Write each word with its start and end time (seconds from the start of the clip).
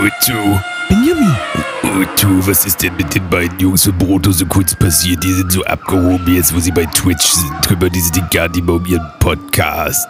Otto. 0.00 0.58
Benjamin. 0.88 1.36
Otto, 1.82 2.46
was 2.46 2.64
ist 2.64 2.82
denn 2.82 2.96
mit 2.96 3.14
den 3.14 3.28
beiden 3.28 3.58
Jungs 3.58 3.84
von 3.84 3.98
Broto 3.98 4.32
so 4.32 4.46
kurz 4.46 4.74
passiert? 4.74 5.22
Die 5.22 5.32
sind 5.32 5.52
so 5.52 5.62
abgehoben 5.64 6.34
jetzt, 6.34 6.54
wo 6.54 6.58
sie 6.58 6.70
bei 6.70 6.86
Twitch 6.86 7.26
sind. 7.26 7.52
Drüber, 7.62 7.90
die 7.90 8.00
sind 8.00 8.30
gar 8.30 8.48
nicht 8.48 8.64
mehr 8.64 8.76
um 8.76 8.86
ihren 8.86 9.06
Podcast. 9.18 10.08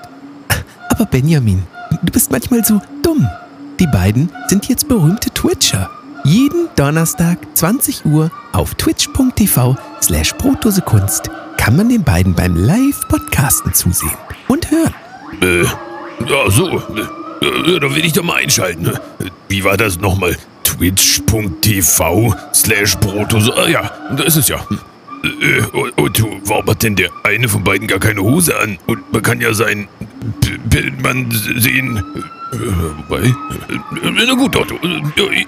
Aber 0.90 1.06
Benjamin, 1.06 1.64
du 2.02 2.12
bist 2.12 2.30
manchmal 2.30 2.64
so 2.64 2.80
dumm. 3.02 3.28
Die 3.80 3.88
beiden 3.88 4.30
sind 4.46 4.68
jetzt 4.68 4.86
berühmte 4.86 5.28
Twitcher. 5.30 5.90
Jeden 6.22 6.68
Donnerstag 6.76 7.38
20 7.54 8.04
Uhr 8.04 8.30
auf 8.52 8.76
twitch.tv 8.76 9.76
slash 10.00 10.34
Kunst 10.84 11.30
kann 11.56 11.76
man 11.76 11.88
den 11.88 12.04
beiden 12.04 12.34
beim 12.34 12.54
Live-Podcasten 12.54 13.74
zusehen 13.74 14.16
und 14.46 14.70
hören. 14.70 14.94
Äh, 15.42 15.64
ja, 16.30 16.48
so. 16.48 16.80
Äh, 17.40 17.80
da 17.80 17.94
will 17.94 18.04
ich 18.04 18.12
doch 18.12 18.22
mal 18.22 18.36
einschalten. 18.36 18.92
Wie 19.48 19.64
war 19.64 19.76
das 19.76 19.98
nochmal? 19.98 20.36
Twitch.tv 20.64 22.34
slash 22.54 22.96
Brotos. 22.98 23.50
Ah 23.50 23.68
ja, 23.68 23.90
da 24.16 24.22
ist 24.24 24.36
es 24.36 24.48
ja. 24.48 24.64
Äh, 25.22 25.62
Otto, 25.96 26.40
warum 26.44 26.66
hat 26.66 26.82
denn 26.82 26.96
der 26.96 27.10
eine 27.24 27.48
von 27.48 27.62
beiden 27.62 27.86
gar 27.86 27.98
keine 27.98 28.22
Hose 28.22 28.58
an? 28.58 28.78
Und 28.86 29.12
man 29.12 29.22
kann 29.22 29.40
ja 29.40 29.52
sein 29.52 29.88
Bildmann 30.64 31.30
sehen. 31.30 32.02
Äh, 32.52 32.56
wobei. 33.08 33.34
Na 34.02 34.34
gut, 34.34 34.56
Otto. 34.56 34.76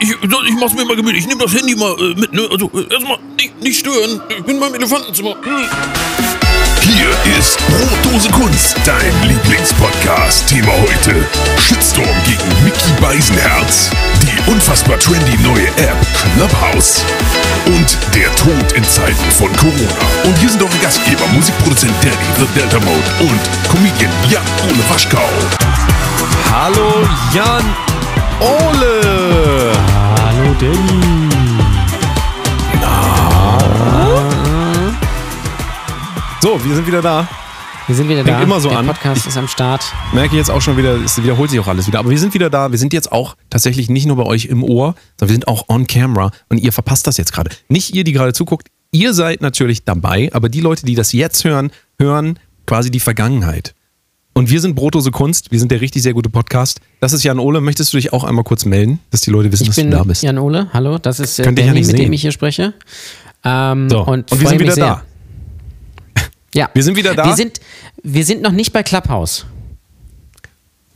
Ich, 0.01 0.11
ich 0.11 0.57
mach's 0.61 0.75
mir 0.75 0.85
mal 0.85 0.97
gemütlich. 0.97 1.25
Ich 1.25 1.29
nehm 1.29 1.39
das 1.39 1.55
Handy 1.55 1.75
mal 1.75 1.97
mit, 2.17 2.33
ne? 2.33 2.49
Also, 2.51 2.71
erstmal 2.91 3.19
nicht, 3.37 3.61
nicht 3.63 3.79
stören. 3.81 4.21
Ich 4.29 4.45
bin 4.45 4.61
beim 4.61 4.75
Elefantenzimmer. 4.75 5.37
Hm. 5.43 6.32
Hier 6.85 7.39
ist 7.39 7.59
Brotdose 7.69 8.29
Kunst, 8.31 8.77
dein 8.85 9.29
Lieblingspodcast. 9.29 10.49
Thema 10.49 10.73
heute: 10.73 11.29
Shitstorm 11.57 12.09
gegen 12.27 12.65
Mickey 12.65 12.91
Beisenherz, 13.01 13.89
die 14.21 14.51
unfassbar 14.51 14.99
trendy 14.99 15.39
neue 15.45 15.69
App 15.77 15.97
Clubhouse 16.35 17.05
und 17.67 17.97
der 18.17 18.35
Tod 18.35 18.73
in 18.73 18.83
Zeiten 18.83 19.31
von 19.31 19.55
Corona. 19.57 19.95
Und 20.25 20.37
hier 20.39 20.49
sind 20.49 20.61
eure 20.61 20.79
Gastgeber, 20.83 21.25
Musikproduzent 21.33 21.95
Danny, 22.03 22.17
The 22.39 22.59
Delta 22.59 22.81
Mode 22.81 23.11
und 23.21 23.41
Comedian 23.71 24.11
Jan 24.29 24.43
Ole 24.69 24.83
Waschkau. 24.91 25.31
Hallo 26.51 27.07
Jan 27.33 27.65
Ole. 28.41 29.73
Hallo 30.19 30.55
Danny. 30.59 31.32
So, 36.43 36.59
wir 36.65 36.75
sind 36.75 36.89
wieder 36.89 37.01
da. 37.03 37.29
Wir 37.87 37.95
sind 37.95 38.09
wieder 38.09 38.25
Fängt 38.25 38.37
da. 38.39 38.43
immer 38.43 38.61
so 38.61 38.69
Der 38.69 38.79
an. 38.79 38.87
Podcast 38.87 39.29
ist 39.29 39.37
am 39.37 39.47
Start. 39.47 39.85
Merke 40.13 40.35
jetzt 40.37 40.51
auch 40.51 40.61
schon 40.61 40.77
wieder, 40.77 40.97
es 41.05 41.23
wiederholt 41.23 41.51
sich 41.51 41.61
auch 41.61 41.69
alles 41.69 41.87
wieder. 41.87 42.01
Aber 42.01 42.11
wir 42.11 42.19
sind 42.19 42.35
wieder 42.35 42.51
da. 42.51 42.73
Wir 42.73 42.79
sind 42.79 42.93
jetzt 42.93 43.13
auch 43.13 43.37
tatsächlich 43.49 43.89
nicht 43.89 44.07
nur 44.07 44.17
bei 44.17 44.25
euch 44.25 44.47
im 44.47 44.65
Ohr, 44.65 44.97
sondern 45.21 45.29
wir 45.31 45.35
sind 45.35 45.47
auch 45.47 45.69
on 45.69 45.87
camera. 45.87 46.33
Und 46.49 46.59
ihr 46.59 46.73
verpasst 46.73 47.07
das 47.07 47.17
jetzt 47.17 47.33
gerade. 47.33 47.51
Nicht 47.69 47.95
ihr, 47.95 48.03
die 48.03 48.13
gerade 48.13 48.33
zuguckt. 48.33 48.67
Ihr 48.91 49.15
seid 49.15 49.41
natürlich 49.41 49.85
dabei, 49.85 50.31
aber 50.33 50.49
die 50.49 50.61
Leute, 50.61 50.85
die 50.85 50.97
das 50.97 51.13
jetzt 51.13 51.45
hören, 51.45 51.71
hören 52.01 52.41
quasi 52.67 52.91
die 52.91 52.99
Vergangenheit. 53.01 53.73
Und 54.35 54.51
wir 54.51 54.61
sind 54.61 54.75
Brotose 54.75 55.13
Kunst. 55.13 55.53
Wir 55.53 55.61
sind 55.61 55.71
der 55.71 55.81
richtig 55.81 56.03
sehr 56.03 56.13
gute 56.13 56.29
Podcast. 56.29 56.81
Das 56.99 57.13
ist 57.13 57.23
Jan 57.23 57.39
Ole. 57.39 57.61
Möchtest 57.61 57.93
du 57.93 57.99
dich 57.99 58.13
auch 58.13 58.25
einmal 58.25 58.43
kurz 58.43 58.65
melden, 58.65 58.99
dass 59.13 59.21
die 59.21 59.31
Leute 59.31 59.53
wissen, 59.53 59.63
Ich 59.65 59.69
dass 59.69 59.77
du 59.77 59.89
da 59.91 60.03
bist? 60.03 60.25
Jan 60.25 60.39
Ole. 60.39 60.67
Hallo, 60.73 60.99
das 60.99 61.21
ist 61.21 61.39
äh, 61.39 61.45
ja 61.45 61.53
Danny, 61.53 61.71
nicht 61.71 61.87
mit 61.87 61.97
sehen. 61.97 62.07
dem 62.07 62.13
ich 62.13 62.23
hier 62.23 62.33
spreche. 62.33 62.75
Ähm, 63.45 63.89
So, 63.91 64.01
und 64.01 64.31
und 64.33 64.41
wir 64.41 64.49
sind 64.49 64.59
wieder 64.61 64.73
sehr. 64.73 64.85
da. 64.87 65.03
Ja. 66.55 66.71
Wir 66.75 66.83
sind 66.83 66.97
wieder 66.97 67.15
da. 67.15 67.25
Wir 67.25 67.37
sind, 67.37 67.61
wir 68.03 68.25
sind 68.25 68.43
noch 68.43 68.53
nicht 68.53 68.73
bei 68.73 68.83
Clubhouse. 68.83 69.47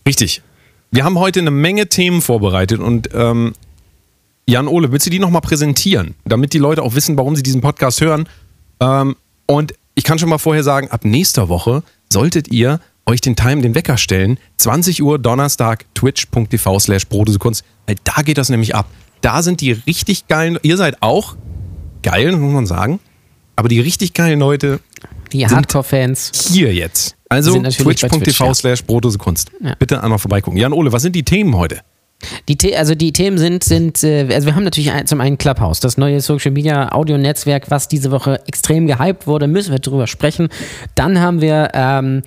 Richtig. 0.07 0.43
Wir 0.91 1.05
haben 1.05 1.19
heute 1.19 1.41
eine 1.41 1.51
Menge 1.51 1.89
Themen 1.89 2.23
vorbereitet 2.23 2.81
und 2.81 3.09
ähm, 3.13 3.55
Jan 4.49 4.69
Ole, 4.69 4.93
willst 4.93 5.07
du 5.07 5.11
die 5.11 5.19
nochmal 5.19 5.41
präsentieren, 5.41 6.15
damit 6.25 6.53
die 6.53 6.59
Leute 6.59 6.83
auch 6.83 6.95
wissen, 6.95 7.17
warum 7.17 7.35
sie 7.35 7.43
diesen 7.43 7.61
Podcast 7.61 8.01
hören? 8.01 8.29
Ähm, 8.81 9.17
und 9.47 9.75
ich 9.95 10.05
kann 10.05 10.19
schon 10.19 10.29
mal 10.29 10.39
vorher 10.39 10.63
sagen, 10.63 10.89
ab 10.91 11.05
nächster 11.05 11.49
Woche 11.49 11.83
solltet 12.13 12.49
ihr 12.49 12.81
euch 13.07 13.21
den 13.21 13.35
Time, 13.35 13.63
den 13.63 13.75
Wecker 13.75 13.97
stellen. 13.97 14.39
20 14.59 15.03
Uhr 15.03 15.19
Donnerstag, 15.19 15.85
twitch.tv 15.95 16.79
slash 16.79 17.07
Brodesekunst. 17.07 17.65
Weil 17.87 17.97
da 18.05 18.23
geht 18.23 18.39
das 18.39 18.49
nämlich 18.49 18.75
ab. 18.75 18.87
Da 19.21 19.43
sind 19.43 19.61
die 19.61 19.73
richtig 19.73 20.29
geilen, 20.29 20.59
ihr 20.63 20.77
seid 20.77 21.03
auch 21.03 21.37
geil, 22.03 22.37
muss 22.37 22.53
man 22.53 22.67
sagen. 22.67 23.01
Aber 23.57 23.69
die 23.69 23.81
richtig 23.81 24.13
geilen 24.13 24.39
Leute 24.39 24.81
Die 25.33 25.47
Hardcore-Fans. 25.47 26.51
hier 26.53 26.73
jetzt. 26.73 27.17
Also 27.29 27.61
twitch.tv 27.61 28.55
slash 28.55 28.85
Brodesekunst. 28.85 29.51
Ja. 29.63 29.75
Bitte 29.79 30.03
einmal 30.03 30.19
vorbeigucken. 30.19 30.59
Jan 30.59 30.73
Ole, 30.73 30.93
was 30.93 31.03
sind 31.03 31.17
die 31.17 31.25
Themen 31.25 31.57
heute? 31.57 31.81
Die, 32.49 32.57
The 32.61 32.77
also 32.77 32.95
die 32.95 33.13
Themen 33.13 33.37
sind, 33.37 33.63
sind 33.63 34.03
äh, 34.03 34.27
also 34.33 34.47
wir 34.47 34.55
haben 34.55 34.65
natürlich 34.65 34.91
ein, 34.91 35.07
zum 35.07 35.21
einen 35.21 35.37
Clubhouse, 35.37 35.81
das 35.81 35.99
neue 35.99 36.21
Social 36.21 36.51
Media 36.51 36.93
Audio-Netzwerk, 36.93 37.71
was 37.71 37.89
diese 37.89 38.11
Woche 38.11 38.41
extrem 38.47 38.87
gehypt 38.87 39.27
wurde, 39.27 39.47
müssen 39.47 39.73
wir 39.73 39.81
drüber 39.81 40.07
sprechen. 40.07 40.49
Dann 40.95 41.21
haben 41.21 41.41
wir 41.43 41.71
ähm, 41.75 42.23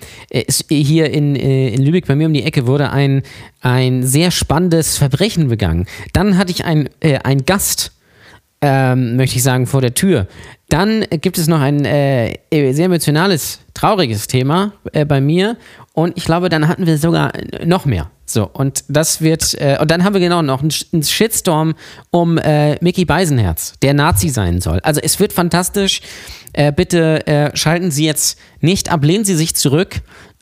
hier 0.68 1.10
in, 1.10 1.34
äh, 1.34 1.70
in 1.70 1.82
Lübeck 1.82 2.06
bei 2.06 2.14
mir 2.14 2.28
um 2.28 2.32
die 2.32 2.44
Ecke 2.44 2.66
wurde 2.66 2.90
ein, 2.90 3.22
ein 3.60 4.06
sehr 4.06 4.30
spannendes 4.30 4.96
Verbrechen 4.96 5.48
begangen. 5.48 5.86
Dann 6.12 6.38
hatte 6.38 6.52
ich 6.52 6.64
ein, 6.64 6.88
äh, 7.00 7.18
ein 7.24 7.44
Gast, 7.44 7.92
ähm, 8.60 9.16
möchte 9.16 9.36
ich 9.36 9.42
sagen, 9.42 9.66
vor 9.66 9.80
der 9.80 9.94
Tür. 9.94 10.26
Dann 10.68 11.04
gibt 11.10 11.38
es 11.38 11.48
noch 11.48 11.60
ein 11.60 11.84
äh, 11.84 12.38
sehr 12.50 12.86
emotionales, 12.86 13.60
trauriges 13.74 14.26
Thema 14.26 14.72
äh, 14.92 15.04
bei 15.04 15.20
mir. 15.20 15.56
Und 15.92 16.16
ich 16.16 16.24
glaube, 16.24 16.48
dann 16.48 16.68
hatten 16.68 16.86
wir 16.86 16.98
sogar 16.98 17.32
noch 17.64 17.84
mehr. 17.84 18.10
So, 18.26 18.48
und 18.48 18.84
das 18.88 19.20
wird, 19.20 19.54
äh, 19.60 19.78
und 19.80 19.90
dann 19.90 20.04
haben 20.04 20.12
wir 20.14 20.20
genau 20.20 20.42
noch 20.42 20.60
einen, 20.60 20.70
Sh- 20.70 20.86
einen 20.92 21.02
Shitstorm 21.02 21.74
um 22.10 22.38
äh, 22.38 22.76
Mickey 22.82 23.04
Beisenherz, 23.04 23.74
der 23.82 23.94
Nazi 23.94 24.28
sein 24.28 24.60
soll. 24.60 24.78
Also 24.84 25.00
es 25.02 25.18
wird 25.18 25.32
fantastisch. 25.32 26.00
Äh, 26.52 26.72
bitte 26.72 27.26
äh, 27.26 27.56
schalten 27.56 27.90
Sie 27.90 28.04
jetzt 28.04 28.38
nicht 28.60 28.92
ab, 28.92 29.04
lehnen 29.04 29.24
Sie 29.24 29.34
sich 29.34 29.56
zurück. 29.56 29.96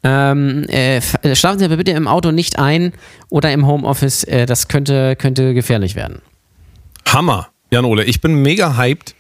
Ähm, 0.05 0.65
äh, 0.69 0.99
äh, 0.99 1.35
schlafen 1.35 1.59
Sie 1.59 1.65
aber 1.65 1.79
bitte 1.79 1.93
im 1.93 2.07
Auto 2.09 2.31
nicht 2.31 2.59
ein 2.59 2.93
oder 3.31 3.53
im 3.53 3.67
Homeoffice. 3.67 4.27
Das 4.47 4.69
könnte, 4.69 5.17
könnte 5.17 5.55
gefährlich 5.55 5.97
werden. 5.97 6.21
Hammer, 7.07 7.49
Jan 7.71 7.85
Ole. 7.85 8.05
Ich 8.05 8.21
bin 8.21 8.35
mega 8.43 8.77
hyped. 8.77 9.15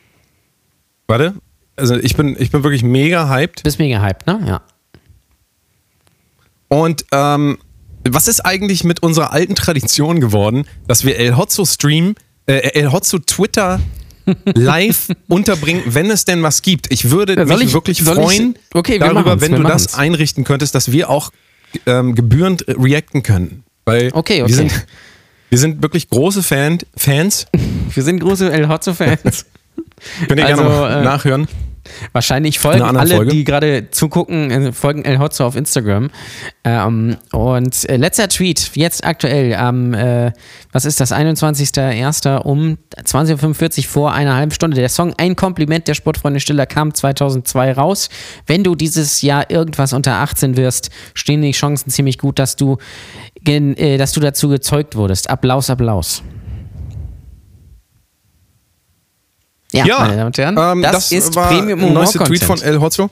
Warte. 1.07 1.35
Also 1.77 1.95
ich 1.97 2.17
bin, 2.17 2.37
ich 2.39 2.51
bin 2.51 2.63
wirklich 2.65 2.83
mega 2.83 3.29
hyped. 3.29 3.63
Bist 3.63 3.79
mega 3.79 4.01
hyped, 4.03 4.27
ne? 4.27 4.41
Ja. 4.47 4.63
Und 6.69 7.05
ähm, 7.13 7.59
was 8.09 8.29
ist 8.29 8.41
eigentlich 8.41 8.85
mit 8.85 9.03
unserer 9.03 9.33
alten 9.33 9.55
Tradition 9.55 10.21
geworden, 10.21 10.67
dass 10.87 11.05
wir 11.05 11.17
El 11.19 11.37
Hotzo 11.37 11.65
Stream, 11.65 12.15
äh, 12.47 12.55
El 12.75 12.93
Hotzo 12.93 13.19
Twitter 13.19 13.81
live 14.55 15.09
unterbringen, 15.29 15.83
wenn 15.87 16.11
es 16.11 16.25
denn 16.25 16.43
was 16.43 16.63
gibt? 16.63 16.93
Ich 16.93 17.11
würde 17.11 17.35
Ja, 17.37 17.45
mich 17.45 17.61
ich- 17.63 17.73
wirklich 17.73 17.99
soll 17.99 18.19
ich- 18.19 18.25
freuen 18.25 18.55
Okay, 18.75 19.01
wir 19.01 19.09
darüber, 19.13 19.41
wenn 19.41 19.53
du 19.53 19.63
das 19.63 19.85
machen's. 19.85 19.95
einrichten 19.95 20.45
könntest, 20.45 20.75
dass 20.75 20.93
wir 20.93 21.09
auch 21.11 21.31
ähm, 21.87 22.15
gebührend 22.15 22.65
reacten 22.69 23.23
können. 23.23 23.65
Weil 23.85 24.11
Okay, 24.13 24.43
okay. 24.43 24.47
Wir, 24.49 24.55
sind, 24.55 24.87
wir 25.51 25.59
sind 25.59 25.83
wirklich 25.83 26.09
große 26.09 26.43
Fan, 26.43 26.79
Fans. 26.97 27.47
Wir 27.95 28.03
sind 28.03 28.21
große 28.21 28.53
El 28.53 28.69
Hotzo-Fans. 28.69 29.47
Könnt 30.29 30.39
ihr 30.39 30.47
Also, 30.47 30.63
gerne 30.63 30.79
mal 30.79 31.01
äh, 31.01 31.05
nachhören. 31.05 31.49
Wahrscheinlich 32.12 32.59
folgen 32.59 32.82
alle, 32.82 33.16
Folge. 33.16 33.31
die 33.31 33.44
gerade 33.44 33.91
zugucken, 33.91 34.50
äh, 34.50 34.72
folgen 34.72 35.04
El 35.04 35.19
Hotzo 35.19 35.47
auf 35.47 35.56
Instagram. 35.56 36.10
Ähm, 36.65 37.16
und 37.32 37.88
äh, 37.88 37.97
letzter 37.97 38.28
Tweet, 38.28 38.71
jetzt 38.75 39.04
aktuell 39.04 39.54
am, 39.54 39.94
äh, 39.94 40.32
was 40.72 40.84
ist 40.84 41.00
das, 41.00 41.12
21.01. 41.12 42.38
um 42.38 42.78
20.45 42.97 43.78
Uhr 43.78 43.84
vor 43.84 44.12
einer 44.12 44.37
halben 44.37 44.53
Stunde. 44.53 44.76
Der 44.76 44.88
Song 44.88 45.15
Ein 45.16 45.37
Kompliment 45.37 45.88
der 45.88 45.94
Sportfreunde 45.94 46.41
Stiller 46.41 46.66
kam 46.66 46.94
2002 46.94 47.72
raus. 47.72 48.09
Wenn 48.47 48.65
du 48.65 48.75
dieses 48.75 49.22
Jahr 49.22 49.50
irgendwas 49.50 49.93
unter 49.93 50.15
18 50.15 50.56
wirst, 50.56 50.91
stehen 51.15 51.43
die 51.43 51.53
Chancen 51.53 51.91
ziemlich 51.91 52.19
gut, 52.19 52.38
dass 52.38 52.56
du, 52.56 52.78
äh, 53.44 53.97
dass 53.97 54.12
du 54.12 54.20
dazu 54.20 54.49
gezeugt 54.49 54.97
wurdest. 54.97 55.31
Applaus, 55.31 55.70
Applaus. 55.70 56.22
Ja, 59.87 59.99
meine 60.01 60.17
Damen 60.17 60.27
und 60.27 60.39
Herren, 60.39 60.57
ähm, 60.59 60.83
das, 60.83 61.13
ist 61.13 61.35
war 61.37 61.49
Premium 61.49 61.79
der 61.79 61.89
Humor 61.89 62.03
neueste 62.03 62.19
Tweet 62.21 62.45
von 62.45 62.61
El 62.61 62.81
Hotzo. 62.81 63.11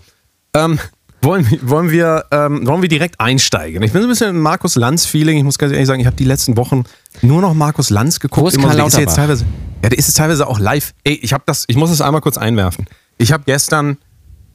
Ähm, 0.55 0.79
wollen, 1.23 1.51
wir- 1.51 1.69
wollen, 1.69 1.91
wir, 1.91 2.25
ähm, 2.31 2.67
wollen 2.67 2.83
wir 2.83 2.89
direkt 2.89 3.19
einsteigen? 3.21 3.83
Ich 3.83 3.93
bin 3.93 4.03
so 4.03 4.07
ein 4.07 4.11
bisschen 4.11 4.39
Markus 4.41 4.77
Lanz-Feeling. 4.77 5.39
Ich 5.39 5.45
muss 5.45 5.59
ganz 5.59 5.73
ehrlich 5.73 5.87
sagen, 5.87 6.01
ich 6.01 6.07
habe 6.07 6.17
die 6.17 6.25
letzten 6.25 6.57
Wochen 6.57 6.85
nur 7.23 7.41
noch 7.41 7.55
Markus 7.55 7.91
Lanz 7.91 8.21
geguckt. 8.21 8.55
Immer 8.55 8.75
der 8.75 8.87
ist 8.87 8.95
ja 8.95 9.01
jetzt 9.01 9.17
teilweise, 9.17 9.45
ja, 9.83 9.89
der 9.89 9.99
ist 9.99 10.07
jetzt 10.07 10.17
teilweise 10.17 10.47
auch 10.47 10.59
live. 10.59 10.93
Ey, 11.05 11.15
ich 11.15 11.35
das, 11.47 11.65
ich 11.69 11.77
muss 11.77 11.91
das 11.91 12.01
einmal 12.01 12.21
kurz 12.21 12.39
einwerfen. 12.39 12.87
Ich 13.19 13.33
habe 13.33 13.43
gestern 13.47 13.97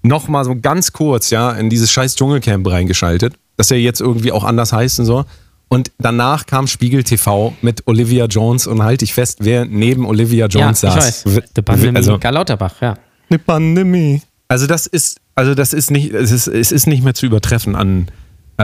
noch 0.04 0.28
mal 0.28 0.44
so 0.46 0.56
ganz 0.56 0.94
kurz, 0.94 1.30
ja, 1.30 1.52
in 1.52 1.70
dieses 1.70 1.92
scheiß 1.92 2.16
Dschungelcamp 2.16 2.68
reingeschaltet, 2.68 3.36
das 3.58 3.70
ja 3.70 3.78
jetzt 3.78 4.02
irgendwie 4.02 4.32
auch 4.32 4.44
anders 4.44 4.72
heißt 4.74 5.00
und 5.00 5.06
so. 5.06 5.26
Und 5.74 5.90
danach 6.00 6.48
kam 6.48 6.68
Spiegel 6.68 7.06
TV 7.06 7.54
mit 7.62 7.88
Olivia 7.88 8.26
Jones 8.26 8.68
und 8.68 8.84
halte 8.84 9.06
ich 9.06 9.14
fest, 9.14 9.38
wer 9.40 9.64
neben 9.64 10.06
Olivia 10.06 10.48
Jones 10.48 10.82
ja, 10.82 10.90
ich 10.90 10.96
saß. 10.96 11.26
weiß. 11.26 11.44
The 11.56 11.62
Pandemie. 11.62 11.96
Also, 11.96 12.18
Karl 12.20 12.34
Lauterbach, 12.34 12.82
ja. 12.82 12.98
eine 13.30 13.40
Pandemie. 13.40 14.22
Also 14.50 14.68
das 14.68 14.86
ist, 14.86 15.22
also 15.34 15.56
das 15.56 15.72
ist 15.72 15.90
nicht, 15.90 16.12
es 16.14 16.30
ist, 16.32 16.48
es 16.48 16.74
ist 16.74 16.88
nicht 16.88 17.06
mehr 17.06 17.14
zu 17.14 17.26
übertreffen 17.26 17.78
an, 17.78 18.10
äh, 18.58 18.64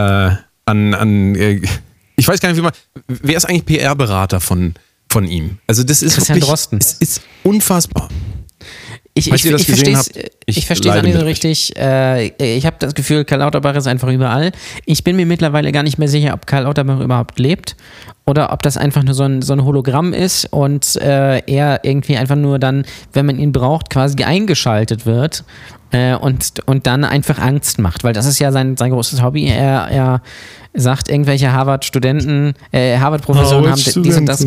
an, 0.66 0.92
an, 0.92 1.34
äh, 1.34 1.62
ich 2.16 2.28
weiß 2.28 2.40
gar 2.40 2.50
nicht, 2.50 2.58
wie 2.58 2.62
man, 2.62 2.72
wer 3.06 3.38
ist 3.38 3.46
eigentlich 3.46 3.64
PR-Berater 3.64 4.40
von, 4.40 4.74
von 5.08 5.26
ihm. 5.26 5.56
Also 5.66 5.84
das 5.84 6.02
ist 6.02 6.12
Christian 6.12 6.36
wirklich, 6.36 6.50
Drosten. 6.50 6.78
es 6.78 6.92
ist 6.92 7.22
unfassbar. 7.42 8.10
Ich, 9.18 9.32
ich, 9.32 9.44
ich 9.44 9.66
verstehe 9.66 9.96
es 9.96 10.10
ich 10.46 10.66
verstehe 10.66 10.94
es 10.96 11.02
nicht 11.02 11.18
so 11.18 11.24
richtig. 11.24 11.76
Äh, 11.76 12.28
ich 12.38 12.64
habe 12.64 12.76
das 12.78 12.94
Gefühl, 12.94 13.24
Karl 13.24 13.40
Lauterbach 13.40 13.74
ist 13.74 13.86
einfach 13.86 14.08
überall. 14.08 14.52
Ich 14.86 15.04
bin 15.04 15.16
mir 15.16 15.26
mittlerweile 15.26 15.72
gar 15.72 15.82
nicht 15.82 15.98
mehr 15.98 16.08
sicher, 16.08 16.34
ob 16.34 16.46
Karl 16.46 16.64
Lauterbach 16.64 17.00
überhaupt 17.00 17.38
lebt 17.38 17.76
oder 18.26 18.52
ob 18.52 18.62
das 18.62 18.76
einfach 18.76 19.02
nur 19.02 19.14
so 19.14 19.24
ein, 19.24 19.42
so 19.42 19.52
ein 19.52 19.64
Hologramm 19.64 20.12
ist 20.12 20.46
und 20.52 20.96
äh, 20.96 21.40
er 21.46 21.80
irgendwie 21.82 22.16
einfach 22.16 22.36
nur 22.36 22.58
dann, 22.58 22.84
wenn 23.12 23.26
man 23.26 23.38
ihn 23.38 23.52
braucht, 23.52 23.90
quasi 23.90 24.22
eingeschaltet 24.22 25.06
wird 25.06 25.44
äh, 25.90 26.14
und, 26.14 26.62
und 26.66 26.86
dann 26.86 27.04
einfach 27.04 27.38
Angst 27.38 27.78
macht, 27.78 28.04
weil 28.04 28.12
das 28.12 28.26
ist 28.26 28.38
ja 28.38 28.52
sein, 28.52 28.76
sein 28.76 28.90
großes 28.90 29.22
Hobby. 29.22 29.46
Er, 29.46 29.88
er 29.90 30.22
sagt, 30.74 31.08
irgendwelche 31.08 31.52
Harvard-Studenten, 31.52 32.54
äh, 32.72 32.98
Harvard-Professoren 32.98 33.70
haben 33.70 33.82
dies 34.02 34.16
und 34.16 34.26
das. 34.26 34.46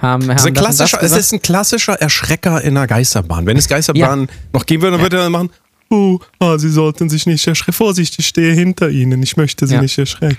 Haben, 0.00 0.22
haben 0.22 0.28
Das 0.28 0.42
ist, 0.42 0.46
ein 0.46 0.54
klassischer, 0.54 1.02
es 1.02 1.12
ist 1.12 1.32
ein 1.32 1.42
klassischer 1.42 1.94
Erschrecker 1.94 2.62
in 2.62 2.76
einer 2.76 2.86
Geisterbahn. 2.86 3.46
Wenn 3.46 3.56
es 3.56 3.68
Geisterbahnen 3.68 4.28
noch 4.52 4.64
geben 4.66 4.82
würde, 4.82 4.96
dann 4.96 5.04
würde 5.04 5.16
er 5.16 5.22
dann 5.24 5.32
machen, 5.32 5.50
oh, 5.90 6.18
ah, 6.38 6.58
Sie 6.58 6.70
sollten 6.70 7.08
sich 7.08 7.26
nicht 7.26 7.46
erschrecken. 7.46 7.72
Vorsicht, 7.72 8.18
ich 8.18 8.26
stehe 8.26 8.52
hinter 8.52 8.90
Ihnen. 8.90 9.22
Ich 9.22 9.36
möchte 9.36 9.66
Sie 9.66 9.74
Ja. 9.74 9.82
nicht 9.82 9.98
erschrecken. 9.98 10.36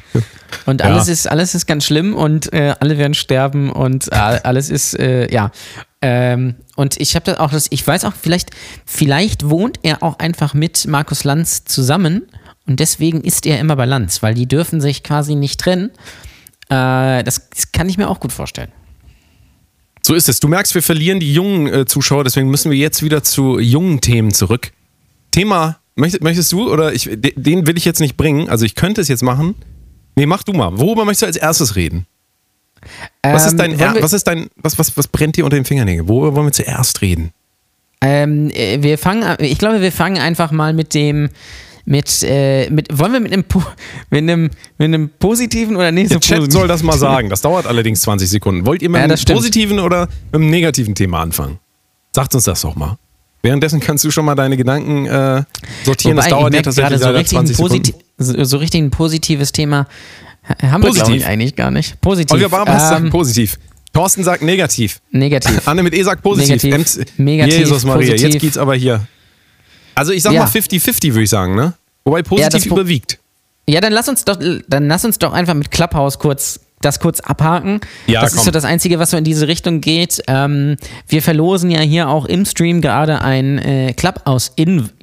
Und 0.65 0.81
Ja. 0.81 0.87
alles 0.87 1.07
ist 1.07 1.29
alles 1.29 1.55
ist 1.55 1.65
ganz 1.65 1.85
schlimm 1.85 2.15
und 2.15 2.53
äh, 2.53 2.75
alle 2.79 2.97
werden 2.97 3.13
sterben 3.13 3.71
und 3.71 4.11
äh, 4.11 4.15
alles 4.15 4.69
ist 4.69 4.97
äh, 4.97 5.31
ja. 5.31 5.51
Ähm, 6.01 6.55
und 6.77 6.95
ich 7.01 7.15
habe 7.15 7.25
das 7.25 7.39
auch, 7.39 7.51
das, 7.51 7.67
ich 7.71 7.85
weiß 7.85 8.05
auch 8.05 8.13
vielleicht, 8.19 8.51
vielleicht 8.85 9.49
wohnt 9.49 9.79
er 9.83 10.01
auch 10.01 10.19
einfach 10.19 10.53
mit 10.53 10.87
Markus 10.87 11.25
Lanz 11.25 11.65
zusammen 11.65 12.27
und 12.65 12.79
deswegen 12.79 13.19
ist 13.21 13.45
er 13.45 13.59
immer 13.59 13.75
bei 13.75 13.85
Lanz, 13.85 14.23
weil 14.23 14.33
die 14.33 14.47
dürfen 14.47 14.79
sich 14.79 15.03
quasi 15.03 15.35
nicht 15.35 15.59
trennen. 15.59 15.89
Äh, 16.69 17.23
das, 17.23 17.49
das 17.49 17.71
kann 17.73 17.89
ich 17.89 17.97
mir 17.97 18.07
auch 18.07 18.21
gut 18.21 18.31
vorstellen. 18.31 18.71
So 20.01 20.13
ist 20.15 20.29
es. 20.29 20.39
Du 20.39 20.47
merkst, 20.47 20.73
wir 20.75 20.81
verlieren 20.81 21.19
die 21.19 21.33
jungen 21.33 21.67
äh, 21.67 21.85
Zuschauer, 21.85 22.23
deswegen 22.23 22.49
müssen 22.49 22.71
wir 22.71 22.77
jetzt 22.77 23.03
wieder 23.03 23.23
zu 23.23 23.59
jungen 23.59 24.01
Themen 24.01 24.33
zurück. 24.33 24.71
Thema, 25.31 25.79
möchtest, 25.95 26.23
möchtest 26.23 26.51
du 26.51 26.71
oder 26.71 26.93
ich, 26.93 27.03
de- 27.03 27.33
den 27.35 27.67
will 27.67 27.77
ich 27.77 27.85
jetzt 27.85 27.99
nicht 27.99 28.17
bringen, 28.17 28.49
also 28.49 28.65
ich 28.65 28.75
könnte 28.75 29.01
es 29.01 29.07
jetzt 29.07 29.21
machen. 29.23 29.55
Nee, 30.15 30.25
mach 30.25 30.43
du 30.43 30.53
mal. 30.53 30.77
Worüber 30.79 31.05
möchtest 31.05 31.21
du 31.23 31.25
als 31.27 31.37
erstes 31.37 31.75
reden? 31.75 32.05
Was 33.23 33.45
ist 33.45 33.51
Ähm, 33.53 33.57
dein, 33.57 33.79
wir- 33.79 34.01
was 34.01 34.13
ist 34.13 34.23
dein, 34.25 34.47
was, 34.55 34.79
was, 34.79 34.95
was 34.97 35.07
brennt 35.07 35.35
dir 35.37 35.43
unter 35.45 35.57
den 35.57 35.65
Fingernägeln? 35.65 36.07
Worüber 36.07 36.35
wollen 36.35 36.47
wir 36.47 36.51
zuerst 36.53 37.01
reden? 37.01 37.31
Ähm, 38.01 38.49
äh, 38.51 38.81
wir 38.81 38.97
fangen, 38.97 39.23
an- 39.23 39.37
ich 39.41 39.57
glaube, 39.57 39.81
wir 39.81 39.91
fangen 39.91 40.17
einfach 40.17 40.51
mal 40.51 40.73
mit 40.73 40.93
dem, 40.93 41.29
mit, 41.89 42.21
äh, 42.21 42.69
mit, 42.69 42.87
wollen 42.97 43.13
wir 43.13 43.19
mit 43.19 43.33
einem, 43.33 43.43
mit 44.11 44.21
einem, 44.21 44.43
mit 44.77 44.85
einem 44.85 45.09
positiven 45.17 45.75
oder 45.75 45.91
nicht 45.91 46.09
so 46.09 46.15
Der 46.15 46.19
Chat 46.21 46.37
positiv- 46.37 46.53
soll 46.53 46.67
das 46.67 46.83
mal 46.83 46.97
sagen. 46.97 47.29
Das 47.29 47.41
dauert 47.41 47.65
allerdings 47.65 48.01
20 48.01 48.29
Sekunden. 48.29 48.65
Wollt 48.67 48.83
ihr 48.83 48.89
mit 48.89 48.99
Ja, 48.99 49.05
einem 49.05 49.17
positiven 49.17 49.79
oder 49.79 50.07
mit 50.31 50.35
einem 50.41 50.49
negativen 50.51 50.93
Thema 50.93 51.19
anfangen? 51.21 51.57
Sagt 52.13 52.35
uns 52.35 52.43
das 52.43 52.61
doch 52.61 52.75
mal. 52.75 52.97
Währenddessen 53.41 53.79
kannst 53.79 54.03
du 54.03 54.11
schon 54.11 54.23
mal 54.25 54.35
deine 54.35 54.55
Gedanken 54.55 55.07
äh, 55.07 55.43
sortieren. 55.83 56.17
Wobei, 56.17 56.29
das 56.29 56.37
dauert 56.37 56.53
ja 56.53 56.61
tatsächlich 56.61 56.99
so 56.99 57.09
richtig, 57.09 57.37
ein 57.39 57.47
20 57.47 57.57
Sekunden. 57.57 57.93
so, 58.17 58.43
so 58.43 58.57
richtig 58.57 58.81
ein 58.83 58.91
positives 58.91 59.51
Thema 59.51 59.87
ha- 60.47 60.71
haben 60.71 60.83
wir, 60.83 60.89
Positiv. 60.89 61.15
ich, 61.15 61.25
eigentlich 61.25 61.55
gar 61.55 61.71
nicht. 61.71 61.99
Positiv. 62.01 62.33
Oliver 62.33 62.49
Barbas 62.49 62.89
sagt 62.89 63.05
ähm, 63.05 63.09
positiv. 63.09 63.57
Thorsten 63.93 64.23
sagt 64.23 64.43
negativ. 64.43 64.99
negativ. 65.09 65.67
Anne 65.67 65.81
mit 65.81 65.95
E 65.95 66.03
sagt 66.03 66.21
positiv. 66.21 66.61
Negativ. 66.63 66.73
Ems- 66.75 67.05
Negativ, 67.17 67.57
Jesus 67.57 67.83
Maria, 67.83 68.11
positiv. 68.11 68.33
jetzt 68.33 68.41
geht's 68.41 68.57
aber 68.57 68.75
hier. 68.75 69.07
Also 69.99 70.13
ich 70.13 70.23
sag 70.23 70.33
Ja. 70.33 70.43
mal 70.43 70.49
50-50, 70.49 71.09
würde 71.13 71.23
ich 71.23 71.29
sagen, 71.29 71.55
ne? 71.55 71.73
Wobei 72.05 72.21
positiv 72.23 72.67
Pro- 72.69 72.75
überwiegt. 72.75 73.19
Ja, 73.67 73.81
dann 73.81 73.91
lass 73.93 74.07
uns 74.09 74.23
doch, 74.25 74.37
dann 74.67 74.87
lass 74.87 75.05
uns 75.05 75.19
doch 75.19 75.33
einfach 75.33 75.53
mit 75.53 75.69
Clubhouse 75.71 76.17
kurz 76.19 76.59
das 76.81 77.01
kurz 77.01 77.19
abhaken. 77.19 77.81
Ja, 78.07 78.21
das 78.21 78.31
komm. 78.31 78.39
ist 78.39 78.45
so 78.45 78.51
das 78.51 78.63
Einzige, 78.63 78.99
was 78.99 79.11
so 79.11 79.17
in 79.17 79.25
diese 79.25 79.49
Richtung 79.49 79.81
geht. 79.81 80.21
Ähm, 80.27 80.77
wir 81.09 81.21
verlosen 81.21 81.69
ja 81.69 81.81
hier 81.81 82.07
auch 82.07 82.23
im 82.25 82.45
Stream 82.45 82.79
gerade 82.79 83.21
ein 83.21 83.57
äh, 83.57 83.91
Clubhouse, 83.93 84.53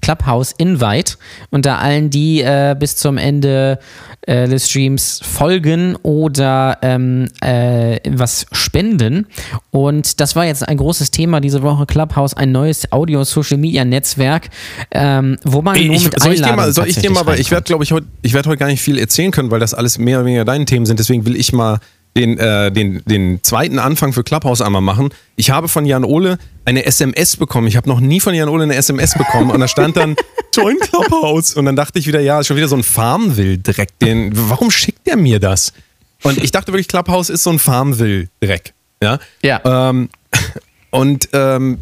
in, 0.06 0.17
Clubhouse 0.17 0.53
Invite 0.58 1.14
unter 1.50 1.79
allen, 1.79 2.11
die 2.11 2.41
äh, 2.41 2.76
bis 2.79 2.97
zum 2.97 3.19
Ende 3.19 3.79
äh, 4.23 4.49
des 4.49 4.69
Streams 4.69 5.20
folgen 5.23 5.97
oder 6.03 6.79
ähm, 6.82 7.29
äh, 7.41 7.99
was 8.08 8.47
spenden. 8.53 9.26
Und 9.70 10.20
das 10.20 10.37
war 10.37 10.44
jetzt 10.44 10.67
ein 10.67 10.76
großes 10.76 11.11
Thema 11.11 11.41
diese 11.41 11.62
Woche. 11.62 11.87
Clubhouse, 11.87 12.35
ein 12.35 12.53
neues 12.53 12.93
Audio-Social-Media-Netzwerk, 12.93 14.49
ähm, 14.93 15.38
wo 15.44 15.62
man 15.62 15.76
Ey, 15.76 15.87
nur 15.87 15.97
ich, 15.97 16.05
mit 16.05 16.20
soll 16.20 16.32
ich 16.35 16.43
dir 16.43 16.55
mal, 16.55 16.73
soll 16.73 16.88
ich 16.88 16.97
dir 16.97 17.11
mal, 17.11 17.26
weil 17.26 17.41
ich 17.41 17.50
werde, 17.50 17.64
glaube 17.64 17.85
ich, 17.85 17.93
heute, 17.93 18.06
ich 18.23 18.32
werde 18.32 18.49
heute 18.49 18.58
gar 18.58 18.69
nicht 18.69 18.82
viel 18.82 18.99
erzählen 18.99 19.31
können, 19.31 19.50
weil 19.50 19.61
das 19.61 19.75
alles 19.75 19.99
mehr 19.99 20.19
oder 20.19 20.26
weniger 20.26 20.44
deine 20.44 20.64
Themen 20.64 20.87
sind. 20.87 20.99
Deswegen 20.99 21.26
will 21.26 21.37
ich 21.37 21.53
mal 21.53 21.79
den, 22.16 22.38
äh, 22.38 22.72
den, 22.72 23.02
den 23.04 23.42
zweiten 23.42 23.78
Anfang 23.78 24.12
für 24.12 24.24
Clubhouse 24.24 24.62
einmal 24.62 24.80
machen. 24.80 25.10
Ich 25.36 25.50
habe 25.50 25.68
von 25.68 25.84
Jan 25.84 26.02
Ole 26.02 26.38
eine 26.64 26.86
SMS 26.86 27.36
bekommen. 27.36 27.66
Ich 27.68 27.76
habe 27.76 27.88
noch 27.88 28.00
nie 28.00 28.20
von 28.20 28.34
Jan 28.34 28.48
Ole 28.48 28.64
eine 28.64 28.74
SMS 28.74 29.14
bekommen 29.14 29.50
und 29.50 29.60
da 29.60 29.68
stand 29.68 29.96
dann 29.96 30.16
Join 30.54 30.78
Clubhouse 30.78 31.54
und 31.54 31.66
dann 31.66 31.76
dachte 31.76 31.98
ich 31.98 32.06
wieder, 32.06 32.20
ja, 32.20 32.40
ist 32.40 32.46
schon 32.46 32.56
wieder 32.56 32.68
so 32.68 32.76
ein 32.76 32.82
Farmville-Dreck. 32.82 33.98
Den, 34.00 34.32
warum 34.34 34.70
schickt 34.70 35.06
der 35.06 35.16
mir 35.16 35.38
das? 35.38 35.74
Und 36.22 36.42
ich 36.42 36.50
dachte 36.50 36.72
wirklich, 36.72 36.88
Clubhouse 36.88 37.28
ist 37.28 37.42
so 37.42 37.50
ein 37.50 37.58
Farmville-Dreck. 37.58 38.72
Ja. 39.02 39.19
Ja. 39.42 39.90
Ähm, 39.90 40.08
und 40.90 41.28
ähm, 41.34 41.78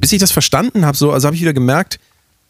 bis 0.00 0.12
ich 0.12 0.20
das 0.20 0.30
verstanden 0.30 0.86
habe, 0.86 0.96
so, 0.96 1.10
also 1.10 1.26
habe 1.26 1.34
ich 1.34 1.42
wieder 1.42 1.52
gemerkt, 1.52 1.98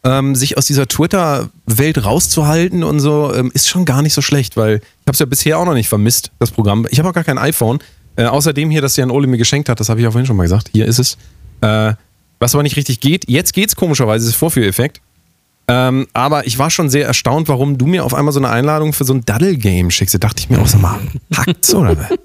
ähm, 0.03 0.35
sich 0.35 0.57
aus 0.57 0.65
dieser 0.65 0.87
Twitter-Welt 0.87 2.03
rauszuhalten 2.03 2.83
und 2.83 2.99
so, 2.99 3.33
ähm, 3.33 3.51
ist 3.53 3.69
schon 3.69 3.85
gar 3.85 4.01
nicht 4.01 4.13
so 4.13 4.21
schlecht, 4.21 4.57
weil 4.57 4.77
ich 4.77 5.07
habe 5.07 5.13
es 5.13 5.19
ja 5.19 5.25
bisher 5.25 5.57
auch 5.57 5.65
noch 5.65 5.73
nicht 5.73 5.89
vermisst, 5.89 6.31
das 6.39 6.51
Programm. 6.51 6.85
Ich 6.89 6.99
habe 6.99 7.09
auch 7.09 7.13
gar 7.13 7.23
kein 7.23 7.37
iPhone. 7.37 7.79
Äh, 8.15 8.25
außerdem 8.25 8.69
hier, 8.69 8.81
das 8.81 8.95
Jan 8.95 9.11
Ole 9.11 9.27
mir 9.27 9.37
geschenkt 9.37 9.69
hat, 9.69 9.79
das 9.79 9.89
habe 9.89 10.01
ich 10.01 10.07
auch 10.07 10.11
vorhin 10.11 10.27
schon 10.27 10.35
mal 10.35 10.43
gesagt. 10.43 10.69
Hier 10.73 10.85
ist 10.85 10.99
es. 10.99 11.17
Äh, 11.61 11.93
was 12.39 12.53
aber 12.53 12.63
nicht 12.63 12.75
richtig 12.75 12.99
geht. 12.99 13.29
Jetzt 13.29 13.53
geht's 13.53 13.75
komischerweise, 13.75 14.25
das 14.25 14.33
ist 14.33 14.39
Vorführeffekt. 14.39 15.01
Ähm, 15.69 16.07
aber 16.11 16.45
ich 16.45 16.59
war 16.59 16.69
schon 16.69 16.89
sehr 16.89 17.07
erstaunt, 17.07 17.47
warum 17.47 17.77
du 17.77 17.87
mir 17.87 18.03
auf 18.03 18.13
einmal 18.13 18.33
so 18.33 18.39
eine 18.39 18.49
Einladung 18.49 18.91
für 18.91 19.05
so 19.05 19.13
ein 19.13 19.23
Daddle-Game 19.23 19.91
schickst. 19.91 20.13
Da 20.15 20.19
dachte 20.19 20.41
ich 20.41 20.49
mir 20.49 20.59
auch, 20.59 20.67
sag 20.67 20.81
mal, 20.81 20.99
hackt's 21.37 21.73
oder 21.73 21.97
was? 21.97 22.19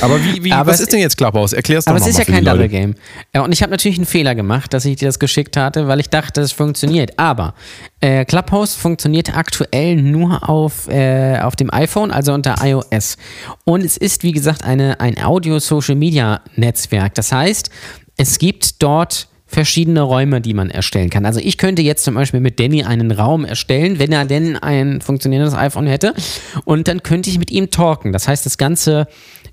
Aber 0.00 0.22
wie, 0.24 0.44
wie 0.44 0.52
Aber 0.52 0.70
was 0.70 0.80
ist 0.80 0.92
denn 0.92 1.00
jetzt 1.00 1.16
Clubhouse? 1.16 1.52
Erklär's 1.52 1.84
doch 1.84 1.92
Aber 1.92 2.00
es 2.00 2.06
ist 2.06 2.18
mal 2.18 2.26
ja 2.26 2.34
kein. 2.34 2.44
Double 2.44 2.68
Game. 2.68 2.94
Und 3.34 3.52
ich 3.52 3.62
habe 3.62 3.70
natürlich 3.70 3.98
einen 3.98 4.06
Fehler 4.06 4.34
gemacht, 4.34 4.72
dass 4.72 4.84
ich 4.84 4.96
dir 4.96 5.08
das 5.08 5.18
geschickt 5.18 5.56
hatte, 5.56 5.88
weil 5.88 6.00
ich 6.00 6.08
dachte, 6.08 6.40
es 6.40 6.52
funktioniert. 6.52 7.18
Aber 7.18 7.54
äh, 8.00 8.24
Clubhouse 8.24 8.74
funktioniert 8.74 9.36
aktuell 9.36 9.96
nur 9.96 10.48
auf, 10.48 10.88
äh, 10.88 11.38
auf 11.40 11.56
dem 11.56 11.72
iPhone, 11.72 12.10
also 12.10 12.32
unter 12.32 12.56
iOS. 12.62 13.16
Und 13.64 13.84
es 13.84 13.96
ist, 13.96 14.22
wie 14.22 14.32
gesagt, 14.32 14.64
eine, 14.64 15.00
ein 15.00 15.22
Audio-Social-Media-Netzwerk. 15.22 17.14
Das 17.14 17.32
heißt, 17.32 17.70
es 18.16 18.38
gibt 18.38 18.82
dort 18.82 19.28
verschiedene 19.46 20.02
Räume, 20.02 20.40
die 20.40 20.54
man 20.54 20.70
erstellen 20.70 21.08
kann. 21.08 21.24
Also 21.24 21.40
ich 21.40 21.56
könnte 21.56 21.80
jetzt 21.80 22.04
zum 22.04 22.14
Beispiel 22.14 22.40
mit 22.40 22.58
Danny 22.58 22.82
einen 22.82 23.12
Raum 23.12 23.44
erstellen, 23.44 23.98
wenn 23.98 24.12
er 24.12 24.24
denn 24.24 24.56
ein 24.56 25.00
funktionierendes 25.00 25.54
iPhone 25.54 25.86
hätte. 25.86 26.14
Und 26.64 26.88
dann 26.88 27.02
könnte 27.02 27.30
ich 27.30 27.38
mit 27.38 27.50
ihm 27.50 27.70
talken. 27.70 28.12
Das 28.12 28.26
heißt, 28.26 28.44
das 28.44 28.58
ganze 28.58 29.06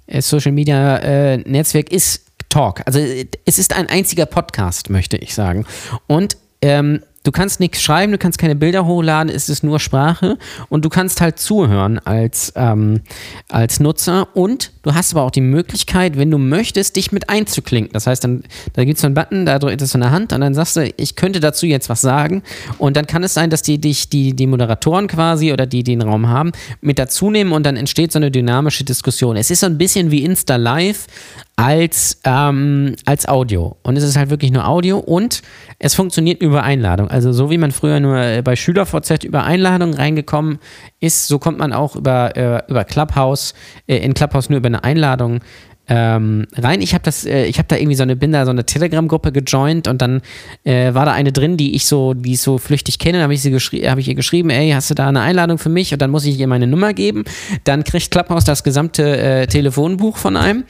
Social 0.08 0.52
Media 0.52 0.98
äh, 0.98 1.38
Netzwerk 1.38 1.92
ist 1.92 2.26
Talk. 2.50 2.82
Also 2.86 3.00
äh, 3.00 3.28
es 3.46 3.58
ist 3.58 3.76
ein 3.76 3.88
einziger 3.90 4.26
Podcast, 4.26 4.90
möchte 4.90 5.18
ich 5.18 5.34
sagen. 5.34 5.66
Und 6.08 6.38
ähm, 6.62 7.02
du 7.24 7.32
kannst 7.32 7.60
nichts 7.60 7.82
schreiben, 7.82 8.12
du 8.12 8.18
kannst 8.18 8.38
keine 8.38 8.56
Bilder 8.56 8.86
hochladen, 8.86 9.34
es 9.34 9.50
ist 9.50 9.64
nur 9.64 9.80
Sprache 9.80 10.38
und 10.70 10.86
du 10.86 10.90
kannst 10.90 11.22
halt 11.22 11.40
zuhören 11.40 12.00
als, 12.00 12.54
ähm, 12.56 13.02
als 13.50 13.80
Nutzer 13.80 14.28
und 14.36 14.72
du 14.84 14.94
hast 14.94 15.14
aber 15.14 15.24
auch 15.24 15.32
die 15.32 15.42
Möglichkeit, 15.42 16.18
wenn 16.18 16.30
du 16.30 16.38
möchtest, 16.38 16.96
dich 16.98 17.12
mit 17.12 17.30
einzuklinken. 17.30 17.94
Das 17.94 18.08
heißt, 18.08 18.24
dann, 18.24 18.44
da 18.74 18.84
gibt 18.84 18.98
es 18.98 19.02
so 19.02 19.08
einen 19.08 19.16
Button, 19.16 19.46
da 19.46 19.58
drückst 19.60 19.82
du 19.82 19.86
so 19.86 19.98
eine 19.98 20.12
Hand 20.12 20.34
und 20.34 20.42
dann 20.42 20.54
sagst 20.54 20.76
du, 20.76 20.94
ich 20.98 21.16
könnte 21.16 21.40
dazu 21.40 21.66
jetzt 21.66 21.90
was 21.90 22.02
sagen 22.02 22.44
und 22.78 22.98
dann 22.98 23.08
kann 23.08 23.24
es 23.24 23.34
sein, 23.34 23.50
dass 23.50 23.62
die 23.62 23.80
dich, 23.80 24.10
die, 24.10 24.36
die 24.36 24.48
Moderatoren 24.48 25.08
quasi 25.08 25.54
oder 25.54 25.66
die, 25.66 25.84
die 25.84 25.94
den 25.94 26.02
Raum 26.02 26.28
haben, 26.28 26.52
mit 26.82 27.00
dazu 27.00 27.30
nehmen 27.30 27.52
und 27.52 27.66
dann 27.66 27.76
entsteht 27.76 28.12
so 28.12 28.20
eine 28.20 28.32
dynamische 28.32 28.84
Diskussion. 28.84 29.38
Es 29.38 29.50
ist 29.50 29.62
so 29.62 29.68
ein 29.68 29.78
bisschen 29.78 30.12
wie 30.12 30.24
Insta 30.24 30.56
Live, 30.56 31.08
als, 31.56 32.20
ähm, 32.24 32.96
als 33.06 33.28
Audio. 33.28 33.78
Und 33.84 33.96
es 33.96 34.04
ist 34.04 34.18
halt 34.18 34.30
wirklich 34.30 34.52
nur 34.52 34.68
Audio 34.68 34.98
und 34.98 35.42
es 35.78 35.94
funktioniert 35.94 36.42
über 36.42 36.64
Einladung. 36.64 37.10
Also 37.10 37.32
so 37.32 37.52
wie 37.52 37.58
man 37.58 37.72
früher 37.72 38.00
nur 38.00 38.18
äh, 38.18 38.42
bei 38.42 38.56
SchülerVZ 38.56 39.24
über 39.24 39.44
Einladung 39.44 39.94
reingekommen 39.94 40.60
ist, 41.00 41.28
so 41.28 41.38
kommt 41.38 41.60
man 41.60 41.72
auch 41.72 41.96
über, 41.96 42.36
äh, 42.36 42.64
über 42.68 42.84
Clubhouse, 42.84 43.54
äh, 43.88 43.98
in 43.98 44.14
Clubhouse 44.14 44.50
nur 44.50 44.58
über 44.58 44.68
eine 44.68 44.84
Einladung 44.84 45.42
ähm, 45.90 46.48
rein. 46.56 46.82
Ich 46.82 46.94
habe 46.94 47.04
das, 47.04 47.26
äh, 47.26 47.46
ich 47.46 47.58
habe 47.58 47.68
da 47.68 47.76
irgendwie 47.76 47.96
so 47.96 48.04
eine, 48.04 48.16
bin 48.16 48.32
da 48.32 48.46
so 48.46 48.52
eine 48.52 48.66
Telegram-Gruppe 48.66 49.32
gejoint 49.32 49.88
und 49.88 50.02
dann 50.02 50.22
äh, 50.64 50.94
war 50.94 51.06
da 51.06 51.12
eine 51.12 51.32
drin, 51.32 51.58
die 51.58 51.76
ich 51.76 51.86
so, 51.86 52.14
die 52.14 52.34
ich 52.34 52.42
so 52.42 52.58
flüchtig 52.58 53.00
kenne. 53.00 53.18
Dann 53.18 53.24
habe 53.24 53.34
ich 53.34 53.42
sie 53.42 53.52
geschri 53.52 53.82
habe 53.82 54.00
ich 54.00 54.08
ihr 54.08 54.16
geschrieben, 54.16 54.50
ey, 54.50 54.72
hast 54.72 54.90
du 54.90 54.94
da 54.94 55.10
eine 55.10 55.22
Einladung 55.22 55.58
für 55.58 55.70
mich? 55.70 55.92
Und 55.92 56.02
dann 56.02 56.10
muss 56.12 56.26
ich 56.26 56.40
ihr 56.40 56.48
meine 56.48 56.68
Nummer 56.68 56.94
geben. 56.94 57.26
Dann 57.66 57.84
kriegt 57.84 58.12
Clubhouse 58.12 58.46
das 58.46 58.64
gesamte 58.64 59.18
äh, 59.18 59.48
Telefonbuch 59.48 60.18
von 60.18 60.38
einem. 60.38 60.64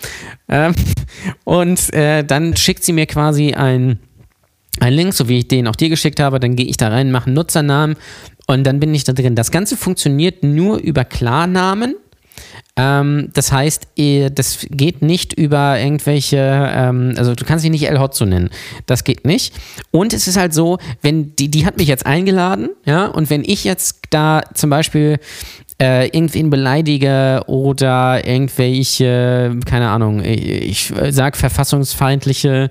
Ähm, 0.49 0.73
und 1.43 1.93
äh, 1.93 2.23
dann 2.23 2.55
schickt 2.55 2.83
sie 2.83 2.93
mir 2.93 3.05
quasi 3.05 3.53
ein 3.53 3.99
einen 4.79 4.95
Link, 4.95 5.13
so 5.13 5.29
wie 5.29 5.37
ich 5.37 5.47
den 5.47 5.67
auch 5.67 5.75
dir 5.75 5.89
geschickt 5.89 6.19
habe, 6.19 6.39
dann 6.39 6.55
gehe 6.55 6.65
ich 6.65 6.77
da 6.77 6.87
rein, 6.87 7.11
mache 7.11 7.27
einen 7.27 7.35
Nutzernamen 7.35 7.95
und 8.47 8.63
dann 8.63 8.79
bin 8.79 8.93
ich 8.95 9.03
da 9.03 9.13
drin. 9.13 9.35
Das 9.35 9.51
Ganze 9.51 9.77
funktioniert 9.77 10.43
nur 10.43 10.77
über 10.77 11.05
Klarnamen 11.05 11.95
Ähm, 12.75 13.29
das 13.33 13.51
heißt, 13.51 13.87
eh, 13.97 14.29
das 14.29 14.65
geht 14.69 15.01
nicht 15.01 15.33
über 15.33 15.79
irgendwelche, 15.79 16.37
ähm, 16.37 17.13
also 17.17 17.35
du 17.35 17.45
kannst 17.45 17.63
dich 17.63 17.71
nicht 17.71 17.87
El 17.87 17.99
Hotzo 17.99 18.25
nennen. 18.25 18.49
Das 18.87 19.03
geht 19.03 19.25
nicht. 19.25 19.53
Und 19.91 20.11
es 20.13 20.27
ist 20.27 20.37
halt 20.37 20.53
so, 20.53 20.79
wenn 21.01 21.35
die, 21.35 21.49
die 21.49 21.65
hat 21.65 21.77
mich 21.77 21.87
jetzt 21.87 22.05
eingeladen, 22.05 22.69
ja, 22.85 23.05
und 23.05 23.29
wenn 23.29 23.43
ich 23.43 23.63
jetzt 23.63 24.01
da 24.09 24.41
zum 24.55 24.71
Beispiel 24.71 25.19
äh, 25.79 26.07
irgendwen 26.07 26.49
beleidige 26.49 27.43
oder 27.47 28.25
irgendwelche, 28.25 29.59
keine 29.65 29.89
Ahnung, 29.89 30.23
ich, 30.23 30.91
ich 30.91 30.93
sag 31.09 31.35
verfassungsfeindliche 31.35 32.69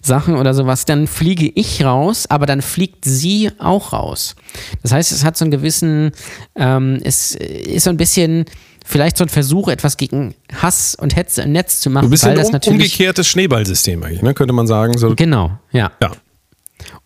Sachen 0.00 0.36
oder 0.36 0.54
sowas, 0.54 0.84
dann 0.84 1.06
fliege 1.06 1.50
ich 1.54 1.84
raus, 1.84 2.26
aber 2.28 2.46
dann 2.46 2.62
fliegt 2.62 3.04
sie 3.04 3.50
auch 3.58 3.92
raus. 3.92 4.34
Das 4.82 4.92
heißt, 4.92 5.12
es 5.12 5.24
hat 5.24 5.36
so 5.36 5.44
einen 5.44 5.52
gewissen, 5.52 6.12
ähm, 6.56 7.00
es 7.04 7.34
ist 7.34 7.84
so 7.84 7.90
ein 7.90 7.96
bisschen 7.96 8.46
vielleicht 8.84 9.16
so 9.16 9.24
ein 9.24 9.28
Versuch, 9.28 9.68
etwas 9.68 9.96
gegen 9.96 10.34
Hass 10.62 10.94
und 10.94 11.16
Hetze 11.16 11.42
im 11.42 11.52
Netz 11.52 11.80
zu 11.80 11.90
machen. 11.90 12.04
Du 12.04 12.10
bist 12.10 12.24
weil 12.24 12.36
das 12.36 12.46
um, 12.46 12.52
natürlich, 12.52 12.80
umgekehrtes 12.92 13.26
Schneeballsystem 13.26 14.02
eigentlich, 14.04 14.22
ne? 14.22 14.34
könnte 14.34 14.52
man 14.52 14.66
sagen. 14.68 14.96
So, 14.96 15.14
Genau, 15.16 15.58
ja. 15.72 15.90
ja. 16.00 16.12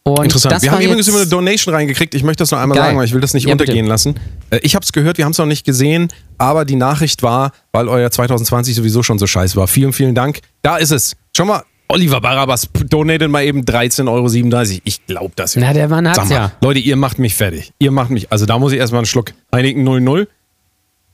Und 0.03 0.25
Interessant. 0.25 0.63
Wir 0.63 0.73
haben 0.73 0.81
übrigens 0.83 1.07
über 1.09 1.19
eine 1.19 1.27
Donation 1.27 1.75
reingekriegt. 1.75 2.15
Ich 2.15 2.23
möchte 2.23 2.43
das 2.43 2.51
noch 2.51 2.59
einmal 2.59 2.77
Geil. 2.77 2.87
sagen, 2.89 2.99
weil 2.99 3.05
ich 3.05 3.13
will 3.13 3.21
das 3.21 3.35
nicht 3.35 3.47
Ja, 3.47 3.55
bitte. 3.55 3.65
untergehen 3.65 3.87
lassen. 3.87 4.15
Äh, 4.51 4.59
Ich 4.63 4.75
habe 4.75 4.83
es 4.83 4.93
gehört, 4.93 5.19
wir 5.19 5.25
haben 5.25 5.33
es 5.33 5.39
noch 5.39 5.47
nicht 5.47 5.65
gesehen, 5.65 6.09
aber 6.39 6.65
die 6.65 6.77
Nachricht 6.77 7.23
war, 7.23 7.53
weil 7.73 7.89
euer 7.89 8.11
2020 8.11 8.75
sowieso 8.75 9.03
schon 9.03 9.19
so 9.19 9.27
scheiß 9.27 9.55
war. 9.57 9.69
Vielen, 9.69 9.93
vielen 9.93 10.15
Dank. 10.15 10.41
Da 10.63 10.79
ist 10.79 10.91
es. 10.91 11.15
Schon 11.37 11.47
mal, 11.49 11.63
Oliver 11.89 12.21
Barabas 12.21 12.69
donated 12.89 13.31
mal 13.31 13.45
eben 13.45 13.63
13,37 13.63 14.09
Euro. 14.09 14.81
Ich 14.85 15.07
glaube 15.07 15.33
das. 15.37 15.57
Na, 15.57 15.73
der 15.73 15.89
Mann 15.89 16.09
hat's 16.09 16.29
mal, 16.29 16.31
ja. 16.31 16.53
Leute, 16.61 16.81
ihr 16.81 16.97
macht 16.97 17.19
mich 17.19 17.35
fertig. 17.35 17.73
Ihr 17.79 17.91
macht 17.91 18.11
mich, 18.11 18.33
also 18.33 18.47
da 18.47 18.59
muss 18.59 18.73
ich 18.73 18.79
erstmal 18.79 19.01
einen 19.01 19.07
Schluck 19.07 19.33
Heineken 19.55 19.85
00. 19.85 20.27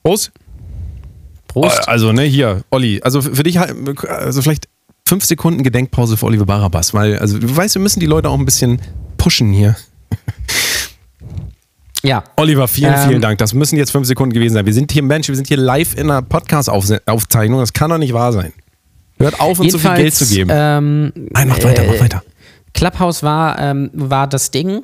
Prost. 0.03 0.31
Prost. 1.55 1.89
Also, 1.89 2.13
ne, 2.13 2.23
hier, 2.23 2.63
Olli, 2.71 3.01
also 3.03 3.23
für 3.23 3.43
dich, 3.43 3.59
also 3.59 4.43
vielleicht 4.43 4.69
fünf 5.07 5.25
Sekunden 5.25 5.63
Gedenkpause 5.63 6.17
für 6.17 6.27
Oliver 6.27 6.47
Barabas, 6.47 6.93
weil, 6.95 7.19
also 7.19 7.39
du 7.39 7.57
weißt, 7.57 7.75
wir 7.77 7.83
müssen 7.83 8.01
die 8.01 8.07
Leute 8.07 8.29
auch 8.29 8.39
ein 8.39 8.45
bisschen 8.45 8.81
pushen 9.17 9.53
hier. 9.53 9.77
Ja. 12.03 12.23
Oliver, 12.37 12.69
vielen, 12.69 12.93
Ähm, 12.93 13.09
vielen 13.09 13.23
Dank. 13.23 13.39
Das 13.39 13.55
müssen 13.55 13.79
jetzt 13.79 13.91
fünf 13.91 14.07
Sekunden 14.07 14.35
gewesen 14.35 14.53
sein. 14.53 14.67
Wir 14.67 14.75
sind 14.75 14.93
hier, 14.93 15.03
Mensch, 15.03 15.29
wir 15.29 15.37
sind 15.37 15.49
hier 15.49 15.57
live 15.57 15.95
in 15.95 16.11
einer 16.11 16.21
Podcast-Aufzeichnung. 16.21 17.61
Das 17.61 17.73
kann 17.73 17.89
doch 17.89 17.97
nicht 17.97 18.13
wahr 18.13 18.31
sein. 18.35 18.53
Hört 19.19 19.41
auf, 19.41 19.59
uns 19.59 19.73
so 19.73 19.79
viel 19.79 19.95
Geld 19.95 20.15
zu 20.15 20.27
geben. 20.27 20.51
Ähm, 20.53 21.13
Nein, 21.33 21.49
macht 21.49 21.65
weiter, 21.65 21.83
macht 21.85 22.01
weiter. 22.01 22.23
Clubhouse 22.75 23.23
war, 23.23 23.59
ähm, 23.59 23.91
war 23.95 24.27
das 24.27 24.51
Ding. 24.51 24.83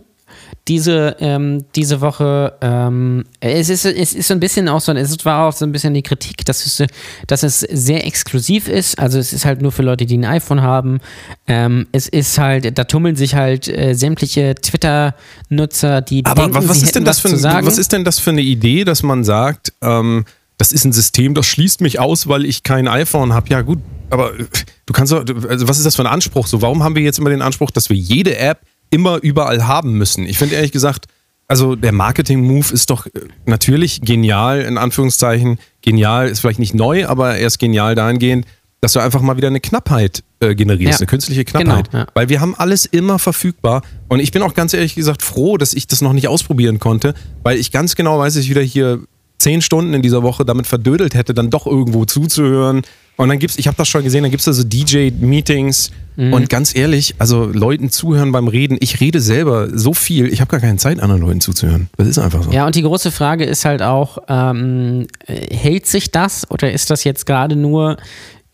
Diese, 0.70 1.16
ähm, 1.18 1.64
diese 1.74 2.00
Woche, 2.00 2.54
ähm, 2.62 3.24
es, 3.40 3.68
ist, 3.68 3.84
es 3.84 4.12
ist 4.14 4.28
so 4.28 4.34
ein 4.34 4.40
bisschen 4.40 4.68
auch 4.68 4.80
so, 4.80 4.92
es 4.92 5.24
war 5.24 5.48
auch 5.48 5.52
so 5.52 5.64
ein 5.66 5.72
bisschen 5.72 5.94
die 5.94 6.02
Kritik, 6.02 6.44
dass 6.44 6.64
es, 6.64 6.86
dass 7.26 7.42
es 7.42 7.60
sehr 7.60 8.06
exklusiv 8.06 8.68
ist. 8.68 8.96
Also 8.98 9.18
es 9.18 9.32
ist 9.32 9.44
halt 9.44 9.62
nur 9.62 9.72
für 9.72 9.82
Leute, 9.82 10.06
die 10.06 10.16
ein 10.16 10.24
iPhone 10.24 10.62
haben. 10.62 11.00
Ähm, 11.48 11.88
es 11.90 12.06
ist 12.06 12.38
halt, 12.38 12.78
da 12.78 12.84
tummeln 12.84 13.16
sich 13.16 13.34
halt 13.34 13.66
äh, 13.66 13.94
sämtliche 13.94 14.54
Twitter-Nutzer, 14.54 16.02
die 16.02 16.24
Aber 16.24 16.42
denken, 16.42 16.54
wa- 16.54 16.68
was 16.68 16.82
ist, 16.82 16.94
denn 16.94 17.04
das 17.04 17.24
was 17.24 17.40
für 17.42 17.48
ein, 17.48 17.66
was 17.66 17.76
ist 17.76 17.92
denn 17.92 18.04
das 18.04 18.20
für 18.20 18.30
eine 18.30 18.42
Idee, 18.42 18.84
dass 18.84 19.02
man 19.02 19.24
sagt, 19.24 19.72
ähm, 19.82 20.24
das 20.56 20.72
ist 20.72 20.84
ein 20.84 20.92
System, 20.92 21.34
das 21.34 21.46
schließt 21.46 21.80
mich 21.80 21.98
aus, 21.98 22.28
weil 22.28 22.44
ich 22.44 22.62
kein 22.62 22.86
iPhone 22.86 23.32
habe? 23.32 23.48
Ja, 23.48 23.62
gut, 23.62 23.80
aber 24.10 24.38
äh, 24.38 24.44
du 24.86 24.92
kannst 24.92 25.12
doch, 25.12 25.24
also 25.48 25.66
was 25.68 25.78
ist 25.78 25.84
das 25.84 25.96
für 25.96 26.02
ein 26.02 26.06
Anspruch? 26.12 26.46
So, 26.46 26.62
warum 26.62 26.82
haben 26.84 26.94
wir 26.94 27.02
jetzt 27.02 27.18
immer 27.18 27.30
den 27.30 27.42
Anspruch, 27.42 27.70
dass 27.72 27.90
wir 27.90 27.96
jede 27.96 28.36
App 28.36 28.60
immer 28.90 29.18
überall 29.22 29.66
haben 29.66 29.92
müssen? 29.94 30.26
Ich 30.26 30.38
finde 30.38 30.56
ehrlich 30.56 30.72
gesagt, 30.72 31.06
also 31.48 31.74
der 31.74 31.92
Marketing-Move 31.92 32.72
ist 32.72 32.90
doch 32.90 33.06
äh, 33.06 33.10
natürlich 33.46 34.02
genial, 34.02 34.60
in 34.60 34.78
Anführungszeichen. 34.78 35.58
Genial 35.82 36.28
ist 36.28 36.40
vielleicht 36.40 36.58
nicht 36.60 36.74
neu, 36.74 37.06
aber 37.06 37.36
er 37.36 37.46
ist 37.46 37.58
genial 37.58 37.94
dahingehend, 37.94 38.46
dass 38.80 38.92
du 38.92 39.00
einfach 39.00 39.20
mal 39.20 39.36
wieder 39.36 39.48
eine 39.48 39.60
Knappheit 39.60 40.22
äh, 40.40 40.54
generierst, 40.54 41.00
Ja. 41.00 41.04
eine 41.04 41.06
künstliche 41.08 41.44
Knappheit. 41.44 41.90
Genau, 41.90 42.04
ja. 42.04 42.08
Weil 42.14 42.28
wir 42.28 42.40
haben 42.40 42.54
alles 42.54 42.86
immer 42.86 43.18
verfügbar. 43.18 43.82
Und 44.08 44.20
ich 44.20 44.30
bin 44.32 44.42
auch 44.42 44.54
ganz 44.54 44.72
ehrlich 44.74 44.94
gesagt 44.94 45.22
froh, 45.22 45.56
dass 45.58 45.74
ich 45.74 45.86
das 45.86 46.00
noch 46.02 46.12
nicht 46.12 46.28
ausprobieren 46.28 46.78
konnte, 46.78 47.14
weil 47.42 47.58
ich 47.58 47.72
ganz 47.72 47.94
genau 47.96 48.18
weiß, 48.18 48.34
dass 48.34 48.44
ich 48.44 48.50
wieder 48.50 48.62
hier 48.62 49.00
zehn 49.38 49.60
Stunden 49.60 49.92
in 49.92 50.02
dieser 50.02 50.22
Woche 50.22 50.44
damit 50.44 50.66
verdödelt 50.66 51.14
hätte, 51.14 51.34
dann 51.34 51.50
doch 51.50 51.66
irgendwo 51.66 52.04
zuzuhören. 52.04 52.82
Und 53.20 53.28
dann 53.28 53.38
gibt's, 53.38 53.58
ich 53.58 53.66
habe 53.66 53.76
das 53.76 53.86
schon 53.86 54.02
gesehen, 54.02 54.22
dann 54.22 54.30
gibt 54.30 54.40
es 54.40 54.46
da 54.46 54.54
so 54.54 54.64
DJ-Meetings. 54.64 55.90
Mhm. 56.16 56.32
Und 56.32 56.48
ganz 56.48 56.74
ehrlich, 56.74 57.16
also 57.18 57.44
Leuten 57.44 57.90
zuhören 57.90 58.32
beim 58.32 58.48
Reden, 58.48 58.78
ich 58.80 59.00
rede 59.00 59.20
selber 59.20 59.68
so 59.76 59.92
viel, 59.92 60.32
ich 60.32 60.40
habe 60.40 60.50
gar 60.50 60.58
keine 60.58 60.78
Zeit, 60.78 61.00
anderen 61.00 61.20
Leuten 61.20 61.42
zuzuhören. 61.42 61.90
Das 61.98 62.08
ist 62.08 62.18
einfach 62.18 62.42
so. 62.42 62.50
Ja, 62.50 62.64
und 62.64 62.76
die 62.76 62.82
große 62.82 63.10
Frage 63.10 63.44
ist 63.44 63.66
halt 63.66 63.82
auch, 63.82 64.16
ähm, 64.26 65.06
äh, 65.26 65.54
hält 65.54 65.86
sich 65.86 66.10
das 66.10 66.50
oder 66.50 66.72
ist 66.72 66.88
das 66.88 67.04
jetzt 67.04 67.26
gerade 67.26 67.56
nur 67.56 67.98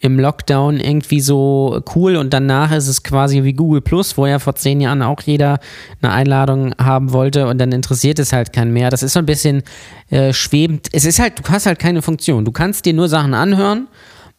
im 0.01 0.19
Lockdown 0.19 0.81
irgendwie 0.81 1.21
so 1.21 1.81
cool 1.95 2.17
und 2.17 2.33
danach 2.33 2.73
ist 2.73 2.89
es 2.89 3.05
quasi 3.05 3.45
wie 3.45 3.53
Google 3.53 3.83
Plus, 3.83 4.19
wo 4.19 4.27
ja 4.27 4.41
vor 4.41 4.57
zehn 4.57 4.81
Jahren 4.81 5.01
auch 5.01 5.23
jeder 5.23 5.61
eine 6.03 6.13
Einladung 6.13 6.75
haben 6.77 7.13
wollte 7.13 7.47
und 7.47 7.59
dann 7.59 7.71
interessiert 7.71 8.19
es 8.19 8.33
halt 8.33 8.53
keinen 8.53 8.73
mehr. 8.73 8.91
Das 8.91 9.05
ist 9.05 9.13
so 9.13 9.21
ein 9.21 9.27
bisschen 9.27 9.63
äh, 10.11 10.33
schwebend. 10.33 10.89
Es 10.91 11.05
ist 11.05 11.21
halt, 11.21 11.39
du 11.39 11.53
hast 11.53 11.67
halt 11.67 11.79
keine 11.79 12.03
Funktion. 12.03 12.45
Du 12.45 12.51
kannst 12.51 12.85
dir 12.85 12.95
nur 12.95 13.09
Sachen 13.09 13.33
anhören. 13.33 13.87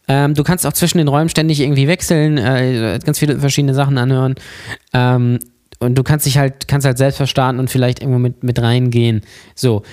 Ähm, 0.07 0.33
du 0.33 0.43
kannst 0.43 0.65
auch 0.65 0.73
zwischen 0.73 0.97
den 0.97 1.07
Räumen 1.07 1.29
ständig 1.29 1.59
irgendwie 1.59 1.87
wechseln, 1.87 2.37
äh, 2.37 2.99
ganz 3.03 3.19
viele 3.19 3.39
verschiedene 3.39 3.73
Sachen 3.73 3.97
anhören. 3.97 4.35
Ähm, 4.93 5.39
und 5.79 5.95
du 5.97 6.03
kannst 6.03 6.25
dich 6.25 6.37
halt, 6.37 6.67
kannst 6.67 6.85
halt 6.85 6.97
selbst 6.97 7.17
verstarten 7.17 7.59
und 7.59 7.69
vielleicht 7.69 7.99
irgendwo 8.01 8.19
mit, 8.19 8.43
mit 8.43 8.61
reingehen. 8.61 9.21
So. 9.55 9.83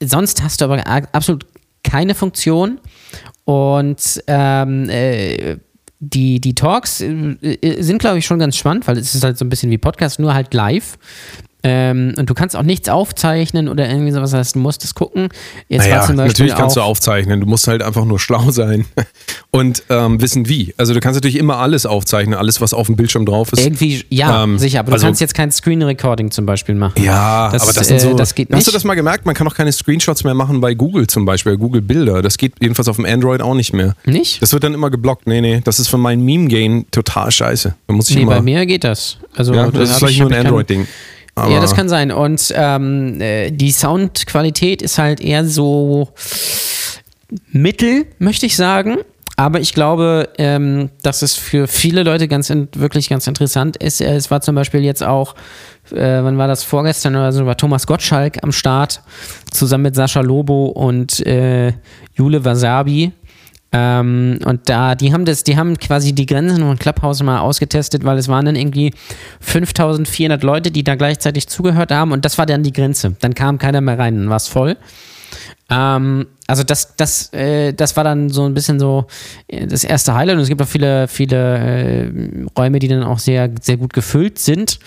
Sonst 0.00 0.42
hast 0.42 0.60
du 0.60 0.66
aber 0.66 0.86
absolut 1.12 1.46
keine 1.82 2.14
Funktion. 2.14 2.80
Und 3.44 4.22
ähm, 4.26 4.88
äh, 4.88 5.56
die, 5.98 6.40
die 6.40 6.54
Talks 6.54 7.00
äh, 7.00 7.36
äh, 7.42 7.82
sind, 7.82 7.98
glaube 7.98 8.18
ich, 8.18 8.26
schon 8.26 8.38
ganz 8.38 8.56
spannend, 8.56 8.86
weil 8.86 8.98
es 8.98 9.14
ist 9.14 9.24
halt 9.24 9.38
so 9.38 9.44
ein 9.44 9.48
bisschen 9.48 9.70
wie 9.70 9.78
Podcast, 9.78 10.18
nur 10.18 10.34
halt 10.34 10.52
live. 10.54 10.98
Ähm, 11.64 12.14
und 12.18 12.28
du 12.28 12.34
kannst 12.34 12.56
auch 12.56 12.62
nichts 12.64 12.88
aufzeichnen 12.88 13.68
oder 13.68 13.88
irgendwie 13.88 14.10
sowas, 14.10 14.32
heißt, 14.34 14.56
du 14.56 14.58
musst 14.58 14.84
es 14.84 14.94
gucken. 14.96 15.28
Jetzt 15.68 15.82
Naja, 15.82 15.98
war 16.00 16.06
zum 16.06 16.16
Beispiel 16.16 16.26
natürlich 16.46 16.54
kannst 16.56 16.76
du 16.76 16.80
aufzeichnen. 16.80 17.40
Du 17.40 17.46
musst 17.46 17.68
halt 17.68 17.82
einfach 17.82 18.04
nur 18.04 18.18
schlau 18.18 18.50
sein 18.50 18.84
und 19.52 19.84
ähm, 19.88 20.20
wissen 20.20 20.48
wie. 20.48 20.74
Also 20.76 20.92
du 20.94 21.00
kannst 21.00 21.16
natürlich 21.16 21.36
immer 21.38 21.58
alles 21.58 21.86
aufzeichnen, 21.86 22.34
alles, 22.36 22.60
was 22.60 22.74
auf 22.74 22.86
dem 22.86 22.96
Bildschirm 22.96 23.26
drauf 23.26 23.52
ist. 23.52 23.60
irgendwie, 23.64 24.04
ja, 24.08 24.42
Ähm, 24.44 24.58
sicher, 24.58 24.80
aber 24.80 24.88
du 24.90 24.94
also- 24.94 25.06
kannst 25.06 25.20
jetzt 25.20 25.34
kein 25.34 25.52
Screen 25.52 25.82
Recording 25.82 26.30
zum 26.32 26.46
Beispiel 26.46 26.74
machen. 26.74 27.02
Ja, 27.02 27.50
Das, 27.52 27.62
aber 27.62 27.72
das 27.72 27.86
sind 27.86 27.96
äh, 27.98 28.00
so. 28.00 28.14
das 28.14 28.34
geht 28.34 28.48
Hast 28.48 28.66
du 28.66 28.70
nicht. 28.70 28.74
das 28.74 28.84
mal 28.84 28.94
gemerkt? 28.94 29.24
Man 29.26 29.34
kann 29.34 29.46
auch 29.46 29.54
keine 29.54 29.70
Screenshots 29.72 30.24
mehr 30.24 30.34
machen 30.34 30.60
bei 30.60 30.74
Google 30.74 31.06
zum 31.06 31.24
Beispiel, 31.24 31.56
Google 31.56 31.82
Bilder. 31.82 32.22
Das 32.22 32.38
geht 32.38 32.54
jedenfalls 32.60 32.88
auf 32.88 32.96
dem 32.96 33.04
Android 33.04 33.40
auch 33.40 33.54
nicht 33.54 33.72
mehr. 33.72 33.94
Nicht? 34.04 34.42
Das 34.42 34.52
wird 34.52 34.64
dann 34.64 34.74
immer 34.74 34.90
geblockt. 34.90 35.26
Nee, 35.28 35.40
nee, 35.40 35.60
das 35.62 35.78
ist 35.78 35.88
für 35.88 35.98
mein 35.98 36.20
Meme-Game 36.22 36.86
total 36.90 37.30
scheiße. 37.30 37.74
Da 37.86 37.94
muss 37.94 38.10
ich 38.10 38.16
Nee, 38.16 38.22
immer. 38.22 38.34
bei 38.36 38.42
mir 38.42 38.66
geht 38.66 38.82
das. 38.84 39.18
Also, 39.36 39.54
ja, 39.54 39.66
da 39.66 39.78
das 39.78 39.90
ist 39.90 39.96
vielleicht 39.98 40.14
ich- 40.14 40.20
nur 40.20 40.30
ein 40.32 40.44
Android-Ding. 40.46 40.86
Aber 41.34 41.50
Ja, 41.52 41.60
das 41.60 41.74
kann 41.74 41.88
sein. 41.88 42.12
Und 42.12 42.52
ähm, 42.54 43.20
äh, 43.20 43.50
die 43.50 43.72
Soundqualität 43.72 44.82
ist 44.82 44.98
halt 44.98 45.20
eher 45.20 45.44
so 45.46 46.08
mittel, 47.50 48.06
möchte 48.18 48.46
ich 48.46 48.56
sagen. 48.56 48.98
Aber 49.36 49.60
ich 49.60 49.72
glaube, 49.72 50.28
ähm, 50.36 50.90
dass 51.02 51.22
es 51.22 51.34
für 51.34 51.66
viele 51.66 52.02
Leute 52.02 52.28
ganz 52.28 52.50
wirklich 52.50 53.08
ganz 53.08 53.26
interessant 53.26 53.76
ist. 53.78 54.00
Äh, 54.00 54.14
Es 54.14 54.30
war 54.30 54.42
zum 54.42 54.54
Beispiel 54.54 54.84
jetzt 54.84 55.02
auch, 55.02 55.34
äh, 55.90 56.22
wann 56.22 56.36
war 56.36 56.48
das 56.48 56.64
vorgestern 56.64 57.16
oder 57.16 57.32
so, 57.32 57.46
war 57.46 57.56
Thomas 57.56 57.86
Gottschalk 57.86 58.38
am 58.42 58.52
Start, 58.52 59.00
zusammen 59.50 59.84
mit 59.84 59.96
Sascha 59.96 60.20
Lobo 60.20 60.66
und 60.66 61.24
äh, 61.26 61.72
Jule 62.14 62.44
Wasabi. 62.44 63.12
Ähm, 63.72 64.38
und 64.44 64.68
da, 64.68 64.94
die 64.94 65.12
haben 65.12 65.24
das, 65.24 65.44
die 65.44 65.56
haben 65.56 65.78
quasi 65.78 66.12
die 66.12 66.26
Grenzen 66.26 66.58
von 66.58 66.78
Clubhouse 66.78 67.22
mal 67.22 67.40
ausgetestet, 67.40 68.04
weil 68.04 68.18
es 68.18 68.28
waren 68.28 68.44
dann 68.44 68.56
irgendwie 68.56 68.92
5400 69.40 70.42
Leute, 70.42 70.70
die 70.70 70.84
da 70.84 70.94
gleichzeitig 70.94 71.48
zugehört 71.48 71.90
haben 71.90 72.12
und 72.12 72.24
das 72.24 72.36
war 72.36 72.44
dann 72.44 72.62
die 72.62 72.72
Grenze. 72.72 73.16
Dann 73.20 73.34
kam 73.34 73.58
keiner 73.58 73.80
mehr 73.80 73.98
rein, 73.98 74.16
dann 74.16 74.28
war 74.28 74.36
es 74.36 74.48
voll. 74.48 74.76
Ähm, 75.70 76.26
also 76.46 76.64
das, 76.64 76.96
das, 76.96 77.32
äh, 77.32 77.72
das 77.72 77.96
war 77.96 78.04
dann 78.04 78.28
so 78.28 78.44
ein 78.44 78.52
bisschen 78.52 78.78
so 78.78 79.06
äh, 79.48 79.66
das 79.66 79.84
erste 79.84 80.14
Highlight 80.14 80.36
und 80.36 80.42
es 80.42 80.48
gibt 80.48 80.60
auch 80.60 80.68
viele, 80.68 81.08
viele 81.08 81.58
äh, 81.58 82.12
Räume, 82.58 82.78
die 82.78 82.88
dann 82.88 83.02
auch 83.02 83.18
sehr, 83.18 83.50
sehr 83.60 83.78
gut 83.78 83.94
gefüllt 83.94 84.38
sind. 84.38 84.80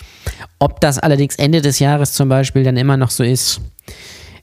Ob 0.60 0.80
das 0.80 1.00
allerdings 1.00 1.34
Ende 1.36 1.60
des 1.60 1.80
Jahres 1.80 2.12
zum 2.12 2.28
Beispiel 2.28 2.62
dann 2.62 2.76
immer 2.76 2.96
noch 2.96 3.10
so 3.10 3.24
ist, 3.24 3.60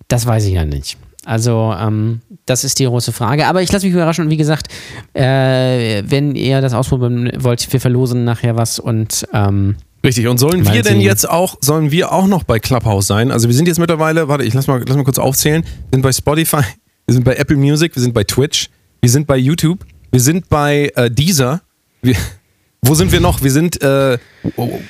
das 0.10 0.26
weiß 0.26 0.46
ich 0.46 0.54
ja 0.54 0.66
nicht. 0.66 0.98
Also, 1.26 1.74
ähm, 1.78 2.22
das 2.46 2.64
ist 2.64 2.80
die 2.80 2.86
große 2.86 3.12
Frage. 3.12 3.48
Aber 3.48 3.62
ich 3.62 3.72
lasse 3.72 3.86
mich 3.86 3.94
überraschen 3.94 4.26
und 4.26 4.32
wie 4.32 4.38
gesagt, 4.38 4.68
äh, 5.14 6.04
wenn 6.06 6.36
ihr 6.36 6.62
das 6.62 6.74
ausprobieren 6.74 7.32
wollt, 7.40 7.72
wir 7.72 7.80
verlosen 7.80 8.24
nachher 8.24 8.56
was 8.58 8.80
und 8.80 9.26
ähm, 9.34 9.76
Richtig, 10.06 10.28
und 10.28 10.38
sollen 10.38 10.70
wir 10.70 10.82
denn 10.82 11.00
jetzt 11.00 11.30
auch, 11.30 11.56
sollen 11.62 11.92
wir 11.92 12.12
auch 12.12 12.28
noch 12.28 12.44
bei 12.44 12.60
Clubhouse 12.60 13.08
sein? 13.08 13.32
Also 13.32 13.48
wir 13.48 13.56
sind 13.56 13.70
jetzt 13.70 13.80
mittlerweile, 13.80 14.28
warte, 14.28 14.44
ich 14.44 14.54
lass 14.54 14.68
mal, 14.68 14.84
lass 14.86 14.98
mal 14.98 15.06
kurz 15.06 15.18
aufzählen. 15.18 15.64
Wir 15.64 15.90
sind 15.94 16.02
bei 16.02 16.12
Spotify, 16.12 16.58
wir 17.06 17.14
sind 17.14 17.24
bei 17.24 17.36
Apple 17.36 17.56
Music, 17.56 17.96
wir 17.96 18.02
sind 18.02 18.14
bei 18.14 18.26
Twitch, 18.26 18.70
wir 19.00 19.10
sind 19.10 19.28
bei 19.28 19.38
YouTube, 19.38 19.86
wir 20.12 20.20
sind 20.20 20.50
bei 20.50 20.92
äh, 20.96 21.10
Deezer. 21.10 21.62
Wir, 22.02 22.18
wo 22.82 22.96
sind 22.96 23.14
wir 23.14 23.22
noch? 23.22 23.44
Wir 23.44 23.52
sind 23.52 23.82
äh, 23.82 24.18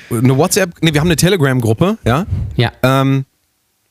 eine 0.10 0.38
WhatsApp, 0.38 0.72
nee, 0.82 0.92
wir 0.92 1.00
haben 1.00 1.08
eine 1.08 1.16
Telegram-Gruppe, 1.16 2.00
ja. 2.06 2.26
ja. 2.56 2.72
Ähm, 2.82 3.26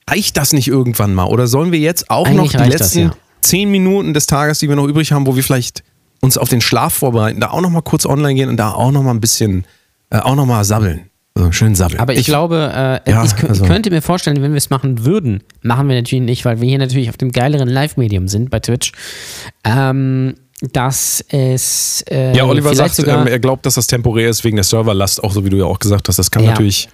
reicht 0.09 0.37
das 0.37 0.53
nicht 0.53 0.69
irgendwann 0.69 1.15
mal? 1.15 1.25
Oder 1.25 1.47
sollen 1.47 1.73
wir 1.73 1.79
jetzt 1.79 2.11
auch 2.11 2.27
Eigentlich 2.27 2.37
noch 2.37 2.51
die 2.51 2.57
reicht 2.59 2.75
das, 2.75 2.81
letzten, 2.95 2.99
ja. 3.01 3.11
zehn 3.41 3.71
Minuten 3.71 4.15
des 4.15 4.27
Tages, 4.27 4.59
die 4.59 4.69
wir 4.69 4.77
noch 4.77 4.87
übrig 4.87 5.13
haben, 5.13 5.27
wo 5.27 5.37
wir 5.37 5.43
vielleicht 5.43 5.83
uns 6.21 6.39
auf 6.39 6.49
den 6.49 6.61
Schlaf 6.61 6.95
vorbereiten, 6.95 7.41
da 7.41 7.51
auch 7.51 7.61
noch 7.61 7.71
mal 7.71 7.83
kurz 7.83 8.07
online 8.07 8.35
gehen 8.35 8.49
und 8.49 8.57
da 8.57 8.73
auch 8.73 8.93
noch 8.93 9.03
mal 9.03 9.11
ein 9.11 9.21
bisschen, 9.21 9.65
äh, 10.11 10.19
auch 10.19 10.37
noch 10.37 10.47
mal 10.47 10.63
sabbeln. 10.65 11.09
So, 11.35 11.51
schön 11.51 11.75
sabbeln. 11.75 11.99
Aber 11.99 12.13
ich, 12.15 12.27
glaube, 12.27 12.71
äh, 13.07 13.11
Ja, 13.11 13.25
ich, 13.25 13.33
also- 13.49 13.65
ich 13.65 13.69
könnte 13.71 13.91
mir 13.91 14.03
vorstellen, 14.03 14.43
wenn 14.43 14.53
wir 14.53 14.59
es 14.59 14.69
machen 14.71 15.05
würden, 15.07 15.43
machen 15.63 15.89
wir 15.89 15.97
natürlich 15.97 16.23
nicht, 16.25 16.45
weil 16.45 16.61
wir 16.61 16.69
hier 16.69 16.79
natürlich 16.79 17.09
auf 17.09 17.17
dem 17.17 17.33
geileren 17.33 17.69
Live-Medium 17.69 18.29
sind 18.29 18.51
bei 18.51 18.61
Twitch, 18.61 18.93
ähm, 19.65 20.35
dass 20.73 21.25
es 21.31 22.05
äh, 22.11 22.37
Ja, 22.37 22.45
Oliver 22.45 22.75
sagt, 22.75 22.95
sogar 22.95 23.23
ähm, 23.23 23.27
er 23.27 23.39
glaubt, 23.41 23.67
dass 23.67 23.75
das 23.75 23.87
temporär 23.89 24.29
ist 24.31 24.45
wegen 24.45 24.57
der 24.57 24.65
Serverlast, 24.65 25.25
auch 25.25 25.33
so 25.33 25.45
wie 25.45 25.51
du 25.51 25.57
ja 25.57 25.65
auch 25.65 25.79
gesagt 25.79 26.07
hast. 26.09 26.19
Das 26.19 26.31
kann 26.31 26.45
Ja. 26.45 26.51
natürlich, 26.51 26.89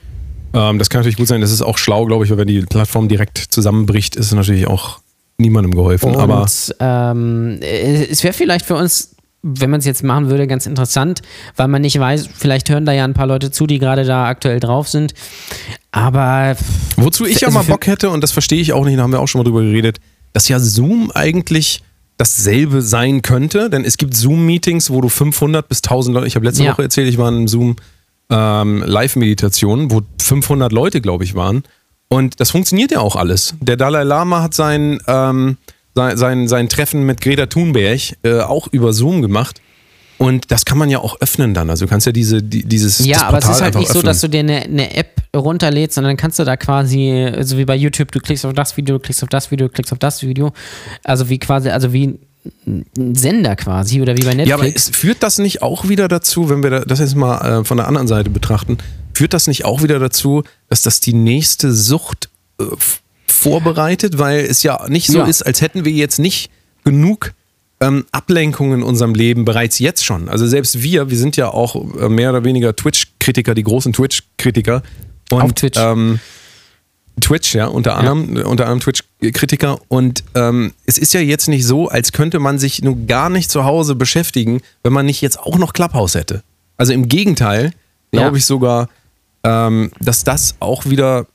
ähm, 0.55 0.79
das 0.79 0.91
kann 0.91 1.01
natürlich 1.01 1.17
gut 1.17 1.29
sein. 1.29 1.41
Das 1.41 1.53
ist 1.53 1.63
auch 1.63 1.79
schlau, 1.79 2.05
glaube 2.07 2.25
ich, 2.25 2.31
weil 2.31 2.39
wenn 2.39 2.49
die 2.49 2.61
Plattform 2.63 3.09
direkt 3.09 3.39
zusammenbricht, 3.39 4.17
ist 4.17 4.33
natürlich 4.33 4.67
auch 4.67 5.01
niemandem 5.39 5.75
geholfen. 5.75 6.15
Und 6.15 6.17
aber 6.17 6.47
ähm, 6.81 7.59
äh, 7.63 8.07
es 8.07 8.25
wäre 8.25 8.33
vielleicht 8.35 8.67
für 8.67 8.75
uns, 8.75 9.15
wenn 9.43 9.71
man 9.71 9.79
es 9.81 9.87
jetzt 9.87 10.03
machen 10.03 10.31
würde, 10.31 10.47
ganz 10.47 10.67
interessant, 10.67 11.23
weil 11.57 11.69
man 11.69 11.83
nicht 11.83 11.99
weiß, 11.99 12.29
vielleicht 12.37 12.71
hören 12.71 12.85
da 12.85 12.93
ja 12.93 13.05
ein 13.05 13.15
paar 13.15 13.27
Leute 13.27 13.51
zu, 13.51 13.67
die 13.67 13.79
gerade 13.79 14.05
da 14.05 14.27
aktuell 14.27 14.59
drauf 14.59 14.89
sind. 14.89 15.15
Aber 15.93 16.57
wozu 16.97 17.25
ich 17.25 17.41
ja 17.41 17.49
Also 17.49 17.59
mal 17.59 17.65
Bock 17.65 17.87
hätte, 17.87 18.11
und 18.11 18.23
das 18.23 18.33
verstehe 18.33 18.61
ich 18.61 18.73
auch 18.73 18.85
nicht, 18.85 18.99
da 18.99 19.03
haben 19.03 19.13
wir 19.13 19.21
auch 19.21 19.29
schon 19.29 19.41
mal 19.41 19.45
drüber 19.45 19.63
geredet, 19.63 19.99
dass 20.33 20.49
ja 20.49 20.59
Zoom 20.59 21.11
eigentlich 21.15 21.83
dasselbe 22.17 22.83
sein 22.83 23.23
könnte, 23.23 23.71
denn 23.71 23.85
es 23.85 23.97
gibt 23.97 24.15
Zoom-Meetings, 24.15 24.91
wo 24.91 25.01
du 25.01 25.09
500 25.09 25.69
bis 25.69 25.79
1000 25.79 26.15
Leute, 26.15 26.27
ich 26.27 26.35
habe 26.35 26.45
letzte 26.45 26.65
Ja. 26.65 26.73
Woche 26.73 26.83
erzählt, 26.83 27.09
ich 27.09 27.17
war 27.17 27.29
in 27.29 27.37
einem 27.37 27.49
Zoom 27.49 27.77
ähm, 28.31 28.83
Live-Meditation, 28.87 29.91
wo 29.91 30.03
500 30.21 30.73
Leute, 30.73 31.01
glaube 31.01 31.25
ich, 31.25 31.35
waren. 31.35 31.63
Und 32.09 32.41
das 32.41 32.51
funktioniert 32.51 32.91
ja 32.91 33.01
auch 33.01 33.17
alles. 33.17 33.55
Der 33.61 33.77
Dalai 33.77 34.03
Lama 34.03 34.43
hat 34.43 34.55
sein, 34.55 34.99
ähm, 35.07 35.59
sein, 35.95 36.17
sein, 36.17 36.49
sein 36.49 36.69
Treffen 36.69 37.05
mit 37.05 37.21
Greta 37.21 37.47
Thunberg 37.47 38.01
äh, 38.23 38.41
auch 38.41 38.69
über 38.69 38.93
Zoom 38.93 39.23
gemacht. 39.23 39.61
Und 40.19 40.51
das 40.51 40.65
kann 40.65 40.79
man 40.79 40.91
ja 40.91 40.99
auch 40.99 41.21
öffnen 41.21 41.55
dann. 41.55 41.71
Also 41.71 41.85
du 41.85 41.91
kannst 41.91 42.07
ja 42.07 42.13
diese, 42.13 42.43
die, 42.43 42.65
dieses 42.65 43.05
Ja, 43.07 43.23
aber 43.29 43.39
es 43.39 43.49
ist 43.49 43.61
halt 43.63 43.77
nicht 43.77 43.87
so, 43.87 44.01
öffnen. 44.01 44.07
dass 44.07 44.21
du 44.21 44.29
dir 44.29 44.41
eine, 44.41 44.63
eine 44.63 44.97
App 44.97 45.23
runterlädst, 45.37 45.95
sondern 45.95 46.11
dann 46.11 46.17
kannst 46.17 46.41
du 46.41 46.45
da 46.45 46.57
quasi, 46.57 47.33
so 47.43 47.57
wie 47.57 47.65
bei 47.65 47.77
YouTube, 47.77 48.11
du 48.11 48.19
klickst 48.19 48.45
auf 48.45 48.53
das 48.53 48.77
Video, 48.77 48.97
du 48.97 49.03
klickst 49.03 49.23
auf 49.23 49.29
das 49.29 49.51
Video, 49.53 49.69
du 49.69 49.73
klickst 49.73 49.93
auf 49.93 49.99
das 50.01 50.23
Video. 50.23 50.53
Also 51.05 51.29
wie 51.29 51.39
quasi, 51.39 51.71
also 51.71 51.93
wie 51.93 52.19
ein 52.67 53.15
Sender 53.15 53.57
quasi 53.57 54.01
oder 54.01 54.17
wie 54.17 54.21
bei 54.23 54.35
Netflix. 54.35 54.49
Ja, 54.49 54.55
aber 54.57 54.67
es, 54.69 54.89
führt 54.91 55.23
das 55.23 55.39
nicht 55.39 55.63
auch 55.63 55.89
wieder 55.89 56.09
dazu, 56.09 56.49
wenn 56.51 56.63
wir 56.63 56.71
da- 56.71 56.85
das 56.85 56.99
jetzt 57.01 57.15
mal 57.17 57.61
äh, 57.61 57.65
von 57.65 57.77
der 57.77 57.87
anderen 57.89 58.09
Seite 58.09 58.31
betrachten, 58.31 58.79
führt 59.15 59.33
das 59.35 59.47
nicht 59.47 59.65
auch 59.65 59.83
wieder 59.83 59.99
dazu, 59.99 60.45
dass 60.69 60.83
das 60.83 61.01
die 61.01 61.13
nächste 61.15 61.73
Sucht 61.73 62.29
äh, 62.61 62.65
vorbereitet, 63.27 64.19
weil 64.19 64.41
es 64.41 64.63
ja 64.63 64.87
nicht 64.89 65.09
so 65.09 65.19
Ja. 65.19 65.27
ist, 65.27 65.43
als 65.43 65.61
hätten 65.61 65.85
wir 65.85 65.93
jetzt 65.93 66.19
nicht 66.19 66.51
genug 66.85 67.33
ähm, 67.81 68.07
Ablenkungen 68.11 68.81
in 68.81 68.83
unserem 68.83 69.15
Leben 69.15 69.45
bereits 69.45 69.79
jetzt 69.79 70.05
schon. 70.05 70.29
Also 70.29 70.47
selbst 70.47 70.83
wir, 70.83 71.11
wir 71.11 71.17
sind 71.17 71.37
ja 71.37 71.49
auch 71.49 71.77
äh, 72.01 72.09
mehr 72.09 72.31
oder 72.31 72.43
weniger 72.45 72.75
Twitch-Kritiker, 72.75 73.55
die 73.55 73.63
großen 73.63 73.93
Twitch-Kritiker. 73.93 74.83
Und, 75.31 75.43
Auf 75.43 75.53
Twitch. 75.53 75.79
Ähm, 75.79 76.19
Twitch, 77.21 77.55
ja, 77.55 77.67
unter 77.67 77.97
anderem, 77.97 78.37
äh, 78.37 78.43
unter 78.43 78.65
anderem 78.65 78.81
Twitch-Kritiker. 78.81 79.79
Und 79.89 80.25
ähm, 80.35 80.73
es 80.87 80.99
ist 80.99 81.15
ja 81.15 81.21
jetzt 81.21 81.49
nicht 81.49 81.65
so, 81.67 81.89
als 81.89 82.13
könnte 82.13 82.39
man 82.39 82.59
sich 82.59 82.83
nun 82.83 83.07
gar 83.07 83.31
nicht 83.31 83.51
zu 83.51 83.65
Hause 83.65 83.95
beschäftigen, 83.95 84.61
wenn 84.83 84.93
man 84.93 85.07
nicht 85.07 85.21
jetzt 85.21 85.39
auch 85.39 85.59
noch 85.59 85.73
Clubhouse 85.73 86.15
hätte. 86.15 86.43
Also 86.77 86.93
im 86.93 87.09
Gegenteil, 87.09 87.73
glaube 88.13 88.31
Ja. 88.31 88.39
ich 88.39 88.47
sogar, 88.47 88.89
ähm, 89.45 89.91
dass 90.01 90.25
das 90.25 90.55
auch 90.61 90.87
wieder 90.87 91.27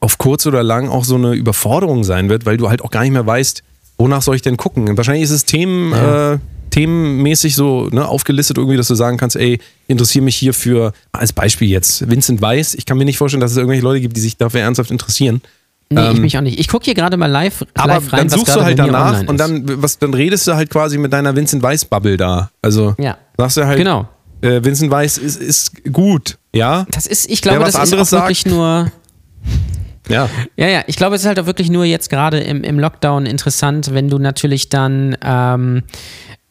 auf 0.00 0.18
kurz 0.18 0.44
oder 0.46 0.62
lang 0.62 0.88
auch 0.88 1.04
so 1.04 1.14
eine 1.14 1.32
Überforderung 1.32 2.04
sein 2.04 2.28
wird, 2.28 2.44
weil 2.46 2.56
du 2.56 2.68
halt 2.68 2.82
auch 2.82 2.90
gar 2.90 3.02
nicht 3.02 3.12
mehr 3.12 3.26
weißt, 3.26 3.62
wonach 3.96 4.22
soll 4.22 4.36
ich 4.36 4.42
denn 4.42 4.56
gucken. 4.56 4.96
Wahrscheinlich 4.96 5.24
ist 5.24 5.30
es 5.30 5.44
Themen, 5.44 5.92
Ja. 5.92 6.32
äh, 6.34 6.38
themenmäßig 6.74 7.54
so 7.54 7.88
ne, 7.92 8.06
aufgelistet 8.06 8.58
irgendwie, 8.58 8.76
dass 8.76 8.88
du 8.88 8.96
sagen 8.96 9.16
kannst, 9.16 9.36
ey, 9.36 9.60
interessiere 9.86 10.24
mich 10.24 10.34
hier 10.36 10.52
für, 10.52 10.92
als 11.12 11.32
Beispiel 11.32 11.68
jetzt, 11.68 12.10
Vincent 12.10 12.42
Weiss. 12.42 12.74
Ich 12.74 12.84
kann 12.84 12.98
mir 12.98 13.04
nicht 13.04 13.18
vorstellen, 13.18 13.40
dass 13.40 13.52
es 13.52 13.56
irgendwelche 13.56 13.84
Leute 13.84 14.00
gibt, 14.00 14.16
die 14.16 14.20
sich 14.20 14.36
dafür 14.36 14.60
ernsthaft 14.62 14.90
interessieren. 14.90 15.40
nee, 15.90 16.00
ich 16.00 16.16
ähm, 16.16 16.20
mich 16.22 16.36
auch 16.36 16.40
nicht. 16.42 16.58
Ich 16.58 16.66
gucke 16.66 16.84
hier 16.84 16.94
gerade 16.94 17.16
mal 17.16 17.26
live, 17.30 17.64
Aber 17.74 17.94
live 17.94 18.12
rein, 18.12 18.28
dann 18.28 18.38
suchst 18.38 18.56
du 18.56 18.62
halt 18.62 18.76
danach 18.78 19.22
und 19.28 19.38
dann, 19.38 19.82
was, 19.82 19.98
dann 19.98 20.14
redest 20.14 20.48
du 20.48 20.54
halt 20.56 20.68
quasi 20.70 20.98
mit 20.98 21.12
deiner 21.12 21.36
Vincent 21.36 21.62
Weiss-Bubble 21.62 22.16
da. 22.16 22.50
Also 22.60 22.96
Ja. 22.98 23.18
sagst 23.36 23.56
du 23.56 23.66
halt, 23.66 23.78
Genau. 23.78 24.08
äh, 24.40 24.64
Vincent 24.64 24.90
Weiss 24.90 25.16
ist, 25.16 25.40
ist 25.40 25.84
gut, 25.92 26.38
ja? 26.52 26.86
Das 26.90 27.06
ist, 27.06 27.30
ich 27.30 27.40
glaube, 27.40 27.60
das 27.60 27.76
ist 27.76 27.94
auch 27.94 28.10
wirklich 28.12 28.46
nur. 28.46 28.90
Ja. 30.08 30.28
Ja, 30.56 30.68
ja, 30.68 30.82
ich 30.86 30.96
glaube, 30.96 31.14
es 31.14 31.22
ist 31.22 31.28
halt 31.28 31.38
auch 31.40 31.46
wirklich 31.46 31.70
nur 31.70 31.84
jetzt 31.84 32.10
gerade 32.10 32.40
im, 32.40 32.62
im 32.62 32.78
Lockdown 32.78 33.24
interessant, 33.26 33.94
wenn 33.94 34.10
du 34.10 34.18
natürlich 34.18 34.68
dann, 34.68 35.16
ähm, 35.24 35.82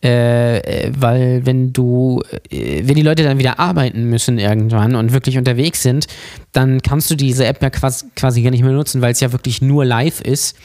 äh, 0.04 0.58
äh, 0.58 0.92
weil 0.98 1.46
wenn 1.46 1.72
du, 1.72 2.22
äh, 2.50 2.82
wenn 2.86 2.96
die 2.96 3.02
Leute 3.02 3.24
dann 3.24 3.38
wieder 3.38 3.60
arbeiten 3.60 4.10
müssen 4.10 4.38
irgendwann 4.38 4.96
und 4.96 5.14
wirklich 5.14 5.38
unterwegs 5.38 5.82
sind, 5.82 6.08
dann 6.52 6.82
kannst 6.82 7.10
du 7.10 7.16
diese 7.16 7.46
App 7.46 7.62
ja 7.62 7.70
quasi, 7.70 8.08
quasi 8.16 8.42
gar 8.42 8.52
nicht 8.52 8.64
mehr 8.64 8.74
nutzen, 8.74 9.02
weil 9.02 9.14
es 9.14 9.22
ja 9.22 9.32
wirklich 9.32 9.62
nur 9.62 9.86
live 9.86 10.20
ist. 10.20 10.58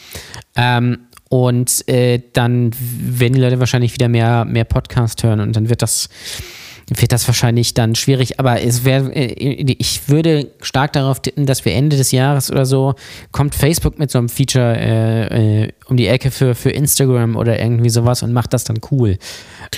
Ähm, 0.57 0.99
und 1.29 1.87
äh, 1.89 2.21
dann 2.33 2.73
werden 2.81 3.35
die 3.35 3.41
Leute 3.41 3.61
wahrscheinlich 3.61 3.93
wieder 3.93 4.09
mehr, 4.09 4.45
mehr 4.45 4.65
Podcast 4.65 5.23
hören 5.23 5.41
und 5.41 5.55
dann 5.55 5.69
wird 5.69 5.83
das 5.83 6.09
wird 6.95 7.13
das 7.13 7.27
wahrscheinlich 7.29 7.75
dann 7.75 7.95
schwierig, 7.95 8.41
aber 8.41 8.63
es 8.63 8.85
wäre, 8.85 9.13
äh, 9.15 9.75
ich 9.79 10.09
würde 10.09 10.51
stark 10.63 10.93
darauf 10.95 11.21
tippen, 11.21 11.45
dass 11.47 11.65
wir 11.65 11.73
Ende 11.75 11.97
des 11.97 12.13
Jahres 12.13 12.51
oder 12.51 12.65
so 12.67 12.95
kommt 13.31 13.55
Facebook 13.55 13.99
mit 13.99 14.11
so 14.11 14.19
einem 14.19 14.29
Feature 14.29 14.77
äh, 14.79 15.65
äh, 15.65 15.73
um 15.87 15.97
die 15.97 16.07
Ecke 16.07 16.31
für, 16.31 16.55
für 16.55 16.71
Instagram 16.71 17.37
oder 17.37 17.61
irgendwie 17.61 17.91
sowas 17.91 18.23
und 18.23 18.33
macht 18.33 18.53
das 18.53 18.65
dann 18.65 18.79
cool. 18.91 19.19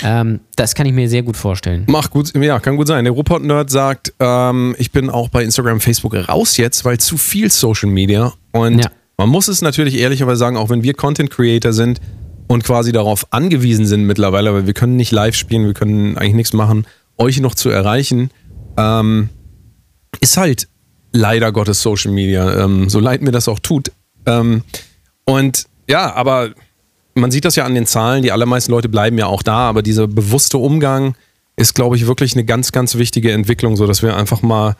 Ähm, 0.03 0.39
das 0.55 0.73
kann 0.75 0.85
ich 0.85 0.93
mir 0.93 1.09
sehr 1.09 1.23
gut 1.23 1.37
vorstellen. 1.37 1.83
Mach 1.87 2.09
gut, 2.09 2.33
ja, 2.35 2.59
kann 2.59 2.77
gut 2.77 2.87
sein. 2.87 3.03
Der 3.03 3.13
Ruhrpott-Nerd 3.13 3.69
sagt, 3.69 4.13
ähm, 4.19 4.75
ich 4.79 4.91
bin 4.91 5.09
auch 5.09 5.29
bei 5.29 5.43
Instagram, 5.43 5.79
Facebook 5.81 6.13
raus 6.29 6.57
jetzt, 6.57 6.85
weil 6.85 6.97
zu 6.99 7.17
viel 7.17 7.49
Social 7.51 7.89
Media. 7.89 8.33
Und 8.51 8.79
Ja. 8.79 8.89
man 9.17 9.29
muss 9.29 9.47
es 9.47 9.61
natürlich 9.61 9.97
ehrlicherweise 9.99 10.37
sagen, 10.37 10.57
auch 10.57 10.69
wenn 10.69 10.83
wir 10.83 10.93
Content 10.93 11.29
Creator 11.29 11.73
sind 11.73 11.99
und 12.47 12.63
quasi 12.63 12.91
darauf 12.91 13.25
angewiesen 13.31 13.85
sind 13.85 14.03
mittlerweile, 14.05 14.53
weil 14.53 14.67
wir 14.67 14.73
können 14.73 14.97
nicht 14.97 15.11
live 15.11 15.35
spielen, 15.35 15.65
wir 15.65 15.73
können 15.73 16.17
eigentlich 16.17 16.33
nichts 16.35 16.53
machen, 16.53 16.85
euch 17.17 17.39
noch 17.39 17.55
zu 17.55 17.69
erreichen, 17.69 18.31
ähm, 18.77 19.29
ist 20.19 20.37
halt 20.37 20.67
leider 21.11 21.51
Gottes 21.51 21.81
Social 21.81 22.11
Media, 22.11 22.63
ähm, 22.63 22.89
so 22.89 22.99
leid 22.99 23.21
mir 23.21 23.31
das 23.31 23.47
auch 23.47 23.59
tut. 23.59 23.91
Ähm, 24.25 24.63
und 25.25 25.65
ja, 25.89 26.13
aber 26.13 26.51
man 27.13 27.31
sieht 27.31 27.45
das 27.45 27.55
ja 27.55 27.65
an 27.65 27.75
den 27.75 27.85
Zahlen, 27.85 28.23
die 28.23 28.31
allermeisten 28.31 28.71
Leute 28.71 28.89
bleiben 28.89 29.17
ja 29.17 29.25
auch 29.25 29.43
da, 29.43 29.69
aber 29.69 29.81
dieser 29.81 30.07
bewusste 30.07 30.57
Umgang 30.57 31.15
ist, 31.57 31.75
glaube 31.75 31.95
ich, 31.95 32.07
wirklich 32.07 32.33
eine 32.33 32.45
ganz, 32.45 32.71
ganz 32.71 32.95
wichtige 32.95 33.31
Entwicklung, 33.31 33.75
so 33.75 33.85
dass 33.85 34.01
wir 34.01 34.15
einfach 34.15 34.41
mal 34.41 34.75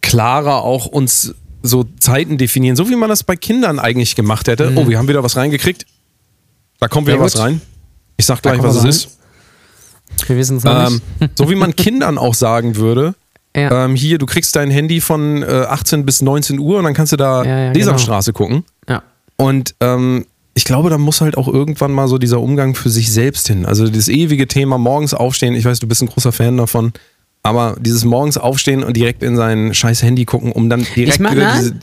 klarer 0.00 0.62
auch 0.62 0.86
uns 0.86 1.34
so 1.62 1.84
Zeiten 1.98 2.38
definieren, 2.38 2.76
so 2.76 2.88
wie 2.90 2.96
man 2.96 3.08
das 3.08 3.24
bei 3.24 3.36
Kindern 3.36 3.78
eigentlich 3.78 4.14
gemacht 4.14 4.48
hätte. 4.48 4.72
Oh, 4.76 4.86
wir 4.86 4.98
haben 4.98 5.08
wieder 5.08 5.22
was 5.22 5.36
reingekriegt. 5.36 5.86
Da 6.78 6.88
kommt 6.88 7.06
wieder 7.06 7.16
Sehr 7.16 7.24
was 7.24 7.38
rein. 7.38 7.60
Ich 8.16 8.26
sag 8.26 8.42
gleich, 8.42 8.58
was 8.58 8.76
was 8.76 8.84
es 8.84 9.06
ist. 9.06 9.18
Wir 10.28 10.36
wissen 10.36 10.56
es 10.58 10.64
Ähm, 10.64 11.00
nicht. 11.20 11.36
so 11.38 11.48
wie 11.50 11.54
man 11.54 11.74
Kindern 11.76 12.18
auch 12.18 12.34
sagen 12.34 12.76
würde, 12.76 13.14
Ja. 13.56 13.84
ähm, 13.84 13.94
hier, 13.94 14.18
du 14.18 14.26
kriegst 14.26 14.56
dein 14.56 14.70
Handy 14.70 15.00
von 15.00 15.42
äh, 15.42 15.66
18 15.68 16.04
bis 16.04 16.22
19 16.22 16.58
Uhr 16.58 16.78
und 16.78 16.84
dann 16.84 16.94
kannst 16.94 17.12
du 17.12 17.16
da 17.16 17.42
Ja, 17.44 17.48
ja, 17.58 17.72
genau. 17.72 17.84
Sesamstraße 17.84 18.32
gucken. 18.32 18.64
ja. 18.88 19.02
Und 19.36 19.74
ähm, 19.80 20.26
ich 20.56 20.64
glaube, 20.64 20.88
da 20.88 20.98
muss 20.98 21.20
halt 21.20 21.36
auch 21.36 21.48
irgendwann 21.48 21.90
mal 21.90 22.06
so 22.06 22.18
dieser 22.18 22.38
Umgang 22.40 22.76
für 22.76 22.88
sich 22.88 23.10
selbst 23.10 23.48
hin. 23.48 23.66
Also 23.66 23.88
das 23.88 24.06
ewige 24.06 24.46
Thema 24.46 24.78
morgens 24.78 25.12
aufstehen, 25.12 25.54
ich 25.54 25.64
weiß, 25.64 25.80
du 25.80 25.88
bist 25.88 26.02
ein 26.02 26.06
großer 26.08 26.30
Fan 26.30 26.56
davon, 26.56 26.92
aber 27.42 27.74
dieses 27.80 28.04
morgens 28.04 28.38
aufstehen 28.38 28.84
und 28.84 28.96
direkt 28.96 29.24
in 29.24 29.34
sein 29.36 29.74
scheiß 29.74 30.04
Handy 30.04 30.24
gucken, 30.24 30.52
um 30.52 30.70
dann 30.70 30.84
direkt 30.94 31.14
Ich 31.14 31.18
mach- 31.18 31.32
diese. 31.32 31.74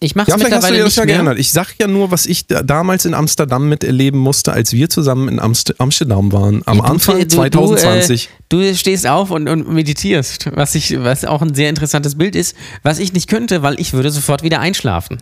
Ich 0.00 0.14
mache 0.14 0.28
Ja, 0.30 0.36
es 0.36 0.40
vielleicht 0.40 0.54
hast 0.54 0.62
du 0.68 0.72
mittlerweile 0.72 0.76
dir 0.78 0.84
das 0.84 0.96
ja 0.96 1.04
geändert. 1.06 1.38
Ich 1.40 1.50
sag 1.50 1.74
ja 1.80 1.88
nur, 1.88 2.12
was 2.12 2.26
ich 2.26 2.46
da 2.46 2.62
damals 2.62 3.04
in 3.04 3.14
Amsterdam 3.14 3.68
miterleben 3.68 4.20
musste, 4.20 4.52
als 4.52 4.72
wir 4.72 4.88
zusammen 4.88 5.28
in 5.28 5.40
Amst 5.40 5.80
Amsterdam 5.80 6.30
waren. 6.30 6.62
Am 6.66 6.76
Ja, 6.76 6.82
du- 6.84 6.88
Anfang 6.88 7.18
du, 7.18 7.26
2020. 7.26 8.28
Du, 8.48 8.60
äh, 8.60 8.70
du 8.70 8.76
stehst 8.76 9.08
auf 9.08 9.32
und, 9.32 9.48
und 9.48 9.68
meditierst, 9.72 10.50
was, 10.54 10.76
ich, 10.76 10.96
was 11.02 11.24
auch 11.24 11.42
ein 11.42 11.52
sehr 11.54 11.68
interessantes 11.68 12.16
Bild 12.16 12.36
ist, 12.36 12.54
was 12.84 13.00
ich 13.00 13.12
nicht 13.12 13.28
könnte, 13.28 13.62
weil 13.62 13.80
ich 13.80 13.92
würde 13.92 14.12
sofort 14.12 14.44
wieder 14.44 14.60
einschlafen. 14.60 15.18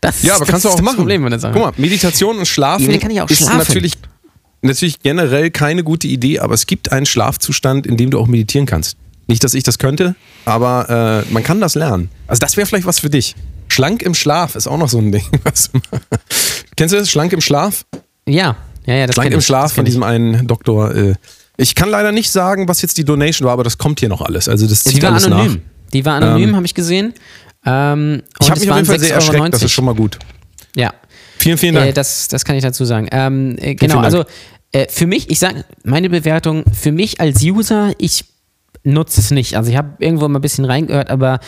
Das, 0.00 0.22
Ja, 0.22 0.34
aber 0.36 0.44
das 0.44 0.48
kannst 0.48 0.64
du 0.64 0.68
auch 0.68 0.80
machen. 0.80 0.98
Problem 0.98 1.28
Sache. 1.40 1.52
Guck 1.52 1.62
mal, 1.62 1.72
Meditation 1.76 2.38
und 2.38 2.46
Schlafen 2.46 2.88
Ja, 2.88 2.98
kann 2.98 3.10
ich 3.10 3.20
auch 3.20 3.28
ist 3.28 3.38
schlafen. 3.38 3.58
natürlich 3.58 3.94
natürlich 4.62 5.00
generell 5.02 5.50
keine 5.50 5.82
gute 5.82 6.06
Idee, 6.06 6.38
aber 6.38 6.54
es 6.54 6.66
gibt 6.66 6.92
einen 6.92 7.06
Schlafzustand, 7.06 7.86
in 7.86 7.96
dem 7.96 8.10
du 8.10 8.18
auch 8.20 8.26
meditieren 8.26 8.66
kannst. 8.66 8.96
Nicht, 9.26 9.42
dass 9.42 9.54
ich 9.54 9.62
das 9.62 9.78
könnte, 9.78 10.14
aber 10.44 11.24
äh, 11.28 11.32
man 11.32 11.42
kann 11.42 11.60
das 11.60 11.74
lernen. 11.74 12.10
Also 12.26 12.40
das 12.40 12.56
wäre 12.56 12.66
vielleicht 12.66 12.86
was 12.86 12.98
für 13.00 13.10
dich. 13.10 13.34
Schlank 13.70 14.02
im 14.02 14.14
Schlaf 14.14 14.54
ist 14.56 14.66
auch 14.66 14.78
noch 14.78 14.88
so 14.88 14.98
ein 14.98 15.12
Ding. 15.12 15.24
Was, 15.44 15.70
kennst 16.76 16.94
du 16.94 16.98
das? 16.98 17.10
Schlank 17.10 17.32
im 17.32 17.40
Schlaf? 17.40 17.84
Ja, 18.26 18.56
ja, 18.86 18.94
ja, 18.94 19.06
das 19.06 19.14
Schlank 19.14 19.32
im 19.32 19.38
ich, 19.38 19.46
Schlaf 19.46 19.72
von 19.72 19.84
diesem 19.84 20.02
einen 20.02 20.46
Doktor. 20.46 20.94
Äh, 20.94 21.14
ich 21.56 21.74
kann 21.74 21.90
leider 21.90 22.12
nicht 22.12 22.30
sagen, 22.30 22.68
was 22.68 22.82
jetzt 22.82 22.96
die 22.98 23.04
Donation 23.04 23.46
war, 23.46 23.52
aber 23.52 23.64
das 23.64 23.78
kommt 23.78 24.00
hier 24.00 24.08
noch 24.08 24.22
alles. 24.22 24.48
Also 24.48 24.66
das 24.66 24.84
Die 24.84 24.94
zieht 24.94 25.02
war 25.02 25.12
alles 25.12 25.26
anonym. 25.26 25.52
nach. 25.54 25.90
Die 25.92 26.04
war 26.04 26.14
anonym, 26.14 26.48
Ähm, 26.50 26.56
habe 26.56 26.66
ich 26.66 26.74
gesehen. 26.74 27.14
Ähm, 27.66 28.22
Ich 28.40 28.50
habe 28.50 28.60
mich 28.60 28.70
auf 28.70 28.76
jeden 28.76 28.86
Fall 28.86 28.98
sehr 28.98 29.10
6,90 29.10 29.14
erschreckt, 29.14 29.54
das 29.54 29.62
ist 29.64 29.72
schon 29.72 29.84
mal 29.84 29.94
gut. 29.94 30.18
Ja. 30.74 30.94
Vielen, 31.38 31.58
vielen 31.58 31.74
Dank. 31.74 31.88
Äh, 31.88 31.92
das, 31.92 32.28
das 32.28 32.44
kann 32.44 32.56
ich 32.56 32.62
dazu 32.62 32.84
sagen. 32.84 33.08
Ähm, 33.12 33.56
äh, 33.58 33.60
vielen 33.62 33.76
genau, 33.76 33.94
Dank. 33.96 34.04
also 34.06 34.24
äh, 34.72 34.86
für 34.88 35.06
mich, 35.06 35.30
ich 35.30 35.38
sage, 35.38 35.64
meine 35.84 36.08
Bewertung, 36.08 36.64
für 36.72 36.92
mich 36.92 37.20
als 37.20 37.42
User, 37.42 37.92
ich 37.98 38.24
nutze 38.82 39.20
es 39.20 39.30
nicht. 39.30 39.56
Also 39.56 39.70
ich 39.70 39.76
habe 39.76 39.90
irgendwo 39.98 40.26
mal 40.28 40.38
ein 40.38 40.42
bisschen 40.42 40.64
reingehört, 40.64 41.10
aber 41.10 41.40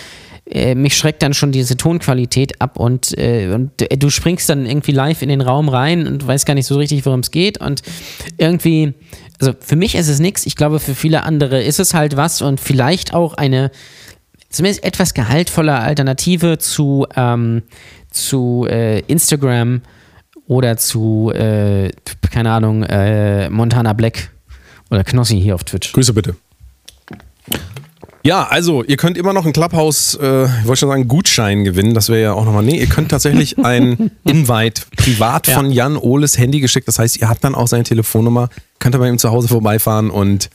äh, 0.46 0.74
mich 0.74 0.96
schreckt 0.96 1.22
dann 1.22 1.34
schon 1.34 1.52
diese 1.52 1.76
Tonqualität 1.76 2.60
ab 2.60 2.78
und, 2.78 3.16
äh, 3.16 3.52
und 3.54 3.80
äh, 3.80 3.96
du 3.96 4.10
springst 4.10 4.48
dann 4.48 4.66
irgendwie 4.66 4.92
live 4.92 5.22
in 5.22 5.28
den 5.28 5.40
Raum 5.40 5.68
rein 5.68 6.06
und 6.06 6.26
weißt 6.26 6.46
gar 6.46 6.54
nicht 6.54 6.66
so 6.66 6.76
richtig, 6.76 7.06
worum 7.06 7.20
es 7.20 7.30
geht 7.30 7.58
und 7.58 7.82
irgendwie, 8.38 8.94
also 9.40 9.52
für 9.58 9.76
mich 9.76 9.94
ist 9.94 10.08
es 10.08 10.18
nichts, 10.18 10.44
ich 10.44 10.56
glaube 10.56 10.80
für 10.80 10.94
viele 10.94 11.22
andere 11.22 11.62
ist 11.62 11.80
es 11.80 11.94
halt 11.94 12.16
was 12.16 12.42
und 12.42 12.60
vielleicht 12.60 13.14
auch 13.14 13.34
eine 13.34 13.70
zumindest 14.50 14.84
etwas 14.84 15.14
gehaltvolle 15.14 15.74
Alternative 15.74 16.58
zu, 16.58 17.06
ähm, 17.16 17.62
zu 18.10 18.66
äh, 18.68 19.00
Instagram 19.00 19.80
oder 20.46 20.76
zu, 20.76 21.32
äh, 21.34 21.90
keine 22.30 22.52
Ahnung, 22.52 22.82
äh, 22.82 23.48
Montana 23.48 23.92
Black 23.94 24.30
oder 24.90 25.04
Knossi 25.04 25.40
hier 25.40 25.54
auf 25.54 25.64
Twitch. 25.64 25.92
Grüße 25.92 26.12
bitte. 26.12 26.36
Ja, 28.24 28.46
also 28.48 28.84
ihr 28.84 28.96
könnt 28.96 29.18
immer 29.18 29.32
noch 29.32 29.44
einen 29.44 29.52
Clubhouse, 29.52 30.14
äh, 30.20 30.44
ich 30.44 30.64
wollte 30.66 30.76
schon 30.80 30.88
sagen, 30.90 31.08
Gutschein 31.08 31.64
gewinnen. 31.64 31.92
Das 31.94 32.08
wäre 32.08 32.22
ja 32.22 32.32
auch 32.34 32.44
nochmal. 32.44 32.62
Nee, 32.62 32.78
ihr 32.78 32.86
könnt 32.86 33.10
tatsächlich 33.10 33.58
ein 33.64 34.12
Invite 34.24 34.82
privat 34.96 35.48
Ja. 35.48 35.56
von 35.56 35.70
Jan 35.72 35.96
Ohles 35.96 36.38
Handy 36.38 36.60
geschickt. 36.60 36.86
Das 36.86 36.98
heißt, 36.98 37.16
ihr 37.20 37.28
habt 37.28 37.42
dann 37.42 37.54
auch 37.54 37.66
seine 37.66 37.82
Telefonnummer, 37.84 38.48
könnt 38.78 38.94
ihr 38.94 38.98
bei 38.98 39.08
ihm 39.08 39.18
zu 39.18 39.30
Hause 39.30 39.48
vorbeifahren 39.48 40.10
und 40.10 40.50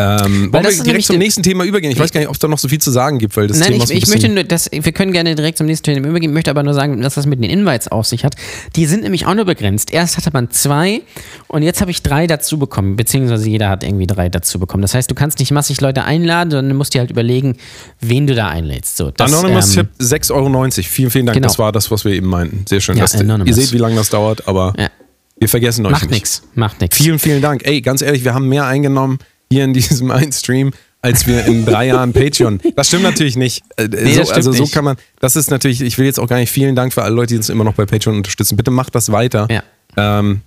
ähm, 0.00 0.52
wollen 0.52 0.64
das 0.64 0.76
wir 0.78 0.84
direkt 0.84 1.04
zum 1.04 1.18
nächsten 1.18 1.42
Thema 1.42 1.64
übergehen? 1.64 1.92
Ich 1.92 1.98
weiß 1.98 2.12
gar 2.12 2.20
nicht, 2.20 2.28
ob 2.28 2.34
es 2.34 2.38
da 2.38 2.48
noch 2.48 2.58
so 2.58 2.68
viel 2.68 2.80
zu 2.80 2.90
sagen 2.90 3.18
gibt, 3.18 3.36
weil 3.36 3.46
das 3.46 3.58
Nein, 3.58 3.72
Thema 3.72 3.84
ich, 3.84 3.90
ich 3.90 4.06
möchte 4.08 4.28
nur, 4.28 4.44
dass, 4.44 4.70
wir 4.72 4.92
können 4.92 5.12
gerne 5.12 5.34
direkt 5.34 5.58
zum 5.58 5.66
nächsten 5.66 5.84
Thema 5.84 6.08
übergehen, 6.08 6.32
möchte 6.32 6.50
aber 6.50 6.62
nur 6.62 6.74
sagen, 6.74 7.00
dass 7.00 7.14
das 7.14 7.26
mit 7.26 7.42
den 7.42 7.50
Invites 7.50 7.88
auf 7.88 8.06
sich 8.06 8.24
hat. 8.24 8.36
Die 8.76 8.86
sind 8.86 9.02
nämlich 9.02 9.26
auch 9.26 9.34
nur 9.34 9.44
begrenzt. 9.44 9.92
Erst 9.92 10.16
hatte 10.16 10.30
man 10.32 10.50
zwei 10.50 11.02
und 11.48 11.62
jetzt 11.62 11.80
habe 11.80 11.90
ich 11.90 12.02
drei 12.02 12.26
dazu 12.26 12.58
bekommen, 12.58 12.96
beziehungsweise 12.96 13.48
jeder 13.48 13.68
hat 13.68 13.84
irgendwie 13.84 14.06
drei 14.06 14.28
dazu 14.28 14.58
bekommen. 14.58 14.82
Das 14.82 14.94
heißt, 14.94 15.10
du 15.10 15.14
kannst 15.14 15.38
nicht 15.38 15.50
massig 15.50 15.80
Leute 15.80 16.04
einladen, 16.04 16.50
sondern 16.50 16.68
du 16.70 16.74
musst 16.74 16.94
dir 16.94 17.00
halt 17.00 17.10
überlegen, 17.10 17.56
wen 18.00 18.26
du 18.26 18.34
da 18.34 18.48
einlädst. 18.48 18.96
So, 18.96 19.10
das, 19.10 19.32
Anonymous 19.32 19.76
ähm, 19.76 19.88
Tipp 19.98 20.06
6,90 20.06 20.32
Euro. 20.32 20.70
Vielen, 20.70 21.10
vielen 21.10 21.26
Dank. 21.26 21.34
Genau. 21.34 21.46
Das 21.48 21.58
war 21.58 21.72
das, 21.72 21.90
was 21.90 22.04
wir 22.04 22.12
eben 22.12 22.26
meinten. 22.26 22.64
Sehr 22.68 22.80
schön. 22.80 22.96
Ja, 22.96 23.04
Das, 23.04 23.14
ihr 23.14 23.54
seht, 23.54 23.72
wie 23.72 23.78
lange 23.78 23.96
das 23.96 24.10
dauert, 24.10 24.46
aber 24.48 24.74
Ja. 24.78 24.88
wir 25.38 25.48
vergessen 25.48 25.84
euch 25.86 25.92
Macht 25.92 26.02
nicht. 26.04 26.10
nichts, 26.12 26.42
macht 26.54 26.80
nichts. 26.80 26.96
Vielen, 26.96 27.18
vielen 27.18 27.42
Dank. 27.42 27.62
Ey, 27.64 27.80
ganz 27.80 28.02
ehrlich, 28.02 28.24
wir 28.24 28.34
haben 28.34 28.48
mehr 28.48 28.66
eingenommen 28.66 29.18
hier 29.52 29.64
in 29.64 29.72
diesem 29.74 30.10
einen 30.10 30.32
Stream, 30.32 30.72
als 31.02 31.26
wir 31.26 31.44
in 31.46 31.64
drei 31.64 31.86
Jahren 31.88 32.12
Patreon. 32.12 32.60
Das 32.76 32.88
stimmt 32.88 33.02
natürlich 33.02 33.36
nicht. 33.36 33.62
Äh, 33.76 33.88
Nee, 33.88 34.14
so, 34.14 34.22
stimmt 34.22 34.32
also 34.36 34.52
so 34.52 34.62
nicht. 34.62 34.72
kann 34.72 34.84
man, 34.84 34.96
das 35.20 35.36
ist 35.36 35.50
natürlich, 35.50 35.80
ich 35.80 35.98
will 35.98 36.06
jetzt 36.06 36.20
auch 36.20 36.28
gar 36.28 36.36
nicht, 36.36 36.50
vielen 36.50 36.76
Dank 36.76 36.92
für 36.92 37.02
alle 37.02 37.14
Leute, 37.14 37.28
die 37.28 37.36
uns 37.36 37.48
immer 37.48 37.64
noch 37.64 37.74
bei 37.74 37.86
Patreon 37.86 38.16
unterstützen. 38.16 38.56
Bitte 38.56 38.70
macht 38.70 38.94
das 38.94 39.10
weiter. 39.10 39.48
Ja. 39.50 39.62
Ähm, 39.96 40.42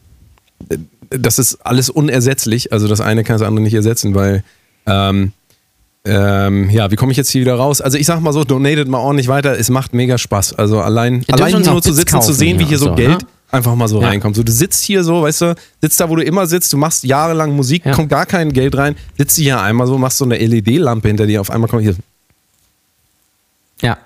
das 1.10 1.40
ist 1.40 1.56
alles 1.66 1.90
unersetzlich. 1.90 2.72
Also 2.72 2.88
das 2.88 3.02
eine 3.02 3.24
kann 3.24 3.38
das 3.38 3.48
andere 3.48 3.64
nicht 3.64 3.74
ersetzen, 3.74 4.16
weil 4.16 4.44
ähm, 4.86 5.34
ähm, 6.06 6.70
ja, 6.70 6.92
wie 6.92 6.96
komme 6.96 7.12
ich 7.12 7.18
jetzt 7.18 7.30
hier 7.30 7.42
wieder 7.42 7.56
raus? 7.56 7.80
Also 7.82 7.98
ich 7.98 8.06
sag 8.06 8.20
mal 8.20 8.34
so, 8.34 8.44
donatet 8.44 8.88
mal 8.88 8.98
ordentlich 9.00 9.28
weiter, 9.28 9.58
es 9.58 9.70
macht 9.70 9.94
mega 9.94 10.18
Spaß. 10.18 10.54
Also 10.54 10.82
allein, 10.82 11.24
allein 11.32 11.62
nur 11.62 11.82
zu 11.82 11.94
sitzen, 11.94 12.10
zu 12.10 12.18
kaufen 12.18 12.34
sehen, 12.34 12.60
wie 12.60 12.66
hier 12.66 12.78
so 12.78 12.88
so, 12.88 12.96
Geld 12.96 13.22
ne? 13.22 13.28
Einfach 13.54 13.76
mal 13.76 13.88
so 13.88 14.02
Ja. 14.02 14.08
reinkommt. 14.08 14.36
So, 14.36 14.44
du 14.44 14.52
sitzt 14.52 14.84
hier 14.84 15.04
so, 15.04 15.22
weißt 15.22 15.42
du, 15.42 15.56
sitzt 15.82 16.00
da, 16.00 16.10
wo 16.10 16.16
du 16.16 16.24
immer 16.24 16.46
sitzt, 16.48 16.74
du 16.74 16.78
machst 16.78 17.04
jahrelang 17.04 17.56
Musik, 17.56 17.86
Ja. 17.86 17.94
kommt 17.94 18.10
gar 18.10 18.26
kein 18.26 18.52
Geld 18.52 18.76
rein, 18.78 18.96
sitzt 19.18 19.38
hier 19.38 19.62
einmal 19.62 19.88
so, 19.88 19.98
machst 19.98 20.18
so 20.18 20.26
eine 20.26 20.38
LED-Lampe 20.38 21.08
hinter 21.08 21.26
dir, 21.28 21.42
auf 21.42 21.52
einmal 21.52 21.70
kommt 21.70 21.84
hier. 21.84 21.96
Ja. 23.82 23.98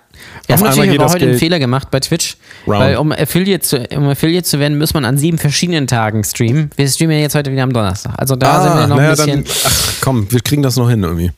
Wir 0.47 0.55
Auf 0.55 0.61
haben 0.61 0.69
natürlich 0.69 0.99
aber 0.99 1.09
heute 1.09 1.19
einen 1.23 1.31
Geld 1.31 1.39
Fehler 1.39 1.59
gemacht 1.59 1.91
bei 1.91 1.99
Twitch, 1.99 2.37
round. 2.65 2.79
weil 2.79 2.95
um 2.97 3.11
Affiliate, 3.11 3.61
zu, 3.61 3.77
um 3.95 4.07
Affiliate 4.09 4.43
zu 4.47 4.59
werden, 4.59 4.77
muss 4.77 4.93
man 4.93 5.05
an 5.05 5.17
sieben 5.17 5.37
verschiedenen 5.37 5.87
Tagen 5.87 6.23
streamen. 6.23 6.71
Wir 6.75 6.87
streamen 6.87 7.15
ja 7.17 7.21
jetzt 7.21 7.35
heute 7.35 7.51
wieder 7.51 7.63
am 7.63 7.73
Donnerstag. 7.73 8.13
Also 8.17 8.35
da 8.35 8.63
sind 8.63 8.73
wir 8.75 8.87
noch 8.87 8.97
ein 8.97 9.03
naja, 9.03 9.11
bisschen. 9.11 9.43
dann, 9.43 9.53
ach 9.65 9.93
komm, 10.01 10.31
wir 10.31 10.39
kriegen 10.41 10.63
das 10.63 10.75
noch 10.77 10.89
hin 10.89 11.03
irgendwie. 11.03 11.31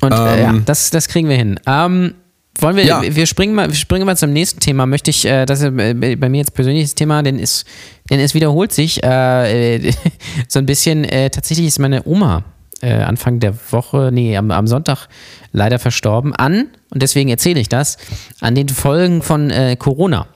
Und 0.00 0.12
äh, 0.12 0.14
ja, 0.42 0.50
Ähm, 0.50 0.62
das, 0.64 0.90
das 0.90 1.08
kriegen 1.08 1.28
wir 1.28 1.36
hin. 1.36 1.60
Ähm, 1.66 2.14
wollen 2.58 2.76
wir, 2.76 2.84
Ja. 2.84 3.02
wir, 3.02 3.26
springen 3.26 3.54
mal, 3.54 3.68
wir 3.68 3.74
springen 3.74 4.06
mal 4.06 4.16
zum 4.16 4.32
nächsten 4.32 4.60
Thema. 4.60 4.86
Möchte 4.86 5.10
ich, 5.10 5.24
äh, 5.24 5.46
das 5.46 5.60
ist 5.60 5.72
äh, 5.78 6.16
bei 6.16 6.28
mir 6.28 6.38
jetzt 6.38 6.54
persönliches 6.54 6.94
Thema, 6.94 7.22
denn 7.22 7.38
es, 7.38 7.64
denn 8.10 8.20
es 8.20 8.34
wiederholt 8.34 8.72
sich 8.72 9.02
äh, 9.02 9.92
so 10.48 10.58
ein 10.58 10.66
bisschen. 10.66 11.04
Äh, 11.04 11.30
tatsächlich 11.30 11.66
ist 11.66 11.78
meine 11.78 12.06
Oma 12.06 12.44
äh, 12.82 12.92
Anfang 12.94 13.40
der 13.40 13.54
Woche, 13.70 14.10
nee, 14.12 14.36
am, 14.36 14.50
am 14.50 14.66
Sonntag 14.66 15.08
leider 15.52 15.78
verstorben 15.78 16.34
an, 16.34 16.68
und 16.90 17.02
deswegen 17.02 17.30
erzähle 17.30 17.60
ich 17.60 17.68
das, 17.68 17.96
an 18.40 18.54
den 18.54 18.68
Folgen 18.68 19.22
von 19.22 19.50
äh, 19.50 19.76
Corona. 19.76 20.26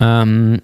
Ähm, 0.00 0.60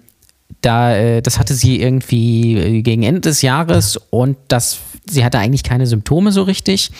da, 0.61 1.21
das 1.21 1.39
hatte 1.39 1.55
sie 1.55 1.81
irgendwie 1.81 2.83
gegen 2.83 3.01
Ende 3.01 3.21
des 3.21 3.41
Jahres 3.41 3.97
und 4.11 4.37
das, 4.47 4.77
sie 5.09 5.25
hatte 5.25 5.39
eigentlich 5.39 5.63
keine 5.63 5.87
Symptome 5.87 6.31
so 6.31 6.43
richtig, 6.43 6.91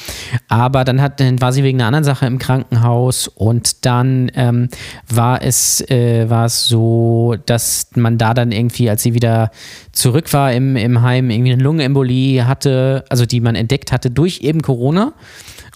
aber 0.48 0.84
dann, 0.84 1.02
hat, 1.02 1.20
dann 1.20 1.40
war 1.40 1.54
sie 1.54 1.64
wegen 1.64 1.80
einer 1.80 1.88
anderen 1.88 2.04
Sache 2.04 2.26
im 2.26 2.40
Krankenhaus 2.40 3.28
und 3.28 3.86
dann 3.86 4.32
ähm, 4.36 4.70
war, 5.08 5.42
es, 5.42 5.82
äh, 5.90 6.30
war 6.30 6.46
es 6.46 6.68
so, 6.68 7.36
dass 7.46 7.88
man 7.96 8.18
da 8.18 8.34
dann 8.34 8.52
irgendwie, 8.52 8.90
als 8.90 9.04
sie 9.04 9.14
wieder 9.14 9.52
zurück 9.92 10.34
war 10.34 10.52
im, 10.54 10.76
im 10.76 11.02
Heim, 11.02 11.30
irgendwie 11.30 11.54
eine 11.54 11.62
Lungenembolie 11.62 12.48
hatte, 12.48 13.06
also 13.10 13.26
die 13.26 13.40
man 13.40 13.56
entdeckt 13.56 13.92
hatte 13.92 14.10
durch 14.10 14.42
eben 14.42 14.62
Corona. 14.62 15.14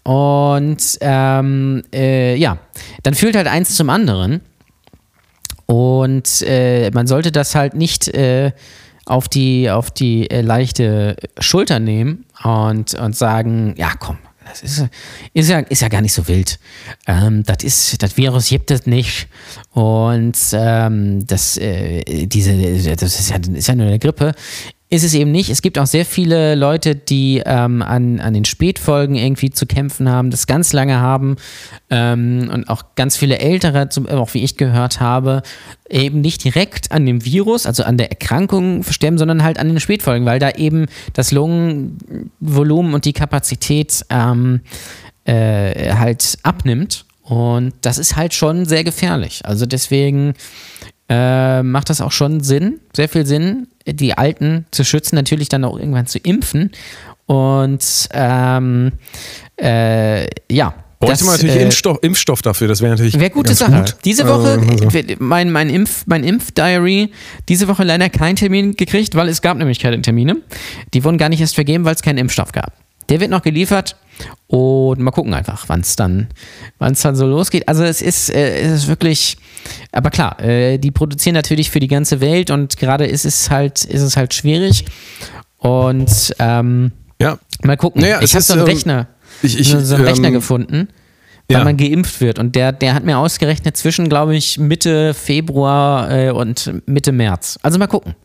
Und 0.04 1.00
ähm, 1.02 1.84
äh, 1.92 2.36
ja, 2.36 2.60
dann 3.02 3.16
führt 3.16 3.36
halt 3.36 3.48
eins 3.48 3.76
zum 3.76 3.90
anderen. 3.90 4.42
Und 5.66 6.44
äh, 6.44 6.92
man 6.92 7.08
sollte 7.08 7.32
das 7.32 7.56
halt 7.56 7.74
nicht 7.74 8.08
äh, 8.10 8.52
auf 9.06 9.28
die, 9.28 9.70
auf 9.70 9.92
die 9.92 10.30
äh, 10.30 10.42
leichte 10.42 11.16
Schulter 11.40 11.80
nehmen 11.80 12.26
und, 12.44 12.94
und 12.96 13.16
sagen, 13.16 13.76
ja 13.78 13.94
komm, 14.00 14.18
das 14.48 14.62
ist, 14.62 14.86
ist, 15.34 15.50
ja, 15.50 15.60
ist 15.60 15.82
ja 15.82 15.88
gar 15.88 16.02
nicht 16.02 16.14
so 16.14 16.28
wild. 16.28 16.60
Ähm, 17.08 17.44
das, 17.44 17.64
ist, 17.64 18.02
das 18.04 18.16
Virus 18.16 18.48
gibt 18.50 18.70
es 18.70 18.86
nicht. 18.86 19.28
Und 19.72 20.38
ähm, 20.54 21.26
das, 21.26 21.58
äh, 21.58 22.28
diese, 22.28 22.96
das 22.96 23.20
ist 23.20 23.30
ja, 23.32 23.38
ist 23.54 23.68
ja 23.68 23.76
nur 23.76 23.88
eine 23.88 24.00
Grippe. 24.00 24.34
Ist 24.96 25.04
es 25.04 25.14
eben 25.14 25.32
nicht. 25.32 25.50
Es 25.50 25.62
gibt 25.62 25.78
auch 25.78 25.88
sehr 25.88 26.06
viele 26.06 26.56
Leute, 26.56 26.96
die 26.96 27.44
ähm, 27.46 27.82
an, 27.82 28.22
an 28.22 28.34
den 28.34 28.46
Spätfolgen 28.46 29.18
irgendwie 29.18 29.50
zu 29.50 29.66
kämpfen 29.66 30.10
haben, 30.10 30.32
das 30.32 30.48
ganz 30.48 30.72
lange 30.72 31.02
haben 31.02 31.36
ähm, 31.90 32.50
und 32.50 32.70
auch 32.70 32.96
ganz 32.96 33.18
viele 33.18 33.40
Ältere, 33.40 33.90
zum, 33.90 34.08
auch 34.08 34.34
wie 34.34 34.42
ich 34.42 34.56
gehört 34.56 35.02
habe, 35.02 35.42
eben 35.90 36.22
nicht 36.22 36.46
direkt 36.46 36.94
an 36.94 37.06
dem 37.06 37.26
Virus, 37.26 37.66
also 37.66 37.84
an 37.84 37.98
der 37.98 38.10
Erkrankung 38.10 38.86
sterben, 38.86 39.18
sondern 39.18 39.44
halt 39.44 39.60
an 39.60 39.68
den 39.68 39.82
Spätfolgen, 39.82 40.26
weil 40.26 40.40
da 40.40 40.52
eben 40.52 40.86
das 41.12 41.34
Lungenvolumen 41.34 42.94
und 42.94 43.04
die 43.04 43.12
Kapazität 43.12 44.06
ähm, 44.10 44.62
äh, 45.26 45.92
halt 45.92 46.38
abnimmt. 46.44 47.04
Und 47.22 47.74
das 47.82 47.98
ist 47.98 48.16
halt 48.16 48.34
schon 48.34 48.66
sehr 48.66 48.86
gefährlich. 48.86 49.42
Also 49.44 49.66
deswegen 49.66 50.36
äh, 51.10 51.64
macht 51.64 51.90
das 51.90 52.02
auch 52.02 52.12
schon 52.12 52.42
Sinn, 52.42 52.80
sehr 52.94 53.10
viel 53.10 53.26
Sinn, 53.26 53.68
die 53.86 54.18
Alten 54.18 54.66
zu 54.72 54.84
schützen, 54.84 55.16
natürlich 55.16 55.50
dann 55.50 55.64
auch 55.64 55.78
irgendwann 55.78 56.08
zu 56.08 56.20
impfen. 56.20 56.72
Und 57.26 58.10
ähm, 58.12 58.92
äh, 59.58 60.26
ja. 60.52 60.74
Bräuchte 61.00 61.26
man 61.26 61.34
natürlich 61.36 61.56
äh, 61.58 61.64
Impfstoff, 61.64 61.98
Impfstoff 62.02 62.42
dafür, 62.42 62.68
das 62.68 62.82
wäre 62.82 62.92
natürlich. 62.92 63.20
Wäre 63.20 63.30
gute 63.30 63.54
Sache. 63.54 63.80
Gut. 63.80 63.96
Diese 64.06 64.28
Woche, 64.28 64.60
Also, 64.60 65.16
mein, 65.20 65.52
mein, 65.52 65.70
Impf, 65.70 66.04
mein 66.08 66.24
Impfdiary, 66.24 67.12
diese 67.50 67.68
Woche 67.68 67.84
leider 67.84 68.10
keinen 68.10 68.38
Termin 68.38 68.76
gekriegt, 68.76 69.14
weil 69.14 69.28
es 69.28 69.42
gab 69.42 69.58
nämlich 69.58 69.80
keine 69.80 70.02
Termine. 70.02 70.38
Die 70.94 71.04
wurden 71.04 71.18
gar 71.18 71.30
nicht 71.30 71.42
erst 71.42 71.56
vergeben, 71.56 71.84
weil 71.86 71.96
es 71.96 72.02
keinen 72.02 72.18
Impfstoff 72.18 72.54
gab. 72.54 72.74
Der 73.10 73.20
wird 73.20 73.32
noch 73.32 73.42
geliefert 73.42 73.96
und 74.48 75.00
mal 75.00 75.12
gucken 75.12 75.34
einfach, 75.34 75.66
wann 75.68 75.82
es 75.82 75.96
dann, 75.96 76.28
wann's 76.80 77.02
dann 77.02 77.16
so 77.16 77.26
losgeht. 77.26 77.68
Also 77.68 77.84
es 77.84 78.02
ist, 78.02 78.30
äh, 78.30 78.60
es 78.60 78.84
ist 78.84 78.88
wirklich, 78.88 79.38
aber 79.92 80.10
klar, 80.10 80.40
äh, 80.42 80.78
die 80.78 80.92
produzieren 80.92 81.36
natürlich 81.36 81.70
für 81.70 81.80
die 81.80 81.88
ganze 81.88 82.22
Welt 82.22 82.50
und 82.50 82.78
gerade 82.78 83.06
ist 83.06 83.26
es 83.26 83.50
halt, 83.50 83.84
ist 83.84 84.02
es 84.02 84.18
halt 84.18 84.34
schwierig. 84.34 84.86
Und 85.58 86.34
ähm, 86.40 86.92
ja. 87.22 87.38
mal 87.64 87.78
gucken. 87.78 88.02
Naja, 88.02 88.22
ich 88.22 88.34
habe 88.34 88.44
so 88.44 88.54
einen 88.54 88.62
ähm, 88.64 88.68
Rechner, 88.68 89.08
ich- 89.42 89.60
ich, 89.60 89.70
so 89.70 89.78
einen 89.78 89.90
ähm, 89.92 90.02
Rechner 90.02 90.32
gefunden 90.32 90.90
weil 91.48 91.58
ja. 91.60 91.64
man 91.64 91.78
geimpft 91.78 92.22
wird. 92.22 92.40
Und 92.40 92.56
der, 92.56 92.72
der 92.72 92.96
hat 92.96 93.04
mir 93.04 93.18
ausgerechnet 93.18 93.78
zwischen, 93.78 94.10
glaube 94.10 94.36
ich, 94.36 94.58
Mitte 94.58 95.14
Februar 95.14 96.10
äh, 96.12 96.32
und 96.32 96.82
Mitte 96.88 97.12
März. 97.12 97.60
Also 97.62 97.78
mal 97.78 97.88
gucken. 97.88 98.16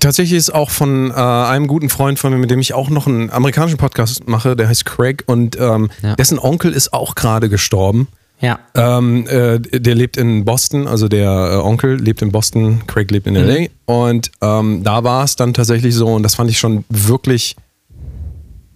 Tatsächlich 0.00 0.36
ist 0.36 0.54
auch 0.54 0.68
von 0.68 1.10
äh, 1.10 1.14
einem 1.14 1.66
guten 1.66 1.88
Freund 1.88 2.18
von 2.18 2.30
mir, 2.32 2.38
mit 2.38 2.50
dem 2.50 2.58
ich 2.58 2.74
auch 2.74 2.90
noch 2.90 3.06
einen 3.06 3.30
amerikanischen 3.30 3.78
Podcast 3.78 4.28
mache, 4.28 4.54
der 4.54 4.68
heißt 4.68 4.84
Craig 4.84 5.24
und 5.26 5.56
ähm, 5.58 5.90
Ja. 6.02 6.14
dessen 6.16 6.38
Onkel 6.38 6.72
ist 6.72 6.92
auch 6.92 7.14
gerade 7.14 7.48
gestorben. 7.48 8.08
Ja. 8.40 8.58
Ähm, 8.74 9.26
äh, 9.28 9.60
der 9.60 9.94
lebt 9.94 10.16
in 10.18 10.44
Boston, 10.44 10.86
also 10.86 11.08
der 11.08 11.52
äh, 11.52 11.56
Onkel 11.56 11.94
lebt 11.94 12.20
in 12.22 12.32
Boston, 12.32 12.82
Craig 12.86 13.10
lebt 13.10 13.26
in 13.26 13.34
LA. 13.34 13.66
Und 13.86 14.30
ähm, 14.42 14.82
da 14.82 15.04
war 15.04 15.24
es 15.24 15.36
dann 15.36 15.54
tatsächlich 15.54 15.94
so, 15.94 16.08
und 16.08 16.22
das 16.22 16.34
fand 16.34 16.50
ich 16.50 16.58
schon 16.58 16.84
wirklich 16.90 17.56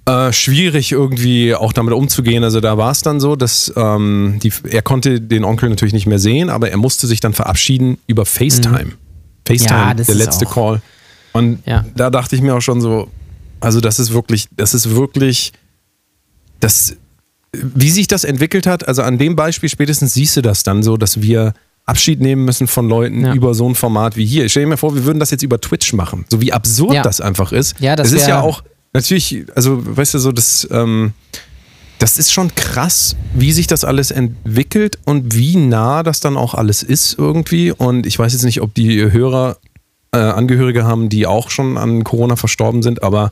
äh, 0.06 0.32
schwierig, 0.32 0.92
irgendwie 0.92 1.54
auch 1.54 1.72
damit 1.72 1.92
umzugehen. 1.94 2.44
Also 2.44 2.61
da 2.61 2.78
war 2.78 2.92
es 2.92 3.02
dann 3.02 3.18
so, 3.20 3.35
dass 3.37 3.70
ähm, 3.76 4.38
die, 4.42 4.52
er 4.70 4.82
konnte 4.82 5.20
den 5.20 5.44
Onkel 5.44 5.68
natürlich 5.68 5.92
nicht 5.94 6.06
mehr 6.06 6.20
sehen, 6.20 6.48
aber 6.48 6.70
er 6.70 6.76
musste 6.78 7.06
sich 7.09 7.20
dann 7.20 7.32
verabschieden 7.35 7.98
über 8.06 8.24
FaceTime. 8.24 8.92
FaceTime, 9.46 9.70
Ja, 9.78 9.94
das 9.94 10.06
der 10.06 10.16
letzte 10.16 10.46
auch- 10.46 10.54
Call. 10.54 10.82
Und 11.32 11.59
Ja. 11.66 11.85
da 11.94 12.11
dachte 12.11 12.35
ich 12.37 12.42
mir 12.42 12.54
auch 12.54 12.61
schon 12.61 12.80
so, 12.80 13.09
also 13.61 13.80
das 13.80 13.98
ist 13.98 14.12
wirklich, 14.12 14.48
das 14.56 14.74
ist 14.74 14.90
wirklich, 14.94 15.52
das, 16.61 16.96
wie 17.52 17.90
sich 17.90 18.06
das 18.06 18.24
entwickelt 18.24 18.66
hat, 18.66 18.87
also 18.88 19.02
an 19.02 19.18
dem 19.18 19.37
Beispiel 19.37 19.68
spätestens 19.68 20.14
siehst 20.14 20.37
du 20.37 20.42
das 20.42 20.62
dann 20.62 20.82
so, 20.82 20.96
dass 20.96 21.20
wir 21.22 21.54
Abschied 21.85 22.20
nehmen 22.20 22.44
müssen 22.44 22.66
von 22.66 22.88
Leuten 22.88 23.24
Ja. 23.24 23.35
über 23.35 23.54
so 23.54 23.68
ein 23.68 23.74
Format 23.76 24.16
wie 24.16 24.26
hier. 24.26 24.46
Ich 24.46 24.52
stell 24.52 24.64
dir 24.64 24.68
mir 24.70 24.76
vor, 24.76 24.94
wir 24.94 25.04
würden 25.04 25.20
das 25.20 25.30
jetzt 25.30 25.42
über 25.42 25.61
Twitch 25.61 25.92
machen, 25.92 26.24
so 26.28 26.40
wie 26.40 26.52
absurd 26.52 26.94
Ja. 26.94 27.02
das 27.02 27.20
einfach 27.20 27.52
ist. 27.52 27.78
Ja, 27.80 27.94
das 27.94 28.09
es 28.09 28.14
ist 28.22 28.26
ja 28.28 28.40
auch, 28.40 28.64
natürlich, 28.92 29.44
also 29.54 29.80
weißt 29.96 30.14
du 30.14 30.18
so, 30.18 30.32
das, 30.32 30.66
ähm, 30.72 31.12
das 31.98 32.18
ist 32.18 32.32
schon 32.32 32.54
krass, 32.54 33.16
wie 33.35 33.52
sich 33.52 33.66
das 33.66 33.85
alles 33.85 34.11
entwickelt 34.11 34.98
und 35.04 35.35
wie 35.35 35.56
nah 35.56 36.02
das 36.02 36.20
dann 36.20 36.37
auch 36.37 36.54
alles 36.54 36.82
ist 36.82 37.18
irgendwie. 37.18 37.72
Und 37.72 38.06
ich 38.06 38.18
weiß 38.18 38.32
jetzt 38.32 38.44
nicht, 38.44 38.61
ob 38.61 38.74
die 38.74 39.11
Hörer 39.11 39.56
äh, 40.12 40.18
Angehörige 40.18 40.85
haben, 40.85 41.09
die 41.09 41.26
auch 41.26 41.48
schon 41.50 41.78
an 41.78 42.04
Corona 42.04 42.37
verstorben 42.37 42.82
sind, 42.82 43.02
aber 43.02 43.30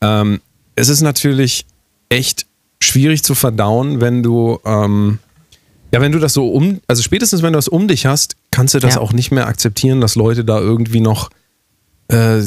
ähm, 0.00 0.40
es 0.76 0.88
ist 0.88 1.00
natürlich 1.00 1.66
echt 2.08 2.46
schwierig 2.80 3.22
zu 3.24 3.34
verdauen, 3.34 4.00
wenn 4.00 4.22
du 4.22 4.58
ähm, 4.64 5.18
ja, 5.92 6.00
wenn 6.00 6.10
du 6.12 6.18
das 6.18 6.32
so 6.32 6.48
um, 6.50 6.80
also 6.88 7.02
spätestens 7.02 7.42
wenn 7.42 7.52
du 7.52 7.56
das 7.58 7.68
um 7.68 7.86
dich 7.88 8.04
hast, 8.06 8.34
kannst 8.50 8.74
du 8.74 8.80
das 8.80 8.94
Ja. 8.96 9.00
auch 9.00 9.12
nicht 9.12 9.30
mehr 9.30 9.46
akzeptieren, 9.46 10.00
dass 10.00 10.16
Leute 10.16 10.44
da 10.44 10.58
irgendwie 10.58 11.00
noch 11.00 11.30
äh, 12.08 12.40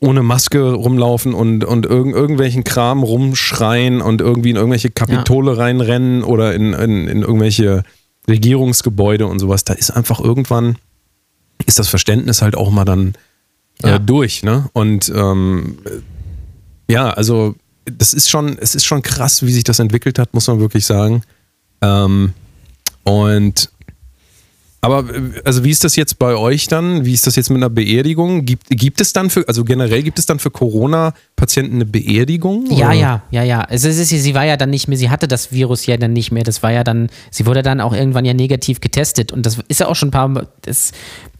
ohne 0.00 0.22
Maske 0.22 0.72
rumlaufen 0.72 1.34
und, 1.34 1.64
und 1.64 1.86
irgend, 1.86 2.14
irgendwelchen 2.14 2.64
Kram 2.64 3.02
rumschreien 3.02 4.00
und 4.00 4.20
irgendwie 4.20 4.50
in 4.50 4.56
irgendwelche 4.56 4.90
Kapitole 4.90 5.58
reinrennen 5.58 6.22
oder 6.22 6.54
in, 6.54 6.72
in, 6.72 7.08
in 7.08 7.22
irgendwelche 7.22 7.82
Regierungsgebäude 8.28 9.26
und 9.26 9.38
sowas. 9.38 9.64
Da 9.64 9.74
ist 9.74 9.90
einfach 9.90 10.20
irgendwann, 10.20 10.76
ist 11.66 11.78
das 11.78 11.88
Verständnis 11.88 12.40
halt 12.40 12.56
auch 12.56 12.70
mal 12.70 12.84
dann 12.86 13.14
äh, 13.82 13.88
Ja. 13.90 13.98
durch, 13.98 14.42
ne? 14.42 14.70
Und 14.72 15.12
ähm, 15.14 15.78
ja, 16.88 17.10
also 17.10 17.54
das 17.84 18.14
ist 18.14 18.30
schon, 18.30 18.56
es 18.58 18.74
ist 18.74 18.86
schon 18.86 19.02
krass, 19.02 19.44
wie 19.44 19.52
sich 19.52 19.64
das 19.64 19.78
entwickelt 19.78 20.18
hat, 20.18 20.32
muss 20.32 20.46
man 20.46 20.60
wirklich 20.60 20.86
sagen. 20.86 21.22
Ähm, 21.82 22.32
und 23.02 23.70
aber 24.84 25.14
äh, 25.14 25.20
also 25.44 25.64
wie 25.64 25.70
ist 25.70 25.84
das 25.84 25.96
jetzt 25.96 26.18
bei 26.18 26.34
euch 26.36 26.68
dann? 26.68 27.04
Wie 27.04 27.12
ist 27.12 27.26
das 27.26 27.36
jetzt 27.36 27.50
mit 27.50 27.56
einer 27.56 27.70
Beerdigung? 27.70 28.44
Gibt, 28.44 28.68
gibt 28.70 29.00
es 29.00 29.12
dann 29.12 29.30
für, 29.30 29.46
also 29.48 29.64
generell 29.64 30.02
gibt 30.02 30.18
es 30.18 30.26
dann 30.26 30.38
für 30.38 30.50
Corona-Patienten 30.50 31.76
eine 31.76 31.86
Beerdigung? 31.86 32.66
Ja, 32.70 32.88
oder? 32.88 32.94
ja, 32.94 33.22
ja, 33.30 33.42
ja. 33.42 33.66
Es 33.68 33.84
ist, 33.84 34.08
sie 34.08 34.34
war 34.34 34.44
ja 34.44 34.56
dann 34.56 34.70
nicht 34.70 34.88
mehr, 34.88 34.98
sie 34.98 35.10
hatte 35.10 35.28
das 35.28 35.52
Virus 35.52 35.86
ja 35.86 35.96
dann 35.96 36.12
nicht 36.12 36.32
mehr. 36.32 36.44
Das 36.44 36.62
war 36.62 36.72
ja 36.72 36.84
dann, 36.84 37.08
sie 37.30 37.46
wurde 37.46 37.62
dann 37.62 37.80
auch 37.80 37.94
irgendwann 37.94 38.24
ja 38.24 38.34
negativ 38.34 38.80
getestet. 38.80 39.32
Und 39.32 39.46
das 39.46 39.58
ist 39.68 39.80
ja 39.80 39.86
auch 39.86 39.96
schon 39.96 40.08
ein 40.08 40.12
paar, 40.12 40.46
das 40.62 40.92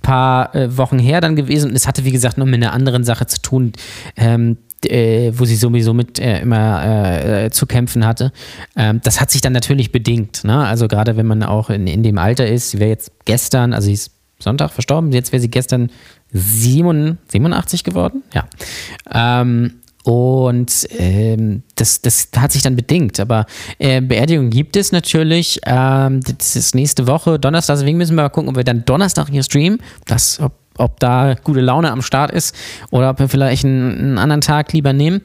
paar 0.02 0.54
äh, 0.54 0.76
Wochen 0.76 1.00
her 1.00 1.20
dann 1.20 1.34
gewesen. 1.34 1.70
Und 1.70 1.76
es 1.76 1.88
hatte, 1.88 2.04
wie 2.04 2.12
gesagt, 2.12 2.38
noch 2.38 2.46
mit 2.46 2.56
einer 2.56 2.72
anderen 2.72 3.02
Sache 3.02 3.26
zu 3.26 3.42
tun, 3.42 3.72
ähm, 4.16 4.58
äh, 4.90 5.32
wo 5.38 5.44
sie 5.44 5.56
sowieso 5.56 5.94
mit 5.94 6.18
äh, 6.18 6.40
immer 6.40 7.44
äh, 7.44 7.50
zu 7.50 7.66
kämpfen 7.66 8.06
hatte. 8.06 8.32
Ähm, 8.76 9.00
das 9.02 9.20
hat 9.20 9.30
sich 9.30 9.40
dann 9.40 9.52
natürlich 9.52 9.92
bedingt. 9.92 10.44
Ne? 10.44 10.66
Also 10.66 10.88
gerade 10.88 11.16
wenn 11.16 11.26
man 11.26 11.42
auch 11.42 11.70
in, 11.70 11.86
in 11.86 12.02
dem 12.02 12.18
Alter 12.18 12.46
ist, 12.46 12.70
sie 12.70 12.80
wäre 12.80 12.90
jetzt 12.90 13.12
gestern, 13.24 13.72
also 13.72 13.86
sie 13.86 13.94
ist 13.94 14.12
Sonntag 14.38 14.72
verstorben, 14.72 15.12
jetzt 15.12 15.32
wäre 15.32 15.40
sie 15.40 15.50
gestern 15.50 15.90
87, 16.32 17.18
87 17.30 17.84
geworden. 17.84 18.22
Ja. 18.32 18.46
Ähm, 19.12 19.80
und 20.04 20.86
ähm, 20.98 21.62
das, 21.76 22.02
das 22.02 22.28
hat 22.36 22.52
sich 22.52 22.60
dann 22.60 22.76
bedingt. 22.76 23.18
Aber 23.20 23.46
äh, 23.78 24.02
Beerdigung 24.02 24.50
gibt 24.50 24.76
es 24.76 24.92
natürlich. 24.92 25.60
Ähm, 25.64 26.20
das 26.20 26.56
ist 26.56 26.74
nächste 26.74 27.06
Woche, 27.06 27.38
Donnerstag. 27.38 27.78
Deswegen 27.78 27.96
müssen 27.96 28.14
wir 28.14 28.22
mal 28.22 28.28
gucken, 28.28 28.50
ob 28.50 28.56
wir 28.56 28.64
dann 28.64 28.84
Donnerstag 28.84 29.30
hier 29.30 29.42
streamen. 29.42 29.80
Das, 30.04 30.40
ob, 30.40 30.52
ob 30.78 31.00
da 31.00 31.34
gute 31.42 31.60
Laune 31.60 31.90
am 31.90 32.02
Start 32.02 32.30
ist 32.30 32.54
oder 32.90 33.10
ob 33.10 33.18
wir 33.18 33.28
vielleicht 33.28 33.64
einen, 33.64 33.98
einen 33.98 34.18
anderen 34.18 34.40
Tag 34.40 34.72
lieber 34.72 34.92
nehmen. 34.92 35.22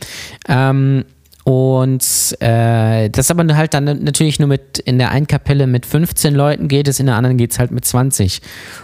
Ähm, 0.47 1.05
und 1.49 2.35
äh, 2.41 3.09
das 3.09 3.31
aber 3.31 3.55
halt 3.55 3.73
dann 3.73 3.85
natürlich 4.03 4.39
nur 4.39 4.47
mit 4.47 4.77
in 4.77 4.99
der 4.99 5.09
einen 5.09 5.25
Kapelle 5.25 5.65
mit 5.65 5.87
15 5.87 6.35
Leuten 6.35 6.67
geht 6.67 6.87
es, 6.87 6.99
in 6.99 7.07
der 7.07 7.15
anderen 7.15 7.37
geht 7.37 7.51
es 7.51 7.57
halt 7.57 7.71
mit 7.71 7.85
20. 7.85 8.41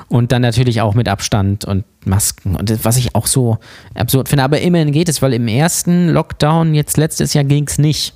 Und 0.07 0.31
dann 0.31 0.41
natürlich 0.41 0.81
auch 0.81 0.95
mit 0.95 1.07
Abstand 1.07 1.65
und 1.65 1.83
Masken. 2.05 2.55
Und 2.55 2.83
was 2.83 2.97
ich 2.97 3.13
auch 3.13 3.27
so 3.27 3.59
absurd 3.93 4.29
finde. 4.29 4.43
Aber 4.43 4.61
immerhin 4.61 4.91
geht 4.91 5.09
es, 5.09 5.21
weil 5.21 5.33
im 5.33 5.47
ersten 5.47 6.09
Lockdown 6.09 6.73
jetzt 6.73 6.97
letztes 6.97 7.35
Jahr 7.35 7.43
ging 7.43 7.67
es 7.67 7.77
nicht. 7.77 8.15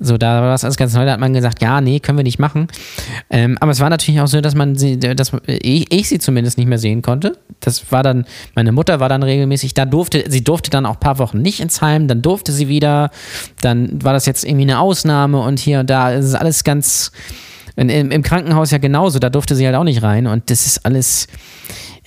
So, 0.00 0.18
da 0.18 0.40
war 0.40 0.50
das 0.50 0.64
alles 0.64 0.76
ganz 0.76 0.94
neu, 0.94 1.04
da 1.04 1.12
hat 1.12 1.20
man 1.20 1.32
gesagt, 1.32 1.62
ja, 1.62 1.80
nee, 1.80 2.00
können 2.00 2.18
wir 2.18 2.24
nicht 2.24 2.38
machen. 2.38 2.68
Ähm, 3.30 3.56
aber 3.60 3.72
es 3.72 3.80
war 3.80 3.90
natürlich 3.90 4.20
auch 4.20 4.26
so, 4.26 4.40
dass 4.40 4.54
man 4.54 4.76
sie, 4.76 4.98
dass 4.98 5.32
ich, 5.46 5.92
ich 5.92 6.08
sie 6.08 6.18
zumindest 6.18 6.58
nicht 6.58 6.66
mehr 6.66 6.78
sehen 6.78 7.02
konnte. 7.02 7.36
Das 7.60 7.92
war 7.92 8.02
dann, 8.02 8.24
meine 8.54 8.72
Mutter 8.72 9.00
war 9.00 9.08
dann 9.08 9.22
regelmäßig, 9.22 9.74
da 9.74 9.84
durfte, 9.84 10.24
sie 10.28 10.42
durfte 10.42 10.70
dann 10.70 10.86
auch 10.86 10.94
ein 10.94 11.00
paar 11.00 11.18
Wochen 11.18 11.40
nicht 11.40 11.60
ins 11.60 11.80
Heim, 11.82 12.08
dann 12.08 12.22
durfte 12.22 12.52
sie 12.52 12.68
wieder, 12.68 13.10
dann 13.60 14.02
war 14.02 14.12
das 14.12 14.26
jetzt 14.26 14.44
irgendwie 14.44 14.64
eine 14.64 14.80
Ausnahme 14.80 15.40
und 15.40 15.58
hier 15.60 15.80
und 15.80 15.90
da 15.90 16.10
ist 16.10 16.26
es 16.26 16.34
alles 16.34 16.64
ganz, 16.64 17.12
in, 17.76 17.88
im 17.88 18.22
Krankenhaus 18.22 18.70
ja 18.70 18.78
genauso, 18.78 19.18
da 19.18 19.30
durfte 19.30 19.54
sie 19.54 19.66
halt 19.66 19.76
auch 19.76 19.84
nicht 19.84 20.02
rein 20.02 20.26
und 20.26 20.50
das 20.50 20.66
ist 20.66 20.84
alles, 20.84 21.28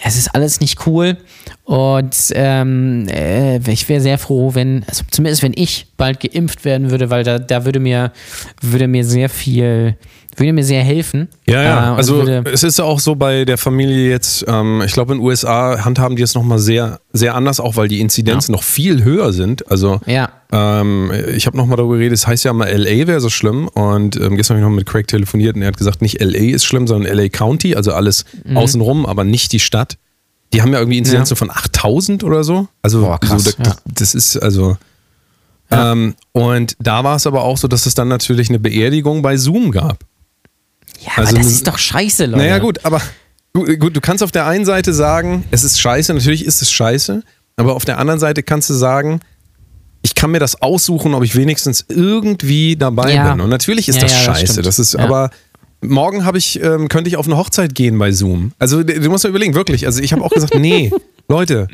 es 0.06 0.16
ist 0.16 0.36
alles 0.36 0.62
nicht 0.62 0.86
cool 0.86 1.18
und 1.64 2.16
ähm, 2.36 3.08
äh, 3.10 3.58
ich 3.72 3.90
wäre 3.90 4.02
sehr 4.02 4.20
froh, 4.20 4.54
wenn, 4.54 4.86
also 4.88 5.04
zumindest 5.10 5.42
wenn 5.42 5.54
ich 5.56 5.88
bald 5.98 6.20
geimpft 6.20 6.64
werden 6.64 6.92
würde, 6.92 7.10
weil 7.10 7.24
da, 7.24 7.40
da 7.40 7.66
würde 7.66 7.80
mir, 7.80 8.12
würde 8.62 8.88
mir 8.88 9.04
sehr 9.04 9.30
viel, 9.30 9.98
würde 10.40 10.54
mir 10.54 10.64
sehr 10.64 10.84
helfen. 10.84 11.30
Ja, 11.48 11.64
ja. 11.64 11.94
Äh, 11.94 11.98
also 11.98 12.22
es 12.24 12.64
ist 12.64 12.80
auch 12.80 13.00
so 13.00 13.16
bei 13.16 13.46
der 13.46 13.58
Familie 13.58 14.10
jetzt, 14.10 14.46
ähm, 14.48 14.82
ich 14.86 14.94
glaube 14.94 15.14
in 15.14 15.20
den 15.20 15.26
USA 15.26 15.84
handhaben 15.86 16.16
die 16.16 16.24
es 16.24 16.34
nochmal 16.36 16.60
sehr, 16.60 17.00
sehr 17.14 17.36
anders, 17.36 17.60
auch 17.60 17.76
weil 17.76 17.88
die 17.88 18.00
Inzidenzen 18.02 18.52
noch 18.52 18.64
viel 18.64 19.04
höher 19.04 19.34
sind. 19.34 19.70
Also 19.72 20.02
ja, 20.06 20.30
ähm, 20.52 21.12
ich 21.36 21.48
habe 21.48 21.58
nochmal 21.58 21.78
darüber 21.78 21.96
geredet, 21.96 22.18
es 22.18 22.28
heißt 22.28 22.44
ja 22.44 22.54
mal 22.54 22.70
LA 22.70 23.08
wäre 23.08 23.20
so 23.20 23.30
schlimm 23.30 23.68
und 23.70 24.16
ähm, 24.18 24.36
gestern 24.38 24.58
habe 24.58 24.66
ich 24.66 24.70
noch 24.70 24.76
mit 24.76 24.86
Craig 24.86 25.08
telefoniert 25.08 25.56
und 25.56 25.62
er 25.62 25.70
hat 25.70 25.78
gesagt, 25.78 26.02
nicht 26.02 26.22
LA 26.22 26.54
ist 26.56 26.66
schlimm, 26.66 26.88
sondern 26.88 27.12
LA 27.16 27.30
County, 27.30 27.76
also 27.76 27.94
alles 27.94 28.26
Mhm. 28.44 28.58
außenrum, 28.58 29.06
aber 29.06 29.24
nicht 29.24 29.52
die 29.52 29.60
Stadt. 29.60 29.98
Die 30.54 30.62
haben 30.62 30.72
ja 30.72 30.80
irgendwie 30.80 30.98
Inzidenzen 31.00 31.36
von 31.36 31.50
8000 31.50 32.24
oder 32.24 32.44
so. 32.44 32.68
Also 32.82 33.02
Boah, 33.02 33.20
krass, 33.20 33.44
so, 33.44 33.52
das, 33.58 33.68
ja. 33.68 33.76
das 33.94 34.16
ist 34.16 34.38
also. 34.38 34.78
Ja. 35.72 35.92
Ähm, 35.92 36.14
und 36.32 36.76
da 36.80 37.04
war 37.04 37.16
es 37.16 37.26
aber 37.26 37.44
auch 37.44 37.58
so, 37.58 37.68
dass 37.68 37.88
es 37.88 37.96
dann 37.96 38.08
natürlich 38.08 38.50
eine 38.50 38.60
Beerdigung 38.60 39.22
bei 39.24 39.36
Zoom 39.36 39.72
gab. 39.72 40.04
Ja 41.02 41.12
also 41.18 41.30
aber 41.36 41.38
das 41.44 41.52
ist 41.52 41.68
doch 41.68 41.78
scheiße, 41.78 42.26
Leute. 42.26 42.38
Naja, 42.38 42.58
gut, 42.60 42.84
aber 42.86 43.02
gut, 43.54 43.80
gut, 43.80 43.96
du 43.96 44.02
kannst 44.02 44.24
auf 44.24 44.32
der 44.32 44.46
einen 44.48 44.66
Seite 44.66 44.94
sagen, 44.94 45.46
es 45.52 45.64
ist 45.64 45.80
scheiße, 45.80 46.14
natürlich 46.14 46.46
ist 46.46 46.62
es 46.62 46.72
scheiße, 46.72 47.24
aber 47.58 47.76
auf 47.76 47.86
der 47.86 47.98
anderen 48.00 48.20
Seite 48.20 48.44
kannst 48.44 48.70
du 48.70 48.74
sagen, 48.74 49.20
ich 50.02 50.14
kann 50.14 50.30
mir 50.32 50.40
das 50.40 50.62
aussuchen, 50.62 51.14
ob 51.16 51.24
ich 51.24 51.36
wenigstens 51.36 51.86
irgendwie 51.88 52.76
dabei 52.76 53.14
Ja. 53.14 53.32
bin. 53.32 53.42
Und 53.42 53.50
natürlich 53.50 53.88
ist 53.90 53.96
Ja, 53.96 54.02
das 54.04 54.12
ja, 54.12 54.18
das 54.18 54.26
scheiße. 54.26 54.52
stimmt. 54.54 54.66
Das 54.68 54.78
ist, 54.80 54.96
aber 54.96 55.32
morgen 55.82 56.26
habe 56.26 56.38
ich, 56.38 56.62
ähm, 56.62 56.90
könnte 56.90 57.08
ich 57.10 57.18
auf 57.18 57.26
eine 57.26 57.38
Hochzeit 57.38 57.74
gehen 57.74 57.98
bei 57.98 58.12
Zoom. 58.12 58.52
Also 58.60 58.84
du 58.84 59.10
musst 59.10 59.24
dir 59.24 59.30
überlegen, 59.30 59.56
wirklich. 59.56 59.86
Also 59.88 60.02
ich 60.02 60.14
habe 60.14 60.24
auch 60.24 60.30
gesagt, 60.30 60.54
nee, 60.60 60.92
Leute, 61.28 61.68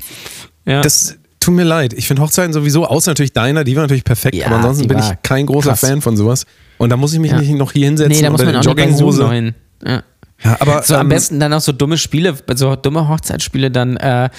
das 0.66 1.16
tut 1.42 1.56
mir 1.56 1.64
leid. 1.64 1.92
Ich 1.94 2.08
finde 2.08 2.22
Hochzeiten 2.22 2.54
sowieso, 2.54 2.86
außer 2.86 3.12
natürlich 3.12 3.34
deiner, 3.34 3.64
die 3.66 3.76
war 3.76 3.84
natürlich 3.84 4.04
perfekt, 4.06 4.42
aber 4.46 4.58
ansonsten 4.58 4.88
bin 4.88 5.00
ich 5.00 5.06
kein 5.24 5.46
großer 5.46 5.70
krass. 5.72 5.80
Fan 5.82 6.02
von 6.02 6.16
sowas. 6.16 6.46
Und 6.82 6.90
da 6.90 6.98
muss 6.98 7.14
ich 7.14 7.20
mich 7.20 7.32
Ja. 7.32 7.40
nicht 7.40 7.54
noch 7.54 7.72
hier 7.72 7.86
hinsetzen 7.86 8.16
nee, 8.18 8.22
da 8.24 8.32
muss 8.32 8.44
man 8.44 8.56
auch 8.56 8.60
nicht 8.60 8.66
Jogginghose. 8.66 9.30
hin. 9.32 9.54
Ja. 9.86 10.04
Ja, 10.44 10.58
aber, 10.60 10.82
So 10.82 10.96
am 10.96 11.02
ähm, 11.02 11.10
besten 11.10 11.40
dann 11.40 11.54
auch 11.54 11.62
so 11.62 11.72
dumme 11.72 12.00
Spiele, 12.00 12.36
so 12.56 12.76
dumme 12.76 13.08
Hochzeitsspiele 13.08 13.70
dann 13.70 13.98
äh, 13.98 14.30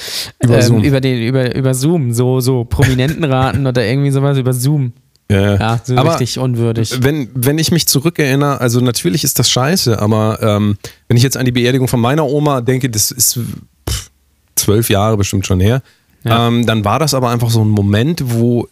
Über 0.42 0.56
ähm, 0.56 0.62
Zoom. 0.62 0.82
über, 0.82 1.00
den, 1.00 1.22
über, 1.22 1.54
über 1.54 1.74
Zoom, 1.74 2.12
so, 2.12 2.40
so 2.40 2.64
Prominentenraten 2.64 3.64
oder 3.68 3.86
irgendwie 3.86 4.10
sowas 4.10 4.36
über 4.36 4.52
Zoom. 4.52 4.92
Ja, 5.30 5.54
Ja, 5.54 5.80
so 5.84 5.96
aber 5.96 6.14
richtig 6.18 6.40
unwürdig. 6.40 6.92
Wenn, 7.00 7.28
wenn 7.34 7.58
ich 7.58 7.70
mich 7.70 7.86
zurückerinnere, 7.86 8.60
also 8.60 8.80
natürlich 8.80 9.22
ist 9.22 9.38
das 9.38 9.48
scheiße, 9.48 10.00
aber 10.02 10.38
ähm, 10.42 10.76
wenn 11.06 11.16
ich 11.16 11.22
jetzt 11.22 11.36
an 11.36 11.44
die 11.44 11.52
Beerdigung 11.52 11.86
von 11.86 12.00
meiner 12.00 12.26
Oma 12.26 12.60
denke, 12.62 12.90
das 12.90 13.12
ist 13.12 13.38
pff, 13.88 14.10
zwölf 14.56 14.90
Jahre 14.90 15.16
bestimmt 15.16 15.46
schon 15.46 15.60
her, 15.60 15.82
Ja. 16.24 16.48
ähm, 16.48 16.66
dann 16.66 16.84
war 16.84 16.98
das 16.98 17.14
aber 17.14 17.30
einfach 17.30 17.50
so 17.50 17.64
ein 17.64 17.68
Moment, 17.68 18.22
wo 18.26 18.66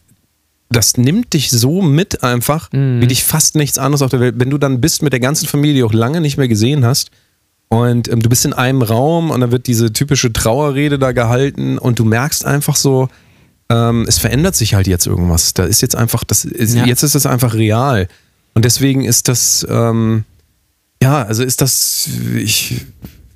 das 0.71 0.97
nimmt 0.97 1.33
dich 1.35 1.51
so 1.51 1.83
mit 1.83 2.23
einfach, 2.23 2.73
Mhm. 2.73 3.01
wie 3.03 3.07
dich 3.09 3.25
fast 3.25 3.57
nichts 3.57 3.77
anderes 3.79 4.03
auf 4.03 4.11
der 4.11 4.21
Welt. 4.21 4.37
Wenn 4.39 4.51
du 4.51 4.59
dann 4.59 4.81
bist 4.81 5.03
mit 5.03 5.13
der 5.13 5.21
ganzen 5.21 5.47
Familie, 5.49 5.75
die 5.77 5.83
auch 5.83 5.93
lange 5.93 6.21
nicht 6.21 6.37
mehr 6.37 6.49
gesehen 6.49 6.85
hast, 6.85 7.11
und 7.69 8.09
ähm, 8.09 8.21
du 8.21 8.29
bist 8.29 8.45
in 8.45 8.53
einem 8.53 8.83
Raum 8.83 9.31
und 9.31 9.41
dann 9.41 9.53
wird 9.53 9.67
diese 9.69 9.93
typische 9.93 10.33
Trauerrede 10.33 10.99
da 10.99 11.13
gehalten 11.13 11.79
und 11.79 11.99
du 12.01 12.05
merkst 12.05 12.45
einfach 12.45 12.75
so, 12.75 13.09
ähm, 13.69 14.05
es 14.09 14.19
verändert 14.19 14.57
sich 14.57 14.75
halt 14.75 14.89
jetzt 14.89 15.07
irgendwas. 15.07 15.55
Da 15.55 15.65
ist 15.65 15.81
jetzt 15.81 15.95
einfach, 15.95 16.25
das 16.25 16.45
ist, 16.45 16.75
Ja. 16.75 16.87
jetzt 16.87 17.05
ist 17.05 17.15
es 17.15 17.27
einfach 17.27 17.55
real. 17.55 18.09
Und 18.55 18.65
deswegen 18.65 19.05
ist 19.05 19.29
das, 19.29 19.65
ähm, 19.71 20.25
ja, 21.01 21.23
also 21.23 21.45
ist 21.45 21.61
das, 21.61 22.09
ich 22.37 22.81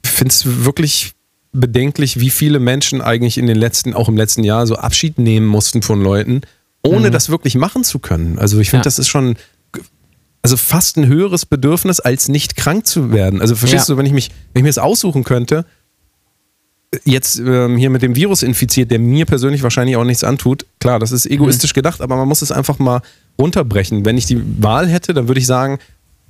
finde 0.05 0.33
es 0.33 0.65
wirklich 0.65 1.13
bedenklich, 1.53 2.19
wie 2.19 2.31
viele 2.31 2.59
Menschen 2.59 3.01
eigentlich 3.01 3.39
in 3.39 3.47
den 3.47 3.57
letzten, 3.57 3.95
auch 3.95 4.09
im 4.09 4.17
letzten 4.17 4.43
Jahr, 4.43 4.67
so 4.67 4.75
Abschied 4.75 5.19
nehmen 5.19 5.47
mussten 5.47 5.83
von 5.83 6.03
Leuten, 6.03 6.41
ohne 6.87 7.11
das 7.11 7.29
wirklich 7.31 7.55
machen 7.57 7.83
zu 7.85 7.99
können. 7.99 8.39
Also 8.39 8.59
ich 8.61 8.71
finde, 8.71 8.81
Ja. 8.83 8.85
das 8.85 8.99
ist 8.99 9.09
schon 9.09 9.37
also 10.43 10.57
fast 10.59 10.99
ein 10.99 11.07
höheres 11.07 11.47
Bedürfnis, 11.47 12.01
als 12.01 12.29
nicht 12.29 12.55
krank 12.57 12.87
zu 12.87 13.13
werden. 13.13 13.41
Also 13.41 13.57
verstehst 13.57 13.89
Ja. 13.89 13.95
du, 13.95 13.99
wenn 13.99 14.05
ich 14.07 14.13
mich, 14.13 14.31
wenn 14.53 14.61
ich 14.61 14.63
mir 14.65 14.69
das 14.69 14.77
aussuchen 14.79 15.25
könnte, 15.25 15.65
jetzt 17.05 17.39
ähm, 17.41 17.77
hier 17.77 17.91
mit 17.91 18.03
dem 18.03 18.15
Virus 18.15 18.43
infiziert, 18.43 18.91
der 18.91 18.99
mir 19.01 19.25
persönlich 19.27 19.63
wahrscheinlich 19.63 19.97
auch 19.97 20.05
nichts 20.05 20.23
antut. 20.23 20.65
Klar, 20.79 20.99
das 21.01 21.11
ist 21.13 21.27
egoistisch 21.27 21.73
Mhm. 21.73 21.75
gedacht, 21.77 22.01
aber 22.01 22.17
man 22.17 22.29
muss 22.29 22.43
es 22.43 22.53
einfach 22.53 22.79
mal 22.79 23.01
runterbrechen. 23.41 24.05
Wenn 24.05 24.17
ich 24.17 24.27
die 24.27 24.41
Wahl 24.63 24.87
hätte, 24.89 25.13
dann 25.13 25.27
würde 25.27 25.41
ich 25.41 25.47
sagen, 25.47 25.79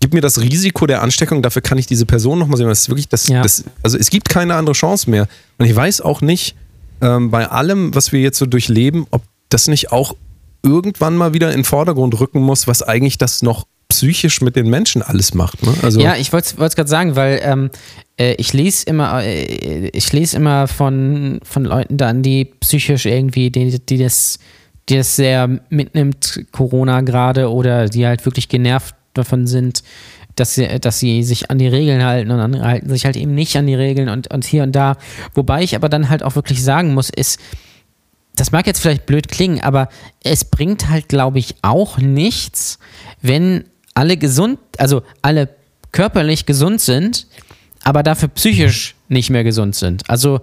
gib 0.01 0.14
mir 0.14 0.23
das 0.23 0.40
Risiko 0.40 0.87
der 0.87 1.03
Ansteckung, 1.03 1.43
dafür 1.43 1.61
kann 1.61 1.77
ich 1.77 1.87
diese 1.87 2.07
Person 2.07 2.38
nochmal 2.38 2.57
sehen. 2.57 2.69
Das 2.69 2.81
ist 2.83 2.88
wirklich, 2.88 3.09
das, 3.09 3.29
Ja. 3.29 3.43
das, 3.43 3.64
also 3.83 3.99
es 3.99 4.09
gibt 4.09 4.29
keine 4.31 4.55
andere 4.55 4.75
Chance 4.75 5.11
mehr. 5.11 5.29
Und 5.59 5.67
ich 5.67 5.75
weiß 5.77 6.01
auch 6.01 6.23
nicht, 6.23 6.55
ähm, 7.03 7.31
bei 7.31 7.47
allem, 7.51 7.95
was 7.95 8.12
wir 8.12 8.21
jetzt 8.21 8.38
so 8.38 8.47
durchleben, 8.47 9.07
ob 9.11 9.23
das 9.51 9.69
nicht 9.69 9.93
auch 9.93 10.17
irgendwann 10.64 11.16
mal 11.16 11.35
wieder 11.35 11.50
in 11.50 11.59
den 11.59 11.64
Vordergrund 11.64 12.18
rücken 12.18 12.40
muss, 12.40 12.66
was 12.66 12.83
eigentlich 12.83 13.18
das 13.18 13.42
noch 13.42 13.66
psychisch 13.88 14.40
mit 14.40 14.57
den 14.57 14.68
Menschen 14.68 15.03
alles 15.03 15.35
macht. 15.35 15.62
Ne? 15.62 15.72
Also, 15.83 16.00
Ja, 16.00 16.16
ich 16.16 16.33
wollte 16.33 16.57
es 16.59 16.74
gerade 16.74 16.88
sagen, 16.88 17.16
weil 17.16 17.40
ähm, 17.44 17.70
äh, 18.18 18.35
ich 18.35 18.53
lese 18.53 18.87
immer, 18.87 19.22
äh, 19.22 19.88
ich 19.88 20.12
lese 20.12 20.37
immer 20.37 20.66
von, 20.66 21.40
von 21.44 21.64
Leuten 21.64 21.96
dann, 21.96 22.22
die 22.22 22.46
psychisch 22.46 23.07
irgendwie, 23.07 23.50
die, 23.50 23.79
die 23.79 23.98
das, 23.98 24.38
die 24.88 24.96
das 24.96 25.16
sehr 25.16 25.61
mitnimmt, 25.68 26.46
Corona 26.50 27.03
gerade, 27.03 27.50
oder 27.53 27.88
die 27.88 28.07
halt 28.07 28.24
wirklich 28.24 28.48
genervt 28.48 28.94
davon 29.12 29.46
sind, 29.46 29.83
dass 30.35 30.55
sie, 30.55 30.66
dass 30.81 30.98
sie 30.98 31.22
sich 31.22 31.50
an 31.50 31.59
die 31.59 31.68
Regeln 31.68 32.05
halten 32.05 32.31
und 32.31 32.40
andere 32.40 32.64
halten 32.64 32.88
sich 32.88 33.05
halt 33.05 33.16
eben 33.16 33.35
nicht 33.35 33.57
an 33.57 33.66
die 33.66 33.74
Regeln 33.74 34.09
und, 34.09 34.33
und 34.33 34.44
hier 34.44 34.64
und 34.64 34.72
da. 34.72 34.96
Wobei 35.35 35.62
ich 35.62 35.77
aber 35.77 35.88
dann 35.88 36.09
halt 36.09 36.22
auch 36.22 36.35
wirklich 36.35 36.62
sagen 36.64 36.94
muss, 36.94 37.11
ist, 37.11 37.38
das 38.37 38.53
mag 38.53 38.66
jetzt 38.66 38.81
vielleicht 38.81 39.07
blöd 39.07 39.29
klingen, 39.29 39.61
aber 39.61 39.88
es 40.23 40.44
bringt 40.44 40.88
halt, 40.88 41.09
glaube 41.09 41.38
ich, 41.38 41.55
auch 41.62 41.99
nichts, 41.99 42.79
wenn 43.23 43.64
alle 43.94 44.16
gesund, 44.16 44.59
also 44.79 45.03
alle 45.23 45.49
körperlich 45.92 46.47
gesund 46.47 46.81
sind, 46.81 47.27
aber 47.85 48.03
dafür 48.03 48.29
psychisch 48.29 48.97
nicht 49.09 49.31
mehr 49.31 49.44
gesund 49.44 49.77
sind. 49.77 50.09
Also 50.09 50.40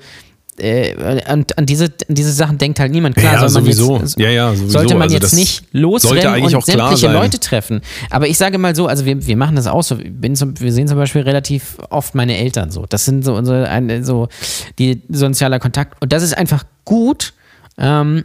äh, 0.58 1.24
und 1.32 1.58
an 1.58 1.66
diese, 1.66 1.86
an 1.86 2.16
diese 2.16 2.32
Sachen 2.32 2.58
denkt 2.58 2.80
halt 2.80 2.92
niemand. 2.92 3.16
Klar, 3.16 3.42
Ja, 3.42 3.50
sowieso. 3.50 3.98
Jetzt, 3.98 4.20
Ja, 4.20 4.30
ja, 4.30 4.50
sowieso. 4.54 4.70
sollte 4.70 4.94
man 4.94 5.04
Also 5.04 5.16
jetzt 5.16 5.34
nicht 5.34 5.64
losrennen 5.72 6.44
und 6.44 6.66
sämtliche. 6.66 7.12
Leute 7.12 7.40
treffen. 7.40 7.82
Aber 8.10 8.28
ich 8.28 8.38
sage 8.38 8.58
mal 8.58 8.76
so, 8.76 8.88
also 8.88 9.06
wir, 9.06 9.26
wir 9.26 9.38
machen 9.38 9.56
das 9.56 9.68
auch 9.68 9.82
so. 9.84 9.98
Zum, 10.34 10.60
wir 10.60 10.74
sehen 10.74 10.88
zum 10.88 10.98
Beispiel 10.98 11.22
relativ 11.22 11.78
oft 11.90 12.16
meine 12.16 12.38
Eltern 12.38 12.70
so. 12.70 12.86
Das 12.88 13.06
sind 13.06 13.24
so 13.24 13.34
unsere, 13.36 14.04
so 14.04 14.28
die 14.78 15.02
sozialer 15.10 15.60
Kontakt. 15.60 16.02
Und 16.02 16.14
das 16.14 16.22
ist 16.22 16.38
einfach 16.38 16.64
gut, 16.86 17.34
ähm, 17.82 18.24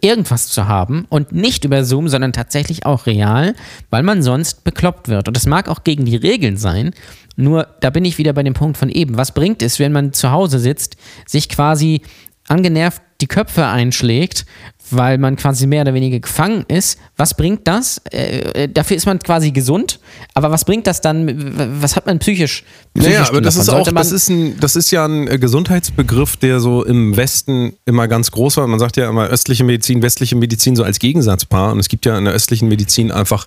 irgendwas 0.00 0.48
zu 0.48 0.66
haben 0.66 1.06
und 1.08 1.32
nicht 1.32 1.64
über 1.64 1.84
Zoom, 1.84 2.08
sondern 2.08 2.32
tatsächlich 2.32 2.84
auch 2.84 3.06
real, 3.06 3.54
weil 3.90 4.02
man 4.02 4.22
sonst 4.22 4.64
bekloppt 4.64 5.08
wird. 5.08 5.28
Und 5.28 5.36
das 5.36 5.46
mag 5.46 5.68
auch 5.68 5.84
gegen 5.84 6.04
die 6.04 6.16
Regeln 6.16 6.56
sein. 6.56 6.90
Nur 7.36 7.68
da 7.80 7.90
bin 7.90 8.04
ich 8.04 8.18
wieder 8.18 8.32
bei 8.32 8.42
dem 8.42 8.54
Punkt 8.54 8.76
von 8.76 8.90
eben. 8.90 9.16
Was 9.16 9.32
bringt 9.32 9.62
es, 9.62 9.78
wenn 9.78 9.92
man 9.92 10.12
zu 10.12 10.32
Hause 10.32 10.58
sitzt, 10.58 10.96
sich 11.26 11.48
quasi 11.48 12.02
angenervt 12.48 13.00
die 13.20 13.28
Köpfe 13.28 13.66
einschlägt, 13.66 14.46
weil 14.90 15.18
man 15.18 15.36
quasi 15.36 15.66
mehr 15.66 15.82
oder 15.82 15.94
weniger 15.94 16.18
gefangen 16.20 16.64
ist. 16.68 16.98
Was 17.16 17.34
bringt 17.34 17.66
das? 17.66 18.00
Äh, 18.10 18.64
äh, 18.64 18.68
dafür 18.68 18.96
ist 18.96 19.06
man 19.06 19.18
quasi 19.18 19.50
gesund, 19.50 20.00
aber 20.34 20.50
was 20.50 20.64
bringt 20.64 20.86
das 20.86 21.00
dann? 21.00 21.80
Was 21.80 21.96
hat 21.96 22.06
man 22.06 22.18
psychisch? 22.18 22.64
psychisch 22.94 23.12
Naja, 23.12 23.28
aber 23.28 23.40
das 23.40 23.56
davon? 23.56 23.80
ist 23.82 23.88
auch, 23.88 23.92
das 23.92 24.12
ist, 24.12 24.28
ein, 24.28 24.58
das 24.60 24.76
ist 24.76 24.90
ja 24.90 25.04
ein 25.04 25.28
äh, 25.28 25.38
Gesundheitsbegriff, 25.38 26.36
der 26.36 26.60
so 26.60 26.84
im 26.84 27.16
Westen 27.16 27.74
immer 27.84 28.08
ganz 28.08 28.30
groß 28.30 28.56
war. 28.56 28.66
Man 28.66 28.78
sagt 28.78 28.96
ja 28.96 29.08
immer 29.08 29.26
östliche 29.26 29.64
Medizin, 29.64 30.02
westliche 30.02 30.36
Medizin 30.36 30.76
so 30.76 30.84
als 30.84 30.98
Gegensatzpaar. 30.98 31.72
Und 31.72 31.80
es 31.80 31.88
gibt 31.88 32.06
ja 32.06 32.16
in 32.16 32.24
der 32.24 32.34
östlichen 32.34 32.68
Medizin 32.68 33.10
einfach 33.10 33.46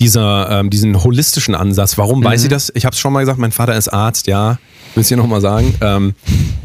dieser, 0.00 0.48
ähm, 0.50 0.70
diesen 0.70 1.02
holistischen 1.02 1.54
Ansatz. 1.54 1.98
Warum 1.98 2.22
weiß 2.22 2.44
ich 2.44 2.48
das? 2.48 2.70
Ich 2.74 2.84
habe 2.84 2.94
es 2.94 3.00
schon 3.00 3.12
mal 3.12 3.20
gesagt, 3.20 3.38
mein 3.38 3.52
Vater 3.52 3.76
ist 3.76 3.88
Arzt, 3.88 4.28
ja, 4.28 4.58
will 4.94 5.02
ich 5.02 5.08
dir 5.08 5.16
nochmal 5.16 5.40
sagen. 5.40 5.74
Ähm, 5.80 6.14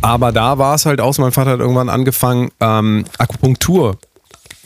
aber 0.02 0.32
da 0.32 0.58
war 0.58 0.76
es 0.76 0.86
halt 0.86 1.02
aus, 1.02 1.18
mein 1.18 1.32
Vater 1.32 1.52
hat 1.52 1.60
irgendwann 1.60 1.90
angefangen, 1.90 2.52
ähm, 2.60 3.06
Akupunktur 3.18 3.98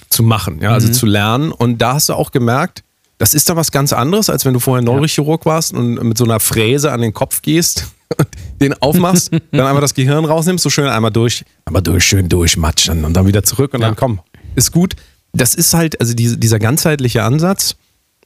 zu 0.10 0.24
machen, 0.24 0.60
ja, 0.62 0.72
also 0.72 0.91
zu 0.91 1.06
lernen. 1.06 1.52
Und 1.52 1.80
da 1.82 1.93
hast 1.96 2.10
du 2.10 2.13
auch 2.13 2.32
gemerkt, 2.32 2.84
das 3.17 3.34
ist 3.34 3.50
da 3.50 3.56
was 3.56 3.72
ganz 3.72 3.93
anderes, 3.93 4.30
als 4.30 4.46
wenn 4.46 4.54
du 4.54 4.60
vorher 4.60 4.84
Neurochirurg 4.84 5.46
warst 5.46 5.74
und 5.74 5.96
mit 6.04 6.17
so 6.17 6.24
einer 6.24 6.39
Fräse 6.39 6.91
an 6.91 7.02
den 7.02 7.13
Kopf 7.13 7.41
gehst, 7.41 7.88
den 8.62 8.74
aufmachst, 8.82 9.32
dann 9.52 9.65
einmal 9.65 9.82
das 9.82 9.93
Gehirn 9.93 10.26
rausnimmst, 10.26 10.63
so 10.63 10.70
schön 10.70 10.88
einmal 10.88 11.12
durch, 11.12 11.43
einmal 11.65 11.82
durch, 11.82 12.04
schön 12.06 12.30
durchmatschen 12.30 13.06
und 13.06 13.13
dann 13.13 13.26
wieder 13.28 13.43
zurück 13.43 13.74
und 13.74 13.82
Ja. 13.82 13.88
dann 13.88 13.96
komm, 13.96 14.20
ist 14.56 14.72
gut. 14.72 14.96
Das 15.34 15.54
ist 15.56 15.74
halt, 15.74 16.00
also 16.00 16.13
diese, 16.13 16.38
dieser 16.38 16.60
ganzheitliche 16.60 17.24
Ansatz, 17.24 17.76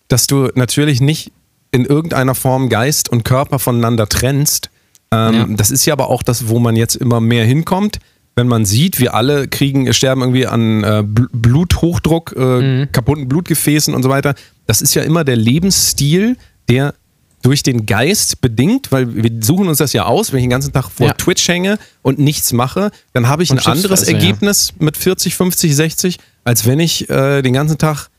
dass 0.07 0.27
du 0.27 0.49
natürlich 0.55 1.01
nicht 1.01 1.31
in 1.71 1.85
irgendeiner 1.85 2.35
Form 2.35 2.67
Geist 2.69 3.09
und 3.09 3.23
Körper 3.23 3.59
voneinander 3.59 4.07
trennst. 4.07 4.69
Ähm, 5.11 5.33
Ja. 5.33 5.47
Das 5.51 5.71
ist 5.71 5.85
ja 5.85 5.93
aber 5.93 6.09
auch 6.09 6.21
das, 6.21 6.47
wo 6.49 6.59
man 6.59 6.75
jetzt 6.75 6.95
immer 6.95 7.21
mehr 7.21 7.45
hinkommt. 7.45 7.99
Wenn 8.35 8.47
man 8.47 8.65
sieht, 8.65 8.99
wir 8.99 9.13
alle 9.13 9.47
kriegen, 9.47 9.93
sterben 9.93 10.21
irgendwie 10.21 10.47
an 10.47 10.83
äh, 10.83 10.87
Bl- 11.03 11.27
Bluthochdruck, 11.33 12.33
äh, 12.37 12.87
kaputten 12.91 13.27
Blutgefäßen 13.27 13.93
und 13.93 14.03
so 14.03 14.09
weiter. 14.09 14.35
Das 14.67 14.81
ist 14.81 14.93
ja 14.95 15.03
immer 15.03 15.23
der 15.23 15.35
Lebensstil, 15.35 16.37
der 16.69 16.93
durch 17.41 17.63
den 17.63 17.85
Geist 17.87 18.39
bedingt, 18.39 18.91
weil 18.91 19.15
wir 19.15 19.31
suchen 19.41 19.67
uns 19.67 19.79
das 19.79 19.93
ja 19.93 20.05
aus, 20.05 20.31
wenn 20.31 20.39
ich 20.39 20.43
den 20.43 20.51
ganzen 20.51 20.71
Tag 20.73 20.89
vor 20.89 21.07
Ja. 21.07 21.13
Twitch 21.13 21.47
hänge 21.47 21.79
und 22.03 22.19
nichts 22.19 22.53
mache, 22.53 22.91
dann 23.13 23.27
habe 23.27 23.41
ich 23.43 23.49
Und 23.49 23.57
ein 23.57 23.63
Chips 23.63 23.77
anderes 23.77 24.07
ja. 24.07 24.13
Ergebnis 24.13 24.73
mit 24.79 24.95
40, 24.95 25.35
50, 25.35 25.75
60, 25.75 26.19
als 26.43 26.65
wenn 26.67 26.79
ich 26.79 27.09
äh, 27.09 27.41
den 27.41 27.53
ganzen 27.53 27.77
Tag 27.79 28.09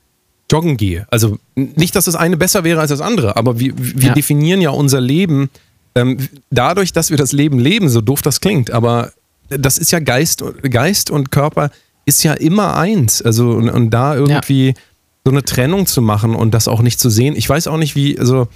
joggen 0.51 0.77
gehe. 0.77 1.07
Also 1.11 1.38
nicht, 1.55 1.94
dass 1.94 2.05
das 2.07 2.16
eine 2.16 2.37
besser 2.37 2.64
wäre 2.64 2.81
als 2.81 2.90
das 2.90 3.01
andere, 3.01 3.37
aber 3.37 3.59
wir, 3.61 3.72
wir 3.79 4.09
Ja. 4.09 4.12
definieren 4.14 4.61
ja 4.61 4.70
unser 4.70 5.01
Leben 5.01 5.48
ähm, 5.94 6.18
dadurch, 6.51 6.92
dass 6.92 7.11
wir 7.11 7.16
das 7.16 7.33
Leben 7.33 7.59
leben, 7.59 7.88
so 7.88 8.01
doof 8.01 8.22
das 8.22 8.40
klingt, 8.40 8.70
aber 8.72 9.12
das 9.59 9.79
ist 9.79 9.93
ja 9.93 9.99
Geist, 9.99 10.45
Geist 10.62 11.11
und 11.11 11.31
Körper 11.31 11.71
ist 12.05 12.23
ja 12.25 12.35
immer 12.35 12.77
eins. 12.77 13.23
Also 13.23 13.51
und, 13.51 13.69
und 13.69 13.91
da 13.91 14.15
irgendwie 14.15 14.75
so 15.25 15.31
eine 15.31 15.45
Trennung 15.45 15.87
zu 15.87 16.03
machen 16.03 16.35
und 16.35 16.53
das 16.53 16.69
auch 16.69 16.83
nicht 16.83 16.99
zu 16.99 17.11
sehen. 17.11 17.37
Ich 17.37 17.49
weiß 17.49 17.69
auch 17.69 17.77
nicht, 17.77 17.95
wie, 17.95 18.19
also 18.19 18.49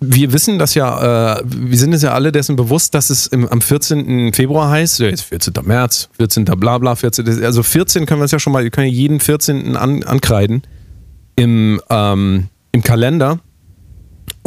wir 0.00 0.32
wissen 0.32 0.58
das 0.58 0.74
ja, 0.74 1.38
äh, 1.38 1.42
wir 1.44 1.78
sind 1.78 1.92
uns 1.92 2.02
ja 2.02 2.12
alle 2.12 2.32
dessen 2.32 2.56
bewusst, 2.56 2.94
dass 2.94 3.10
es 3.10 3.26
im, 3.26 3.46
am 3.48 3.60
14. 3.60 4.32
Februar 4.32 4.70
heißt, 4.70 4.98
ja, 5.00 5.08
jetzt 5.08 5.22
14. 5.22 5.54
März, 5.62 6.08
14. 6.16 6.44
bla 6.44 6.78
bla, 6.78 6.94
14. 6.96 7.44
Also 7.44 7.62
14 7.62 8.06
können 8.06 8.20
wir 8.20 8.24
es 8.24 8.32
ja 8.32 8.38
schon 8.38 8.52
mal, 8.52 8.64
wir 8.64 8.70
können 8.70 8.88
ja 8.88 8.92
jeden 8.92 9.20
14. 9.20 9.76
An, 9.76 10.02
ankreiden 10.02 10.62
im, 11.36 11.80
ähm, 11.90 12.48
im 12.72 12.82
Kalender. 12.82 13.40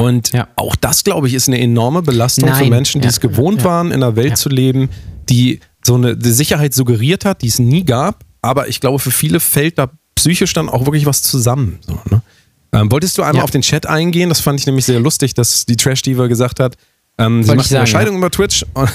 Und 0.02 0.32
Ja. 0.32 0.48
auch 0.56 0.76
das, 0.76 1.04
glaube 1.04 1.28
ich, 1.28 1.34
ist 1.34 1.48
eine 1.48 1.60
enorme 1.60 2.02
Belastung 2.02 2.50
für 2.50 2.62
Nein. 2.62 2.70
Menschen, 2.70 3.02
die 3.02 3.06
Ja. 3.06 3.10
es 3.12 3.20
gewohnt 3.20 3.60
Ja. 3.60 3.66
waren, 3.66 3.88
in 3.88 3.96
einer 4.04 4.16
Welt 4.16 4.38
zu 4.38 4.50
leben, 4.50 4.90
die 5.30 5.60
so 5.84 5.96
eine 5.96 6.18
Sicherheit 6.22 6.74
suggeriert 6.74 7.26
hat, 7.26 7.42
die 7.42 7.48
es 7.48 7.60
nie 7.60 7.84
gab. 7.86 8.24
Aber 8.42 8.68
ich 8.68 8.80
glaube, 8.80 9.00
für 9.00 9.12
viele 9.12 9.40
fällt 9.40 9.78
da 9.78 9.90
psychisch 10.16 10.54
dann 10.54 10.70
auch 10.70 10.86
wirklich 10.86 11.06
was 11.06 11.22
zusammen. 11.22 11.80
So, 11.86 12.00
ne? 12.10 12.22
ähm, 12.74 12.92
wolltest 12.92 13.18
du 13.18 13.24
einmal 13.24 13.44
auf 13.44 13.52
den 13.52 13.62
Chat 13.62 13.86
eingehen? 13.88 14.30
Das 14.30 14.40
fand 14.42 14.60
ich 14.60 14.66
nämlich 14.66 14.86
sehr 14.86 15.00
lustig, 15.00 15.34
dass 15.34 15.66
die 15.66 15.76
Trash-Diva 15.76 16.28
gesagt 16.28 16.60
hat, 16.60 16.76
ähm, 17.18 17.44
sie 17.44 17.56
macht 17.56 17.66
ich 17.68 17.72
eine 17.76 17.86
sagen, 17.86 17.88
Scheidung 17.88 18.18
über 18.18 18.32
Twitch 18.32 18.66
und 18.74 18.90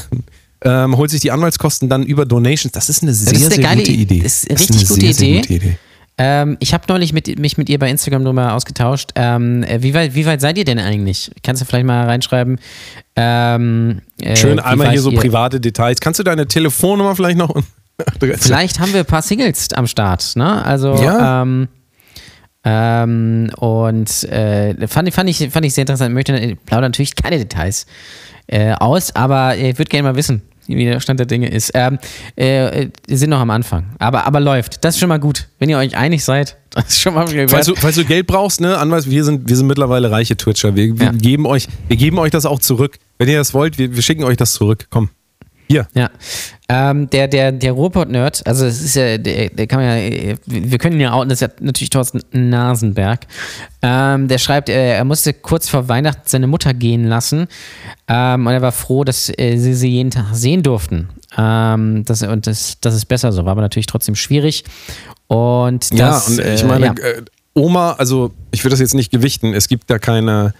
ähm, 0.65 0.97
holt 0.97 1.11
sich 1.11 1.21
die 1.21 1.31
Anwaltskosten 1.31 1.89
dann 1.89 2.05
über 2.05 2.25
Donations. 2.25 2.73
Das 2.73 2.89
ist 2.89 3.03
eine 3.03 3.13
sehr, 3.15 3.39
sehr 3.51 3.59
geile 3.59 3.81
gute 3.83 3.93
Idee. 3.93 4.21
das 4.23 4.45
ist 4.45 4.51
eine 4.51 4.59
richtig 4.81 4.89
gute 4.89 5.01
sehr, 5.01 5.15
sehr 5.15 5.29
Idee. 5.29 5.41
gute 5.41 5.55
Idee. 5.55 5.79
Ähm, 6.19 6.57
ich 6.61 6.73
habe 6.73 6.85
neulich 6.89 7.13
mit, 7.13 7.39
mich 7.39 7.59
mit 7.59 7.69
ihr 7.69 7.79
bei 7.79 7.91
Instagram 7.91 8.25
drüber 8.25 8.55
ausgetauscht. 8.55 9.11
Ähm, 9.17 9.63
äh, 9.65 9.83
wie, 9.83 9.93
weit, 9.93 10.15
wie 10.15 10.25
weit 10.25 10.41
seid 10.41 10.57
ihr 10.57 10.65
denn 10.65 10.79
eigentlich? 10.79 11.31
Kannst 11.43 11.61
du 11.61 11.67
vielleicht 11.67 11.85
mal 11.87 12.07
reinschreiben? 12.07 12.59
Ähm, 13.17 14.01
äh, 14.23 14.35
Schön 14.35 14.59
einmal 14.59 14.91
hier 14.91 15.01
so 15.03 15.11
ihr- 15.11 15.19
private 15.21 15.61
Details. 15.61 16.01
Kannst 16.01 16.19
du 16.19 16.25
deine 16.25 16.47
Telefonnummer 16.47 17.15
vielleicht 17.17 17.39
noch? 17.39 17.55
Vielleicht 18.41 18.79
haben 18.79 18.93
wir 18.93 19.01
ein 19.01 19.07
paar 19.07 19.23
Singles 19.23 19.73
am 19.73 19.87
Start, 19.87 20.37
ne? 20.37 20.63
Also, 20.67 20.95
Ja. 21.03 21.41
ähm, 21.43 21.69
ähm, 22.63 23.51
und 23.57 24.25
äh, 24.25 24.87
fand, 24.87 25.15
fand, 25.15 25.31
ich, 25.31 25.49
fand 25.51 25.65
ich 25.65 25.73
sehr 25.73 25.83
interessant. 25.83 26.11
Ich 26.11 26.15
möchte 26.15 26.37
ich 26.37 26.63
plaudere 26.67 26.91
natürlich 26.91 27.15
keine 27.17 27.39
Details 27.39 27.87
äh, 28.49 28.73
aus, 28.75 29.15
aber 29.17 29.57
ich 29.57 29.79
würde 29.79 29.89
gerne 29.89 30.09
mal 30.11 30.17
wissen, 30.17 30.43
wie 30.69 30.85
der 30.85 31.01
Stand 31.01 31.21
der 31.21 31.27
Dinge 31.27 31.49
ist. 31.51 31.71
Ähm, 31.75 31.99
äh, 32.37 32.89
wir 33.07 33.19
sind 33.19 33.31
noch 33.31 33.41
am 33.41 33.51
Anfang, 33.51 33.87
aber, 33.99 34.27
aber 34.27 34.41
läuft. 34.41 34.85
Das 34.85 34.95
ist 34.95 35.01
schon 35.01 35.09
mal 35.09 35.19
gut. 35.21 35.49
Wenn 35.59 35.69
ihr 35.69 35.79
euch 35.79 35.97
einig 35.97 36.25
seid, 36.25 36.57
das 36.71 36.89
ist 36.89 37.01
schon 37.01 37.15
mal 37.15 37.27
viel 37.27 37.49
Falls 37.49 37.67
du, 37.67 37.75
falls 37.75 37.97
du 37.97 38.05
Geld 38.05 38.27
brauchst, 38.27 38.61
ne, 38.61 38.77
Anweis, 38.79 39.09
wir 39.11 39.25
sind, 39.25 39.49
wir 39.49 39.57
sind 39.57 39.67
mittlerweile 39.67 40.11
reiche 40.11 40.37
Twitcher. 40.37 40.75
Wir, 40.77 40.99
wir, 40.99 41.07
Ja. 41.07 41.13
geben 41.13 41.47
euch, 41.47 41.69
wir 41.89 41.97
geben 41.97 42.19
euch 42.19 42.31
das 42.31 42.47
auch 42.47 42.59
zurück. 42.61 42.99
Wenn 43.19 43.29
ihr 43.29 43.39
das 43.39 43.55
wollt, 43.55 43.79
wir, 43.79 43.95
wir 43.95 44.03
schicken 44.03 44.25
euch 44.25 44.37
das 44.37 44.53
zurück. 44.53 44.87
Komm. 44.91 45.11
Hier. 45.69 45.87
Ja, 45.95 46.11
ähm, 46.69 47.09
der, 47.11 47.29
der, 47.29 47.53
der 47.53 47.73
Ruhrpott-Nerd, 47.73 48.47
also 48.47 48.67
es 48.67 48.83
ist 48.83 48.97
ja, 48.97 49.19
der, 49.19 49.51
der 49.51 49.67
kann 49.67 49.81
man 49.81 50.13
ja, 50.13 50.35
wir 50.47 50.79
können 50.79 50.99
ja 51.01 51.13
auch, 51.13 51.25
das 51.25 51.35
ist 51.35 51.41
ja 51.43 51.49
natürlich 51.61 51.91
Thorsten 51.91 52.21
Nasenberg, 52.33 53.21
ähm, 53.83 54.29
der 54.29 54.39
schreibt, 54.39 54.69
äh, 54.69 54.95
er 54.97 55.05
musste 55.05 55.33
kurz 55.33 55.69
vor 55.69 55.89
Weihnachten 55.89 56.23
seine 56.25 56.47
Mutter 56.47 56.75
gehen 56.75 57.05
lassen 57.05 57.47
ähm, 58.09 58.47
und 58.47 58.53
er 58.53 58.63
war 58.63 58.73
froh, 58.73 59.05
dass 59.05 59.31
äh, 59.37 59.57
sie 59.57 59.75
sie 59.75 59.89
jeden 59.89 60.11
Tag 60.11 60.27
sehen 60.33 60.63
durften. 60.63 61.09
Ähm, 61.37 62.05
das, 62.05 62.23
und 62.23 62.47
das, 62.47 62.79
das 62.81 62.95
ist 62.95 63.07
besser 63.07 63.33
so, 63.33 63.45
war 63.45 63.53
aber 63.53 63.63
natürlich 63.63 63.87
trotzdem 63.87 64.15
schwierig. 64.15 64.65
Und 65.29 65.91
das, 65.93 65.99
ja, 65.99 66.19
und 66.19 66.39
ich 66.55 66.63
äh, 66.63 66.67
meine, 66.67 66.87
ja. 66.87 66.93
äh, 66.93 67.23
Oma, 67.55 67.93
also 67.93 68.33
ich 68.51 68.63
würde 68.65 68.73
das 68.73 68.81
jetzt 68.81 68.95
nicht 68.95 69.11
gewichten, 69.11 69.55
es 69.55 69.69
gibt 69.69 69.91
da 69.91 69.99
keine 69.99 70.55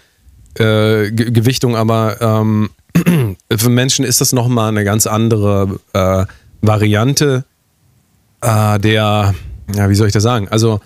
äh, 0.55 1.11
Ge 1.11 1.31
Gewichtung, 1.31 1.75
aber 1.75 2.21
ähm, 2.21 2.69
für 3.57 3.69
Menschen 3.69 4.05
ist 4.05 4.21
das 4.21 4.33
nochmal 4.33 4.69
eine 4.69 4.83
ganz 4.83 5.07
andere 5.07 5.79
äh, 5.93 6.25
Variante 6.61 7.45
äh, 8.41 8.79
der, 8.79 9.33
ja, 9.75 9.89
wie 9.89 9.95
soll 9.95 10.07
ich 10.07 10.13
das 10.13 10.23
sagen? 10.23 10.47
Also, 10.49 10.79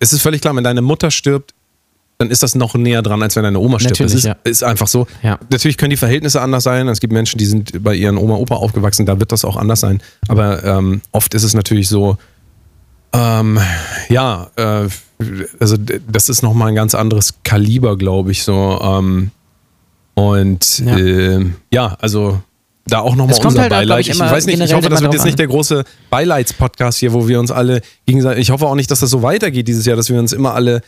es 0.00 0.12
ist 0.12 0.22
völlig 0.22 0.40
klar, 0.40 0.54
wenn 0.56 0.64
deine 0.64 0.82
Mutter 0.82 1.10
stirbt, 1.10 1.54
dann 2.18 2.30
ist 2.30 2.42
das 2.42 2.54
noch 2.54 2.74
näher 2.74 3.02
dran, 3.02 3.22
als 3.22 3.36
wenn 3.36 3.44
deine 3.44 3.60
Oma 3.60 3.78
stirbt. 3.78 4.00
Natürlich, 4.00 4.12
Das 4.12 4.20
ist, 4.20 4.26
ja. 4.26 4.36
ist 4.44 4.64
einfach 4.64 4.88
so. 4.88 5.06
Ja. 5.22 5.38
Natürlich 5.50 5.76
können 5.76 5.90
die 5.90 5.96
Verhältnisse 5.96 6.40
anders 6.40 6.64
sein. 6.64 6.88
Es 6.88 6.98
gibt 6.98 7.12
Menschen, 7.12 7.38
die 7.38 7.46
sind 7.46 7.82
bei 7.84 7.94
ihren 7.94 8.16
Oma, 8.16 8.34
Opa 8.34 8.56
aufgewachsen, 8.56 9.06
da 9.06 9.20
wird 9.20 9.30
das 9.30 9.44
auch 9.44 9.56
anders 9.56 9.80
sein. 9.80 10.02
Aber 10.26 10.64
ähm, 10.64 11.00
oft 11.12 11.34
ist 11.34 11.44
es 11.44 11.54
natürlich 11.54 11.88
so, 11.88 12.16
ähm, 13.12 13.60
ja, 14.08 14.50
äh, 14.56 14.88
also 15.60 15.76
das 16.10 16.28
ist 16.28 16.42
nochmal 16.42 16.68
ein 16.68 16.74
ganz 16.74 16.94
anderes 16.94 17.34
Kaliber, 17.44 17.96
glaube 17.96 18.32
ich, 18.32 18.42
so. 18.42 18.80
Ähm, 18.82 19.30
und 20.18 20.78
Ja. 20.80 20.98
ja, 20.98 21.40
ja 21.70 21.96
also 22.00 22.40
da 22.86 23.00
auch 23.00 23.14
nochmal 23.16 23.38
unser 23.44 23.60
halt 23.62 23.72
auch, 23.72 23.76
Beileid. 23.76 24.00
ich, 24.00 24.10
Ich, 24.10 24.16
immer 24.16 24.30
weiß 24.30 24.46
nicht, 24.46 24.60
ich 24.60 24.72
hoffe, 24.74 24.88
das 24.88 25.00
wird 25.02 25.12
jetzt 25.12 25.20
drauf 25.20 25.26
nicht 25.26 25.38
der 25.38 25.46
große 25.46 25.84
Beileidspodcast 26.10 26.98
hier, 26.98 27.12
wo 27.12 27.28
wir 27.28 27.38
uns 27.38 27.50
alle 27.50 27.82
gegenseitig. 28.06 28.42
Ich 28.42 28.50
hoffe 28.50 28.66
auch 28.66 28.74
nicht, 28.74 28.90
dass 28.90 29.00
das 29.00 29.10
so 29.10 29.22
weitergeht 29.22 29.68
dieses 29.68 29.84
Jahr, 29.86 29.96
dass 29.96 30.08
wir 30.08 30.18
uns 30.18 30.32
immer 30.32 30.54
alle 30.54 30.80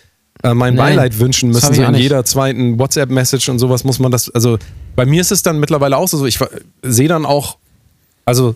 äh, 0.43 0.55
mein 0.55 0.75
Nein, 0.75 0.97
Beileid 0.97 1.19
wünschen 1.19 1.51
müssen. 1.51 1.71
ich 1.73 1.77
So 1.77 1.83
auch 1.83 1.89
in 1.89 1.93
nicht. 1.93 2.03
jeder 2.03 2.25
zweiten 2.25 2.79
WhatsApp-Message 2.79 3.49
und 3.51 3.59
sowas 3.59 3.85
muss 3.85 3.99
man 3.99 4.11
das. 4.11 4.31
Also 4.31 4.59
bei 4.97 5.05
mir 5.05 5.21
ist 5.21 5.33
es 5.33 5.43
dann 5.43 5.59
mittlerweile 5.61 5.97
auch 5.97 6.09
so, 6.09 6.25
ich 6.27 6.39
sehe 6.83 7.09
dann 7.09 7.27
auch, 7.27 7.59
also 8.25 8.55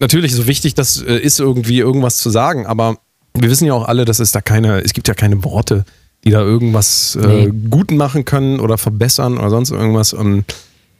natürlich 0.00 0.34
so 0.34 0.46
wichtig, 0.46 0.74
das 0.74 1.00
äh, 1.00 1.16
ist 1.16 1.38
irgendwie 1.38 1.78
irgendwas 1.78 2.16
zu 2.18 2.30
sagen, 2.30 2.66
aber 2.66 2.96
wir 3.34 3.48
wissen 3.48 3.66
ja 3.66 3.74
auch 3.74 3.86
alle, 3.86 4.04
dass 4.04 4.18
es 4.18 4.32
da 4.32 4.40
keine, 4.40 4.80
es 4.80 4.92
gibt 4.92 5.08
ja 5.08 5.14
keine 5.14 5.44
Worte, 5.44 5.84
die 6.24 6.30
da 6.30 6.40
irgendwas 6.40 7.16
äh, 7.20 7.46
Nee. 7.46 7.52
gut 7.70 7.90
machen 7.90 8.24
können 8.24 8.60
oder 8.60 8.78
verbessern 8.78 9.38
oder 9.38 9.50
sonst 9.50 9.70
irgendwas. 9.70 10.12
Und 10.12 10.44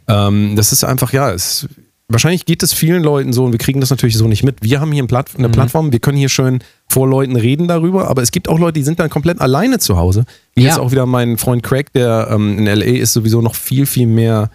ähm, 0.08 0.54
das 0.56 0.72
ist 0.72 0.84
einfach, 0.84 1.12
ja, 1.12 1.30
es, 1.30 1.68
wahrscheinlich 2.08 2.44
geht 2.44 2.62
es 2.62 2.72
vielen 2.72 3.02
Leuten 3.02 3.32
so 3.32 3.44
und 3.44 3.52
wir 3.52 3.58
kriegen 3.58 3.80
das 3.80 3.90
natürlich 3.90 4.16
so 4.16 4.26
nicht 4.28 4.42
mit. 4.42 4.56
Wir 4.62 4.80
haben 4.80 4.90
hier 4.92 5.02
ein 5.02 5.06
Platt, 5.06 5.30
Mhm. 5.32 5.44
eine 5.44 5.48
Plattform, 5.52 5.92
wir 5.92 6.00
können 6.00 6.18
hier 6.18 6.28
schön 6.28 6.58
vor 6.88 7.08
Leuten 7.08 7.36
reden 7.36 7.68
darüber, 7.68 8.08
aber 8.08 8.20
es 8.22 8.32
gibt 8.32 8.48
auch 8.48 8.58
Leute, 8.58 8.74
die 8.74 8.82
sind 8.82 8.98
dann 8.98 9.08
komplett 9.10 9.40
alleine 9.40 9.78
zu 9.78 9.96
Hause. 9.96 10.24
Wie 10.54 10.62
Ja. 10.62 10.68
jetzt 10.70 10.78
auch 10.78 10.90
wieder 10.90 11.06
mein 11.06 11.38
Freund 11.38 11.62
Craig, 11.62 11.92
der 11.94 12.28
ähm, 12.30 12.58
in 12.58 12.66
LA 12.66 12.98
ist, 12.98 13.12
sowieso 13.12 13.40
noch 13.40 13.54
viel, 13.54 13.86
viel 13.86 14.06
mehr 14.08 14.50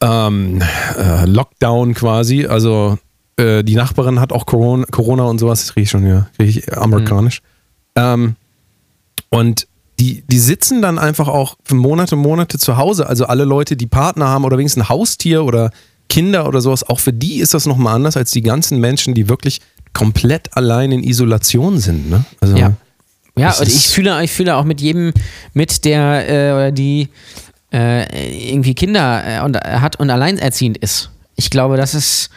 ähm, 0.00 0.62
äh, 0.98 1.24
Lockdown 1.26 1.94
quasi. 1.94 2.46
Also 2.46 2.98
äh, 3.36 3.62
die 3.64 3.74
Nachbarin 3.74 4.20
hat 4.20 4.32
auch 4.32 4.46
Corona, 4.46 4.84
Corona 4.90 5.24
und 5.24 5.38
sowas, 5.38 5.60
das 5.66 5.76
rieche 5.76 5.82
ich 5.84 5.90
schon 5.90 6.02
hier, 6.04 6.28
rieche 6.38 6.60
ich 6.60 6.76
amerikanisch. 6.78 7.40
Ähm, 7.96 8.36
und 9.30 9.66
die, 10.00 10.24
die 10.26 10.38
sitzen 10.38 10.82
dann 10.82 10.98
einfach 10.98 11.28
auch 11.28 11.56
für 11.62 11.76
Monate, 11.76 12.16
Monate 12.16 12.58
zu 12.58 12.76
Hause. 12.76 13.08
Also 13.08 13.26
alle 13.26 13.44
Leute, 13.44 13.76
die 13.76 13.86
Partner 13.86 14.28
haben 14.28 14.44
oder 14.44 14.58
wenigstens 14.58 14.84
ein 14.84 14.88
Haustier 14.88 15.44
oder 15.44 15.70
Kinder 16.08 16.48
oder 16.48 16.60
sowas, 16.60 16.82
auch 16.82 17.00
für 17.00 17.12
die 17.12 17.38
ist 17.38 17.54
das 17.54 17.66
nochmal 17.66 17.94
anders 17.94 18.16
als 18.16 18.30
die 18.30 18.42
ganzen 18.42 18.80
Menschen, 18.80 19.14
die 19.14 19.28
wirklich 19.28 19.60
komplett 19.92 20.56
allein 20.56 20.92
in 20.92 21.04
Isolation 21.04 21.78
sind. 21.78 22.10
Ne? 22.10 22.24
Also, 22.40 22.56
Ja. 22.56 22.72
Ja, 23.36 23.52
und 23.58 23.66
ich 23.66 23.88
fühle, 23.88 24.22
ich 24.22 24.30
fühle 24.30 24.54
auch 24.54 24.62
mit 24.62 24.80
jedem 24.80 25.12
mit, 25.54 25.84
der 25.84 26.28
äh, 26.28 26.52
oder 26.52 26.70
die 26.70 27.08
äh, 27.72 28.52
irgendwie 28.52 28.74
Kinder 28.74 29.24
äh, 29.26 29.44
und, 29.44 29.56
hat 29.56 29.98
und 29.98 30.08
alleinerziehend 30.08 30.78
ist. 30.78 31.10
Ich 31.34 31.50
glaube, 31.50 31.76
das 31.76 31.94
ist, 31.94 32.30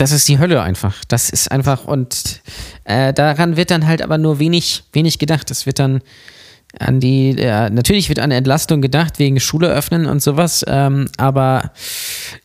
das 0.00 0.12
ist 0.12 0.26
die 0.28 0.38
Hölle 0.38 0.62
einfach. 0.62 0.96
Das 1.08 1.28
ist 1.28 1.52
einfach 1.52 1.84
und 1.84 2.40
äh, 2.84 3.12
daran 3.12 3.56
wird 3.58 3.70
dann 3.70 3.86
halt 3.86 4.00
aber 4.00 4.16
nur 4.16 4.38
wenig, 4.38 4.82
wenig 4.92 5.18
gedacht. 5.18 5.50
Es 5.50 5.66
wird 5.66 5.78
dann 5.78 6.00
an 6.78 7.00
die, 7.00 7.32
ja, 7.32 7.68
natürlich 7.68 8.08
wird 8.08 8.20
an 8.20 8.30
Entlastung 8.30 8.80
gedacht, 8.80 9.18
wegen 9.18 9.40
Schule 9.40 9.68
öffnen 9.68 10.06
und 10.06 10.22
sowas, 10.22 10.64
ähm, 10.68 11.08
aber 11.16 11.72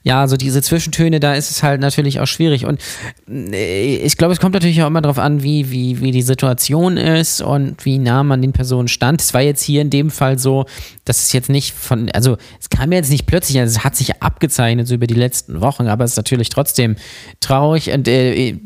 ja, 0.02 0.28
so 0.28 0.36
diese 0.36 0.64
Zwischentöne, 0.64 1.20
da 1.20 1.36
ist 1.36 1.52
es 1.52 1.62
halt 1.62 1.80
natürlich 1.80 2.20
auch 2.20 2.26
schwierig. 2.26 2.66
Und 2.66 2.82
äh, 3.30 3.98
ich 3.98 4.18
glaube, 4.18 4.34
es 4.34 4.40
kommt 4.40 4.56
natürlich 4.56 4.82
auch 4.82 4.88
immer 4.88 5.02
darauf 5.02 5.20
an, 5.20 5.44
wie, 5.44 5.70
wie, 5.70 6.02
wie 6.02 6.12
die 6.12 6.24
Situation 6.24 6.98
ist 6.98 7.42
und 7.42 7.86
wie 7.86 8.00
nah 8.00 8.24
man 8.24 8.42
den 8.42 8.52
Personen 8.52 8.88
stand. 8.88 9.22
Es 9.22 9.34
war 9.34 9.42
jetzt 9.42 9.62
hier 9.62 9.82
in 9.82 9.92
dem 9.92 10.10
Fall 10.10 10.40
so, 10.40 10.66
dass 11.06 11.24
es 11.24 11.34
jetzt 11.34 11.50
nicht 11.50 11.74
von, 11.74 12.10
also 12.12 12.38
es 12.60 12.70
kam 12.70 12.92
jetzt 12.92 13.12
nicht 13.12 13.28
plötzlich, 13.28 13.60
also 13.60 13.78
es 13.78 13.84
hat 13.84 13.96
sich 13.96 14.22
abgezeichnet 14.22 14.88
so 14.88 14.96
über 14.96 15.08
die 15.08 15.14
letzten 15.14 15.62
Wochen, 15.62 15.88
aber 15.88 16.04
es 16.04 16.12
ist 16.12 16.18
natürlich 16.18 16.50
trotzdem 16.50 16.96
traurig. 17.40 17.92
Und 17.92 18.08
äh, 18.08 18.58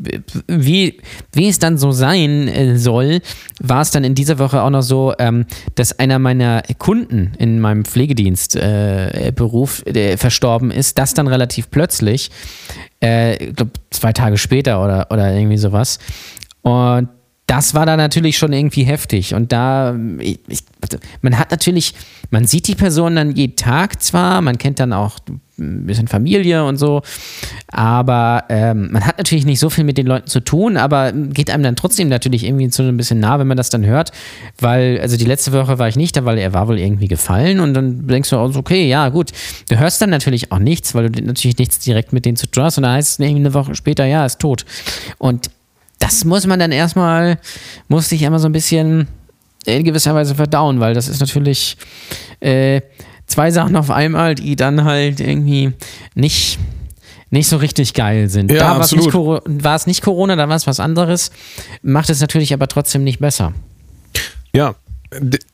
wie, 0.48 1.02
wie 1.34 1.50
es 1.50 1.60
dann 1.60 1.78
so 1.78 1.92
sein 1.92 2.48
äh, 2.48 2.78
soll, 2.78 3.22
war 3.60 3.82
es 3.82 3.92
dann 3.92 4.06
in 4.06 4.16
dieser 4.16 4.40
Woche 4.40 4.62
auch 4.62 4.70
noch 4.70 4.82
so, 4.82 5.14
ähm, 5.20 5.46
dass 5.76 6.00
einer 6.00 6.18
meiner 6.18 6.64
Kunden 6.78 7.34
in 7.38 7.60
meinem 7.60 7.84
Pflegedienst 7.84 8.56
äh, 8.56 9.34
Beruf 9.36 9.86
äh, 9.86 10.16
verstorben 10.16 10.72
ist, 10.72 10.98
das 10.98 11.14
dann 11.14 11.28
relativ 11.28 11.70
plötzlich, 11.70 12.32
äh, 13.04 13.36
ich 13.36 13.56
glaube 13.56 13.72
zwei 13.90 14.14
Tage 14.14 14.38
später 14.38 14.84
oder, 14.84 15.08
oder 15.12 15.34
irgendwie 15.34 15.58
sowas. 15.58 16.00
Und 16.62 17.10
das 17.50 17.74
war 17.74 17.88
dann 17.88 17.98
natürlich 17.98 18.38
schon 18.38 18.54
irgendwie 18.54 18.84
heftig. 18.84 19.34
Und 19.34 19.52
da, 19.52 19.96
ich, 20.20 20.40
ich, 20.48 20.60
man 21.24 21.40
hat 21.40 21.50
natürlich, 21.50 21.96
man 22.30 22.46
sieht 22.46 22.68
die 22.68 22.76
Person 22.76 23.16
dann 23.16 23.36
jeden 23.36 23.56
Tag 23.56 24.04
zwar, 24.04 24.42
man 24.42 24.60
kennt 24.60 24.80
dann 24.80 24.94
auch 24.94 25.18
ein 25.58 25.88
bisschen 25.88 26.08
Familie 26.08 26.64
und 26.64 26.78
so, 26.78 27.02
aber 27.68 28.46
ähm, 28.50 28.90
man 28.92 29.04
hat 29.04 29.18
natürlich 29.18 29.46
nicht 29.46 29.60
so 29.60 29.72
viel 29.72 29.84
mit 29.84 29.98
den 29.98 30.06
Leuten 30.06 30.28
zu 30.28 30.42
tun, 30.42 30.78
aber 30.78 31.12
geht 31.12 31.50
einem 31.50 31.64
dann 31.64 31.76
trotzdem 31.76 32.08
natürlich 32.08 32.46
irgendwie 32.46 32.70
so 32.70 32.84
ein 32.84 32.98
bisschen 32.98 33.20
nah, 33.20 33.40
wenn 33.40 33.48
man 33.48 33.58
das 33.58 33.72
dann 33.72 33.84
hört, 33.84 34.12
weil, 34.60 35.00
also 35.02 35.18
die 35.18 35.26
letzte 35.26 35.52
Woche 35.52 35.80
war 35.80 35.88
ich 35.88 35.96
nicht 35.96 36.16
da, 36.16 36.26
weil 36.26 36.38
er 36.38 36.54
war 36.54 36.68
wohl 36.68 36.78
irgendwie 36.78 37.08
gefallen 37.08 37.60
und 37.60 37.74
dann 37.74 38.08
denkst 38.08 38.30
du 38.30 38.38
auch 38.38 38.52
so, 38.52 38.60
okay, 38.60 38.88
ja 38.88 39.10
gut, 39.10 39.32
du 39.70 39.78
hörst 39.78 40.02
dann 40.02 40.12
natürlich 40.12 40.52
auch 40.52 40.60
nichts, 40.60 40.94
weil 40.94 41.10
du 41.10 41.22
natürlich 41.24 41.58
nichts 41.58 41.80
direkt 41.80 42.14
mit 42.14 42.26
denen 42.26 42.38
zu 42.38 42.46
tun 42.46 42.64
hast 42.64 42.78
und 42.78 42.84
dann 42.84 42.94
heißt 42.94 43.14
es 43.14 43.20
irgendwie 43.20 43.42
eine 43.42 43.54
Woche 43.56 43.74
später, 43.74 44.06
ja, 44.06 44.26
ist 44.26 44.40
tot. 44.40 44.66
Und 45.18 45.50
das 46.00 46.26
muss 46.26 46.48
man 46.48 46.60
dann 46.60 46.72
erstmal, 46.72 47.38
musste 47.88 48.16
ich 48.16 48.26
einmal 48.26 48.40
so 48.40 48.48
ein 48.48 48.54
bisschen 48.54 49.08
in 49.66 49.84
gewisser 49.84 50.16
Weise 50.16 50.36
verdauen, 50.36 50.80
weil 50.80 50.94
das 50.94 51.08
ist 51.08 51.20
natürlich 51.20 51.78
äh, 52.40 52.82
zwei 53.28 53.52
Sachen 53.52 53.76
auf 53.76 53.92
einmal, 53.92 54.36
die 54.36 54.56
dann 54.56 54.86
halt 54.86 55.20
irgendwie 55.20 55.74
nicht, 56.16 56.58
nicht 57.30 57.48
so 57.48 57.58
richtig 57.58 57.94
geil 57.94 58.30
sind. 58.30 58.52
Ja, 58.52 58.60
da 58.60 58.70
war 58.78 58.82
es 59.76 59.86
nicht, 59.86 60.02
Corona, 60.02 60.36
da 60.36 60.50
war 60.50 60.56
es 60.56 60.66
was 60.66 60.80
anderes, 60.80 61.32
macht 61.82 62.10
es 62.10 62.22
natürlich 62.22 62.54
aber 62.54 62.68
trotzdem 62.68 63.04
nicht 63.04 63.20
besser. 63.20 63.54
Ja, 64.56 64.76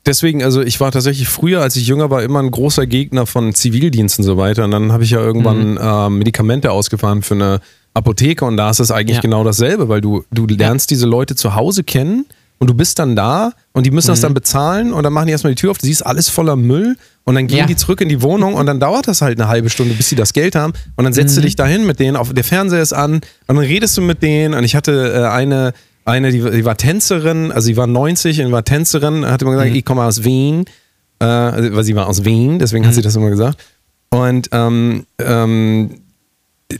deswegen, 0.06 0.42
also 0.42 0.62
ich 0.62 0.80
war 0.80 0.92
tatsächlich 0.92 1.28
früher, 1.28 1.62
als 1.62 1.76
ich 1.76 1.86
jünger 1.86 2.10
war, 2.10 2.22
immer 2.22 2.40
ein 2.40 2.50
großer 2.50 2.86
Gegner 2.86 3.26
von 3.26 3.54
Zivildiensten 3.54 4.24
und 4.24 4.26
so 4.26 4.36
weiter. 4.36 4.64
Und 4.64 4.70
dann 4.70 4.92
habe 4.92 5.04
ich 5.04 5.10
ja 5.10 5.18
irgendwann 5.18 5.72
Mhm. 5.72 5.80
ähm, 5.82 6.18
Medikamente 6.18 6.70
ausgefahren 6.72 7.22
für 7.22 7.34
eine 7.34 7.60
Apotheke 7.96 8.44
und 8.44 8.56
da 8.56 8.70
ist 8.70 8.80
es 8.80 8.90
eigentlich 8.90 9.16
Ja. 9.16 9.22
genau 9.22 9.42
dasselbe, 9.44 9.88
weil 9.88 10.00
du, 10.00 10.24
du 10.30 10.46
lernst 10.46 10.90
diese 10.90 11.06
Leute 11.06 11.34
zu 11.34 11.54
Hause 11.54 11.82
kennen 11.82 12.26
und 12.58 12.68
du 12.70 12.74
bist 12.74 12.98
dann 12.98 13.16
da 13.16 13.52
und 13.72 13.84
die 13.86 13.90
müssen 13.90 14.08
Mhm. 14.08 14.12
das 14.12 14.20
dann 14.20 14.34
bezahlen 14.34 14.92
und 14.92 15.02
dann 15.02 15.12
machen 15.12 15.26
die 15.26 15.32
erstmal 15.32 15.54
die 15.54 15.60
Tür 15.60 15.70
auf, 15.70 15.78
du 15.78 15.86
siehst 15.86 16.04
alles 16.04 16.28
voller 16.28 16.56
Müll 16.56 16.96
und 17.24 17.34
dann 17.34 17.46
gehen 17.46 17.58
Ja. 17.58 17.66
die 17.66 17.76
zurück 17.76 18.00
in 18.00 18.08
die 18.08 18.22
Wohnung 18.22 18.54
und 18.54 18.66
dann 18.66 18.78
dauert 18.80 19.08
das 19.08 19.20
halt 19.22 19.38
eine 19.40 19.48
halbe 19.48 19.68
Stunde, 19.70 19.94
bis 19.94 20.08
sie 20.08 20.14
das 20.16 20.32
Geld 20.32 20.54
haben 20.54 20.72
und 20.96 21.04
dann 21.04 21.12
setzt 21.12 21.36
du 21.36 21.40
Mhm. 21.40 21.44
dich 21.46 21.56
dahin 21.56 21.86
mit 21.86 21.98
denen, 22.00 22.16
auf, 22.16 22.32
der 22.32 22.44
Fernseher 22.44 22.80
ist 22.82 22.92
an 22.92 23.14
und 23.14 23.22
dann 23.48 23.58
redest 23.58 23.96
du 23.96 24.02
mit 24.02 24.22
denen 24.22 24.54
und 24.54 24.62
ich 24.64 24.74
hatte 24.76 25.12
äh, 25.14 25.26
eine, 25.28 25.72
eine 26.04 26.30
die, 26.32 26.40
die 26.40 26.64
war 26.64 26.76
Tänzerin, 26.76 27.50
also 27.52 27.66
sie 27.66 27.76
war 27.76 27.86
90 27.86 28.40
und 28.42 28.52
war 28.52 28.64
Tänzerin, 28.64 29.26
hat 29.26 29.42
immer 29.42 29.52
Mhm. 29.52 29.56
gesagt, 29.56 29.76
ich 29.76 29.84
komme 29.84 30.04
aus 30.04 30.22
Wien, 30.24 30.64
äh, 31.18 31.24
weil 31.26 31.82
sie 31.84 31.96
war 31.96 32.06
aus 32.08 32.24
Wien, 32.24 32.58
deswegen 32.58 32.84
hat 32.84 32.92
Mhm. 32.92 32.96
sie 32.96 33.02
das 33.02 33.16
immer 33.16 33.30
gesagt 33.30 33.58
und 34.10 34.48
ähm, 34.52 35.04
ähm, 35.18 35.90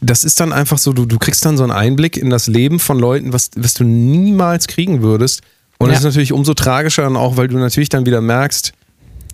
das 0.01 0.24
ist 0.24 0.41
dann 0.41 0.53
einfach 0.53 0.78
so, 0.78 0.93
du, 0.93 1.07
du 1.07 1.18
kriegst 1.18 1.45
dann 1.45 1.57
so 1.57 1.62
einen 1.62 1.72
Einblick 1.72 2.16
in 2.16 2.30
das 2.30 2.47
Leben 2.49 2.78
von 2.80 2.99
Leuten, 2.99 3.32
was, 3.32 3.51
was 3.57 3.74
du 3.74 3.84
niemals 3.84 4.66
kriegen 4.66 5.03
würdest. 5.03 5.43
Und 5.78 5.87
Ja. 5.89 5.93
das 5.93 6.01
ist 6.01 6.05
natürlich 6.07 6.32
umso 6.32 6.55
tragischer 6.55 7.03
dann 7.03 7.16
auch, 7.16 7.37
weil 7.37 7.49
du 7.49 7.57
natürlich 7.59 7.89
dann 7.89 8.07
wieder 8.07 8.20
merkst, 8.20 8.72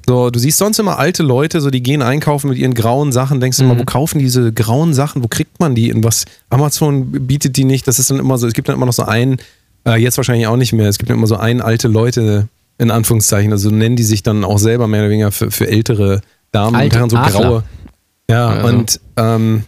so, 0.08 0.30
du 0.30 0.38
siehst 0.40 0.58
sonst 0.58 0.80
immer 0.80 0.98
alte 0.98 1.22
Leute, 1.22 1.60
so 1.60 1.70
die 1.70 1.80
gehen 1.82 2.02
einkaufen 2.02 2.48
mit 2.50 2.58
ihren 2.58 2.74
grauen 2.74 3.12
Sachen, 3.12 3.40
denkst 3.40 3.58
du 3.58 3.62
immer, 3.64 3.78
wo 3.78 3.84
kaufen 3.84 4.18
diese 4.18 4.52
grauen 4.52 4.94
Sachen, 4.94 5.22
wo 5.22 5.28
kriegt 5.28 5.60
man 5.60 5.76
die? 5.76 5.90
In 5.90 6.02
was? 6.02 6.24
Amazon 6.50 7.12
bietet 7.26 7.56
die 7.56 7.62
nicht, 7.64 7.86
das 7.86 8.00
ist 8.00 8.10
dann 8.10 8.18
immer 8.18 8.36
so, 8.36 8.48
es 8.48 8.52
gibt 8.52 8.68
dann 8.68 8.74
immer 8.74 8.86
noch 8.86 8.92
so 8.92 9.04
einen, 9.04 9.36
äh, 9.86 9.94
jetzt 10.02 10.16
wahrscheinlich 10.16 10.48
auch 10.48 10.56
nicht 10.56 10.72
mehr, 10.72 10.88
es 10.88 10.98
gibt 10.98 11.08
dann 11.10 11.18
immer 11.18 11.28
so 11.28 11.36
einen 11.36 11.60
alte 11.60 11.86
Leute, 11.86 12.48
in 12.78 12.90
Anführungszeichen, 12.90 13.52
also 13.52 13.70
nennen 13.70 13.94
die 13.94 14.02
sich 14.02 14.24
dann 14.24 14.44
auch 14.44 14.58
selber 14.58 14.88
mehr 14.88 15.02
oder 15.02 15.10
weniger 15.10 15.30
für, 15.30 15.52
für 15.52 15.68
ältere 15.68 16.20
Damen 16.50 16.74
Alte 16.74 16.96
und 16.96 16.98
Herren, 16.98 17.10
so 17.10 17.16
Adler. 17.18 17.40
graue. 17.40 17.62
Ja, 18.28 18.48
Also. 18.48 18.66
und 18.66 19.00
ähm, 19.18 19.64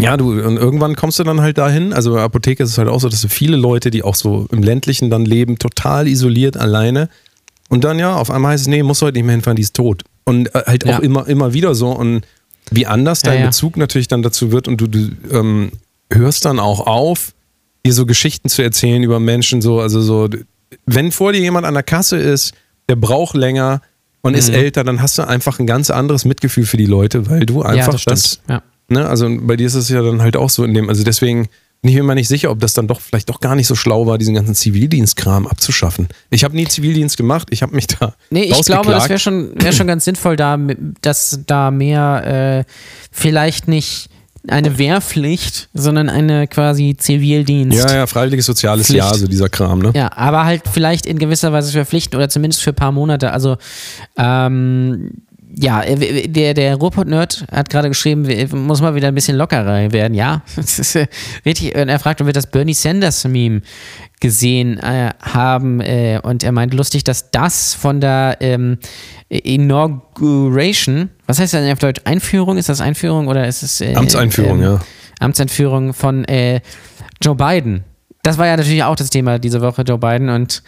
ja, 0.00 0.16
du, 0.16 0.30
und 0.32 0.56
irgendwann 0.56 0.96
kommst 0.96 1.18
du 1.18 1.24
dann 1.24 1.40
halt 1.40 1.58
dahin. 1.58 1.92
Also 1.92 2.12
bei 2.14 2.22
Apotheke 2.22 2.62
ist 2.62 2.70
es 2.70 2.78
halt 2.78 2.88
auch 2.88 3.00
so, 3.00 3.08
dass 3.08 3.20
du 3.22 3.28
viele 3.28 3.56
Leute, 3.56 3.90
die 3.90 4.02
auch 4.02 4.14
so 4.14 4.46
im 4.50 4.62
ländlichen 4.62 5.10
dann 5.10 5.24
leben, 5.24 5.58
total 5.58 6.06
isoliert, 6.08 6.56
alleine. 6.56 7.08
Und 7.68 7.84
dann 7.84 7.98
ja, 7.98 8.14
auf 8.16 8.30
einmal 8.30 8.52
heißt 8.52 8.62
es, 8.62 8.68
nee, 8.68 8.82
musst 8.82 9.02
du 9.02 9.06
heute 9.06 9.18
nicht 9.18 9.26
mehr 9.26 9.34
hinfahren, 9.34 9.56
die 9.56 9.62
ist 9.62 9.74
tot. 9.74 10.02
Und 10.24 10.54
äh, 10.54 10.62
halt 10.66 10.84
Ja. 10.84 10.96
auch 10.98 11.00
immer, 11.00 11.26
immer 11.28 11.52
wieder 11.52 11.74
so. 11.74 11.90
Und 11.90 12.22
wie 12.70 12.86
anders 12.86 13.22
Ja, 13.22 13.30
dein 13.30 13.40
ja. 13.40 13.46
Bezug 13.46 13.76
natürlich 13.76 14.08
dann 14.08 14.22
dazu 14.22 14.52
wird 14.52 14.68
und 14.68 14.80
du, 14.80 14.86
du 14.86 15.10
ähm, 15.30 15.72
hörst 16.12 16.44
dann 16.44 16.58
auch 16.58 16.86
auf, 16.86 17.32
dir 17.84 17.92
so 17.92 18.06
Geschichten 18.06 18.48
zu 18.48 18.62
erzählen 18.62 19.02
über 19.02 19.20
Menschen, 19.20 19.62
so, 19.62 19.80
also 19.80 20.00
so, 20.00 20.28
wenn 20.86 21.12
vor 21.12 21.32
dir 21.32 21.40
jemand 21.40 21.66
an 21.66 21.74
der 21.74 21.82
Kasse 21.82 22.16
ist, 22.18 22.52
der 22.88 22.96
braucht 22.96 23.34
länger, 23.36 23.80
und 24.22 24.34
ist 24.34 24.50
älter, 24.50 24.84
dann 24.84 25.00
hast 25.00 25.16
du 25.16 25.26
einfach 25.26 25.58
ein 25.60 25.66
ganz 25.66 25.88
anderes 25.90 26.26
Mitgefühl 26.26 26.66
für 26.66 26.76
die 26.76 26.84
Leute, 26.84 27.30
weil 27.30 27.46
du 27.46 27.62
einfach 27.62 27.94
das 27.94 28.04
das. 28.04 28.40
Ja. 28.50 28.62
Ne, 28.90 29.08
also 29.08 29.28
bei 29.40 29.56
dir 29.56 29.66
ist 29.66 29.74
es 29.74 29.88
ja 29.88 30.02
dann 30.02 30.22
halt 30.22 30.36
auch 30.36 30.50
so 30.50 30.64
in 30.64 30.74
dem, 30.74 30.88
also 30.88 31.04
deswegen 31.04 31.48
bin 31.82 31.90
ich 31.90 31.94
mir 31.94 32.00
immer 32.00 32.14
nicht 32.14 32.28
sicher, 32.28 32.50
ob 32.50 32.60
das 32.60 32.74
dann 32.74 32.88
doch 32.88 33.00
vielleicht 33.00 33.30
doch 33.30 33.40
gar 33.40 33.54
nicht 33.54 33.66
so 33.66 33.74
schlau 33.74 34.06
war, 34.06 34.18
diesen 34.18 34.34
ganzen 34.34 34.54
Zivildienstkram 34.54 35.46
abzuschaffen. 35.46 36.08
Ich 36.28 36.44
habe 36.44 36.54
nie 36.54 36.66
Zivildienst 36.66 37.16
gemacht, 37.16 37.48
ich 37.50 37.62
habe 37.62 37.74
mich 37.74 37.86
da 37.86 38.14
Nee, 38.28 38.42
ich 38.44 38.62
glaube, 38.62 38.90
das 38.90 39.08
wäre 39.08 39.18
schon, 39.18 39.52
wär 39.54 39.72
schon 39.72 39.86
ganz 39.86 40.04
sinnvoll, 40.04 40.36
da, 40.36 40.58
dass 41.00 41.40
da 41.46 41.70
mehr 41.70 42.66
äh, 42.66 42.72
vielleicht 43.10 43.66
nicht 43.66 44.10
eine 44.48 44.78
Wehrpflicht, 44.78 45.68
sondern 45.74 46.08
eine 46.08 46.48
quasi 46.48 46.96
Zivildienst. 46.96 47.76
Ja, 47.76 47.94
ja, 47.94 48.06
freiwilliges 48.06 48.46
soziales 48.46 48.86
Pflicht. 48.86 48.98
Jahr, 48.98 49.14
so 49.14 49.26
dieser 49.26 49.48
Kram, 49.48 49.80
ne? 49.80 49.92
Ja, 49.94 50.12
aber 50.16 50.44
halt 50.44 50.62
vielleicht 50.70 51.06
in 51.06 51.18
gewisser 51.18 51.52
Weise 51.52 51.72
verpflichten 51.72 52.16
oder 52.16 52.28
zumindest 52.28 52.62
für 52.62 52.70
ein 52.70 52.76
paar 52.76 52.92
Monate. 52.92 53.32
Also, 53.32 53.56
ähm, 54.16 55.12
ja, 55.54 55.82
äh, 55.82 56.28
der, 56.28 56.54
der 56.54 56.76
Ruhrpott-Nerd 56.76 57.46
hat 57.50 57.70
gerade 57.70 57.88
geschrieben, 57.88 58.26
muss 58.66 58.80
mal 58.80 58.94
wieder 58.94 59.08
ein 59.08 59.14
bisschen 59.14 59.36
lockerer 59.36 59.92
werden. 59.92 60.14
Ja, 60.14 60.42
das 60.56 60.78
ist 60.78 60.94
äh, 60.96 61.06
richtig. 61.44 61.74
Und 61.74 61.88
er 61.88 61.98
fragt, 61.98 62.20
ob 62.20 62.26
wir 62.26 62.32
das 62.32 62.46
Bernie 62.46 62.74
Sanders-Meme 62.74 63.62
gesehen 64.20 64.78
äh, 64.78 65.10
haben. 65.20 65.80
Äh, 65.80 66.20
und 66.22 66.44
er 66.44 66.52
meint 66.52 66.74
lustig, 66.74 67.04
dass 67.04 67.30
das 67.30 67.74
von 67.74 68.00
der 68.00 68.36
ähm, 68.40 68.78
Inauguration, 69.28 71.10
was 71.26 71.38
heißt 71.38 71.54
das 71.54 71.62
denn 71.62 71.72
auf 71.72 71.78
Deutsch? 71.78 72.00
Einführung? 72.04 72.56
Ist 72.56 72.68
das 72.68 72.80
Einführung 72.80 73.28
oder 73.28 73.46
ist 73.46 73.62
es. 73.62 73.80
Äh, 73.80 73.94
Amtseinführung, 73.94 74.62
ja. 74.62 74.80
Amtseinführung 75.18 75.94
von 75.94 76.24
äh, 76.26 76.60
Joe 77.22 77.34
Biden. 77.34 77.84
Das 78.22 78.38
war 78.38 78.46
ja 78.46 78.56
natürlich 78.56 78.82
auch 78.84 78.96
das 78.96 79.10
Thema 79.10 79.38
diese 79.38 79.60
Woche, 79.60 79.82
Joe 79.82 79.98
Biden 79.98 80.28
und 80.28 80.62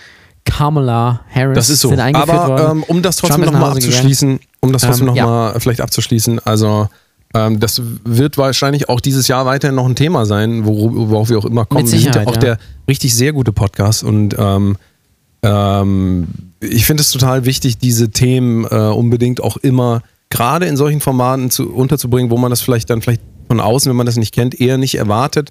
Kamala 0.44 1.20
Harris 1.32 1.54
Das 1.56 1.70
ist 1.70 1.80
so. 1.80 1.88
sind 1.88 2.00
eingeführt 2.00 2.30
Aber 2.30 2.70
ähm, 2.70 2.82
um 2.84 3.02
das 3.02 3.16
trotzdem 3.16 3.40
nochmal 3.44 3.70
Hause 3.70 3.80
gegangen. 3.80 3.92
abzuschließen, 3.94 4.40
um 4.60 4.72
das 4.72 4.82
trotzdem 4.82 5.08
Ähm, 5.08 5.14
ja. 5.14 5.22
nochmal 5.24 5.60
vielleicht 5.60 5.80
abzuschließen, 5.80 6.40
also 6.44 6.88
ähm, 7.34 7.60
das 7.60 7.80
wird 8.04 8.36
wahrscheinlich 8.38 8.88
auch 8.88 9.00
dieses 9.00 9.26
Jahr 9.28 9.46
weiterhin 9.46 9.74
noch 9.76 9.86
ein 9.86 9.94
Thema 9.96 10.26
sein, 10.26 10.64
wor- 10.66 10.92
worauf 11.10 11.30
wir 11.30 11.38
auch 11.38 11.44
immer 11.46 11.64
kommen. 11.64 11.84
Mit 11.84 11.92
wir 11.92 12.00
sind 12.00 12.14
ja 12.14 12.26
auch 12.26 12.34
ja. 12.34 12.40
der 12.40 12.58
richtig 12.88 13.14
sehr 13.14 13.32
gute 13.32 13.52
Podcast 13.52 14.04
und 14.04 14.36
ähm, 14.38 14.76
ähm, 15.42 16.28
ich 16.60 16.84
finde 16.86 17.00
es 17.02 17.10
total 17.10 17.44
wichtig, 17.44 17.78
diese 17.78 18.10
Themen 18.10 18.64
äh, 18.64 18.76
unbedingt 18.76 19.42
auch 19.42 19.56
immer 19.56 20.02
gerade 20.30 20.66
in 20.66 20.76
solchen 20.76 21.00
Formaten 21.00 21.50
zu, 21.50 21.70
unterzubringen, 21.72 22.30
wo 22.30 22.36
man 22.38 22.50
das 22.50 22.60
vielleicht 22.60 22.90
dann 22.90 23.02
vielleicht 23.02 23.22
von 23.48 23.60
außen, 23.60 23.90
wenn 23.90 23.96
man 23.96 24.06
das 24.06 24.16
nicht 24.16 24.32
kennt, 24.34 24.58
eher 24.60 24.78
nicht 24.78 24.94
erwartet, 24.96 25.50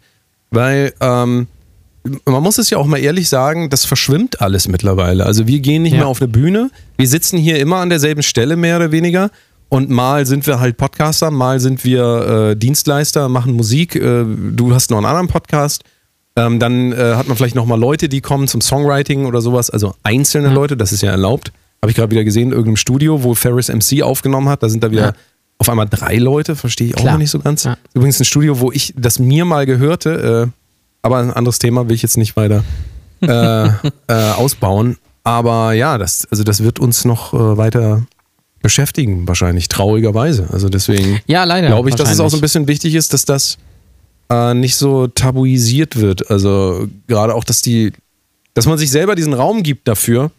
weil 0.49 0.93
ähm, 1.01 1.47
man 2.25 2.41
muss 2.41 2.57
es 2.57 2.69
ja 2.69 2.77
auch 2.77 2.85
mal 2.87 2.97
ehrlich 2.97 3.29
sagen, 3.29 3.69
das 3.69 3.85
verschwimmt 3.85 4.41
alles 4.41 4.67
mittlerweile. 4.67 5.25
Also 5.25 5.47
wir 5.47 5.59
gehen 5.59 5.83
nicht 5.83 5.93
Ja. 5.93 5.99
mehr 5.99 6.07
auf 6.07 6.21
eine 6.21 6.27
Bühne, 6.27 6.71
wir 6.97 7.07
sitzen 7.07 7.37
hier 7.37 7.59
immer 7.59 7.77
an 7.77 7.89
derselben 7.89 8.23
Stelle 8.23 8.55
mehr 8.55 8.77
oder 8.77 8.91
weniger 8.91 9.29
und 9.69 9.89
mal 9.89 10.25
sind 10.25 10.47
wir 10.47 10.59
halt 10.59 10.77
Podcaster, 10.77 11.29
mal 11.31 11.59
sind 11.59 11.85
wir 11.85 12.49
äh, 12.51 12.55
Dienstleister, 12.55 13.29
machen 13.29 13.53
Musik, 13.53 13.95
äh, 13.95 14.25
du 14.25 14.73
hast 14.73 14.89
noch 14.91 14.97
einen 14.97 15.05
anderen 15.05 15.27
Podcast. 15.27 15.83
Ähm, 16.37 16.59
dann 16.59 16.93
äh, 16.93 17.15
hat 17.15 17.27
man 17.27 17.35
vielleicht 17.35 17.55
noch 17.55 17.65
mal 17.65 17.77
Leute, 17.79 18.07
die 18.07 18.21
kommen 18.21 18.47
zum 18.47 18.61
Songwriting 18.61 19.25
oder 19.25 19.41
sowas, 19.41 19.69
also 19.69 19.93
einzelne 20.03 20.47
Ja. 20.47 20.53
Leute, 20.53 20.77
das 20.77 20.93
ist 20.93 21.01
ja 21.01 21.11
erlaubt. 21.11 21.51
Habe 21.81 21.91
ich 21.91 21.95
gerade 21.97 22.09
wieder 22.11 22.23
gesehen 22.23 22.47
in 22.47 22.51
irgendeinem 22.51 22.77
Studio, 22.77 23.23
wo 23.23 23.33
Ferris 23.35 23.67
MC 23.69 24.01
aufgenommen 24.01 24.47
hat, 24.47 24.63
da 24.63 24.69
sind 24.69 24.81
da 24.83 24.91
wieder 24.91 25.07
Ja. 25.07 25.13
auf 25.57 25.67
einmal 25.69 25.87
drei 25.89 26.15
Leute, 26.17 26.55
verstehe 26.55 26.87
ich 26.87 26.95
auch 26.95 27.01
Klar. 27.01 27.13
noch 27.13 27.19
nicht 27.19 27.31
so 27.31 27.39
ganz. 27.39 27.65
Ja. 27.65 27.75
Übrigens 27.93 28.19
ein 28.19 28.25
Studio, 28.25 28.59
wo 28.61 28.71
ich 28.71 28.93
das 28.97 29.19
mir 29.19 29.43
mal 29.45 29.65
gehörte, 29.65 30.47
äh, 30.47 30.60
aber 31.01 31.17
ein 31.17 31.31
anderes 31.31 31.59
Thema 31.59 31.87
will 31.87 31.95
ich 31.95 32.01
jetzt 32.01 32.17
nicht 32.17 32.35
weiter 32.35 32.63
äh, 33.21 33.67
äh, 33.67 34.31
ausbauen. 34.33 34.97
Aber 35.23 35.73
ja, 35.73 35.97
das, 35.97 36.27
also 36.31 36.43
das 36.43 36.63
wird 36.63 36.79
uns 36.79 37.05
noch 37.05 37.33
äh, 37.33 37.57
weiter 37.57 38.03
beschäftigen, 38.61 39.27
wahrscheinlich, 39.27 39.67
traurigerweise. 39.69 40.47
Also 40.51 40.69
deswegen 40.69 41.19
ja, 41.27 41.45
glaube 41.45 41.89
ich, 41.89 41.95
dass 41.95 42.11
es 42.11 42.19
auch 42.19 42.29
so 42.29 42.37
ein 42.37 42.41
bisschen 42.41 42.67
wichtig 42.67 42.95
ist, 42.95 43.13
dass 43.13 43.25
das 43.25 43.57
äh, 44.31 44.53
nicht 44.53 44.75
so 44.75 45.07
tabuisiert 45.07 45.95
wird. 45.95 46.29
Also 46.29 46.87
gerade 47.07 47.35
auch, 47.35 47.43
dass 47.43 47.61
die, 47.61 47.91
dass 48.53 48.65
man 48.65 48.77
sich 48.77 48.89
selber 48.91 49.15
diesen 49.15 49.33
Raum 49.33 49.63
gibt 49.63 49.87
dafür, 49.87 50.31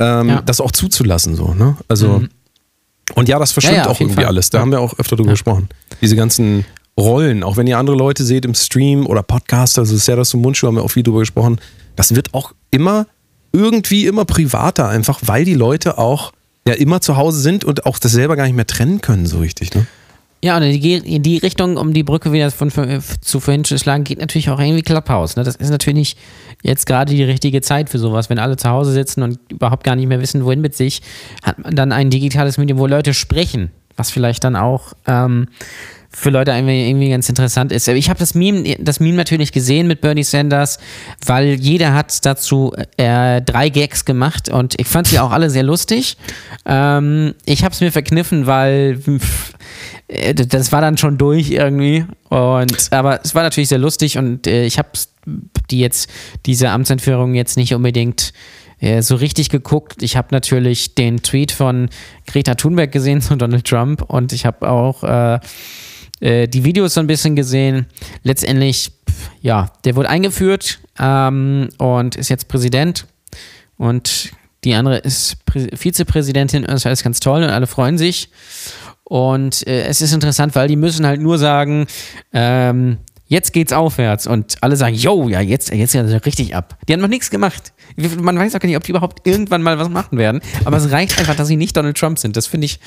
ähm, 0.00 0.28
Ja. 0.28 0.42
das 0.42 0.60
auch 0.60 0.72
zuzulassen. 0.72 1.34
So, 1.34 1.54
ne? 1.54 1.76
Also 1.88 2.22
und 3.14 3.28
ja, 3.28 3.38
das 3.38 3.52
verschwimmt 3.52 3.76
Ja, 3.78 3.84
ja, 3.84 3.88
auch 3.90 4.00
irgendwie 4.00 4.16
Fall. 4.22 4.26
alles. 4.26 4.50
Da 4.50 4.60
haben 4.60 4.70
wir 4.70 4.80
auch 4.80 4.98
öfter 4.98 5.16
drüber 5.16 5.30
gesprochen. 5.30 5.68
Diese 6.00 6.14
ganzen 6.14 6.64
Rollen, 6.98 7.44
auch 7.44 7.56
wenn 7.56 7.66
ihr 7.66 7.78
andere 7.78 7.96
Leute 7.96 8.24
seht 8.24 8.44
im 8.44 8.54
Stream 8.54 9.06
oder 9.06 9.22
Podcast, 9.22 9.78
also 9.78 9.96
Serdas 9.96 10.30
zum 10.30 10.42
Mundschuh 10.42 10.66
haben 10.66 10.74
wir 10.74 10.82
auch 10.82 10.90
viel 10.90 11.04
drüber 11.04 11.20
gesprochen, 11.20 11.60
das 11.96 12.14
wird 12.14 12.34
auch 12.34 12.52
immer 12.70 13.06
irgendwie 13.52 14.06
immer 14.06 14.24
privater, 14.24 14.88
einfach 14.88 15.20
weil 15.24 15.44
die 15.44 15.54
Leute 15.54 15.96
auch 15.96 16.32
ja 16.66 16.74
immer 16.74 17.00
zu 17.00 17.16
Hause 17.16 17.40
sind 17.40 17.64
und 17.64 17.86
auch 17.86 17.98
das 17.98 18.12
selber 18.12 18.36
gar 18.36 18.44
nicht 18.44 18.56
mehr 18.56 18.66
trennen 18.66 19.00
können, 19.00 19.26
so 19.26 19.38
richtig. 19.38 19.74
Ne? 19.74 19.86
Ja, 20.42 20.56
und 20.56 20.62
die, 20.62 21.20
die 21.20 21.38
Richtung, 21.38 21.76
um 21.76 21.92
die 21.92 22.04
Brücke 22.04 22.32
wieder 22.32 22.50
von, 22.52 22.70
zu 22.70 23.40
vorhin 23.40 23.64
zu 23.64 23.76
schlagen, 23.76 24.04
geht 24.04 24.20
natürlich 24.20 24.50
auch 24.50 24.60
irgendwie 24.60 24.82
Clubhouse. 24.82 25.34
Ne? 25.34 25.42
Das 25.42 25.56
ist 25.56 25.70
natürlich 25.70 26.16
jetzt 26.62 26.86
gerade 26.86 27.12
die 27.12 27.24
richtige 27.24 27.60
Zeit 27.60 27.90
für 27.90 27.98
sowas. 27.98 28.30
Wenn 28.30 28.38
alle 28.38 28.56
zu 28.56 28.68
Hause 28.68 28.92
sitzen 28.92 29.22
und 29.22 29.38
überhaupt 29.50 29.82
gar 29.82 29.96
nicht 29.96 30.06
mehr 30.06 30.20
wissen, 30.20 30.44
wohin 30.44 30.60
mit 30.60 30.76
sich, 30.76 31.02
hat 31.42 31.58
man 31.58 31.74
dann 31.74 31.90
ein 31.90 32.10
digitales 32.10 32.56
Medium, 32.56 32.78
wo 32.78 32.86
Leute 32.86 33.14
sprechen, 33.14 33.72
was 33.96 34.10
vielleicht 34.10 34.44
dann 34.44 34.54
auch 34.54 34.92
ähm, 35.06 35.48
für 36.10 36.30
Leute 36.30 36.52
irgendwie, 36.52 37.10
ganz 37.10 37.28
interessant 37.28 37.70
ist. 37.70 37.86
Ich 37.86 38.08
habe 38.08 38.18
das 38.18 38.34
Meme, 38.34 38.76
das 38.78 38.98
Meme 38.98 39.16
natürlich 39.16 39.52
gesehen 39.52 39.86
mit 39.86 40.00
Bernie 40.00 40.24
Sanders, 40.24 40.78
weil 41.24 41.54
jeder 41.54 41.92
hat 41.94 42.24
dazu 42.24 42.72
äh, 42.96 43.42
drei 43.42 43.68
Gags 43.68 44.04
gemacht 44.04 44.48
und 44.48 44.80
ich 44.80 44.86
fand 44.86 45.06
sie 45.06 45.18
auch 45.18 45.30
alle 45.30 45.50
sehr 45.50 45.64
lustig. 45.64 46.16
Ähm, 46.64 47.34
ich 47.44 47.62
habe 47.62 47.74
es 47.74 47.80
mir 47.80 47.92
verkniffen, 47.92 48.46
weil 48.46 48.98
pff, 48.98 49.52
äh, 50.08 50.34
das 50.34 50.72
war 50.72 50.80
dann 50.80 50.96
schon 50.96 51.18
durch 51.18 51.50
irgendwie. 51.50 52.06
Und 52.30 52.88
aber 52.90 53.20
es 53.22 53.34
war 53.34 53.42
natürlich 53.42 53.68
sehr 53.68 53.78
lustig 53.78 54.16
und 54.16 54.46
äh, 54.46 54.64
ich 54.64 54.78
habe 54.78 54.88
die 55.70 55.80
jetzt 55.80 56.08
diese 56.46 56.70
Amtsentführung 56.70 57.34
jetzt 57.34 57.58
nicht 57.58 57.74
unbedingt 57.74 58.32
äh, 58.80 59.02
so 59.02 59.16
richtig 59.16 59.50
geguckt. 59.50 60.02
Ich 60.02 60.16
habe 60.16 60.28
natürlich 60.30 60.94
den 60.94 61.22
Tweet 61.22 61.52
von 61.52 61.90
Greta 62.26 62.54
Thunberg 62.54 62.92
gesehen 62.92 63.20
zu 63.20 63.36
Donald 63.36 63.66
Trump 63.66 64.02
und 64.02 64.32
ich 64.32 64.46
habe 64.46 64.70
auch 64.70 65.04
äh, 65.04 65.38
äh, 66.20 66.48
die 66.48 66.64
Videos 66.64 66.94
so 66.94 67.00
ein 67.00 67.06
bisschen 67.06 67.36
gesehen. 67.36 67.86
Letztendlich, 68.22 68.92
ja, 69.40 69.72
der 69.84 69.96
wurde 69.96 70.08
eingeführt 70.08 70.80
ähm, 70.98 71.68
und 71.78 72.16
ist 72.16 72.28
jetzt 72.28 72.48
Präsident 72.48 73.06
und 73.76 74.32
die 74.64 74.74
andere 74.74 74.98
ist 74.98 75.44
Prä 75.46 75.68
Vizepräsidentin. 75.74 76.64
Das 76.64 76.74
ist 76.74 76.86
alles 76.86 77.02
ganz 77.02 77.20
toll 77.20 77.42
und 77.42 77.50
alle 77.50 77.66
freuen 77.66 77.98
sich. 77.98 78.30
Und 79.04 79.66
äh, 79.66 79.84
es 79.84 80.02
ist 80.02 80.12
interessant, 80.12 80.54
weil 80.54 80.68
die 80.68 80.76
müssen 80.76 81.06
halt 81.06 81.20
nur 81.20 81.38
sagen, 81.38 81.86
ähm, 82.32 82.98
jetzt 83.28 83.52
geht's 83.52 83.72
aufwärts. 83.72 84.26
Und 84.26 84.56
alle 84.62 84.76
sagen, 84.76 84.94
yo, 84.96 85.28
ja, 85.28 85.40
jetzt, 85.40 85.72
jetzt 85.72 85.94
ja 85.94 86.02
richtig 86.02 86.54
ab. 86.56 86.76
Die 86.88 86.92
haben 86.92 87.00
noch 87.00 87.08
nichts 87.08 87.30
gemacht. 87.30 87.72
Man 88.20 88.36
weiß 88.38 88.54
auch 88.54 88.60
gar 88.60 88.66
nicht, 88.66 88.76
ob 88.76 88.84
die 88.84 88.90
überhaupt 88.90 89.26
irgendwann 89.26 89.62
mal 89.62 89.78
was 89.78 89.88
machen 89.88 90.18
werden. 90.18 90.40
Aber 90.64 90.76
es 90.78 90.90
reicht 90.90 91.18
einfach, 91.18 91.36
dass 91.36 91.46
sie 91.48 91.56
nicht 91.56 91.76
Donald 91.76 91.96
Trump 91.96 92.18
sind. 92.18 92.36
Das 92.36 92.46
finde 92.46 92.64
ich, 92.64 92.80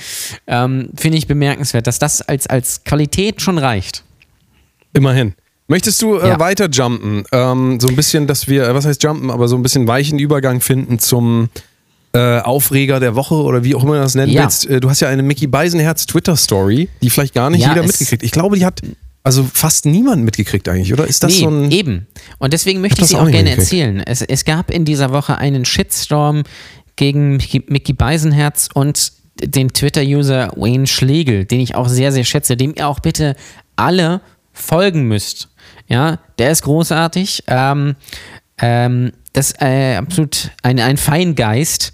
ähm, 0.47 0.89
finde 0.95 1.17
ich 1.17 1.27
bemerkenswert, 1.27 1.87
dass 1.87 1.99
das 1.99 2.21
als, 2.21 2.47
als 2.47 2.83
Qualität 2.83 3.41
schon 3.41 3.57
reicht. 3.57 4.03
Immerhin. 4.93 5.33
Möchtest 5.67 6.01
du 6.01 6.17
äh, 6.17 6.27
Ja. 6.27 6.39
weiter 6.39 6.67
jumpen? 6.69 7.23
Ähm, 7.31 7.79
so 7.79 7.87
ein 7.87 7.95
bisschen, 7.95 8.27
dass 8.27 8.47
wir, 8.49 8.67
äh, 8.67 8.73
was 8.75 8.85
heißt 8.85 9.01
jumpen, 9.03 9.31
aber 9.31 9.47
so 9.47 9.55
ein 9.55 9.63
bisschen 9.63 9.87
weichen 9.87 10.19
Übergang 10.19 10.59
finden 10.59 10.99
zum 10.99 11.49
äh, 12.13 12.39
Aufreger 12.39 12.99
der 12.99 13.15
Woche 13.15 13.35
oder 13.35 13.63
wie 13.63 13.73
auch 13.73 13.83
immer 13.83 13.93
du 13.95 14.01
das 14.01 14.15
nennen 14.15 14.33
Ja. 14.33 14.43
willst. 14.43 14.69
Äh, 14.69 14.81
du 14.81 14.89
hast 14.89 14.99
ja 14.99 15.07
eine 15.07 15.23
Mickey 15.23 15.47
Beisenherz 15.47 16.05
Twitter-Story, 16.07 16.89
die 17.01 17.09
vielleicht 17.09 17.33
gar 17.33 17.49
nicht 17.49 17.61
Ja, 17.61 17.69
jeder 17.69 17.83
mitgekriegt. 17.87 18.21
Ich 18.21 18.31
glaube, 18.31 18.57
die 18.57 18.65
hat 18.65 18.81
also 19.23 19.43
fast 19.43 19.85
niemand 19.85 20.23
mitgekriegt 20.23 20.67
eigentlich, 20.67 20.91
oder? 20.93 21.05
Ist 21.05 21.23
das 21.23 21.33
nee, 21.33 21.39
so 21.41 21.49
ein. 21.49 21.71
eben. 21.71 22.07
Und 22.39 22.53
deswegen 22.53 22.81
möchte 22.81 23.01
ich 23.01 23.09
sie 23.09 23.15
auch 23.15 23.27
auch 23.27 23.31
gerne 23.31 23.51
erzählen. 23.51 24.01
Es, 24.05 24.21
es 24.21 24.45
gab 24.45 24.71
in 24.71 24.85
dieser 24.85 25.11
Woche 25.11 25.37
einen 25.37 25.65
Shitstorm 25.65 26.43
gegen 26.95 27.37
Mickey, 27.67 27.93
Beisenherz 27.93 28.69
und 28.73 29.13
den 29.41 29.69
Twitter-User 29.69 30.51
Wayne 30.55 30.87
Schlegel, 30.87 31.45
den 31.45 31.59
ich 31.59 31.75
auch 31.75 31.87
sehr, 31.87 32.11
sehr 32.11 32.23
schätze, 32.23 32.57
dem 32.57 32.73
ihr 32.75 32.87
auch 32.87 32.99
bitte 32.99 33.35
alle 33.75 34.21
folgen 34.53 35.07
müsst. 35.07 35.49
Ja, 35.87 36.19
der 36.37 36.51
ist 36.51 36.63
großartig. 36.63 37.43
Ähm, 37.47 37.95
ähm, 38.59 39.11
das 39.33 39.51
ist 39.51 39.61
äh, 39.61 39.95
absolut 39.95 40.51
ein, 40.63 40.79
ein 40.79 40.97
Feingeist. 40.97 41.93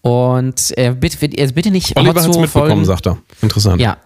Und 0.00 0.76
äh, 0.78 0.94
bitte, 0.98 1.28
also 1.40 1.54
bitte 1.54 1.70
nicht 1.70 1.96
Oliver 1.96 2.20
hat 2.20 2.30
es 2.30 2.36
mitbekommen, 2.36 2.50
folgen. 2.50 2.84
sagt 2.84 3.06
er. 3.06 3.18
Interessant. 3.42 3.80
Ja, 3.80 3.98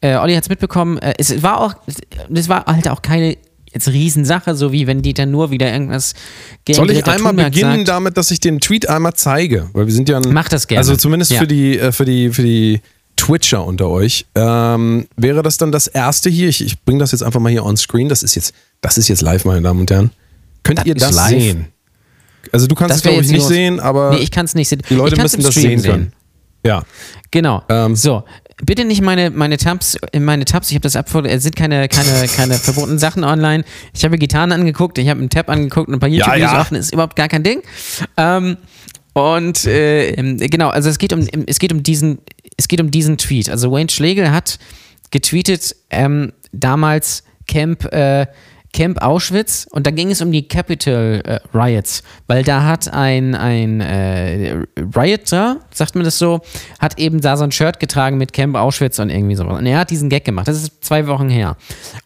äh, 0.00 0.16
Olli 0.16 0.34
hat 0.34 0.44
es 0.44 0.48
mitbekommen. 0.48 0.98
Äh, 0.98 1.14
es 1.18 1.42
war 1.42 1.60
auch, 1.60 1.74
es 2.32 2.48
war 2.48 2.64
halt 2.66 2.88
auch 2.88 3.02
keine 3.02 3.36
jetzt 3.72 3.88
Riesensache, 3.88 4.56
so 4.56 4.72
wie 4.72 4.86
wenn 4.88 5.00
Dieter 5.02 5.26
nur 5.26 5.50
wieder 5.52 5.72
irgendwas 5.72 6.14
gegen 6.64 6.76
Soll 6.76 6.90
ich 6.90 6.96
Greta 6.98 7.12
einmal 7.12 7.30
Thunberg 7.32 7.52
beginnen 7.52 7.76
sagt. 7.78 7.88
damit, 7.88 8.16
dass 8.16 8.30
ich 8.32 8.40
den 8.40 8.58
Tweet 8.60 8.88
einmal 8.88 9.14
zeige? 9.14 9.68
Weil 9.72 9.86
wir 9.86 9.92
sind 9.94 10.08
ja 10.08 10.16
ein, 10.18 10.32
Mach 10.32 10.48
das 10.48 10.66
gerne. 10.66 10.78
Also 10.80 10.96
zumindest 10.96 11.30
Ja. 11.30 11.38
für 11.40 11.46
die, 11.46 11.78
äh, 11.78 11.92
für 11.92 12.04
die, 12.04 12.30
für 12.30 12.42
die 12.42 12.80
Twitcher 13.16 13.64
unter 13.64 13.88
euch. 13.88 14.26
Ähm, 14.34 15.06
wäre 15.16 15.42
das 15.42 15.56
dann 15.58 15.70
das 15.70 15.86
erste 15.86 16.30
hier? 16.30 16.48
Ich, 16.48 16.64
ich 16.64 16.82
bringe 16.82 16.98
das 17.00 17.12
jetzt 17.12 17.22
einfach 17.22 17.38
mal 17.38 17.50
hier 17.52 17.64
on 17.64 17.76
screen. 17.76 18.08
Das 18.08 18.22
ist 18.22 18.34
jetzt, 18.34 18.54
das 18.80 18.98
ist 18.98 19.08
jetzt 19.08 19.20
live, 19.22 19.44
meine 19.44 19.60
Damen 19.62 19.80
und 19.80 19.90
Herren. 19.90 20.10
Könnt 20.64 20.78
Das 20.80 20.86
ihr 20.86 20.94
das 20.94 21.14
live. 21.14 21.28
sehen? 21.28 21.66
Also 22.52 22.66
du 22.66 22.74
kannst 22.74 22.90
Das 22.90 22.96
es, 22.98 23.02
glaube 23.02 23.20
ich, 23.20 23.30
nicht 23.30 23.46
sehen, 23.46 23.78
aber 23.78 24.10
Nee, 24.12 24.18
ich 24.22 24.30
kann 24.30 24.46
es 24.46 24.54
nicht 24.54 24.68
sehen. 24.68 24.82
die 24.88 24.94
Leute 24.94 25.20
müssen 25.20 25.42
das 25.42 25.54
sehen 25.54 25.82
können. 25.82 26.12
Ja. 26.66 26.82
Genau. 27.30 27.62
Ähm. 27.68 27.94
so. 27.94 28.24
Bitte 28.64 28.84
nicht 28.84 29.00
meine, 29.00 29.30
meine 29.30 29.56
Tabs, 29.56 29.96
meine 30.18 30.44
Tabs, 30.44 30.70
ich 30.70 30.74
habe 30.74 30.82
das 30.82 30.96
abgefordert, 30.96 31.32
es 31.32 31.42
sind 31.42 31.56
keine, 31.56 31.88
keine, 31.88 32.26
keine 32.28 32.54
verbotenen 32.54 32.98
Sachen 32.98 33.24
online. 33.24 33.64
Ich 33.94 34.04
habe 34.04 34.18
Gitarren 34.18 34.52
angeguckt, 34.52 34.98
ich 34.98 35.08
habe 35.08 35.20
einen 35.20 35.30
Tab 35.30 35.48
angeguckt 35.48 35.88
und 35.88 35.94
ein 35.94 36.00
paar 36.00 36.08
YouTube-Videos 36.08 36.52
ja. 36.52 36.60
offen, 36.60 36.76
ist 36.76 36.92
überhaupt 36.92 37.16
gar 37.16 37.28
kein 37.28 37.42
Ding. 37.42 37.62
Ähm, 38.16 38.56
und 39.12 39.64
äh, 39.66 40.10
ähm, 40.10 40.36
genau, 40.38 40.68
also 40.68 40.88
es 40.88 40.98
geht 40.98 41.12
um, 41.12 41.26
es 41.46 41.58
geht 41.58 41.72
um 41.72 41.82
diesen, 41.82 42.18
es 42.56 42.68
geht 42.68 42.80
um 42.80 42.90
diesen 42.90 43.18
Tweet. 43.18 43.50
Also 43.50 43.72
Wayne 43.72 43.90
Schlegel 43.90 44.30
hat 44.30 44.58
getweetet, 45.10 45.74
ähm, 45.90 46.32
damals 46.52 47.24
Camp, 47.46 47.84
äh, 47.92 48.26
Camp 48.72 49.02
Auschwitz 49.02 49.66
und 49.70 49.86
da 49.86 49.90
ging 49.90 50.10
es 50.10 50.20
um 50.20 50.30
die 50.30 50.46
Capital 50.46 51.22
äh, 51.24 51.56
Riots, 51.56 52.02
weil 52.28 52.44
da 52.44 52.64
hat 52.64 52.92
ein, 52.92 53.34
ein 53.34 53.80
äh, 53.80 54.64
Rioter, 54.96 55.58
sagt 55.72 55.94
man 55.94 56.04
das 56.04 56.18
so, 56.18 56.40
hat 56.78 56.98
eben 56.98 57.20
da 57.20 57.36
so 57.36 57.44
ein 57.44 57.52
Shirt 57.52 57.80
getragen 57.80 58.16
mit 58.16 58.32
Camp 58.32 58.56
Auschwitz 58.56 58.98
und 58.98 59.10
irgendwie 59.10 59.34
sowas. 59.34 59.58
Und 59.58 59.66
er 59.66 59.78
hat 59.78 59.90
diesen 59.90 60.08
Gag 60.08 60.24
gemacht. 60.24 60.46
Das 60.46 60.56
ist 60.56 60.84
zwei 60.84 61.06
Wochen 61.06 61.28
her. 61.28 61.56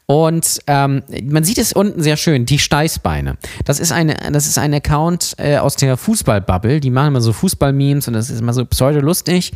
Und 0.06 0.60
ähm, 0.66 1.02
man 1.24 1.44
sieht 1.44 1.58
es 1.58 1.72
unten 1.72 2.02
sehr 2.02 2.16
schön, 2.16 2.46
die 2.46 2.58
Steißbeine. 2.58 3.36
Das 3.64 3.80
ist, 3.80 3.92
eine, 3.92 4.16
das 4.32 4.46
ist 4.46 4.58
ein 4.58 4.74
Account 4.74 5.34
äh, 5.38 5.58
aus 5.58 5.76
der 5.76 5.96
Fußballbubble. 5.96 6.80
Die 6.80 6.90
machen 6.90 7.08
immer 7.08 7.20
so 7.20 7.32
Fußballmemes 7.32 8.08
und 8.08 8.14
das 8.14 8.30
ist 8.30 8.40
immer 8.40 8.52
so 8.52 8.64
pseudo-lustig. 8.64 9.52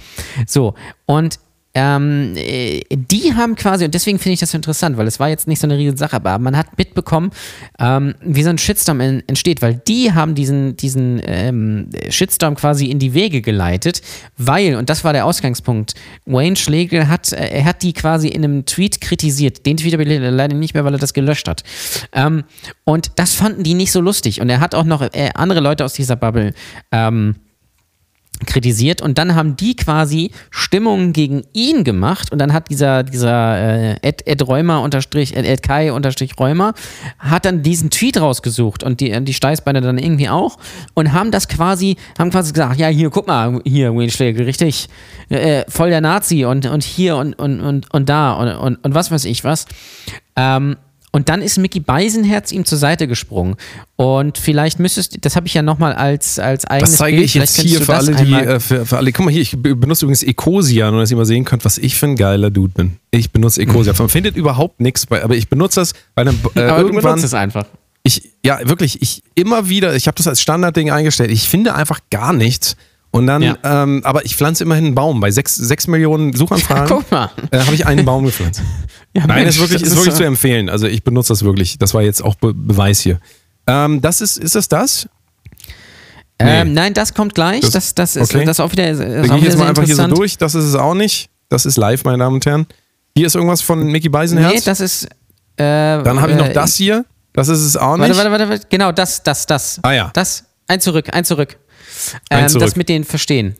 So, 0.47 0.75
und 1.07 1.39
ähm, 1.79 2.33
äh, 2.37 2.81
die 2.91 3.35
haben 3.35 3.55
quasi, 3.55 3.85
und 3.85 3.95
deswegen 3.95 4.18
finde 4.18 4.35
ich 4.35 4.41
das 4.41 4.51
so 4.51 4.57
interessant, 4.59 4.97
weil 4.97 5.07
es 5.07 5.20
war 5.20 5.29
jetzt 5.29 5.47
nicht 5.47 5.61
so 5.61 5.66
eine 5.68 5.79
riesige 5.79 5.97
Sache, 5.97 6.16
aber 6.16 6.37
man 6.39 6.57
hat 6.57 6.76
mitbekommen, 6.76 7.31
ähm, 7.79 8.16
wie 8.20 8.43
so 8.43 8.51
ein 8.51 8.59
Shitstorm 8.59 9.01
en- 9.01 9.22
entsteht, 9.29 9.62
weil 9.62 9.81
die 9.87 10.12
haben 10.12 10.35
diesen, 10.35 10.76
diesen 10.76 11.22
ähm, 11.24 11.91
Shitstorm 12.09 12.57
quasi 12.57 12.87
in 12.87 12.99
die 12.99 13.14
Wege 13.14 13.43
geleitet, 13.43 14.03
weil, 14.37 14.74
und 14.74 14.91
das 14.91 15.05
war 15.05 15.12
der 15.12 15.24
Ausgangspunkt, 15.24 15.95
Wayne 16.26 16.57
Schlegel 16.57 17.07
hat, 17.07 17.33
äh, 17.33 17.49
er 17.49 17.64
hat 17.64 17.83
die 17.83 17.93
quasi 17.93 18.26
in 18.29 18.43
einem 18.43 18.66
Tweet 18.66 19.01
kritisiert. 19.01 19.64
Den 19.64 19.76
Tweet 19.76 19.93
habe 19.93 20.03
ich 20.03 20.20
leider 20.20 20.57
nicht 20.57 20.74
mehr, 20.74 20.85
weil 20.85 20.95
er 20.95 20.99
das 20.99 21.14
gelöscht 21.14 21.47
hat. 21.47 21.62
Ähm, 22.12 22.43
und 22.85 23.12
das 23.16 23.35
fanden 23.35 23.62
die 23.62 23.74
nicht 23.74 23.93
so 23.93 24.01
lustig. 24.01 24.41
Und 24.41 24.51
er 24.51 24.59
hat 24.61 24.74
auch 24.74 24.85
noch 24.85 25.03
äh, 25.03 25.31
andere 25.35 25.61
Leute 25.61 25.85
aus 25.85 25.93
dieser 25.93 26.16
Bubble 26.16 26.55
ähm, 26.91 27.37
kritisiert 28.47 29.03
und 29.03 29.18
dann 29.18 29.34
haben 29.34 29.57
die 29.57 29.76
quasi 29.76 30.30
Stimmungen 30.51 31.12
gegen 31.12 31.43
ihn 31.53 31.84
gemacht 31.84 32.32
und 32.32 32.39
dann 32.39 32.53
hat 32.53 32.70
dieser 32.70 33.03
dieser 33.03 33.59
äh, 33.59 33.97
Ed, 34.03 34.26
Ed 34.26 34.47
Räumer 34.47 34.82
unterstrich 34.82 35.36
Ed, 35.36 35.45
Ed 35.45 35.62
Kai 35.62 35.93
unterstrich 35.93 36.39
Räumer 36.39 36.74
hat 37.18 37.45
dann 37.45 37.62
diesen 37.62 37.91
Tweet 37.91 38.20
rausgesucht 38.20 38.82
und 38.82 39.01
die 39.01 39.18
die 39.24 39.34
Steißbeine 39.34 39.80
dann 39.80 39.99
irgendwie 39.99 40.28
auch 40.28 40.59
und 40.95 41.12
haben 41.12 41.30
das 41.30 41.49
quasi 41.49 41.97
haben 42.18 42.30
quasi 42.30 42.53
gesagt 42.53 42.78
ja 42.78 42.89
hier 42.89 43.11
guck 43.11 43.26
mal 43.26 43.61
hier 43.64 43.95
Wayne 43.95 44.11
Schlegel 44.11 44.45
richtig 44.45 44.89
äh, 45.28 45.64
voll 45.68 45.91
der 45.91 46.01
Nazi 46.01 46.45
und 46.45 46.66
und 46.66 46.84
hier 46.84 47.16
und 47.16 47.34
und 47.34 47.61
und, 47.61 47.93
und 47.93 48.09
da 48.09 48.32
und, 48.32 48.49
und 48.49 48.76
und 48.84 48.95
was 48.95 49.11
weiß 49.11 49.24
ich 49.24 49.45
was. 49.45 49.66
Ähm, 50.36 50.76
und 51.11 51.29
dann 51.29 51.41
ist 51.43 51.57
Mickey 51.59 51.81
Beisenherz 51.81 52.53
ihm 52.53 52.65
zur 52.65 52.77
Seite 52.79 53.09
gesprungen. 53.09 53.57
Und 53.97 54.37
vielleicht 54.39 54.79
müsstest 54.79 55.15
du, 55.15 55.19
das 55.21 55.37
habe 55.37 55.47
ich 55.47 55.55
ja 55.55 55.63
nochmal 55.63 55.95
als, 55.95 56.39
als 56.39 56.65
eigenes 56.67 56.91
Das 56.91 56.99
zeige 56.99 57.17
Bild. 57.17 57.27
ich 57.27 57.33
vielleicht 57.33 57.57
jetzt 57.57 57.67
hier 57.67 57.81
für 57.81 57.87
du 57.87 57.93
alle, 57.95 58.15
die, 58.15 58.33
äh, 58.35 58.61
für, 58.61 58.85
für 58.87 58.97
alle. 58.99 59.11
Guck 59.13 59.25
mal 59.25 59.31
hier, 59.31 59.41
ich 59.43 59.53
be- 59.61 59.75
benutze 59.75 60.05
übrigens 60.05 60.23
Ecosia, 60.23 60.91
nur 60.91 61.01
dass 61.01 61.11
ihr 61.11 61.17
mal 61.17 61.25
sehen 61.27 61.45
könnt, 61.45 61.65
was 61.65 61.79
ich 61.79 61.97
für 61.97 62.07
ein 62.07 62.17
geiler 62.17 62.51
Dude 62.51 62.75
bin. 62.75 62.97
Ich 63.11 63.31
benutze 63.33 63.63
Ecosia. 63.63 63.95
Man 63.99 64.09
findet 64.09 64.37
überhaupt 64.37 64.81
nichts 64.81 65.07
bei, 65.07 65.23
aber 65.25 65.35
ich 65.35 65.49
benutze 65.49 65.81
das 65.81 65.95
bei 66.15 66.23
einem 66.23 66.39
äh, 66.55 66.61
Aber 66.63 66.81
du 66.81 66.87
irgendwann. 66.89 67.03
benutzt 67.05 67.25
es 67.25 67.35
einfach. 67.35 67.65
Ich, 68.03 68.31
ja, 68.45 68.61
wirklich, 68.69 69.03
ich 69.03 69.23
immer 69.35 69.69
wieder, 69.69 69.95
ich 69.97 70.07
habe 70.07 70.17
das 70.17 70.27
als 70.29 70.41
Standardding 70.41 70.91
eingestellt. 70.91 71.31
Ich 71.31 71.49
finde 71.49 71.75
einfach 71.75 72.01
gar 72.11 72.33
nichts. 72.33 72.77
Und 73.11 73.27
dann, 73.27 73.43
Ja. 73.43 73.57
ähm, 73.65 74.03
aber 74.05 74.25
ich 74.27 74.37
pflanze 74.37 74.65
immerhin 74.65 74.87
einen 74.87 74.95
Baum. 74.95 75.21
Bei 75.21 75.31
sechs, 75.31 75.55
sechs 75.57 75.87
Millionen 75.87 76.35
Suchanfragen 76.35 76.87
Guck 76.97 77.11
mal. 77.11 77.31
äh, 77.51 77.59
habe 77.61 77.75
ich 77.75 77.87
einen 77.87 78.05
Baum 78.05 78.25
gepflanzt. 78.25 78.63
Ja, 79.15 79.27
Nein, 79.27 79.45
Mensch, 79.45 79.57
ist 79.57 79.61
wirklich, 79.61 79.81
das 79.81 79.89
ist 79.93 79.97
wirklich 79.97 80.13
so- 80.15 80.19
zu 80.19 80.25
empfehlen. 80.25 80.69
Also 80.69 80.87
ich 80.87 81.03
benutze 81.03 81.33
das 81.33 81.43
wirklich. 81.43 81.79
Das 81.79 81.95
war 81.95 82.03
jetzt 82.03 82.23
auch 82.23 82.35
Be 82.35 82.53
Beweis 82.53 83.01
hier. 83.01 83.19
Ähm, 83.67 84.03
das 84.03 84.21
ist, 84.21 84.37
ist 84.37 84.55
das 84.55 84.69
das? 84.69 85.09
Ähm, 86.39 86.69
Nee. 86.69 86.75
nein, 86.75 86.95
das 86.95 87.15
kommt 87.15 87.35
gleich. 87.35 87.61
Das, 87.63 87.71
Das- 87.73 87.95
das 87.95 88.17
ist 88.17 88.35
okay. 88.35 88.45
das 88.45 88.61
auch 88.61 88.71
wieder, 88.71 88.87
das 88.93 88.99
ist 89.01 89.07
Da 89.07 89.21
auch 89.21 89.27
gehe 89.29 89.37
ich 89.39 89.45
jetzt 89.45 89.59
mal 89.59 89.67
einfach 89.69 89.85
hier 89.85 89.97
so 89.97 90.07
durch. 90.09 90.37
Das 90.37 90.55
ist 90.55 90.65
es 90.65 90.75
auch 90.75 90.95
nicht. 90.95 91.31
Das 91.49 91.65
ist 91.67 91.79
live, 91.79 92.05
meine 92.05 92.19
Damen 92.19 92.35
und 92.37 92.45
Herren. 92.47 92.67
Hier 93.17 93.27
ist 93.27 93.35
irgendwas 93.35 93.63
von 93.63 93.83
Mickey 93.91 94.11
Beisenherz. 94.11 94.53
Nee, 94.55 94.61
das 94.65 94.81
ist. 94.81 95.05
Äh, 95.05 95.09
Dann 95.57 96.21
habe 96.21 96.33
ich 96.33 96.39
noch 96.39 96.47
äh, 96.49 96.53
das 96.53 96.75
hier. 96.77 97.05
Das 97.33 97.49
ist 97.49 97.61
es 97.61 97.77
auch 97.77 97.97
nicht. 97.97 98.15
Warte, 98.17 98.31
warte, 98.31 98.49
warte. 98.49 98.67
Genau, 98.69 98.93
das, 98.93 99.23
das, 99.23 99.47
das. 99.47 99.81
Ah 99.83 99.93
ja. 99.93 100.11
Das. 100.13 100.45
Ein 100.69 100.81
zurück, 100.81 101.07
ein 101.13 101.25
zurück. 101.25 101.57
Ähm. 102.31 102.47
Das 102.59 102.77
mit 102.77 102.89
den 102.89 103.05
Verstehen. 103.05 103.57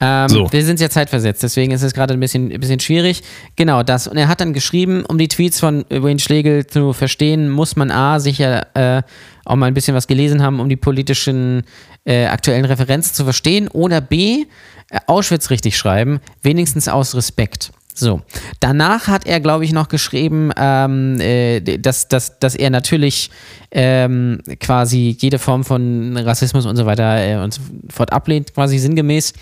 Ähm, 0.00 0.28
So. 0.28 0.52
Wir 0.52 0.64
sind 0.64 0.80
ja 0.80 0.88
zeitversetzt, 0.88 1.42
deswegen 1.42 1.72
ist 1.72 1.82
es 1.82 1.92
gerade 1.92 2.14
ein 2.14 2.20
bisschen, 2.20 2.50
ein 2.50 2.60
bisschen 2.60 2.80
schwierig. 2.80 3.22
Genau 3.56 3.82
das. 3.82 4.06
Und 4.06 4.16
er 4.16 4.28
hat 4.28 4.40
dann 4.40 4.52
geschrieben, 4.52 5.04
um 5.06 5.18
die 5.18 5.28
Tweets 5.28 5.60
von 5.60 5.84
Wayne 5.90 6.20
Schlegel 6.20 6.66
zu 6.66 6.92
verstehen, 6.92 7.50
muss 7.50 7.76
man 7.76 7.90
A, 7.90 8.18
sicher 8.18 8.66
äh, 8.74 9.02
auch 9.44 9.56
mal 9.56 9.66
ein 9.66 9.74
bisschen 9.74 9.94
was 9.94 10.06
gelesen 10.06 10.42
haben, 10.42 10.60
um 10.60 10.68
die 10.68 10.76
politischen 10.76 11.64
äh, 12.04 12.26
aktuellen 12.26 12.64
Referenzen 12.64 13.14
zu 13.14 13.24
verstehen. 13.24 13.68
Oder 13.68 14.00
B, 14.00 14.46
äh, 14.88 15.00
Auschwitz 15.06 15.50
richtig 15.50 15.76
schreiben, 15.76 16.20
wenigstens 16.42 16.88
aus 16.88 17.14
Respekt. 17.14 17.72
So. 18.00 18.22
Danach 18.60 19.08
hat 19.08 19.26
er, 19.26 19.40
glaube 19.40 19.64
ich, 19.64 19.72
noch 19.72 19.88
geschrieben, 19.88 20.50
ähm, 20.56 21.20
äh, 21.20 21.60
dass, 21.60 22.08
dass, 22.08 22.38
dass 22.38 22.54
er 22.54 22.70
natürlich 22.70 23.30
ähm, 23.70 24.40
quasi 24.58 25.16
jede 25.18 25.38
Form 25.38 25.64
von 25.64 26.16
Rassismus 26.16 26.64
und 26.64 26.76
so 26.76 26.86
weiter 26.86 27.18
äh, 27.18 27.36
und 27.36 27.54
so 27.54 27.60
fort 27.90 28.12
ablehnt, 28.12 28.54
quasi 28.54 28.78
sinngemäß. 28.78 29.34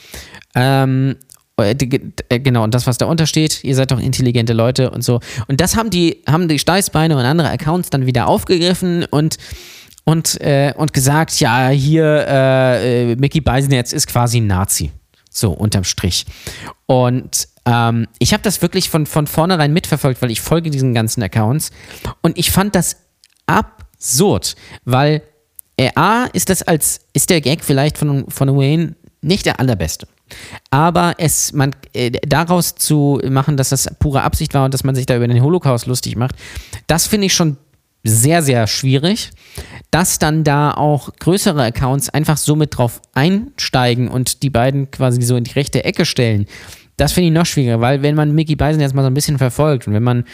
Ähm, 0.56 1.16
äh, 1.56 1.70
äh, 1.70 2.40
Genau, 2.40 2.64
und 2.64 2.74
das, 2.74 2.86
was 2.88 2.98
da 2.98 3.06
untersteht, 3.06 3.62
ihr 3.62 3.76
seid 3.76 3.92
doch 3.92 4.00
intelligente 4.00 4.52
Leute 4.52 4.90
und 4.90 5.02
so. 5.02 5.20
Und 5.46 5.60
das 5.60 5.76
haben 5.76 5.90
die, 5.90 6.22
haben 6.26 6.48
die 6.48 6.58
Steißbeine 6.58 7.16
und 7.16 7.24
andere 7.24 7.50
Accounts 7.50 7.90
dann 7.90 8.06
wieder 8.06 8.26
aufgegriffen 8.26 9.04
und, 9.04 9.36
und, 10.04 10.40
äh, 10.40 10.74
und 10.76 10.92
gesagt, 10.92 11.38
ja, 11.38 11.68
hier, 11.68 12.26
äh, 12.28 13.12
äh, 13.12 13.16
Mickey 13.16 13.40
Beisenherz 13.40 13.92
ist 13.92 14.08
quasi 14.08 14.40
ein 14.40 14.48
Nazi. 14.48 14.90
So, 15.30 15.52
unterm 15.52 15.84
Strich. 15.84 16.26
Und 16.86 17.48
ähm, 17.68 18.06
ich 18.18 18.32
habe 18.32 18.42
das 18.42 18.62
wirklich 18.62 18.88
von, 18.88 19.04
von 19.04 19.26
vornherein 19.26 19.72
mitverfolgt, 19.72 20.22
weil 20.22 20.30
ich 20.30 20.40
folge 20.40 20.70
diesen 20.70 20.94
ganzen 20.94 21.22
Accounts. 21.22 21.70
Und 22.22 22.38
ich 22.38 22.50
fand 22.50 22.74
das 22.74 22.96
absurd, 23.46 24.56
weil 24.84 25.22
A, 25.94 26.24
ist 26.32 26.48
das 26.48 26.62
als, 26.62 27.00
ist 27.12 27.30
der 27.30 27.40
Gag 27.40 27.62
vielleicht 27.62 27.98
von, 27.98 28.28
von 28.28 28.56
Wayne 28.56 28.96
nicht 29.20 29.46
der 29.46 29.60
allerbeste. 29.60 30.08
Aber 30.70 31.14
es, 31.18 31.52
man, 31.52 31.74
äh, 31.92 32.10
daraus 32.10 32.74
zu 32.74 33.20
machen, 33.28 33.56
dass 33.56 33.68
das 33.68 33.88
pure 33.98 34.22
Absicht 34.22 34.54
war 34.54 34.64
und 34.64 34.74
dass 34.74 34.84
man 34.84 34.94
sich 34.94 35.06
da 35.06 35.16
über 35.16 35.28
den 35.28 35.42
Holocaust 35.42 35.86
lustig 35.86 36.16
macht, 36.16 36.34
das 36.86 37.06
finde 37.06 37.26
ich 37.26 37.34
schon 37.34 37.58
sehr, 38.02 38.42
sehr 38.42 38.66
schwierig, 38.66 39.30
dass 39.90 40.18
dann 40.18 40.44
da 40.44 40.72
auch 40.72 41.10
größere 41.18 41.64
Accounts 41.64 42.08
einfach 42.08 42.36
so 42.36 42.56
mit 42.56 42.76
drauf 42.76 43.00
einsteigen 43.12 44.08
und 44.08 44.42
die 44.42 44.50
beiden 44.50 44.90
quasi 44.90 45.22
so 45.22 45.36
in 45.36 45.44
die 45.44 45.52
rechte 45.52 45.84
Ecke 45.84 46.04
stellen. 46.04 46.46
Das 46.98 47.12
finde 47.12 47.28
ich 47.28 47.32
noch 47.32 47.46
schwieriger, 47.46 47.80
weil 47.80 48.02
wenn 48.02 48.14
man 48.14 48.34
Mickey 48.34 48.56
Beisen 48.56 48.82
jetzt 48.82 48.94
mal 48.94 49.02
so 49.02 49.08
ein 49.08 49.14
bisschen 49.14 49.38
verfolgt 49.38 49.86
und 49.86 49.94
wenn 49.94 50.02
man 50.02 50.24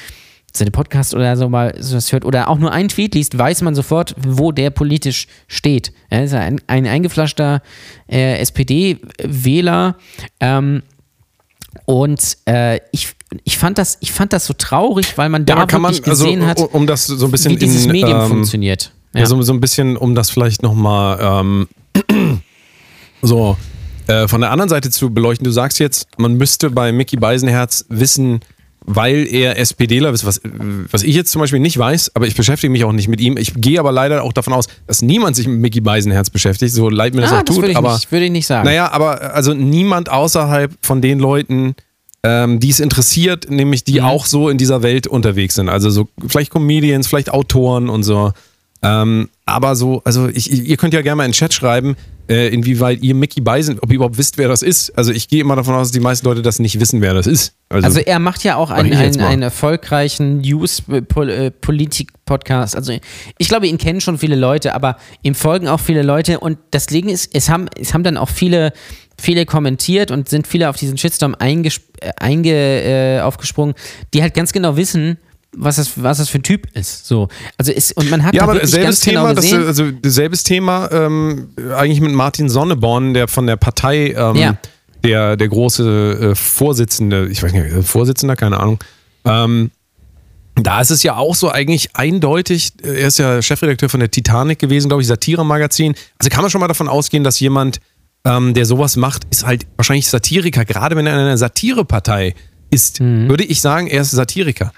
seine 0.56 0.70
Podcast 0.70 1.14
oder 1.14 1.36
so 1.36 1.48
mal 1.48 1.74
sowas 1.78 2.10
hört 2.12 2.24
oder 2.24 2.48
auch 2.48 2.58
nur 2.58 2.72
einen 2.72 2.88
Tweet 2.88 3.14
liest, 3.14 3.36
weiß 3.36 3.62
man 3.62 3.74
sofort, 3.74 4.14
wo 4.26 4.50
der 4.50 4.70
politisch 4.70 5.26
steht. 5.46 5.92
Er 6.10 6.24
ist 6.24 6.32
ein, 6.32 6.60
ein 6.66 6.86
eingefleischter 6.86 7.60
äh, 8.08 8.38
SPD-Wähler. 8.38 9.96
Ähm, 10.40 10.82
und 11.86 12.38
äh, 12.46 12.80
ich, 12.92 13.14
ich, 13.42 13.58
fand 13.58 13.78
das, 13.78 13.98
ich 14.00 14.12
fand 14.12 14.32
das 14.32 14.46
so 14.46 14.54
traurig, 14.56 15.18
weil 15.18 15.28
man 15.28 15.44
da 15.44 15.54
aber 15.54 15.66
kann 15.66 15.82
man, 15.82 15.92
wirklich 15.92 16.08
gesehen 16.08 16.42
also, 16.42 16.64
hat, 16.64 16.74
um- 16.74 16.86
das 16.86 17.06
so 17.06 17.26
ein 17.26 17.30
bisschen 17.30 17.52
wie 17.52 17.56
dieses 17.56 17.86
in, 17.86 17.92
Medium 17.92 18.20
ähm, 18.20 18.28
funktioniert. 18.28 18.92
Ja. 19.12 19.26
so, 19.26 19.40
so 19.42 19.52
ein 19.52 19.60
bisschen, 19.60 19.96
um 19.96 20.14
das 20.14 20.30
vielleicht 20.30 20.62
nochmal 20.62 21.18
ähm, 21.20 21.68
so 23.22 23.56
äh, 24.06 24.28
von 24.28 24.40
der 24.40 24.50
anderen 24.50 24.68
Seite 24.68 24.90
zu 24.90 25.10
beleuchten. 25.12 25.44
Du 25.44 25.50
sagst 25.50 25.78
jetzt, 25.78 26.06
man 26.18 26.34
müsste 26.34 26.70
bei 26.70 26.92
Mickey 26.92 27.16
Beisenherz 27.16 27.84
wissen, 27.88 28.40
weil 28.86 29.26
er 29.30 29.58
SPDler 29.58 30.10
ist, 30.12 30.26
was, 30.26 30.42
was 30.90 31.02
ich 31.02 31.14
jetzt 31.14 31.30
zum 31.32 31.40
Beispiel 31.40 31.58
nicht 31.58 31.78
weiß, 31.78 32.10
aber 32.14 32.26
ich 32.26 32.34
beschäftige 32.34 32.70
mich 32.70 32.84
auch 32.84 32.92
nicht 32.92 33.08
mit 33.08 33.18
ihm. 33.20 33.38
Ich 33.38 33.54
gehe 33.56 33.80
aber 33.80 33.92
leider 33.92 34.22
auch 34.22 34.34
davon 34.34 34.52
aus, 34.52 34.66
dass 34.86 35.00
niemand 35.00 35.36
sich 35.36 35.46
mit 35.46 35.58
Mickey 35.58 35.80
Beisenherz 35.80 36.28
beschäftigt, 36.28 36.74
so 36.74 36.90
leid 36.90 37.14
mir 37.14 37.22
das 37.22 37.32
ah, 37.32 37.38
auch 37.38 37.42
das 37.44 37.54
tut. 37.56 37.62
würde 37.62 37.72
ich, 37.72 37.78
aber 37.78 37.94
nicht, 37.94 38.12
würde 38.12 38.26
ich 38.26 38.30
nicht 38.30 38.46
sagen. 38.46 38.66
naja, 38.66 38.90
aber 38.92 39.34
also 39.34 39.54
niemand 39.54 40.10
außerhalb 40.10 40.70
von 40.82 41.00
den 41.00 41.18
Leuten, 41.18 41.74
ähm, 42.22 42.60
die 42.60 42.68
es 42.70 42.78
interessiert, 42.80 43.50
nämlich 43.50 43.84
die 43.84 44.00
Mhm. 44.00 44.06
auch 44.06 44.26
so 44.26 44.50
in 44.50 44.58
dieser 44.58 44.82
Welt 44.82 45.06
unterwegs 45.06 45.54
sind. 45.54 45.70
Also 45.70 45.88
so 45.88 46.08
vielleicht 46.28 46.50
Comedians, 46.50 47.06
vielleicht 47.06 47.30
Autoren 47.30 47.88
und 47.88 48.02
so. 48.02 48.32
Ähm, 48.82 49.30
aber 49.46 49.76
so, 49.76 50.02
also 50.04 50.28
ich, 50.28 50.50
ihr 50.50 50.76
könnt 50.76 50.92
ja 50.94 51.02
gerne 51.02 51.16
mal 51.16 51.24
in 51.24 51.32
den 51.32 51.34
Chat 51.34 51.52
schreiben, 51.52 51.96
äh, 52.28 52.48
inwieweit 52.48 53.02
ihr 53.02 53.14
Mickey 53.14 53.42
Beisen, 53.42 53.78
ob 53.80 53.90
ihr 53.90 53.96
überhaupt 53.96 54.16
wisst, 54.16 54.38
wer 54.38 54.48
das 54.48 54.62
ist. 54.62 54.96
Also 54.96 55.12
ich 55.12 55.28
gehe 55.28 55.42
immer 55.42 55.56
davon 55.56 55.74
aus, 55.74 55.88
dass 55.88 55.92
die 55.92 56.00
meisten 56.00 56.26
Leute 56.26 56.40
das 56.40 56.58
nicht 56.58 56.80
wissen, 56.80 57.02
wer 57.02 57.12
das 57.12 57.26
ist. 57.26 57.52
Also, 57.68 57.86
Also 57.86 58.00
er 58.00 58.18
macht 58.18 58.42
ja 58.44 58.56
auch 58.56 58.70
einen, 58.70 58.94
einen, 58.94 59.20
einen 59.20 59.42
erfolgreichen 59.42 60.38
News-Politik-Podcast. 60.38 62.74
Also 62.74 62.94
ich 63.36 63.48
glaube, 63.48 63.66
ihn 63.66 63.76
kennen 63.76 64.00
schon 64.00 64.16
viele 64.16 64.36
Leute, 64.36 64.74
aber 64.74 64.96
ihm 65.22 65.34
folgen 65.34 65.68
auch 65.68 65.80
viele 65.80 66.02
Leute 66.02 66.40
und 66.40 66.56
das 66.70 66.86
Ding 66.86 67.10
ist, 67.10 67.28
es 67.34 67.50
haben, 67.50 67.68
es 67.78 67.92
haben 67.92 68.04
dann 68.04 68.16
auch 68.16 68.30
viele 68.30 68.72
viele 69.20 69.46
kommentiert 69.46 70.10
und 70.10 70.28
sind 70.28 70.46
viele 70.46 70.68
auf 70.68 70.76
diesen 70.76 70.98
Shitstorm 70.98 71.36
äh, 71.38 71.70
einge, 72.16 72.52
äh, 72.52 73.20
aufgesprungen, 73.20 73.74
die 74.12 74.22
halt 74.22 74.34
ganz 74.34 74.52
genau 74.52 74.76
wissen, 74.76 75.18
was 75.56 75.76
das, 75.76 75.92
was 76.02 76.18
das 76.18 76.28
für 76.28 76.38
ein 76.38 76.42
Typ 76.42 76.66
ist. 76.74 77.06
So. 77.06 77.28
Also 77.58 77.72
ist, 77.72 77.96
und 77.96 78.10
man 78.10 78.22
hat 78.24 78.34
Ja, 78.34 78.42
aber 78.42 78.54
selbes 78.66 78.72
ganz 78.72 79.00
Thema, 79.00 79.20
genau 79.28 79.34
das, 79.34 79.52
also 79.52 79.90
selbes 80.04 80.42
Thema 80.42 80.90
ähm, 80.92 81.50
eigentlich 81.76 82.00
mit 82.00 82.12
Martin 82.12 82.48
Sonneborn, 82.48 83.14
der 83.14 83.28
von 83.28 83.46
der 83.46 83.56
Partei, 83.56 84.14
ähm, 84.16 84.36
Ja. 84.36 84.56
der, 85.02 85.36
der 85.36 85.48
große 85.48 86.30
äh, 86.32 86.34
Vorsitzende, 86.34 87.28
ich 87.28 87.42
weiß 87.42 87.52
nicht, 87.52 87.86
Vorsitzender, 87.86 88.36
keine 88.36 88.58
Ahnung. 88.60 88.78
Ähm, 89.24 89.70
da 90.56 90.80
ist 90.80 90.90
es 90.90 91.02
ja 91.02 91.16
auch 91.16 91.34
so 91.34 91.50
eigentlich 91.50 91.96
eindeutig, 91.96 92.72
äh, 92.82 93.00
er 93.00 93.08
ist 93.08 93.18
ja 93.18 93.42
Chefredakteur 93.42 93.88
von 93.88 94.00
der 94.00 94.10
Titanic 94.10 94.58
gewesen, 94.58 94.88
glaube 94.88 95.02
ich, 95.02 95.08
Satire-Magazin. 95.08 95.94
Also 96.18 96.30
kann 96.30 96.42
man 96.42 96.50
schon 96.50 96.60
mal 96.60 96.68
davon 96.68 96.88
ausgehen, 96.88 97.24
dass 97.24 97.40
jemand, 97.40 97.80
ähm, 98.24 98.54
der 98.54 98.64
sowas 98.64 98.96
macht, 98.96 99.24
ist 99.30 99.44
halt 99.46 99.66
wahrscheinlich 99.76 100.06
Satiriker. 100.08 100.64
Gerade 100.64 100.96
wenn 100.96 101.06
er 101.06 101.14
in 101.14 101.20
einer 101.20 101.36
Satirepartei 101.38 102.34
ist, 102.70 103.00
würde 103.00 103.44
ich 103.44 103.60
sagen, 103.60 103.86
er 103.86 104.02
ist 104.02 104.10
Satiriker. 104.12 104.72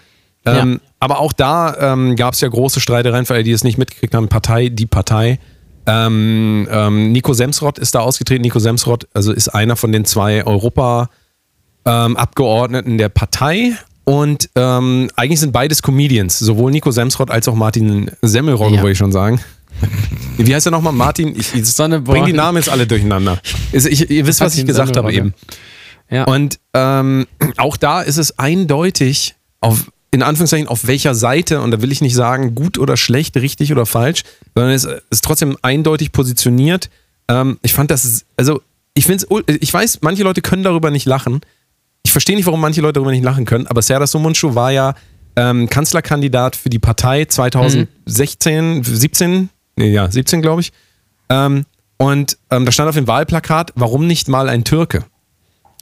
Ähm, 0.47 0.73
Ja. 0.73 0.79
Aber 0.99 1.21
auch 1.21 1.33
da 1.35 1.93
ähm, 1.93 2.17
gab 2.17 2.33
es 2.35 2.41
ja 2.41 2.49
große 2.49 2.81
Streitereien, 2.81 3.27
für 3.27 3.35
alle, 3.35 3.43
die 3.45 3.53
es 3.53 3.65
nicht 3.65 3.77
mitgekriegt 3.79 4.15
haben. 4.15 4.29
Partei, 4.29 4.71
die 4.71 4.87
Partei. 4.87 5.39
Ähm, 5.87 6.67
ähm, 6.71 7.13
Nico 7.13 7.33
Semsrott 7.35 7.79
ist 7.79 7.95
da 7.95 8.01
ausgetreten. 8.01 8.43
Nico 8.43 8.59
Semsrott 8.59 9.07
also 9.15 9.33
ist 9.33 9.49
einer 9.49 9.77
von 9.77 9.93
den 9.93 10.05
zwei 10.05 10.45
Europa-Abgeordneten 11.85 12.99
der 12.99 13.09
Partei. 13.09 13.77
Und 14.05 14.51
ähm, 14.55 15.11
eigentlich 15.17 15.41
sind 15.41 15.53
beides 15.53 15.83
Comedians, 15.83 16.39
sowohl 16.39 16.71
Nico 16.71 16.91
Semsrott 16.93 17.31
als 17.31 17.49
auch 17.49 17.55
Martin 17.55 18.11
Semmelrogge, 18.23 18.77
Ja. 18.77 18.83
wollte 18.83 18.93
ich 18.93 18.99
schon 18.99 19.13
sagen. 19.13 19.41
Wie 20.39 20.55
heißt 20.55 20.67
er 20.67 20.71
nochmal? 20.71 20.93
Martin? 20.93 21.35
Ich, 21.39 21.55
ich 21.55 21.75
bring 22.05 22.25
die 22.25 22.33
Namen 22.33 22.57
jetzt 22.59 22.69
alle 22.69 22.87
durcheinander. 22.87 23.39
Ich, 23.73 24.09
ihr 24.11 24.27
wisst, 24.27 24.41
was 24.41 24.55
ich 24.55 24.61
Martin 24.61 24.67
gesagt 24.67 24.97
habe 24.97 25.13
eben. 25.13 25.35
Ja. 26.09 26.25
Und 26.25 26.61
ähm, 26.73 27.27
auch 27.57 27.77
da 27.77 28.01
ist 28.01 28.17
es 28.17 28.39
eindeutig, 28.39 29.35
auf, 29.61 29.91
in 30.17 30.23
Anführungszeichen, 30.23 30.67
auf 30.67 30.87
welcher 30.87 31.15
Seite, 31.15 31.61
und 31.61 31.71
da 31.73 31.83
will 31.83 31.93
ich 31.93 32.01
nicht 32.01 32.15
sagen, 32.15 32.55
gut 32.55 32.79
oder 32.79 32.97
schlecht, 32.97 33.37
richtig 33.37 33.71
oder 33.71 33.85
falsch, 33.85 34.23
sondern 34.55 34.73
es 34.73 34.89
ist 35.11 35.23
trotzdem 35.23 35.59
eindeutig 35.61 36.11
positioniert. 36.11 36.89
Ähm, 37.29 37.59
ich 37.61 37.75
fand 37.75 37.91
das, 37.91 38.25
also 38.39 38.63
ich 38.95 39.05
finde 39.05 39.27
ich 39.47 39.75
weiß, 39.75 39.99
manche 40.01 40.23
Leute 40.23 40.41
können 40.41 40.63
darüber 40.63 40.91
nicht 40.91 41.05
lachen. 41.05 41.43
Ich 42.03 42.13
verstehe 42.13 42.35
nicht, 42.35 42.47
warum 42.47 42.63
manche 42.63 42.81
Leute 42.81 42.95
darüber 42.95 43.11
nicht 43.11 43.25
lachen 43.25 43.45
können, 43.45 43.67
aber 43.67 43.83
Serdar 43.83 44.07
Somuncu 44.07 44.55
war 44.55 44.73
ja 44.73 44.95
ähm, 45.37 45.69
Kanzlerkandidat 45.69 46.57
für 46.57 46.71
die 46.71 46.79
Partei 46.79 47.27
2016, 47.27 48.85
17, 48.85 49.51
nee, 49.77 49.91
ja, 49.91 50.11
17 50.11 50.41
glaube 50.41 50.63
ich. 50.63 50.73
Ähm, 51.29 51.67
und 51.99 52.39
ähm, 52.51 52.65
da 52.65 52.73
stand 52.73 52.89
auf 52.89 52.95
dem 52.95 53.07
Wahlplakat, 53.07 53.73
warum 53.75 54.07
nicht 54.07 54.29
mal 54.29 54.49
ein 54.49 54.65
Türke? 54.65 55.05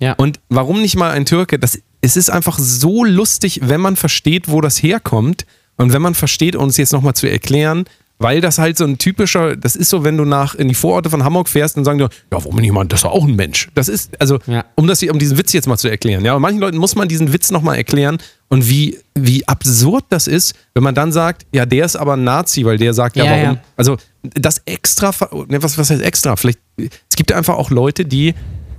ja. 0.01 0.15
Und 0.15 0.41
warum 0.49 0.81
nicht 0.81 0.97
mal 0.97 1.13
ein 1.13 1.25
Türke? 1.25 1.59
Das, 1.59 1.79
es 2.05 2.17
ist 2.17 2.31
einfach 2.31 2.59
so 2.59 3.03
lustig, 3.05 3.61
wenn 3.65 3.81
man 3.81 3.97
versteht, 3.97 4.49
wo 4.51 4.61
das 4.61 4.83
herkommt 4.83 5.47
und 5.77 5.93
wenn 5.93 6.03
man 6.03 6.15
versteht, 6.15 6.55
es 6.55 6.77
jetzt 6.77 6.93
nochmal 6.93 7.15
zu 7.15 7.29
erklären, 7.29 7.85
weil 8.19 8.41
das 8.41 8.59
halt 8.59 8.77
so 8.79 8.85
ein 8.85 8.97
typischer, 8.99 9.57
das 9.57 9.75
ist 9.75 9.89
so, 9.91 10.05
wenn 10.05 10.17
du 10.17 10.25
nach 10.25 10.55
in 10.55 10.69
die 10.69 10.75
Vororte 10.75 11.11
von 11.11 11.25
Hamburg 11.25 11.49
fährst 11.49 11.77
und 11.77 11.85
sagen 11.85 11.99
dir, 11.99 12.05
ja, 12.05 12.11
warum 12.31 12.57
nicht 12.57 12.73
mal, 12.73 12.85
das 12.87 13.01
ist 13.01 13.07
auch 13.07 13.25
ein 13.25 13.35
Mensch. 13.35 13.71
Das 13.75 13.89
ist, 13.89 14.21
also, 14.21 14.39
Ja. 14.47 14.65
um 14.77 14.87
das 14.87 15.03
um 15.03 15.19
diesen 15.19 15.37
Witz 15.37 15.53
jetzt 15.53 15.67
mal 15.67 15.77
zu 15.79 15.89
erklären. 15.89 16.25
Ja, 16.25 16.33
aber 16.33 16.41
manchen 16.41 16.61
Leuten 16.61 16.77
muss 16.79 16.95
man 16.95 17.09
diesen 17.09 17.33
Witz 17.33 17.51
nochmal 17.51 17.77
erklären 17.77 18.19
und 18.49 18.69
wie, 18.69 18.99
wie 19.17 19.49
absurd 19.49 20.05
das 20.11 20.27
ist, 20.29 20.55
wenn 20.75 20.85
man 20.85 20.95
dann 20.95 21.11
sagt, 21.11 21.45
ja, 21.53 21.67
der 21.67 21.87
ist 21.87 21.97
aber 21.97 22.13
ein 22.17 22.23
Nazi, 22.25 22.65
weil 22.65 22.79
der 22.79 22.95
sagt, 22.95 23.17
ja, 23.17 23.25
Ja, 23.25 23.31
warum? 23.33 23.43
ja. 23.57 23.63
Also, 23.77 23.97
das 24.23 24.63
extra, 24.67 25.11
ne, 25.49 25.63
was, 25.63 25.77
was 25.77 25.91
heißt 25.91 26.03
extra? 26.03 26.37
Vielleicht, 26.37 26.61
es 26.79 27.17
gibt 27.17 27.33
einfach 27.33 27.57
auch 27.57 27.71
Leute, 27.71 28.05
die 28.05 28.35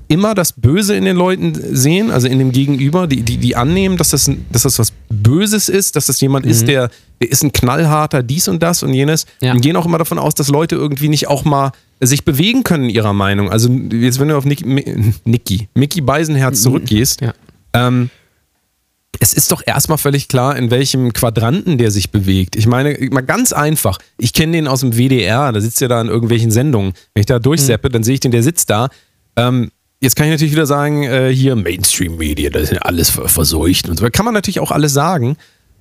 immer 0.08 0.36
das 0.36 0.53
Böse 0.53 0.95
in 0.95 1.06
den 1.06 1.16
Leuten 1.16 1.53
sehen, 1.76 2.12
also 2.12 2.28
in 2.28 2.38
dem 2.39 2.51
Gegenüber, 2.51 3.08
die, 3.08 3.22
die, 3.24 3.38
die 3.38 3.56
annehmen, 3.56 3.97
dass 3.97 4.10
das, 4.10 4.30
dass 4.51 4.64
das 4.64 4.78
was 4.80 4.93
Böses 5.10 5.70
ist, 5.70 5.95
dass 5.95 6.06
das 6.08 6.22
jemand 6.22 6.45
ist, 6.45 6.68
der, 6.68 6.89
der 7.22 7.32
ist 7.32 7.43
ein 7.43 7.51
knallharter 7.51 8.22
dies 8.24 8.47
und 8.47 8.62
das 8.62 8.84
und 8.84 8.93
jenes 8.93 9.26
Ja. 9.41 9.53
und 9.53 9.62
gehen 9.62 9.76
auch 9.76 9.86
immer 9.86 9.97
davon 9.97 10.20
aus, 10.20 10.36
dass 10.36 10.49
Leute 10.49 10.76
irgendwie 10.76 11.10
nicht 11.10 11.28
auch 11.28 11.43
mal 11.45 11.72
sich 12.01 12.26
bewegen 12.26 12.64
können 12.64 12.84
in 12.86 12.89
ihrer 12.91 13.14
Meinung. 13.14 13.49
Also 13.51 13.70
jetzt, 13.70 14.20
wenn 14.20 14.28
du 14.28 14.38
auf 14.38 14.45
Nick, 14.45 14.64
Nicky, 15.26 15.70
Mickey 15.74 16.01
Beisenherz 16.01 16.62
zurückgehst, 16.62 17.22
Ja. 17.22 17.34
ähm, 17.74 18.10
es 19.22 19.34
ist 19.34 19.51
doch 19.53 19.64
erstmal 19.66 19.97
völlig 19.97 20.28
klar, 20.28 20.58
in 20.58 20.72
welchem 20.72 21.14
Quadranten 21.14 21.78
der 21.78 21.89
sich 21.89 22.12
bewegt. 22.12 22.58
Ich 22.58 22.68
meine, 22.68 22.97
mal 23.12 23.22
ganz 23.22 23.53
einfach. 23.53 23.97
Ich 24.18 24.34
kenne 24.34 24.51
den 24.51 24.68
aus 24.68 24.82
dem 24.82 24.91
WDR, 24.97 25.51
da 25.53 25.62
sitzt 25.62 25.82
er 25.82 25.88
da 25.88 26.01
in 26.01 26.10
irgendwelchen 26.10 26.51
Sendungen. 26.51 26.91
Wenn 27.14 27.22
ich 27.22 27.26
da 27.26 27.39
durchseppe, 27.39 27.88
dann 27.89 28.03
sehe 28.03 28.16
ich 28.16 28.20
den, 28.20 28.32
der 28.32 28.43
sitzt 28.43 28.70
da. 28.70 28.89
Ähm, 29.38 29.72
jetzt 30.02 30.16
kann 30.16 30.28
ich 30.28 30.32
natürlich 30.32 30.54
wieder 30.54 30.66
sagen, 30.66 31.04
äh, 31.04 31.34
hier 31.34 31.56
Mainstream-Media, 31.56 32.50
das 32.50 32.64
ist 32.64 32.72
ja 32.74 32.80
alles 32.82 33.10
ver- 33.10 33.28
verseucht 33.30 33.89
und 33.89 33.98
so. 34.00 34.08
Kann 34.12 34.26
man 34.26 34.34
natürlich 34.34 34.60
auch 34.60 34.72
alles 34.72 34.93
sagen. 34.93 35.38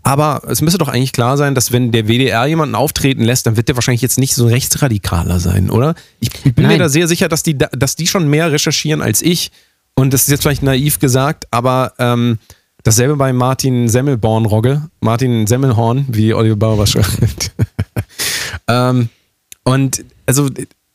Aber 0.07 0.43
es 0.49 0.61
müsste 0.61 0.77
doch 0.77 0.89
eigentlich 0.89 1.12
klar 1.12 1.39
sein, 1.39 1.55
dass 1.55 1.73
wenn 1.73 1.91
der 1.91 2.07
WDR 2.09 2.45
jemanden 2.45 2.75
auftreten 2.75 3.23
lässt, 3.25 3.47
dann 3.47 3.57
wird 3.57 3.69
der 3.69 3.75
wahrscheinlich 3.77 4.03
jetzt 4.03 4.19
nicht 4.19 4.35
so 4.35 4.47
rechtsradikaler 4.47 5.41
sein, 5.41 5.71
oder? 5.71 5.95
Ich, 6.21 6.29
ich 6.45 6.55
bin 6.55 6.65
mir 6.67 6.73
Nein. 6.73 6.79
da 6.81 6.89
sehr 6.91 7.09
sicher, 7.09 7.29
dass 7.29 7.43
die, 7.43 7.57
da- 7.57 7.71
dass 7.73 7.97
die 7.97 8.07
schon 8.07 8.29
mehr 8.29 8.53
recherchieren 8.53 9.01
als 9.01 9.23
ich. 9.23 9.51
Und 9.95 10.12
das 10.12 10.23
ist 10.25 10.29
jetzt 10.29 10.43
vielleicht 10.43 10.62
naiv 10.62 10.99
gesagt, 10.99 11.47
aber 11.53 11.95
ähm, 11.99 12.39
dasselbe 12.83 13.17
bei 13.17 13.33
Martin 13.33 13.89
Semmelborn-Rogge, 13.89 14.91
Martin 15.01 15.47
Semmelhorn, 15.47 16.05
wie 16.09 16.35
Oliver 16.35 16.57
Bauer 16.57 16.87
schreibt. 16.87 17.53
ähm, 18.69 19.09
und 19.65 20.05
also 20.27 20.51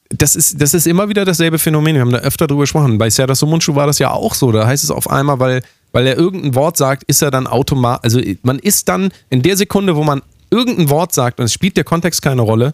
das 0.09 0.35
ist, 0.35 0.59
das 0.59 0.73
ist 0.73 0.87
immer 0.87 1.07
wieder 1.07 1.23
dasselbe 1.23 1.59
Phänomen. 1.59 1.95
Wir 1.95 2.01
haben 2.01 2.11
da 2.11 2.19
öfter 2.19 2.47
drüber 2.47 2.61
gesprochen. 2.61 2.97
Bei 2.97 3.09
Serdar 3.09 3.35
Somuncu 3.35 3.75
war 3.75 3.87
das 3.87 3.99
ja 3.99 4.11
auch 4.11 4.33
so. 4.33 4.51
Da 4.51 4.65
heißt 4.65 4.83
es 4.83 4.91
auf 4.91 5.09
einmal, 5.09 5.39
weil, 5.39 5.61
weil 5.91 6.07
er 6.07 6.17
irgendein 6.17 6.55
Wort 6.55 6.77
sagt, 6.77 7.03
ist 7.03 7.21
er 7.21 7.29
dann 7.29 7.45
automatisch, 7.45 8.03
also 8.03 8.21
man 8.41 8.57
ist 8.57 8.89
dann 8.89 9.11
in 9.29 9.43
der 9.43 9.55
Sekunde, 9.55 9.95
wo 9.95 10.03
man 10.03 10.21
irgendein 10.49 10.89
Wort 10.89 11.13
sagt 11.13 11.39
und 11.39 11.45
es 11.45 11.53
spielt 11.53 11.77
der 11.77 11.83
Kontext 11.83 12.23
keine 12.23 12.41
Rolle, 12.41 12.73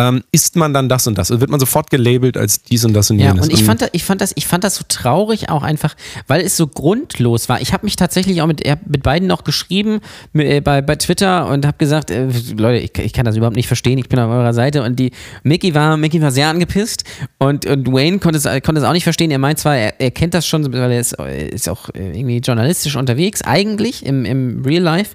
ähm, 0.00 0.22
ist 0.32 0.56
man 0.56 0.72
dann 0.72 0.88
das 0.88 1.06
und 1.06 1.18
das. 1.18 1.30
Also 1.30 1.40
wird 1.40 1.50
man 1.50 1.60
sofort 1.60 1.90
gelabelt 1.90 2.38
als 2.38 2.62
dies 2.62 2.84
und 2.86 2.94
das 2.94 3.10
und 3.10 3.18
Ja, 3.18 3.28
jenes. 3.28 3.46
und 3.46 3.52
ich 3.52 3.62
fand, 3.64 3.82
das, 3.82 3.90
ich, 3.92 4.02
fand 4.02 4.20
das, 4.22 4.32
ich 4.34 4.46
fand 4.46 4.64
das 4.64 4.76
so 4.76 4.84
traurig 4.88 5.50
auch 5.50 5.62
einfach, 5.62 5.94
weil 6.26 6.40
es 6.40 6.56
so 6.56 6.66
grundlos 6.66 7.50
war. 7.50 7.60
Ich 7.60 7.74
habe 7.74 7.84
mich 7.84 7.96
tatsächlich 7.96 8.40
auch 8.40 8.46
mit, 8.46 8.62
mit 8.86 9.02
beiden 9.02 9.28
noch 9.28 9.44
geschrieben 9.44 10.00
äh, 10.32 10.62
bei, 10.62 10.80
bei 10.80 10.96
Twitter 10.96 11.48
und 11.48 11.66
habe 11.66 11.76
gesagt, 11.76 12.10
äh, 12.10 12.28
Leute, 12.56 12.78
ich, 12.78 12.98
ich 12.98 13.12
kann 13.12 13.26
das 13.26 13.36
überhaupt 13.36 13.56
nicht 13.56 13.66
verstehen, 13.66 13.98
ich 13.98 14.08
bin 14.08 14.18
auf 14.18 14.30
eurer 14.30 14.54
Seite. 14.54 14.82
Und 14.82 14.98
die 14.98 15.10
Mickey 15.42 15.74
war, 15.74 15.98
Mickey 15.98 16.22
war 16.22 16.30
sehr 16.30 16.48
angepisst 16.48 17.04
und, 17.38 17.66
und 17.66 17.92
Wayne 17.92 18.20
konnte 18.20 18.38
es, 18.38 18.44
konnte 18.62 18.80
es 18.80 18.84
auch 18.84 18.94
nicht 18.94 19.04
verstehen. 19.04 19.30
Er 19.30 19.38
meint 19.38 19.58
zwar, 19.58 19.76
er, 19.76 20.00
er 20.00 20.10
kennt 20.10 20.32
das 20.32 20.46
schon, 20.46 20.72
weil 20.72 20.92
er 20.92 21.00
ist, 21.00 21.12
ist 21.12 21.68
auch 21.68 21.90
äh, 21.90 22.18
irgendwie 22.18 22.38
journalistisch 22.38 22.96
unterwegs, 22.96 23.42
eigentlich 23.42 24.06
im, 24.06 24.24
im 24.24 24.62
Real 24.64 24.82
Life. 24.82 25.14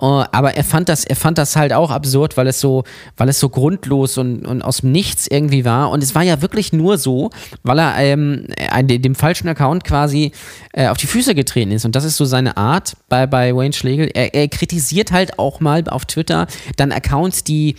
Äh, 0.00 0.04
aber 0.04 0.54
er 0.54 0.64
fand 0.64 0.88
das, 0.88 1.04
er 1.04 1.16
fand 1.16 1.38
das 1.38 1.54
halt 1.54 1.72
auch 1.72 1.92
absurd, 1.92 2.36
weil 2.36 2.48
es 2.48 2.60
so, 2.60 2.82
weil 3.16 3.28
es 3.28 3.38
so 3.38 3.50
grundlos 3.50 4.15
und, 4.18 4.46
und 4.46 4.62
aus 4.62 4.78
dem 4.78 4.92
Nichts 4.92 5.26
irgendwie 5.26 5.64
war. 5.64 5.90
Und 5.90 6.02
es 6.02 6.14
war 6.14 6.22
ja 6.22 6.42
wirklich 6.42 6.72
nur 6.72 6.98
so, 6.98 7.30
weil 7.62 7.78
er 7.78 7.98
ähm, 7.98 8.46
dem 8.82 9.14
falschen 9.14 9.48
Account 9.48 9.84
quasi 9.84 10.32
äh, 10.72 10.88
auf 10.88 10.96
die 10.96 11.06
Füße 11.06 11.34
getreten 11.34 11.72
ist. 11.72 11.84
Und 11.84 11.96
das 11.96 12.04
ist 12.04 12.16
so 12.16 12.24
seine 12.24 12.56
Art 12.56 12.96
bei, 13.08 13.26
bei 13.26 13.54
Wayne 13.54 13.72
Schlegel. 13.72 14.10
Er, 14.14 14.34
er 14.34 14.48
kritisiert 14.48 15.12
halt 15.12 15.38
auch 15.38 15.60
mal 15.60 15.84
auf 15.88 16.04
Twitter 16.04 16.46
dann 16.76 16.92
Accounts, 16.92 17.44
die 17.44 17.76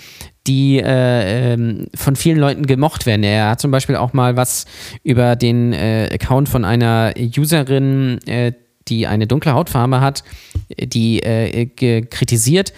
die 0.48 0.80
äh, 0.80 1.54
ähm, 1.54 1.88
von 1.94 2.16
vielen 2.16 2.38
Leuten 2.38 2.66
gemocht 2.66 3.06
werden. 3.06 3.24
Er 3.24 3.50
hat 3.50 3.60
zum 3.62 3.70
Beispiel 3.70 3.98
auch 3.98 4.14
mal 4.14 4.38
was 4.38 4.66
über 5.04 5.36
den 5.36 5.74
äh, 5.74 6.10
Account 6.14 6.48
von 6.48 6.64
einer 6.64 7.14
Userin, 7.38 8.20
äh, 8.26 8.54
die 8.88 9.08
eine 9.08 9.28
dunkle 9.28 9.54
Hautfarbe 9.54 10.00
hat, 10.00 10.24
die 10.70 11.22
äh, 11.22 11.66
kritisiert. 12.02 12.72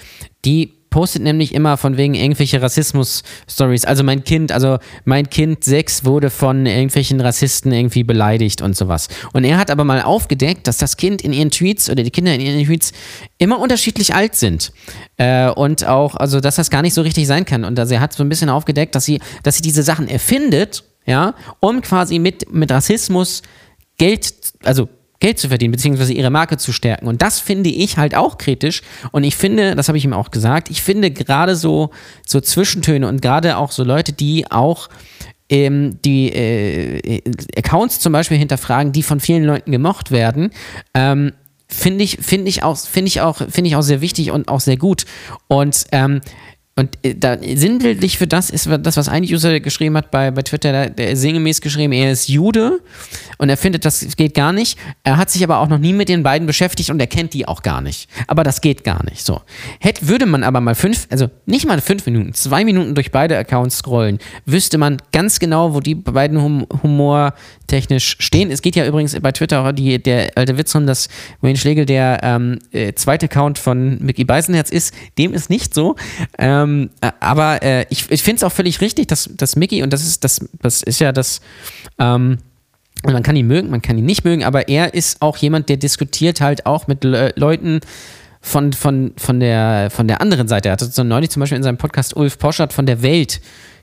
Die 0.45 0.78
postet 0.89 1.21
nämlich 1.21 1.53
immer 1.53 1.77
von 1.77 1.97
wegen 1.97 2.15
irgendwelche 2.15 2.61
Rassismus-Stories. 2.61 3.85
Also 3.85 4.03
mein 4.03 4.23
Kind, 4.23 4.51
also 4.51 4.77
mein 5.05 5.29
Kind 5.29 5.63
6 5.63 6.05
wurde 6.05 6.29
von 6.29 6.65
irgendwelchen 6.65 7.21
Rassisten 7.21 7.71
irgendwie 7.71 8.03
beleidigt 8.03 8.61
und 8.61 8.75
sowas. 8.75 9.07
Und 9.33 9.43
er 9.43 9.57
hat 9.57 9.71
aber 9.71 9.83
mal 9.83 10.01
aufgedeckt, 10.01 10.67
dass 10.67 10.77
das 10.77 10.97
Kind 10.97 11.21
in 11.21 11.33
ihren 11.33 11.51
Tweets 11.51 11.89
oder 11.89 12.03
die 12.03 12.11
Kinder 12.11 12.33
in 12.33 12.41
ihren 12.41 12.65
Tweets 12.65 12.91
immer 13.37 13.59
unterschiedlich 13.59 14.13
alt 14.15 14.35
sind. 14.35 14.71
Äh, 15.17 15.49
und 15.49 15.85
auch, 15.85 16.15
also 16.15 16.39
dass 16.39 16.55
das 16.55 16.69
gar 16.69 16.81
nicht 16.81 16.93
so 16.93 17.01
richtig 17.01 17.27
sein 17.27 17.45
kann. 17.45 17.63
Und 17.63 17.79
also 17.79 17.93
er 17.93 18.01
hat 18.01 18.13
so 18.13 18.23
ein 18.23 18.29
bisschen 18.29 18.49
aufgedeckt, 18.49 18.95
dass 18.95 19.05
sie, 19.05 19.19
dass 19.43 19.55
sie 19.55 19.61
diese 19.61 19.83
Sachen 19.83 20.07
erfindet, 20.07 20.83
ja, 21.05 21.33
um 21.59 21.81
quasi 21.81 22.19
mit, 22.19 22.53
mit 22.53 22.71
Rassismus 22.71 23.41
Geld, 23.97 24.33
also 24.63 24.87
Geld 25.19 25.37
zu 25.37 25.49
verdienen, 25.49 25.71
beziehungsweise 25.71 26.13
ihre 26.13 26.29
Marke 26.29 26.57
zu 26.57 26.71
stärken. 26.71 27.07
Und 27.07 27.21
das 27.21 27.39
finde 27.39 27.69
ich 27.69 27.97
halt 27.97 28.15
auch 28.15 28.37
kritisch. 28.37 28.81
Und 29.11 29.23
ich 29.23 29.35
finde, 29.35 29.75
das 29.75 29.87
habe 29.87 29.97
ich 29.97 30.05
ihm 30.05 30.13
auch 30.13 30.31
gesagt, 30.31 30.69
ich 30.69 30.81
finde 30.81 31.11
gerade 31.11 31.55
so, 31.55 31.91
so 32.25 32.39
Zwischentöne 32.39 33.07
und 33.07 33.21
gerade 33.21 33.57
auch 33.57 33.71
so 33.71 33.83
Leute, 33.83 34.13
die 34.13 34.49
auch 34.49 34.89
ähm, 35.49 35.99
die 36.05 36.31
äh, 36.31 37.21
Accounts 37.57 37.99
zum 37.99 38.13
Beispiel 38.13 38.37
hinterfragen, 38.37 38.91
die 38.91 39.03
von 39.03 39.19
vielen 39.19 39.43
Leuten 39.43 39.71
gemocht 39.71 40.11
werden, 40.11 40.51
ähm, 40.93 41.33
finde 41.67 42.03
ich, 42.03 42.17
finde 42.21 42.49
ich 42.49 42.63
auch, 42.63 42.77
ich 43.09 43.21
auch, 43.21 43.41
ich 43.41 43.75
auch 43.75 43.81
sehr 43.81 44.01
wichtig 44.01 44.31
und 44.31 44.47
auch 44.47 44.59
sehr 44.59 44.77
gut. 44.77 45.05
Und 45.47 45.85
ähm, 45.91 46.21
und 46.79 46.97
äh, 47.03 47.13
da 47.13 47.37
sinnbildlich 47.37 48.17
für 48.17 48.25
das 48.25 48.49
ist 48.49 48.69
das, 48.81 48.95
was 48.95 49.09
ein 49.09 49.23
User 49.23 49.59
geschrieben 49.59 49.97
hat 49.97 50.11
bei, 50.11 50.31
bei 50.31 50.43
Twitter, 50.43 50.71
der, 50.71 50.89
der 50.89 51.11
ist 51.11 51.19
sinngemäß 51.19 51.59
geschrieben, 51.59 51.91
er 51.91 52.09
ist 52.09 52.29
Jude 52.29 52.79
und 53.37 53.49
er 53.49 53.57
findet, 53.57 53.83
das 53.83 54.15
geht 54.15 54.33
gar 54.33 54.53
nicht. 54.53 54.79
Er 55.03 55.17
hat 55.17 55.29
sich 55.29 55.43
aber 55.43 55.59
auch 55.59 55.67
noch 55.67 55.77
nie 55.77 55.91
mit 55.91 56.07
den 56.07 56.23
beiden 56.23 56.47
beschäftigt 56.47 56.89
und 56.89 57.01
er 57.01 57.07
kennt 57.07 57.33
die 57.33 57.45
auch 57.45 57.63
gar 57.63 57.81
nicht. 57.81 58.09
Aber 58.27 58.45
das 58.45 58.61
geht 58.61 58.85
gar 58.85 59.03
nicht. 59.03 59.25
So. 59.25 59.41
Hätte, 59.81 60.07
würde 60.07 60.25
man 60.25 60.41
aber 60.41 60.61
mal 60.61 60.73
fünf, 60.73 61.05
also 61.09 61.29
nicht 61.45 61.67
mal 61.67 61.81
fünf 61.81 62.05
Minuten, 62.05 62.33
zwei 62.33 62.63
Minuten 62.63 62.95
durch 62.95 63.11
beide 63.11 63.37
Accounts 63.37 63.79
scrollen, 63.79 64.19
wüsste 64.45 64.77
man 64.77 65.01
ganz 65.11 65.39
genau, 65.39 65.73
wo 65.73 65.81
die 65.81 65.95
beiden 65.95 66.41
hum 66.41 66.65
humortechnisch 66.81 68.15
stehen. 68.19 68.51
Es 68.51 68.61
geht 68.61 68.77
ja 68.77 68.85
übrigens 68.85 69.19
bei 69.19 69.33
Twitter 69.33 69.65
auch 69.65 69.73
die, 69.73 70.01
der 70.01 70.31
alte 70.35 70.57
Witz 70.57 70.73
um, 70.75 70.87
dass 70.87 71.09
Wayne 71.41 71.57
Schlegel 71.57 71.85
der 71.85 72.19
ähm, 72.23 72.59
äh, 72.71 72.93
zweite 72.93 73.25
Account 73.25 73.59
von 73.59 73.99
Mickey 73.99 74.23
Beisenherz 74.23 74.69
ist. 74.69 74.93
Dem 75.17 75.33
ist 75.33 75.49
nicht 75.49 75.73
so. 75.73 75.97
Ähm, 76.37 76.68
äh, 77.01 77.11
aber 77.19 77.61
äh, 77.63 77.85
ich, 77.89 78.09
ich 78.09 78.23
finde 78.23 78.37
es 78.37 78.43
auch 78.43 78.51
völlig 78.51 78.81
richtig, 78.81 79.07
dass, 79.07 79.29
dass 79.35 79.55
Mickey, 79.55 79.83
und 79.83 79.91
das 79.91 80.05
ist, 80.05 80.23
das, 80.23 80.39
das 80.61 80.83
ist 80.83 80.99
ja 80.99 81.11
das, 81.11 81.41
ähm, 81.97 82.37
man 83.03 83.23
kann 83.23 83.35
ihn 83.35 83.47
mögen, 83.47 83.69
man 83.69 83.81
kann 83.81 83.97
ihn 83.97 84.05
nicht 84.05 84.25
mögen, 84.25 84.43
aber 84.43 84.67
er 84.67 84.93
ist 84.93 85.21
auch 85.21 85.37
jemand, 85.37 85.69
der 85.69 85.77
diskutiert 85.77 86.41
halt 86.41 86.65
auch 86.65 86.87
mit 86.87 87.03
Le 87.03 87.33
Leuten 87.35 87.79
von, 88.41 88.73
von, 88.73 89.13
von, 89.17 89.39
der, 89.39 89.89
von 89.89 90.07
der 90.07 90.21
anderen 90.21 90.47
Seite. 90.47 90.69
Er 90.69 90.73
hatte 90.73 90.85
so 90.85 91.03
neulich 91.03 91.29
zum 91.29 91.41
Beispiel 91.41 91.57
in 91.57 91.63
seinem 91.63 91.77
Podcast 91.77 92.15
Ulf 92.15 92.37
Poschert 92.37 92.73
von 92.73 92.85
der 92.85 93.01
Welt 93.01 93.41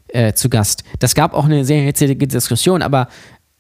äh, 0.09 0.33
zu 0.33 0.49
Gast. 0.49 0.83
Das 0.99 1.15
gab 1.15 1.35
auch 1.35 1.45
eine 1.45 1.65
sehr 1.65 1.83
hitzige 1.83 2.27
Diskussion, 2.27 2.83
aber 2.83 3.09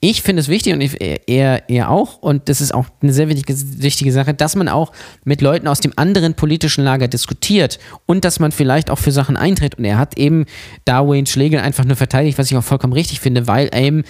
ich 0.00 0.20
finde 0.20 0.40
es 0.40 0.48
wichtig 0.48 0.74
und 0.74 0.82
ich, 0.82 1.00
er, 1.00 1.70
er 1.70 1.90
auch, 1.90 2.18
und 2.18 2.50
das 2.50 2.60
ist 2.60 2.74
auch 2.74 2.84
eine 3.00 3.14
sehr 3.14 3.28
wichtige, 3.30 3.58
wichtige 3.82 4.12
Sache, 4.12 4.34
dass 4.34 4.54
man 4.54 4.68
auch 4.68 4.92
mit 5.24 5.40
Leuten 5.40 5.66
aus 5.66 5.80
dem 5.80 5.92
anderen 5.96 6.34
politischen 6.34 6.84
Lager 6.84 7.08
diskutiert 7.08 7.78
und 8.04 8.26
dass 8.26 8.38
man 8.38 8.52
vielleicht 8.52 8.90
auch 8.90 8.98
für 8.98 9.10
Sachen 9.10 9.38
eintritt. 9.38 9.76
Und 9.76 9.86
er 9.86 9.96
hat 9.96 10.18
eben 10.18 10.44
Darwin 10.84 11.24
Schlegel 11.24 11.60
einfach 11.60 11.86
nur 11.86 11.96
verteidigt, 11.96 12.36
was 12.36 12.50
ich 12.50 12.56
auch 12.58 12.62
vollkommen 12.62 12.92
richtig 12.92 13.20
finde, 13.20 13.46
weil 13.46 13.70
eben 13.74 14.04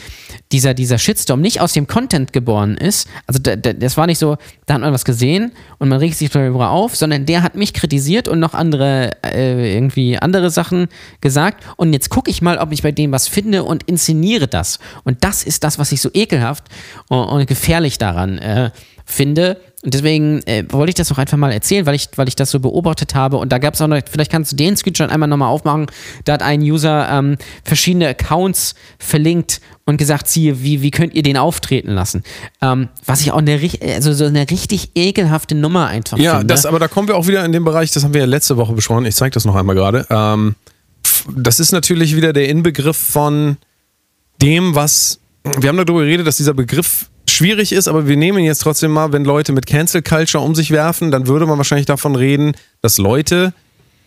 dieser, 0.51 0.74
dieser 0.74 0.99
Shitstorm 0.99 1.41
nicht 1.41 1.61
aus 1.61 1.72
dem 1.72 1.87
Content 1.87 2.32
geboren 2.32 2.76
ist. 2.76 3.09
Also 3.28 3.39
da, 3.41 3.55
da, 3.55 3.72
das 3.72 3.97
war 3.97 4.09
nicht 4.09 4.18
so, 4.18 4.37
da 4.66 4.74
hat 4.74 4.80
man 4.80 4.93
was 4.93 5.05
gesehen 5.05 5.53
und 5.78 5.89
man 5.89 6.01
regt 6.01 6.16
sich 6.16 6.30
darüber 6.30 6.70
auf, 6.70 6.97
sondern 6.97 7.26
der 7.26 7.45
hat 7.45 7.55
mich 7.55 7.72
kritisiert 7.72 8.26
und 8.26 8.41
noch 8.41 8.55
andere, 8.55 9.12
äh, 9.24 9.74
irgendwie 9.76 10.18
andere 10.18 10.51
Sachen 10.51 10.89
gesagt. 11.20 11.62
Und 11.76 11.93
jetzt 11.93 12.11
gucke 12.11 12.28
ich 12.28 12.43
mal, 12.43 12.59
ob 12.59 12.72
ich 12.72 12.82
bei 12.82 12.91
dem 12.91 13.12
was 13.12 13.28
finde 13.28 13.62
und 13.62 13.84
inszeniere 13.84 14.49
das. 14.49 14.80
Und 15.05 15.22
das 15.22 15.45
ist 15.45 15.62
das, 15.62 15.75
was 15.78 15.92
ich 15.92 16.00
so 16.00 16.10
ekelhaft 16.12 16.64
und, 17.08 17.24
und 17.24 17.46
gefährlich 17.46 17.98
daran 17.98 18.38
äh, 18.38 18.70
finde. 19.06 19.60
Und 19.84 19.94
deswegen 19.94 20.42
äh, 20.46 20.64
wollte 20.70 20.90
ich 20.90 20.94
das 20.96 21.12
auch 21.12 21.18
einfach 21.18 21.36
mal 21.36 21.52
erzählen, 21.52 21.86
weil 21.86 21.94
ich, 21.94 22.08
weil 22.16 22.26
ich 22.26 22.34
das 22.34 22.50
so 22.50 22.58
beobachtet 22.58 23.14
habe. 23.14 23.36
Und 23.36 23.52
da 23.52 23.58
gab 23.58 23.74
es 23.74 23.80
auch 23.80 23.86
noch, 23.86 24.00
vielleicht 24.10 24.32
kannst 24.32 24.50
du 24.50 24.56
den 24.56 24.76
Screenshot 24.76 25.10
einmal 25.10 25.28
nochmal 25.28 25.48
aufmachen. 25.48 25.86
Da 26.24 26.32
hat 26.32 26.42
ein 26.42 26.60
User 26.60 27.08
ähm, 27.08 27.36
verschiedene 27.62 28.08
Accounts 28.08 28.74
verlinkt 28.98 29.60
und 29.84 29.96
gesagt, 29.96 30.26
siehe, 30.26 30.60
wie, 30.60 30.82
wie 30.82 30.90
könnt 30.90 31.14
ihr 31.14 31.22
den 31.22 31.36
auftreten 31.36 31.92
lassen? 31.92 32.24
Ähm, 32.60 32.88
was 33.04 33.20
ich 33.20 33.30
auch 33.30 33.38
eine, 33.38 33.60
also 33.94 34.12
so 34.12 34.24
eine 34.24 34.50
richtig 34.50 34.90
ekelhafte 34.96 35.54
Nummer 35.54 35.86
einfach 35.86 36.18
ja, 36.18 36.38
finde. 36.38 36.52
das, 36.52 36.66
aber 36.66 36.80
da 36.80 36.88
kommen 36.88 37.06
wir 37.06 37.16
auch 37.16 37.28
wieder 37.28 37.44
in 37.44 37.52
den 37.52 37.64
Bereich, 37.64 37.92
das 37.92 38.02
haben 38.02 38.12
wir 38.12 38.22
ja 38.22 38.26
letzte 38.26 38.56
Woche 38.56 38.72
besprochen. 38.72 39.06
Ich 39.06 39.14
zeige 39.14 39.30
das 39.30 39.44
noch 39.44 39.54
einmal 39.54 39.76
gerade. 39.76 40.04
Ähm, 40.10 40.56
das 41.32 41.60
ist 41.60 41.70
natürlich 41.70 42.16
wieder 42.16 42.32
der 42.32 42.48
Inbegriff 42.48 42.96
von 42.96 43.56
dem, 44.42 44.74
was 44.74 45.20
wir 45.59 45.68
haben 45.68 45.76
darüber 45.76 46.01
geredet, 46.01 46.26
dass 46.26 46.36
dieser 46.36 46.55
Begriff 46.55 47.09
schwierig 47.28 47.72
ist, 47.72 47.88
aber 47.88 48.07
wir 48.07 48.16
nehmen 48.16 48.38
ihn 48.38 48.44
jetzt 48.44 48.62
trotzdem 48.62 48.90
mal, 48.90 49.12
wenn 49.12 49.24
Leute 49.24 49.53
mit 49.53 49.66
Cancel 49.66 50.03
Culture 50.03 50.42
um 50.42 50.55
sich 50.55 50.70
werfen, 50.70 51.11
dann 51.11 51.26
würde 51.26 51.47
man 51.47 51.59
wahrscheinlich 51.59 51.86
davon 51.86 52.16
reden, 52.16 52.55
dass 52.82 52.99
Leute 52.99 53.53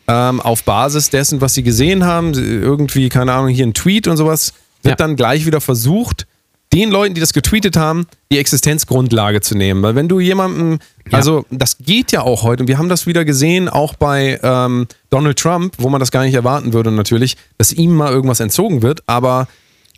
ähm, 0.07 0.41
auf 0.41 0.63
Basis 0.63 1.09
dessen, 1.09 1.41
was 1.41 1.53
sie 1.53 1.63
gesehen 1.63 2.05
haben, 2.05 2.33
irgendwie, 2.33 3.09
keine 3.09 3.33
Ahnung, 3.33 3.49
hier 3.49 3.65
ein 3.65 3.73
Tweet 3.73 4.07
und 4.07 4.17
sowas, 4.17 4.53
wird 4.81 4.99
ja. 4.99 5.05
dann 5.05 5.15
gleich 5.15 5.45
wieder 5.45 5.61
versucht, 5.61 6.25
den 6.73 6.91
Leuten, 6.91 7.15
die 7.15 7.21
das 7.21 7.33
getweetet 7.33 7.77
haben, 7.77 8.05
die 8.31 8.37
Existenzgrundlage 8.37 9.41
zu 9.41 9.55
nehmen. 9.55 9.81
Weil 9.81 9.95
wenn 9.95 10.07
du 10.07 10.19
jemandem, 10.19 10.79
ja. 11.05 11.17
also 11.17 11.45
das 11.49 11.77
geht 11.79 12.11
ja 12.11 12.21
auch 12.21 12.43
heute, 12.43 12.63
und 12.63 12.67
wir 12.67 12.77
haben 12.77 12.89
das 12.89 13.07
wieder 13.07 13.25
gesehen, 13.25 13.69
auch 13.69 13.95
bei 13.95 14.39
ähm, 14.43 14.87
Donald 15.09 15.39
Trump, 15.39 15.73
wo 15.77 15.89
man 15.89 15.99
das 15.99 16.11
gar 16.11 16.23
nicht 16.23 16.35
erwarten 16.35 16.73
würde 16.73 16.91
natürlich, 16.91 17.37
dass 17.57 17.73
ihm 17.73 17.95
mal 17.95 18.11
irgendwas 18.11 18.39
entzogen 18.39 18.81
wird, 18.83 19.01
aber 19.07 19.47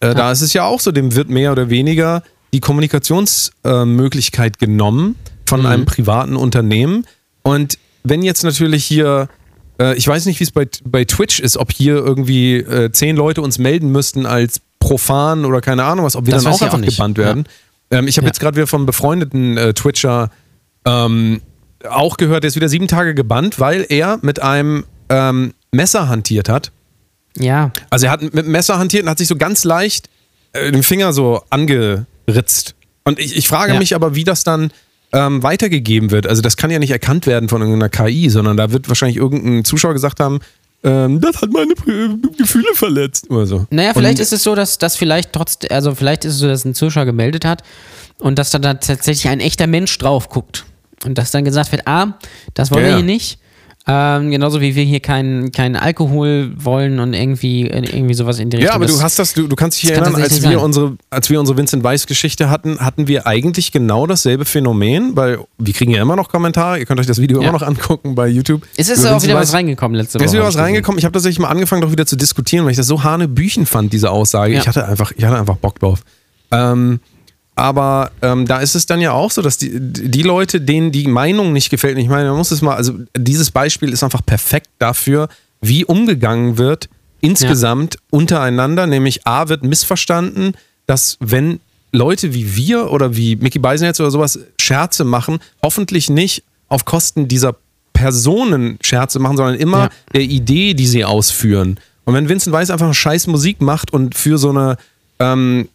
äh, 0.01 0.07
ja. 0.07 0.13
Da 0.13 0.31
ist 0.31 0.41
es 0.41 0.53
ja 0.53 0.65
auch 0.65 0.79
so, 0.79 0.91
dem 0.91 1.15
wird 1.15 1.29
mehr 1.29 1.51
oder 1.51 1.69
weniger 1.69 2.23
die 2.53 2.59
Kommunikationsmöglichkeit 2.59 4.55
äh, 4.55 4.65
genommen 4.65 5.15
von 5.45 5.61
mhm. 5.61 5.65
einem 5.67 5.85
privaten 5.85 6.35
Unternehmen. 6.35 7.05
Und 7.43 7.77
wenn 8.03 8.23
jetzt 8.23 8.43
natürlich 8.43 8.83
hier, 8.83 9.29
äh, 9.79 9.95
ich 9.95 10.07
weiß 10.07 10.25
nicht, 10.25 10.39
wie 10.39 10.43
es 10.43 10.51
bei, 10.51 10.67
bei 10.83 11.05
Twitch 11.05 11.39
ist, 11.39 11.57
ob 11.57 11.71
hier 11.71 11.95
irgendwie 11.95 12.57
äh, 12.57 12.91
zehn 12.91 13.15
Leute 13.15 13.41
uns 13.41 13.57
melden 13.59 13.91
müssten 13.91 14.25
als 14.25 14.61
profan 14.79 15.45
oder 15.45 15.61
keine 15.61 15.83
Ahnung 15.83 16.05
was, 16.05 16.15
ob 16.15 16.25
wir 16.25 16.33
das 16.33 16.43
dann 16.43 16.53
auch 16.53 16.61
einfach 16.61 16.79
auch 16.79 16.85
gebannt 16.85 17.17
werden. 17.17 17.45
Ja. 17.91 17.99
Ähm, 17.99 18.07
ich 18.07 18.17
habe 18.17 18.25
ja. 18.25 18.29
jetzt 18.29 18.39
gerade 18.39 18.55
wieder 18.57 18.67
vom 18.67 18.85
befreundeten 18.85 19.57
äh, 19.57 19.73
Twitcher 19.73 20.31
ähm, 20.85 21.41
auch 21.87 22.17
gehört, 22.17 22.43
der 22.43 22.49
ist 22.49 22.55
wieder 22.55 22.69
sieben 22.69 22.87
Tage 22.87 23.13
gebannt, 23.13 23.59
weil 23.59 23.85
er 23.89 24.19
mit 24.21 24.41
einem 24.41 24.85
ähm, 25.09 25.53
Messer 25.71 26.09
hantiert 26.09 26.49
hat 26.49 26.71
ja. 27.37 27.71
Also 27.89 28.07
er 28.07 28.11
hat 28.11 28.21
mit 28.21 28.33
dem 28.33 28.51
Messer 28.51 28.77
hantiert 28.77 29.03
und 29.03 29.09
hat 29.09 29.17
sich 29.17 29.27
so 29.27 29.35
ganz 29.35 29.63
leicht 29.63 30.09
äh, 30.53 30.71
den 30.71 30.83
Finger 30.83 31.13
so 31.13 31.43
angeritzt. 31.49 32.75
Und 33.03 33.19
ich, 33.19 33.35
ich 33.35 33.47
frage 33.47 33.73
ja. 33.73 33.79
mich 33.79 33.95
aber, 33.95 34.15
wie 34.15 34.23
das 34.23 34.43
dann 34.43 34.71
ähm, 35.13 35.43
weitergegeben 35.43 36.11
wird. 36.11 36.27
Also 36.27 36.41
das 36.41 36.57
kann 36.57 36.71
ja 36.71 36.79
nicht 36.79 36.91
erkannt 36.91 37.27
werden 37.27 37.49
von 37.49 37.61
irgendeiner 37.61 37.89
KI, 37.89 38.29
sondern 38.29 38.57
da 38.57 38.71
wird 38.71 38.87
wahrscheinlich 38.87 39.17
irgendein 39.17 39.65
Zuschauer 39.65 39.93
gesagt 39.93 40.19
haben, 40.19 40.39
ähm, 40.83 41.21
das 41.21 41.41
hat 41.41 41.51
meine 41.51 41.73
Gefühle 42.37 42.73
verletzt 42.73 43.29
oder 43.29 43.45
so. 43.45 43.65
Naja, 43.69 43.93
vielleicht 43.93 44.17
und, 44.17 44.23
ist 44.23 44.33
es 44.33 44.43
so, 44.43 44.55
dass 44.55 44.77
das 44.77 44.95
vielleicht 44.95 45.31
trotz, 45.31 45.59
also 45.69 45.93
vielleicht 45.93 46.25
ist 46.25 46.33
es 46.33 46.39
so, 46.39 46.47
dass 46.47 46.65
ein 46.65 46.73
Zuschauer 46.73 47.05
gemeldet 47.05 47.45
hat 47.45 47.63
und 48.17 48.39
dass 48.39 48.49
da 48.49 48.59
tatsächlich 48.59 49.27
ein 49.27 49.39
echter 49.39 49.67
Mensch 49.67 49.95
drauf 49.97 50.29
guckt. 50.29 50.65
Und 51.03 51.17
dass 51.17 51.31
dann 51.31 51.43
gesagt 51.45 51.71
wird, 51.71 51.87
ah, 51.87 52.17
das 52.53 52.71
wollen 52.71 52.83
ja, 52.83 52.89
wir 52.91 52.95
hier 52.97 53.05
nicht. 53.05 53.39
Ähm, 53.87 54.29
genauso 54.29 54.61
wie 54.61 54.75
wir 54.75 54.83
hier 54.83 54.99
keinen 54.99 55.51
kein 55.51 55.75
Alkohol 55.75 56.51
wollen 56.55 56.99
und 56.99 57.13
irgendwie, 57.13 57.61
irgendwie 57.65 58.13
sowas 58.13 58.37
in 58.37 58.51
die 58.51 58.57
Richtung. 58.57 58.69
Ja, 58.69 58.75
aber 58.75 58.85
du 58.85 59.01
hast 59.01 59.17
das, 59.17 59.33
du, 59.33 59.47
du 59.47 59.55
kannst 59.55 59.81
dich 59.81 59.91
erinnern, 59.91 60.15
als 60.21 60.43
wir, 60.43 60.61
unsere, 60.61 60.97
als 61.09 61.31
wir 61.31 61.39
unsere 61.39 61.57
Vincent 61.57 61.83
Weiss 61.83 62.05
Geschichte 62.05 62.51
hatten, 62.51 62.79
hatten 62.79 63.07
wir 63.07 63.25
eigentlich 63.25 63.71
genau 63.71 64.05
dasselbe 64.05 64.45
Phänomen, 64.45 65.15
weil 65.15 65.39
wir 65.57 65.73
kriegen 65.73 65.91
ja 65.91 66.01
immer 66.01 66.15
noch 66.15 66.29
Kommentare, 66.29 66.77
ihr 66.77 66.85
könnt 66.85 66.99
euch 66.99 67.07
das 67.07 67.19
Video 67.19 67.41
ja. 67.41 67.49
immer 67.49 67.57
noch 67.57 67.67
angucken 67.67 68.13
bei 68.13 68.27
YouTube. 68.27 68.67
Es 68.77 68.87
ist 68.87 69.03
auch 69.05 69.21
wieder 69.23 69.33
Weiss. 69.33 69.47
was 69.47 69.53
reingekommen 69.55 69.97
letzte 69.97 70.19
Woche. 70.19 70.25
Es 70.25 70.31
ist 70.31 70.35
wieder 70.35 70.47
was 70.47 70.57
reingekommen. 70.57 70.99
Ich 70.99 71.05
habe 71.05 71.13
tatsächlich 71.13 71.39
mal 71.39 71.49
angefangen, 71.49 71.81
doch 71.81 71.91
wieder 71.91 72.05
zu 72.05 72.15
diskutieren, 72.15 72.65
weil 72.65 72.71
ich 72.71 72.77
das 72.77 72.87
so 72.87 73.03
hanebüchen 73.03 73.65
fand, 73.65 73.91
diese 73.93 74.11
Aussage. 74.11 74.53
Ja. 74.53 74.59
Ich 74.59 74.67
hatte 74.67 74.87
einfach, 74.87 75.11
ich 75.15 75.23
hatte 75.23 75.39
einfach 75.39 75.57
Bock 75.57 75.79
drauf. 75.79 76.01
Ähm, 76.51 76.99
aber 77.61 78.09
ähm, 78.23 78.47
da 78.47 78.57
ist 78.57 78.73
es 78.73 78.87
dann 78.87 78.99
ja 79.01 79.11
auch 79.11 79.29
so, 79.29 79.43
dass 79.43 79.59
die, 79.59 79.69
die 79.79 80.23
Leute, 80.23 80.59
denen 80.59 80.91
die 80.91 81.05
Meinung 81.05 81.53
nicht 81.53 81.69
gefällt, 81.69 81.95
ich 81.99 82.07
meine, 82.07 82.29
man 82.29 82.37
muss 82.39 82.49
es 82.49 82.63
mal, 82.63 82.75
also 82.75 82.95
dieses 83.15 83.51
Beispiel 83.51 83.93
ist 83.93 84.03
einfach 84.03 84.25
perfekt 84.25 84.69
dafür, 84.79 85.29
wie 85.61 85.85
umgegangen 85.85 86.57
wird 86.57 86.89
insgesamt 87.19 87.93
ja. 87.93 87.99
untereinander. 88.09 88.87
Nämlich 88.87 89.27
A 89.27 89.47
wird 89.47 89.63
missverstanden, 89.63 90.53
dass 90.87 91.17
wenn 91.19 91.59
Leute 91.91 92.33
wie 92.33 92.55
wir 92.55 92.89
oder 92.89 93.15
wie 93.15 93.35
Mickey 93.35 93.59
Beisenherz 93.59 93.99
oder 93.99 94.09
sowas 94.09 94.39
Scherze 94.59 95.03
machen, 95.03 95.37
hoffentlich 95.61 96.09
nicht 96.09 96.43
auf 96.67 96.83
Kosten 96.83 97.27
dieser 97.27 97.57
Personen 97.93 98.79
Scherze 98.81 99.19
machen, 99.19 99.37
sondern 99.37 99.55
immer 99.57 99.83
ja. 99.83 99.89
der 100.15 100.23
Idee, 100.23 100.73
die 100.73 100.87
sie 100.87 101.05
ausführen. 101.05 101.79
Und 102.05 102.15
wenn 102.15 102.27
Vincent 102.27 102.53
Weiss 102.53 102.71
einfach 102.71 102.91
scheiß 102.91 103.27
Musik 103.27 103.61
macht 103.61 103.93
und 103.93 104.15
für 104.15 104.39
so 104.39 104.49
eine 104.49 104.77
ähm, 105.19 105.69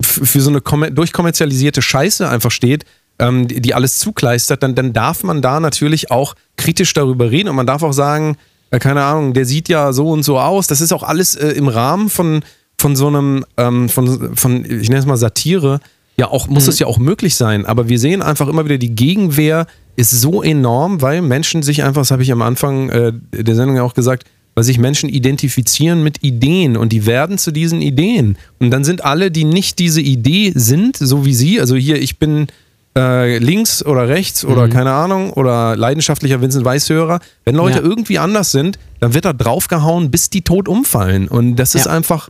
für 0.00 0.40
so 0.40 0.50
eine 0.50 0.60
durchkommerzialisierte 0.90 1.82
Scheiße 1.82 2.28
einfach 2.28 2.50
steht, 2.50 2.84
ähm, 3.18 3.48
die, 3.48 3.60
die, 3.60 3.74
alles 3.74 3.98
zukleistert, 3.98 4.62
dann, 4.62 4.74
dann 4.74 4.92
darf 4.92 5.22
man 5.22 5.42
da 5.42 5.60
natürlich 5.60 6.10
auch 6.10 6.34
kritisch 6.56 6.92
darüber 6.94 7.30
reden 7.30 7.48
und 7.48 7.56
man 7.56 7.66
darf 7.66 7.82
auch 7.82 7.92
sagen, 7.92 8.36
äh, 8.70 8.78
keine 8.78 9.04
Ahnung, 9.04 9.34
der 9.34 9.44
sieht 9.44 9.68
ja 9.68 9.92
so 9.92 10.08
und 10.10 10.22
so 10.22 10.38
aus. 10.38 10.66
Das 10.66 10.80
ist 10.80 10.92
auch 10.92 11.02
alles 11.02 11.34
äh, 11.34 11.48
im 11.48 11.68
Rahmen 11.68 12.08
von, 12.08 12.42
von 12.78 12.96
so 12.96 13.08
einem, 13.08 13.44
ähm, 13.56 13.88
von, 13.88 14.36
von, 14.36 14.64
ich 14.64 14.88
nenne 14.88 15.00
es 15.00 15.06
mal 15.06 15.16
Satire, 15.16 15.80
ja 16.16 16.28
auch, 16.28 16.48
muss 16.48 16.66
es 16.66 16.76
mhm. 16.76 16.80
ja 16.80 16.86
auch 16.86 16.98
möglich 16.98 17.36
sein. 17.36 17.66
Aber 17.66 17.88
wir 17.88 17.98
sehen 17.98 18.22
einfach 18.22 18.48
immer 18.48 18.64
wieder, 18.64 18.78
die 18.78 18.94
Gegenwehr 18.94 19.66
ist 19.96 20.10
so 20.10 20.42
enorm, 20.42 21.02
weil 21.02 21.20
Menschen 21.20 21.62
sich 21.62 21.82
einfach, 21.82 22.02
das 22.02 22.10
habe 22.10 22.22
ich 22.22 22.32
am 22.32 22.42
Anfang 22.42 22.88
äh, 22.90 23.12
der 23.32 23.54
Sendung 23.54 23.76
ja 23.76 23.82
auch 23.82 23.94
gesagt, 23.94 24.24
weil 24.54 24.64
sich 24.64 24.78
Menschen 24.78 25.08
identifizieren 25.08 26.02
mit 26.02 26.22
Ideen 26.22 26.76
und 26.76 26.92
die 26.92 27.06
werden 27.06 27.38
zu 27.38 27.50
diesen 27.50 27.80
Ideen. 27.80 28.36
Und 28.58 28.70
dann 28.70 28.84
sind 28.84 29.04
alle, 29.04 29.30
die 29.30 29.44
nicht 29.44 29.78
diese 29.78 30.00
Idee 30.00 30.52
sind, 30.54 30.96
so 30.96 31.24
wie 31.24 31.34
sie, 31.34 31.60
also 31.60 31.76
hier, 31.76 32.00
ich 32.00 32.18
bin 32.18 32.48
äh, 32.96 33.38
links 33.38 33.84
oder 33.84 34.08
rechts 34.08 34.44
oder 34.44 34.66
mhm. 34.66 34.70
keine 34.70 34.92
Ahnung 34.92 35.32
oder 35.32 35.76
leidenschaftlicher 35.76 36.40
Vincent 36.40 36.64
Weißhörer, 36.64 37.20
wenn 37.44 37.54
Leute 37.54 37.78
ja. 37.78 37.84
irgendwie 37.84 38.18
anders 38.18 38.50
sind, 38.50 38.78
dann 38.98 39.14
wird 39.14 39.24
da 39.24 39.32
draufgehauen, 39.32 40.10
bis 40.10 40.30
die 40.30 40.42
tot 40.42 40.68
umfallen. 40.68 41.28
Und 41.28 41.56
das 41.56 41.74
ist 41.74 41.86
einfach 41.86 42.28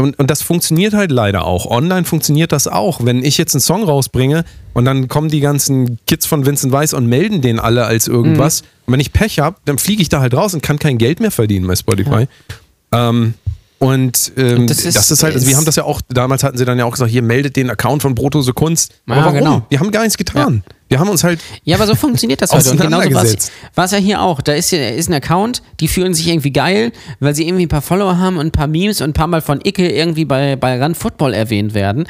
und, 0.00 0.18
und 0.18 0.30
das 0.30 0.42
funktioniert 0.42 0.94
halt 0.94 1.10
leider 1.10 1.44
auch. 1.44 1.66
Online 1.66 2.04
funktioniert 2.04 2.52
das 2.52 2.66
auch. 2.68 3.04
Wenn 3.04 3.24
ich 3.24 3.38
jetzt 3.38 3.54
einen 3.54 3.60
Song 3.60 3.84
rausbringe 3.84 4.44
und 4.74 4.84
dann 4.84 5.08
kommen 5.08 5.28
die 5.28 5.40
ganzen 5.40 5.98
Kids 6.06 6.26
von 6.26 6.46
Vincent 6.46 6.72
Weiss 6.72 6.92
und 6.94 7.06
melden 7.06 7.40
den 7.42 7.58
alle 7.58 7.84
als 7.86 8.08
irgendwas. 8.08 8.62
Mhm. 8.62 8.68
Und 8.86 8.92
wenn 8.94 9.00
ich 9.00 9.12
Pech 9.12 9.38
habe, 9.38 9.56
dann 9.64 9.78
fliege 9.78 10.02
ich 10.02 10.08
da 10.08 10.20
halt 10.20 10.34
raus 10.34 10.54
und 10.54 10.62
kann 10.62 10.78
kein 10.78 10.98
Geld 10.98 11.20
mehr 11.20 11.30
verdienen 11.30 11.66
bei 11.66 11.76
Spotify. 11.76 12.26
Ähm, 12.92 13.34
und 13.78 14.32
ähm, 14.36 14.66
Das 14.66 14.78
das, 14.78 14.86
ist- 14.96 15.10
ist, 15.10 15.22
halt, 15.22 15.34
also 15.34 15.46
wir 15.46 15.52
ist- 15.52 15.56
haben 15.56 15.64
das 15.64 15.76
ja 15.76 15.84
auch, 15.84 16.00
damals 16.08 16.44
hatten 16.44 16.58
sie 16.58 16.64
dann 16.64 16.78
ja 16.78 16.84
auch 16.84 16.90
gesagt, 16.92 17.10
hier 17.10 17.22
meldet 17.22 17.56
den 17.56 17.70
Account 17.70 18.02
von 18.02 18.14
Brotose 18.14 18.52
Kunst. 18.52 18.92
Aber 19.06 19.16
Ja, 19.16 19.24
warum? 19.24 19.38
genau. 19.38 19.66
Wir 19.70 19.80
haben 19.80 19.90
gar 19.90 20.02
nichts 20.02 20.18
getan. 20.18 20.62
Wir 20.90 20.98
haben 20.98 21.08
uns 21.08 21.22
halt 21.24 21.40
Ja, 21.64 21.76
aber 21.76 21.86
so 21.86 21.94
funktioniert 21.94 22.42
das 22.42 22.50
heute. 22.54 22.72
Und 22.72 22.80
genauso 22.80 23.10
war 23.76 23.84
es 23.84 23.90
ja 23.92 23.98
hier 23.98 24.20
auch. 24.20 24.40
Da 24.42 24.52
ist, 24.52 24.72
ja- 24.72 24.88
ist 24.90 25.08
ein 25.08 25.14
Account, 25.14 25.62
die 25.78 25.86
fühlen 25.88 26.12
sich 26.14 26.26
irgendwie 26.28 26.50
geil, 26.52 26.90
weil 27.20 27.34
sie 27.34 27.46
irgendwie 27.46 27.66
ein 27.66 27.68
paar 27.68 27.80
Follower 27.80 28.18
haben 28.18 28.36
und 28.38 28.46
ein 28.46 28.50
paar 28.52 28.66
Memes 28.66 29.00
und 29.00 29.10
ein 29.10 29.12
paar 29.14 29.28
Mal 29.28 29.40
von 29.40 29.60
Icke 29.64 29.88
irgendwie 29.88 30.24
bei, 30.24 30.56
bei 30.56 30.82
Run 30.82 30.94
Football 30.96 31.32
erwähnt 31.32 31.74
werden. 31.74 32.06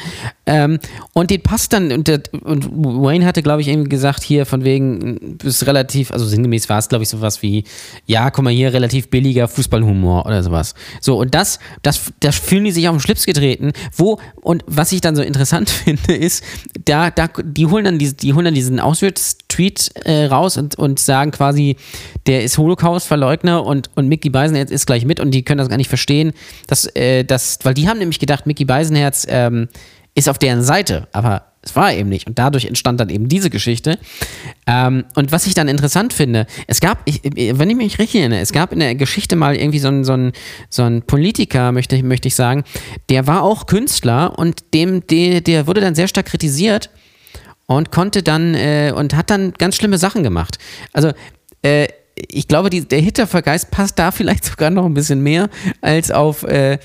Ähm, 0.47 0.78
und 1.12 1.31
den 1.31 1.43
passt 1.43 1.72
dann, 1.74 1.93
und, 1.93 2.09
der, 2.09 2.22
und 2.43 2.68
Wayne 2.72 3.24
hatte, 3.26 3.43
glaube 3.43 3.61
ich, 3.61 3.68
irgendwie 3.68 3.91
gesagt, 3.91 4.22
hier 4.24 4.47
von 4.47 4.64
wegen, 4.64 5.39
ist 5.45 5.66
relativ, 5.66 6.11
also 6.11 6.26
sinngemäß 6.26 6.68
war 6.68 6.78
es, 6.78 6.89
glaube 6.89 7.05
ich, 7.05 7.11
sowas 7.11 7.43
wie, 7.43 7.64
ja, 8.07 8.31
guck 8.31 8.43
mal 8.45 8.53
hier, 8.53 8.72
relativ 8.72 9.11
billiger 9.11 9.47
Fußballhumor 9.47 10.24
oder 10.26 10.43
sowas. 10.43 10.74
So, 11.01 11.18
und 11.20 11.35
das, 11.35 11.61
das, 11.83 12.12
das 12.20 12.37
fühlen 12.37 12.64
die 12.64 12.72
sich 12.72 12.89
auf 12.89 12.97
den 12.97 13.01
Schlips 13.01 13.26
getreten, 13.26 13.72
wo, 13.95 14.18
und 14.41 14.64
was 14.66 14.91
ich 14.91 15.03
dann 15.03 15.14
so 15.14 15.22
interessant 15.22 15.68
finde, 15.85 16.16
ist, 16.16 16.43
da, 16.85 17.11
da, 17.11 17.28
die 17.45 17.66
holen 17.66 17.85
dann 17.85 17.99
diese, 17.99 18.14
die 18.14 18.33
holen 18.33 18.47
dann 18.47 18.55
diesen 18.70 18.80
Auschwitz-Tweet 18.80 19.90
äh, 20.04 20.26
raus 20.26 20.56
und, 20.56 20.76
und 20.78 20.98
sagen 20.98 21.32
quasi, 21.32 21.76
der 22.26 22.42
ist 22.44 22.56
Holocaust-Verleugner 22.58 23.64
und, 23.64 23.90
und 23.96 24.08
Mickey 24.08 24.30
Beisenherz 24.30 24.70
ist 24.70 24.86
gleich 24.86 25.04
mit 25.04 25.20
und 25.20 25.32
die 25.32 25.42
können 25.42 25.58
das 25.58 25.68
gar 25.68 25.76
nicht 25.76 25.88
verstehen, 25.88 26.32
dass, 26.66 26.86
äh, 26.96 27.24
dass, 27.24 27.58
weil 27.64 27.74
die 27.74 27.88
haben 27.88 27.98
nämlich 27.98 28.18
gedacht, 28.18 28.46
Mickey 28.46 28.64
Beisenherz 28.64 29.26
ähm, 29.28 29.68
ist 30.14 30.28
auf 30.28 30.38
deren 30.38 30.62
Seite, 30.62 31.08
aber 31.12 31.46
es 31.62 31.76
war 31.76 31.92
eben 31.92 32.08
nicht. 32.08 32.26
Und 32.26 32.38
dadurch 32.38 32.64
entstand 32.64 33.00
dann 33.00 33.10
eben 33.10 33.28
diese 33.28 33.50
Geschichte. 33.50 33.98
Ähm, 34.66 35.04
und 35.14 35.30
was 35.30 35.46
ich 35.46 35.52
dann 35.52 35.68
interessant 35.68 36.12
finde, 36.14 36.46
es 36.66 36.80
gab, 36.80 37.02
ich, 37.04 37.20
wenn 37.22 37.68
ich 37.68 37.76
mich 37.76 37.98
richtig 37.98 38.20
erinnere, 38.20 38.40
es 38.40 38.52
gab 38.52 38.72
in 38.72 38.80
der 38.80 38.94
Geschichte 38.94 39.36
mal 39.36 39.54
irgendwie 39.56 39.78
so 39.78 39.88
einen 39.88 40.04
so 40.04 40.14
einen- 40.14 40.32
so 40.70 40.82
einen 40.84 41.02
Politiker, 41.02 41.70
möchte 41.72 41.96
ich, 41.96 42.02
möchte 42.02 42.28
ich 42.28 42.34
sagen, 42.34 42.64
der 43.10 43.26
war 43.26 43.42
auch 43.42 43.66
Künstler 43.66 44.38
und 44.38 44.72
dem, 44.72 45.06
der, 45.06 45.42
der 45.42 45.66
wurde 45.66 45.82
dann 45.82 45.94
sehr 45.94 46.08
stark 46.08 46.26
kritisiert 46.26 46.88
und 47.76 47.92
konnte 47.92 48.24
dann 48.24 48.54
äh, 48.54 48.92
und 48.94 49.14
hat 49.14 49.30
dann 49.30 49.52
ganz 49.52 49.76
schlimme 49.76 49.96
Sachen 49.96 50.24
gemacht. 50.24 50.58
Also 50.92 51.12
äh, 51.62 51.86
ich 52.16 52.48
glaube, 52.48 52.68
die, 52.68 52.86
der 52.86 53.00
Hitlervergeist 53.00 53.70
passt 53.70 53.98
da 53.98 54.10
vielleicht 54.10 54.44
sogar 54.44 54.70
noch 54.70 54.86
ein 54.86 54.94
bisschen 54.94 55.20
mehr 55.20 55.48
als 55.80 56.10
auf 56.10 56.42
äh, 56.42 56.74
äh, 56.74 56.78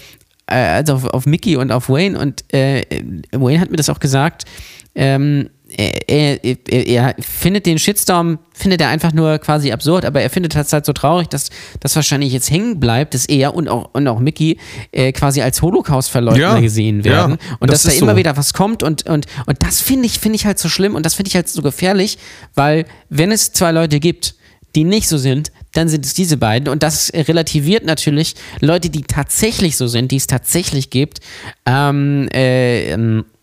als 0.53 0.91
auf, 0.91 1.05
auf 1.05 1.25
Mickey 1.25 1.55
und 1.57 1.71
auf 1.71 1.89
Wayne. 1.89 2.19
Und 2.19 2.43
äh, 2.53 2.83
Wayne 3.31 3.59
hat 3.59 3.71
mir 3.71 3.77
das 3.77 3.89
auch 3.89 3.99
gesagt. 3.99 4.45
Ähm, 4.93 5.49
er, 5.77 6.43
er, 6.43 6.87
er, 6.87 7.15
findet 7.19 7.65
den 7.65 7.77
Shitstorm, 7.77 8.39
findet 8.53 8.81
er 8.81 8.89
einfach 8.89 9.11
nur 9.11 9.37
quasi 9.39 9.71
absurd, 9.71 10.05
aber 10.05 10.21
er 10.21 10.29
findet 10.29 10.55
das 10.55 10.71
halt 10.71 10.85
so 10.85 10.93
traurig, 10.93 11.27
dass 11.27 11.49
das 11.81 11.95
wahrscheinlich 11.95 12.31
jetzt 12.31 12.49
hängen 12.49 12.79
bleibt, 12.79 13.13
dass 13.13 13.25
er 13.25 13.53
und 13.53 13.67
auch, 13.67 13.89
und 13.93 14.07
auch 14.07 14.19
Mickey 14.19 14.57
äh, 14.91 15.11
quasi 15.11 15.41
als 15.41 15.61
Holocaust-Verleugner 15.61 16.39
Ja, 16.39 16.59
gesehen 16.59 17.03
werden. 17.03 17.37
ja, 17.39 17.57
und 17.59 17.71
das 17.71 17.83
dass 17.83 17.93
da 17.93 17.99
immer 17.99 18.13
so. 18.13 18.17
wieder 18.17 18.37
was 18.37 18.53
kommt 18.53 18.83
und, 18.83 19.05
und, 19.05 19.25
und 19.45 19.63
das 19.63 19.81
finde 19.81 20.05
ich, 20.05 20.19
finde 20.19 20.37
ich 20.37 20.45
halt 20.45 20.59
so 20.59 20.69
schlimm 20.69 20.95
und 20.95 21.05
das 21.05 21.15
finde 21.15 21.27
ich 21.27 21.35
halt 21.35 21.49
so 21.49 21.61
gefährlich, 21.61 22.17
weil 22.53 22.85
wenn 23.09 23.31
es 23.31 23.51
zwei 23.51 23.71
Leute 23.71 23.99
gibt, 23.99 24.35
die 24.75 24.83
nicht 24.83 25.07
so 25.07 25.17
sind, 25.17 25.51
dann 25.73 25.89
sind 25.89 26.05
es 26.05 26.13
diese 26.13 26.37
beiden 26.37 26.69
und 26.69 26.83
das 26.83 27.11
relativiert 27.13 27.85
natürlich 27.85 28.35
Leute, 28.61 28.89
die 28.89 29.03
tatsächlich 29.03 29.77
so 29.77 29.87
sind, 29.87 30.11
die 30.11 30.17
es 30.17 30.27
tatsächlich 30.27 30.89
gibt. 30.89 31.19
Ähm, 31.65 32.27
äh, 32.33 32.91
ähm, 32.91 33.19
äh, 33.19 33.19
äh, 33.19 33.34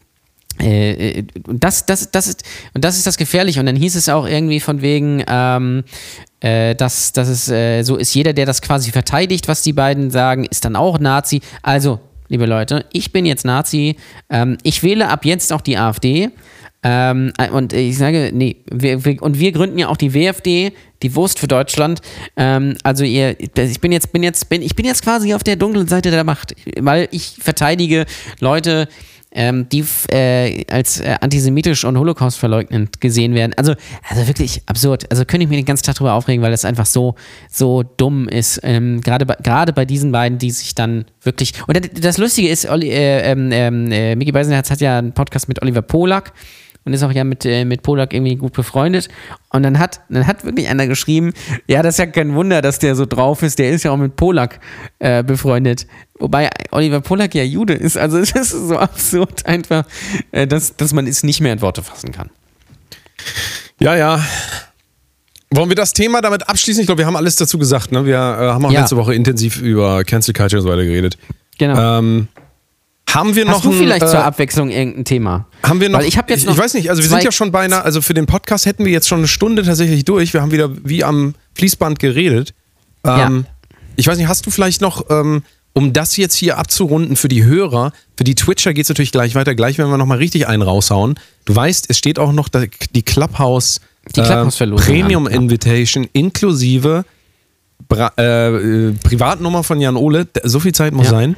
und 0.58 1.64
das, 1.64 1.86
das, 1.86 2.10
das 2.10 2.26
ist, 2.26 2.44
und 2.74 2.84
das 2.84 2.96
ist 2.96 3.06
das 3.06 3.16
Gefährliche. 3.16 3.60
Und 3.60 3.66
dann 3.66 3.76
hieß 3.76 3.96
es 3.96 4.08
auch 4.08 4.26
irgendwie 4.26 4.60
von 4.60 4.82
wegen, 4.82 5.24
ähm, 5.26 5.84
äh, 6.40 6.74
dass, 6.74 7.12
dass 7.12 7.28
es 7.28 7.48
äh, 7.48 7.82
so 7.82 7.96
ist, 7.96 8.14
jeder, 8.14 8.32
der 8.32 8.46
das 8.46 8.62
quasi 8.62 8.90
verteidigt, 8.90 9.48
was 9.48 9.62
die 9.62 9.72
beiden 9.72 10.10
sagen, 10.10 10.44
ist 10.44 10.64
dann 10.64 10.76
auch 10.76 10.98
Nazi. 10.98 11.40
Also, 11.62 12.00
liebe 12.28 12.46
Leute, 12.46 12.84
ich 12.92 13.12
bin 13.12 13.26
jetzt 13.26 13.44
Nazi. 13.44 13.96
Ähm, 14.30 14.58
ich 14.62 14.82
wähle 14.82 15.08
ab 15.08 15.24
jetzt 15.24 15.52
auch 15.52 15.60
die 15.60 15.78
AfD. 15.78 16.30
Ähm, 16.84 17.32
und 17.52 17.72
ich 17.72 17.96
sage, 17.96 18.30
nee, 18.32 18.56
wir, 18.70 19.04
wir, 19.04 19.22
und 19.22 19.38
wir 19.38 19.52
gründen 19.52 19.78
ja 19.78 19.88
auch 19.88 19.96
die 19.96 20.14
WFD, 20.14 20.72
die 21.02 21.14
Wurst 21.14 21.38
für 21.38 21.46
Deutschland. 21.46 22.00
Ähm, 22.36 22.76
also 22.82 23.04
ihr, 23.04 23.38
ich 23.38 23.80
bin 23.80 23.92
jetzt, 23.92 24.12
bin 24.12 24.24
jetzt, 24.24 24.48
bin, 24.48 24.62
ich 24.62 24.74
bin 24.74 24.84
jetzt 24.84 25.04
quasi 25.04 25.32
auf 25.34 25.44
der 25.44 25.54
dunklen 25.54 25.86
Seite 25.86 26.10
der 26.10 26.24
Macht, 26.24 26.56
weil 26.80 27.08
ich 27.12 27.36
verteidige 27.40 28.04
Leute, 28.40 28.88
ähm, 29.34 29.68
die 29.70 29.84
äh, 30.10 30.64
als 30.70 31.00
äh, 31.00 31.16
antisemitisch 31.20 31.84
und 31.84 31.98
Holocaust 31.98 32.38
verleugnend 32.38 33.00
gesehen 33.00 33.34
werden. 33.34 33.52
Also, 33.56 33.74
also 34.08 34.26
wirklich 34.26 34.62
absurd. 34.66 35.10
Also 35.10 35.24
könnte 35.24 35.44
ich 35.44 35.48
mich 35.48 35.58
den 35.58 35.64
ganzen 35.64 35.84
Tag 35.84 35.94
drüber 35.96 36.12
aufregen, 36.14 36.42
weil 36.42 36.50
das 36.50 36.64
einfach 36.64 36.86
so, 36.86 37.14
so 37.50 37.82
dumm 37.82 38.28
ist. 38.28 38.60
Ähm, 38.62 39.00
Gerade 39.00 39.24
bei, 39.26 39.84
diesen 39.84 40.12
beiden, 40.12 40.38
die 40.38 40.50
sich 40.50 40.74
dann 40.74 41.04
wirklich. 41.22 41.54
Und 41.66 41.76
das- 41.76 42.00
das 42.00 42.18
Lustige 42.18 42.48
ist, 42.48 42.68
Olli, 42.68 42.90
äh, 42.90 43.30
ähm, 43.32 43.50
ähm, 43.52 43.90
äh, 43.92 44.16
Mickey 44.16 44.32
Beisenherz 44.32 44.70
hat 44.70 44.80
ja 44.80 44.98
einen 44.98 45.12
Podcast 45.12 45.48
mit 45.48 45.60
Oliver 45.62 45.82
Polak 45.82 46.32
und 46.84 46.92
ist 46.92 47.02
auch 47.02 47.12
ja 47.12 47.24
mit, 47.24 47.44
äh, 47.44 47.64
mit 47.64 47.82
Polak 47.82 48.12
irgendwie 48.12 48.36
gut 48.36 48.52
befreundet. 48.52 49.08
Und 49.50 49.62
dann 49.62 49.78
hat, 49.78 50.00
dann 50.08 50.26
hat 50.26 50.44
wirklich 50.44 50.68
einer 50.68 50.86
geschrieben, 50.86 51.32
ja, 51.66 51.82
das 51.82 51.94
ist 51.94 51.98
ja 51.98 52.06
kein 52.06 52.34
Wunder, 52.34 52.62
dass 52.62 52.78
der 52.78 52.94
so 52.96 53.06
drauf 53.06 53.42
ist, 53.42 53.58
der 53.58 53.70
ist 53.70 53.84
ja 53.84 53.90
auch 53.92 53.96
mit 53.96 54.16
Polak 54.16 54.60
äh, 54.98 55.22
befreundet. 55.22 55.86
Wobei 56.18 56.50
Oliver 56.70 57.00
Polak 57.00 57.34
ja 57.34 57.42
Jude 57.44 57.74
ist. 57.74 57.96
Also 57.96 58.18
es 58.18 58.32
ist 58.32 58.50
so 58.50 58.76
absurd 58.78 59.46
einfach, 59.46 59.84
äh, 60.32 60.46
dass, 60.46 60.76
dass 60.76 60.92
man 60.92 61.06
es 61.06 61.22
nicht 61.22 61.40
mehr 61.40 61.52
in 61.52 61.60
Worte 61.60 61.82
fassen 61.82 62.12
kann. 62.12 62.30
Ja, 63.78 63.96
ja. 63.96 64.24
Wollen 65.54 65.68
wir 65.68 65.76
das 65.76 65.92
Thema 65.92 66.22
damit 66.22 66.48
abschließen? 66.48 66.80
Ich 66.80 66.86
glaube, 66.86 67.00
wir 67.00 67.06
haben 67.06 67.16
alles 67.16 67.36
dazu 67.36 67.58
gesagt. 67.58 67.92
Ne? 67.92 68.06
Wir 68.06 68.16
äh, 68.16 68.18
haben 68.18 68.64
auch 68.64 68.70
Ja. 68.72 68.80
letzte 68.80 68.96
Woche 68.96 69.14
intensiv 69.14 69.60
über 69.60 70.02
Cancel 70.04 70.32
Culture 70.32 70.60
und 70.60 70.66
so 70.66 70.72
weiter 70.72 70.84
geredet. 70.84 71.18
Genau. 71.58 71.98
Ähm, 71.98 72.28
haben 73.14 73.34
wir 73.36 73.46
Hast 73.46 73.56
noch 73.56 73.62
du 73.62 73.70
ein, 73.70 73.78
vielleicht 73.78 74.02
äh, 74.02 74.06
zur 74.06 74.24
Abwechslung 74.24 74.70
irgendein 74.70 75.04
Thema? 75.04 75.46
Haben 75.62 75.80
wir 75.80 75.88
noch? 75.88 75.98
Weil 76.00 76.06
ich 76.06 76.18
habe 76.18 76.32
jetzt 76.32 76.46
noch 76.46 76.54
ich 76.54 76.58
weiß 76.58 76.74
nicht, 76.74 76.90
also 76.90 77.02
wir 77.02 77.08
sind 77.08 77.22
ja 77.24 77.32
schon 77.32 77.52
beinahe, 77.52 77.82
also 77.82 78.00
für 78.00 78.14
den 78.14 78.26
Podcast 78.26 78.66
hätten 78.66 78.84
wir 78.84 78.92
jetzt 78.92 79.08
schon 79.08 79.18
eine 79.18 79.28
Stunde 79.28 79.62
tatsächlich 79.62 80.04
durch. 80.04 80.32
Wir 80.34 80.42
haben 80.42 80.52
wieder 80.52 80.70
wie 80.84 81.04
am 81.04 81.34
Fließband 81.54 81.98
geredet. 81.98 82.54
Ähm, 83.04 83.46
Ich 83.96 84.06
weiß 84.06 84.16
nicht, 84.18 84.28
hast 84.28 84.46
du 84.46 84.50
vielleicht 84.50 84.80
noch, 84.80 85.10
ähm, 85.10 85.42
um 85.74 85.92
das 85.92 86.16
jetzt 86.16 86.34
hier 86.34 86.58
abzurunden 86.58 87.16
für 87.16 87.28
die 87.28 87.44
Hörer, 87.44 87.92
für 88.16 88.24
die 88.24 88.34
Twitcher 88.34 88.72
geht 88.74 88.84
es 88.84 88.88
natürlich 88.88 89.12
gleich 89.12 89.34
weiter. 89.34 89.54
Gleich 89.54 89.78
werden 89.78 89.90
wir 89.90 89.98
nochmal 89.98 90.18
richtig 90.18 90.46
einen 90.46 90.62
raushauen. 90.62 91.18
Du 91.44 91.54
weißt, 91.56 91.86
es 91.88 91.98
steht 91.98 92.18
auch 92.18 92.32
noch 92.32 92.48
die 92.94 93.02
Clubhouse, 93.02 93.80
Die 94.14 94.20
äh, 94.20 94.24
Clubhouse-Verlosung 94.24 94.86
Premium 94.86 95.26
an, 95.26 95.32
ja. 95.32 95.38
Invitation 95.38 96.08
inklusive 96.12 97.04
Bra 97.88 98.12
äh, 98.18 98.48
äh, 98.88 98.92
Privatnummer 99.02 99.62
von 99.64 99.80
Jan 99.80 99.96
Ole. 99.96 100.26
So 100.44 100.60
viel 100.60 100.72
Zeit 100.72 100.92
muss 100.92 101.06
Ja. 101.06 101.12
sein. 101.12 101.36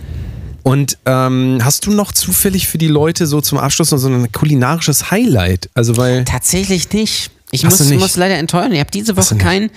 Und 0.65 0.97
ähm, 1.05 1.59
hast 1.63 1.87
du 1.87 1.93
noch 1.93 2.11
zufällig 2.11 2.67
für 2.67 2.79
die 2.79 2.89
Leute 2.89 3.27
so 3.27 3.43
zum 3.43 3.59
Abschluss 3.59 3.91
noch 3.91 3.99
so 3.99 4.09
ein 4.09 4.33
kulinarisches 4.33 5.11
Highlight? 5.11 5.69
Also 5.75 5.99
weil 5.99 6.25
Tatsächlich 6.25 6.91
nicht. 6.91 7.31
Ich 7.51 7.65
muss, 7.65 7.79
nicht? 7.81 8.01
muss 8.01 8.17
leider 8.17 8.37
enttäuschen. 8.37 8.73
Ich 8.73 8.81
habe 8.81 8.91
diese 8.91 9.15
Woche 9.17 9.37
kein 9.37 9.71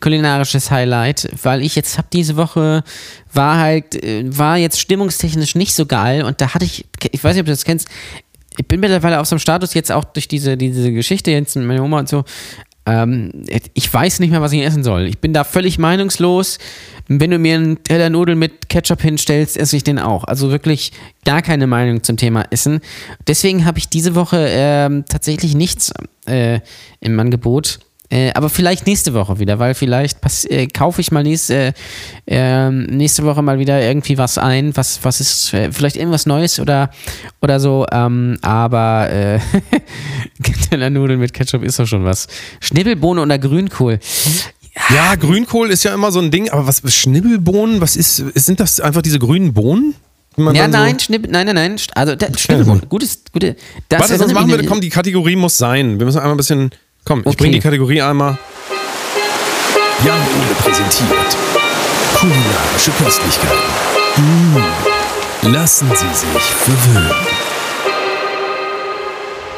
kulinarisches 0.00 0.70
Highlight, 0.70 1.30
weil 1.42 1.62
ich 1.62 1.74
jetzt 1.76 1.96
habe 1.96 2.08
diese 2.12 2.36
Woche 2.36 2.84
war 3.32 3.58
halt 3.58 3.94
äh, 4.04 4.24
war 4.26 4.58
jetzt 4.58 4.78
stimmungstechnisch 4.78 5.54
nicht 5.54 5.74
so 5.74 5.86
geil 5.86 6.22
und 6.22 6.42
da 6.42 6.52
hatte 6.52 6.66
ich 6.66 6.84
ich 7.10 7.24
weiß 7.24 7.34
nicht, 7.34 7.40
ob 7.40 7.46
du 7.46 7.52
das 7.52 7.64
kennst. 7.64 7.88
Ich 8.58 8.68
bin 8.68 8.80
mittlerweile 8.80 9.20
auf 9.20 9.26
so 9.26 9.36
einem 9.36 9.40
Status 9.40 9.72
jetzt 9.72 9.90
auch 9.90 10.04
durch 10.04 10.28
diese 10.28 10.58
diese 10.58 10.92
Geschichte 10.92 11.30
jetzt 11.30 11.56
mit 11.56 11.64
meiner 11.64 11.82
Oma 11.82 12.00
und 12.00 12.08
so. 12.10 12.24
Ähm, 12.86 13.44
ich 13.72 13.92
weiß 13.92 14.20
nicht 14.20 14.30
mehr, 14.30 14.42
was 14.42 14.52
ich 14.52 14.62
essen 14.62 14.84
soll. 14.84 15.06
Ich 15.06 15.18
bin 15.18 15.32
da 15.32 15.44
völlig 15.44 15.78
meinungslos. 15.78 16.58
Wenn 17.06 17.30
du 17.30 17.38
mir 17.38 17.54
einen 17.54 17.82
Teller 17.82 18.10
Nudeln 18.10 18.38
mit 18.38 18.68
Ketchup 18.68 19.02
hinstellst, 19.02 19.56
esse 19.56 19.76
ich 19.76 19.84
den 19.84 19.98
auch. 19.98 20.24
Also 20.24 20.50
wirklich 20.50 20.92
gar 21.24 21.42
keine 21.42 21.66
Meinung 21.66 22.02
zum 22.02 22.16
Thema 22.16 22.44
Essen. 22.50 22.80
Deswegen 23.26 23.64
habe 23.64 23.78
ich 23.78 23.88
diese 23.88 24.14
Woche 24.14 24.46
ähm, 24.50 25.04
tatsächlich 25.08 25.54
nichts 25.54 25.92
äh, 26.26 26.60
im 27.00 27.18
Angebot. 27.18 27.80
Äh, 28.10 28.32
aber 28.34 28.50
vielleicht 28.50 28.86
nächste 28.86 29.14
Woche 29.14 29.38
wieder, 29.38 29.58
weil 29.58 29.74
vielleicht 29.74 30.18
äh, 30.50 30.66
kaufe 30.66 31.00
ich 31.00 31.10
mal 31.10 31.22
nächste, 31.22 31.54
äh, 31.54 31.72
ähm, 32.26 32.84
nächste 32.84 33.24
Woche 33.24 33.40
mal 33.40 33.58
wieder 33.58 33.80
irgendwie 33.80 34.18
was 34.18 34.36
ein, 34.36 34.76
was, 34.76 35.00
was 35.02 35.20
ist, 35.20 35.54
äh, 35.54 35.72
vielleicht 35.72 35.96
irgendwas 35.96 36.26
Neues 36.26 36.60
oder, 36.60 36.90
oder 37.40 37.58
so. 37.60 37.86
Ähm, 37.90 38.38
aber 38.42 39.10
äh, 39.10 39.40
Tellernudeln 40.70 41.18
mit 41.18 41.32
Ketchup 41.32 41.62
ist 41.64 41.78
doch 41.78 41.86
schon 41.86 42.04
was. 42.04 42.26
Schnibbelbohne 42.60 43.22
oder 43.22 43.38
Grünkohl. 43.38 43.98
ja, 44.94 45.14
Grünkohl 45.14 45.70
ist 45.70 45.84
ja 45.84 45.94
immer 45.94 46.12
so 46.12 46.20
ein 46.20 46.30
Ding, 46.30 46.50
aber 46.50 46.66
was 46.66 46.82
Schnibbelbohnen, 46.94 47.80
was 47.80 47.96
ist, 47.96 48.16
sind 48.34 48.60
das 48.60 48.80
einfach 48.80 49.02
diese 49.02 49.18
grünen 49.18 49.54
Bohnen? 49.54 49.94
Ja, 50.36 50.52
dann 50.52 50.72
so- 50.72 50.78
nein, 50.78 50.98
Schnibbel, 51.00 51.30
nein, 51.30 51.46
nein, 51.46 51.54
nein. 51.54 51.76
Also 51.94 52.16
der, 52.16 52.36
Schnibbelbohne, 52.36 52.82
gutes, 52.88 53.22
gute. 53.32 53.56
Das 53.88 54.00
Warte, 54.00 54.18
sonst 54.18 54.32
machen 54.32 54.50
wir, 54.50 54.64
komm, 54.66 54.80
die 54.80 54.88
Kategorie 54.90 55.36
muss 55.36 55.56
sein. 55.56 55.98
Wir 55.98 56.06
müssen 56.06 56.18
einmal 56.18 56.34
ein 56.34 56.38
bisschen, 56.38 56.70
komm, 57.04 57.20
ich 57.20 57.26
Okay. 57.26 57.36
bringe 57.38 57.52
die 57.52 57.60
Kategorie 57.60 58.02
einmal. 58.02 58.38
Jan 60.04 60.16
Ole 60.16 60.54
präsentiert 60.62 61.36
kulinarische 62.14 62.90
Köstlichkeiten. 63.02 63.58
Lassen 65.52 65.88
Sie 65.90 66.14
sich 66.14 66.28
verwöhnen. 66.40 67.10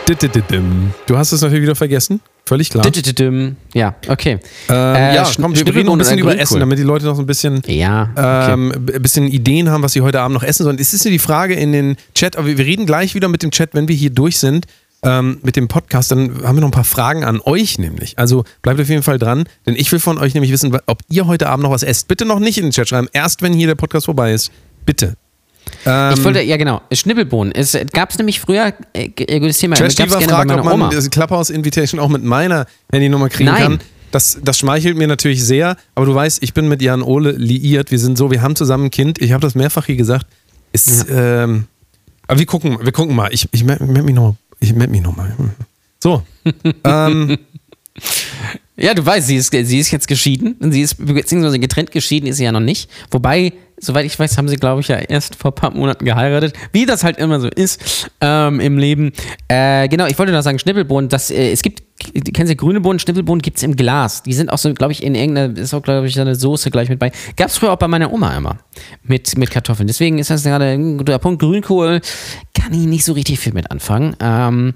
Didididim. 0.09 0.93
Du 1.07 1.17
hast 1.19 1.33
es 1.33 1.43
natürlich 1.43 1.63
wieder 1.63 1.75
vergessen. 1.75 2.21
Völlig 2.45 2.71
klar. 2.71 2.85
Didididim. 2.85 3.57
Ja, 3.75 3.97
okay. 4.07 4.39
Ähm, 4.69 4.95
Äh, 4.95 5.15
ja, 5.17 5.29
komm, 5.41 5.57
wir 5.57 5.67
reden 5.67 5.87
noch 5.87 5.95
ein 5.95 5.99
bisschen 5.99 6.19
über? 6.19 6.39
Essen, 6.39 6.61
damit 6.61 6.79
die 6.79 6.85
Leute 6.85 7.07
noch 7.07 7.17
so 7.17 7.23
ein 7.23 7.27
bisschen, 7.27 7.61
Ja, 7.67 8.11
okay. 8.13 8.53
ähm, 8.53 8.73
ein 8.73 9.03
bisschen 9.03 9.27
Ideen 9.27 9.69
haben, 9.69 9.83
was 9.83 9.93
sie 9.95 10.03
heute 10.03 10.21
Abend 10.21 10.35
noch 10.35 10.45
essen 10.45 10.63
sollen. 10.63 10.79
Es 10.79 10.95
ist 10.95 11.05
nur 11.05 11.11
die 11.11 11.19
Frage 11.19 11.55
in 11.55 11.73
den 11.73 11.97
Chat, 12.15 12.37
aber 12.37 12.47
wir 12.47 12.59
reden 12.65 12.87
gleich 12.87 13.17
wieder 13.17 13.27
mit 13.29 13.43
dem 13.43 13.51
Chat, 13.51 13.71
wenn 13.75 13.89
wir 13.89 13.97
hier 13.97 14.11
durch 14.11 14.39
sind. 14.39 14.67
Ähm, 15.07 15.39
mit 15.43 15.57
dem 15.57 15.69
Podcast, 15.69 16.11
dann 16.11 16.43
haben 16.43 16.57
wir 16.57 16.61
noch 16.61 16.69
ein 16.69 16.73
paar 16.73 16.85
Fragen 16.85 17.23
an 17.25 17.41
euch 17.45 17.79
nämlich. 17.79 18.19
Also 18.19 18.45
bleibt 18.63 18.81
auf 18.81 18.89
jeden 18.89 19.03
Fall 19.03 19.19
dran, 19.19 19.45
denn 19.65 19.77
ich 19.77 19.91
will 19.93 20.01
von 20.01 20.19
euch 20.19 20.35
nämlich 20.35 20.51
wissen, 20.53 20.77
ob 20.87 20.99
ihr 21.09 21.27
heute 21.27 21.49
Abend 21.49 21.63
noch 21.63 21.71
was 21.71 21.83
esst. 21.83 22.09
Bitte 22.09 22.25
noch 22.25 22.41
nicht 22.41 22.59
in 22.59 22.65
den 22.65 22.73
Chat 22.73 22.89
schreiben, 22.89 23.09
erst 23.13 23.41
wenn 23.43 23.53
hier 23.53 23.69
der 23.69 23.77
Podcast 23.77 24.07
vorbei 24.07 24.33
ist. 24.33 24.51
Bitte. 24.85 25.15
Ähm, 25.85 26.15
ich 26.15 26.25
wollte, 26.25 26.43
ja 26.43 26.57
genau, 26.57 26.81
Schnibbelbohnen. 26.93 27.53
Es 27.55 27.77
gab 27.93 28.11
es 28.11 28.19
nämlich 28.19 28.41
früher, 28.41 28.73
äh, 28.93 29.09
g- 29.09 29.39
gutes 29.41 29.59
Thema, 29.59 29.77
Trash 29.77 29.95
Diva 29.97 30.21
fragt, 30.21 30.51
ob 30.51 30.65
man 30.65 30.75
Oma. 30.75 30.91
das 30.91 31.09
Clubhouse 31.11 31.51
Invitation 31.51 32.01
auch 32.01 32.09
mit 32.09 32.23
meiner 32.25 32.67
Handynummer 32.93 33.29
kriegen 33.29 33.51
Nein. 33.51 33.63
kann. 33.63 33.79
Das, 34.13 34.39
das 34.43 34.59
schmeichelt 34.59 34.97
mir 34.97 35.09
natürlich 35.09 35.45
sehr, 35.45 35.77
aber 35.95 36.07
du 36.07 36.15
weißt, 36.15 36.43
ich 36.43 36.55
bin 36.55 36.69
mit 36.69 36.81
Jan 36.83 37.03
Ole 37.03 37.33
liiert. 37.33 37.91
Wir 37.91 37.99
sind 37.99 38.17
so, 38.17 38.31
wir 38.31 38.43
haben 38.43 38.55
zusammen 38.57 38.85
ein 38.87 38.91
Kind. 38.91 39.21
Ich 39.21 39.33
habe 39.33 39.43
das 39.43 39.55
mehrfach 39.55 39.87
hier 39.87 39.97
gesagt. 39.97 40.27
Ist, 40.73 41.07
ähm, 41.11 41.65
aber 42.27 42.39
wir 42.39 42.47
gucken, 42.47 42.79
wir 42.81 42.93
gucken 42.93 43.15
mal. 43.15 43.29
Ich, 43.33 43.49
ich 43.53 43.65
meld 43.65 43.81
mich 43.81 44.15
noch. 44.15 44.37
Ich 44.61 44.75
melde 44.75 44.93
mich 44.93 45.03
noch 45.03 45.17
mal. 45.17 45.35
So. 46.03 46.23
ähm, 46.85 47.39
Ja, 48.79 48.93
du 48.93 49.05
weißt, 49.05 49.27
sie 49.27 49.37
ist, 49.37 49.53
sie 49.53 49.79
ist 49.79 49.91
jetzt 49.91 50.07
geschieden. 50.07 50.57
Sie 50.61 50.83
ist, 50.83 50.97
beziehungsweise 50.99 51.59
getrennt 51.59 51.93
geschieden 51.93 52.27
ist 52.27 52.37
sie 52.37 52.45
ja 52.45 52.53
noch 52.53 52.61
nicht. 52.61 52.91
Wobei, 53.11 53.55
soweit 53.79 54.05
ich 54.05 54.19
weiß, 54.19 54.37
haben 54.37 54.49
sie, 54.49 54.57
glaube 54.57 54.83
ich, 54.83 54.89
ja 54.89 54.97
erst 54.97 55.35
vor 55.35 55.53
ein 55.53 55.55
paar 55.55 55.71
Monaten 55.71 56.05
geheiratet. 56.05 56.53
Wie 56.73 56.85
das 56.85 57.03
halt 57.03 57.17
immer 57.17 57.41
so 57.41 57.49
ist 57.49 58.11
ähm, 58.21 58.61
im 58.61 58.77
Leben. 58.77 59.13
Äh, 59.49 59.89
genau, 59.89 60.07
ich 60.07 60.19
wollte 60.19 60.33
noch 60.33 60.43
sagen, 60.43 60.59
Schnippelbohnen, 60.59 61.09
das, 61.09 61.31
äh, 61.31 61.53
es 61.53 61.63
gibt, 61.63 61.85
kennen 62.35 62.47
Sie 62.47 62.57
grüne 62.57 62.83
Bohnen, 62.83 62.99
Schnippelbohnen 62.99 63.41
gibt 63.41 63.57
es 63.57 63.63
im 63.63 63.77
Glas. 63.77 64.23
Die 64.23 64.35
sind 64.35 64.53
auch 64.53 64.59
so, 64.59 64.75
glaube 64.75 64.93
ich, 64.93 65.03
in 65.03 65.15
irgendeiner, 65.15 65.57
ist 65.57 65.73
auch, 65.73 65.83
glaube 65.83 66.07
ich, 66.07 66.15
so 66.15 66.21
eine 66.21 66.35
Soße 66.35 66.71
gleich 66.71 66.91
mit 66.91 66.99
bei. 66.99 67.13
Gab 67.37 67.49
es 67.49 67.57
früher 67.57 67.73
auch 67.73 67.79
bei 67.79 67.89
meiner 67.89 68.13
Oma 68.13 68.37
immer. 68.37 68.59
Mit, 69.05 69.39
mit 69.39 69.51
Kartoffeln. 69.51 69.87
Deswegen 69.87 70.19
ist 70.19 70.29
das 70.29 70.43
gerade 70.43 70.67
ein 70.67 70.99
guter 70.99 71.19
Punkt. 71.19 71.41
Grünkohl 71.41 72.03
kann 72.53 72.75
ich 72.75 72.87
nicht 72.87 73.07
so 73.07 73.15
richtig 73.15 73.39
viel 73.39 73.55
mit 73.55 73.71
anfangen. 73.71 74.17
Ähm, 74.21 74.75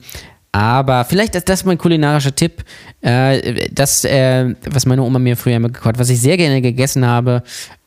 aber 0.52 1.04
vielleicht 1.04 1.34
ist 1.36 1.48
das 1.48 1.64
mein 1.64 1.78
kulinarischer 1.78 2.34
Tipp, 2.34 2.64
äh, 3.02 3.68
das, 3.70 4.04
äh, 4.04 4.54
was 4.68 4.84
meine 4.86 5.02
Oma 5.02 5.18
mir 5.18 5.36
früher 5.36 5.56
immer 5.56 5.68
gekocht 5.68 5.86
hat, 5.86 5.98
was 5.98 6.10
ich 6.10 6.20
sehr 6.20 6.36
gerne 6.36 6.60
gegessen 6.60 7.06
habe, 7.06 7.42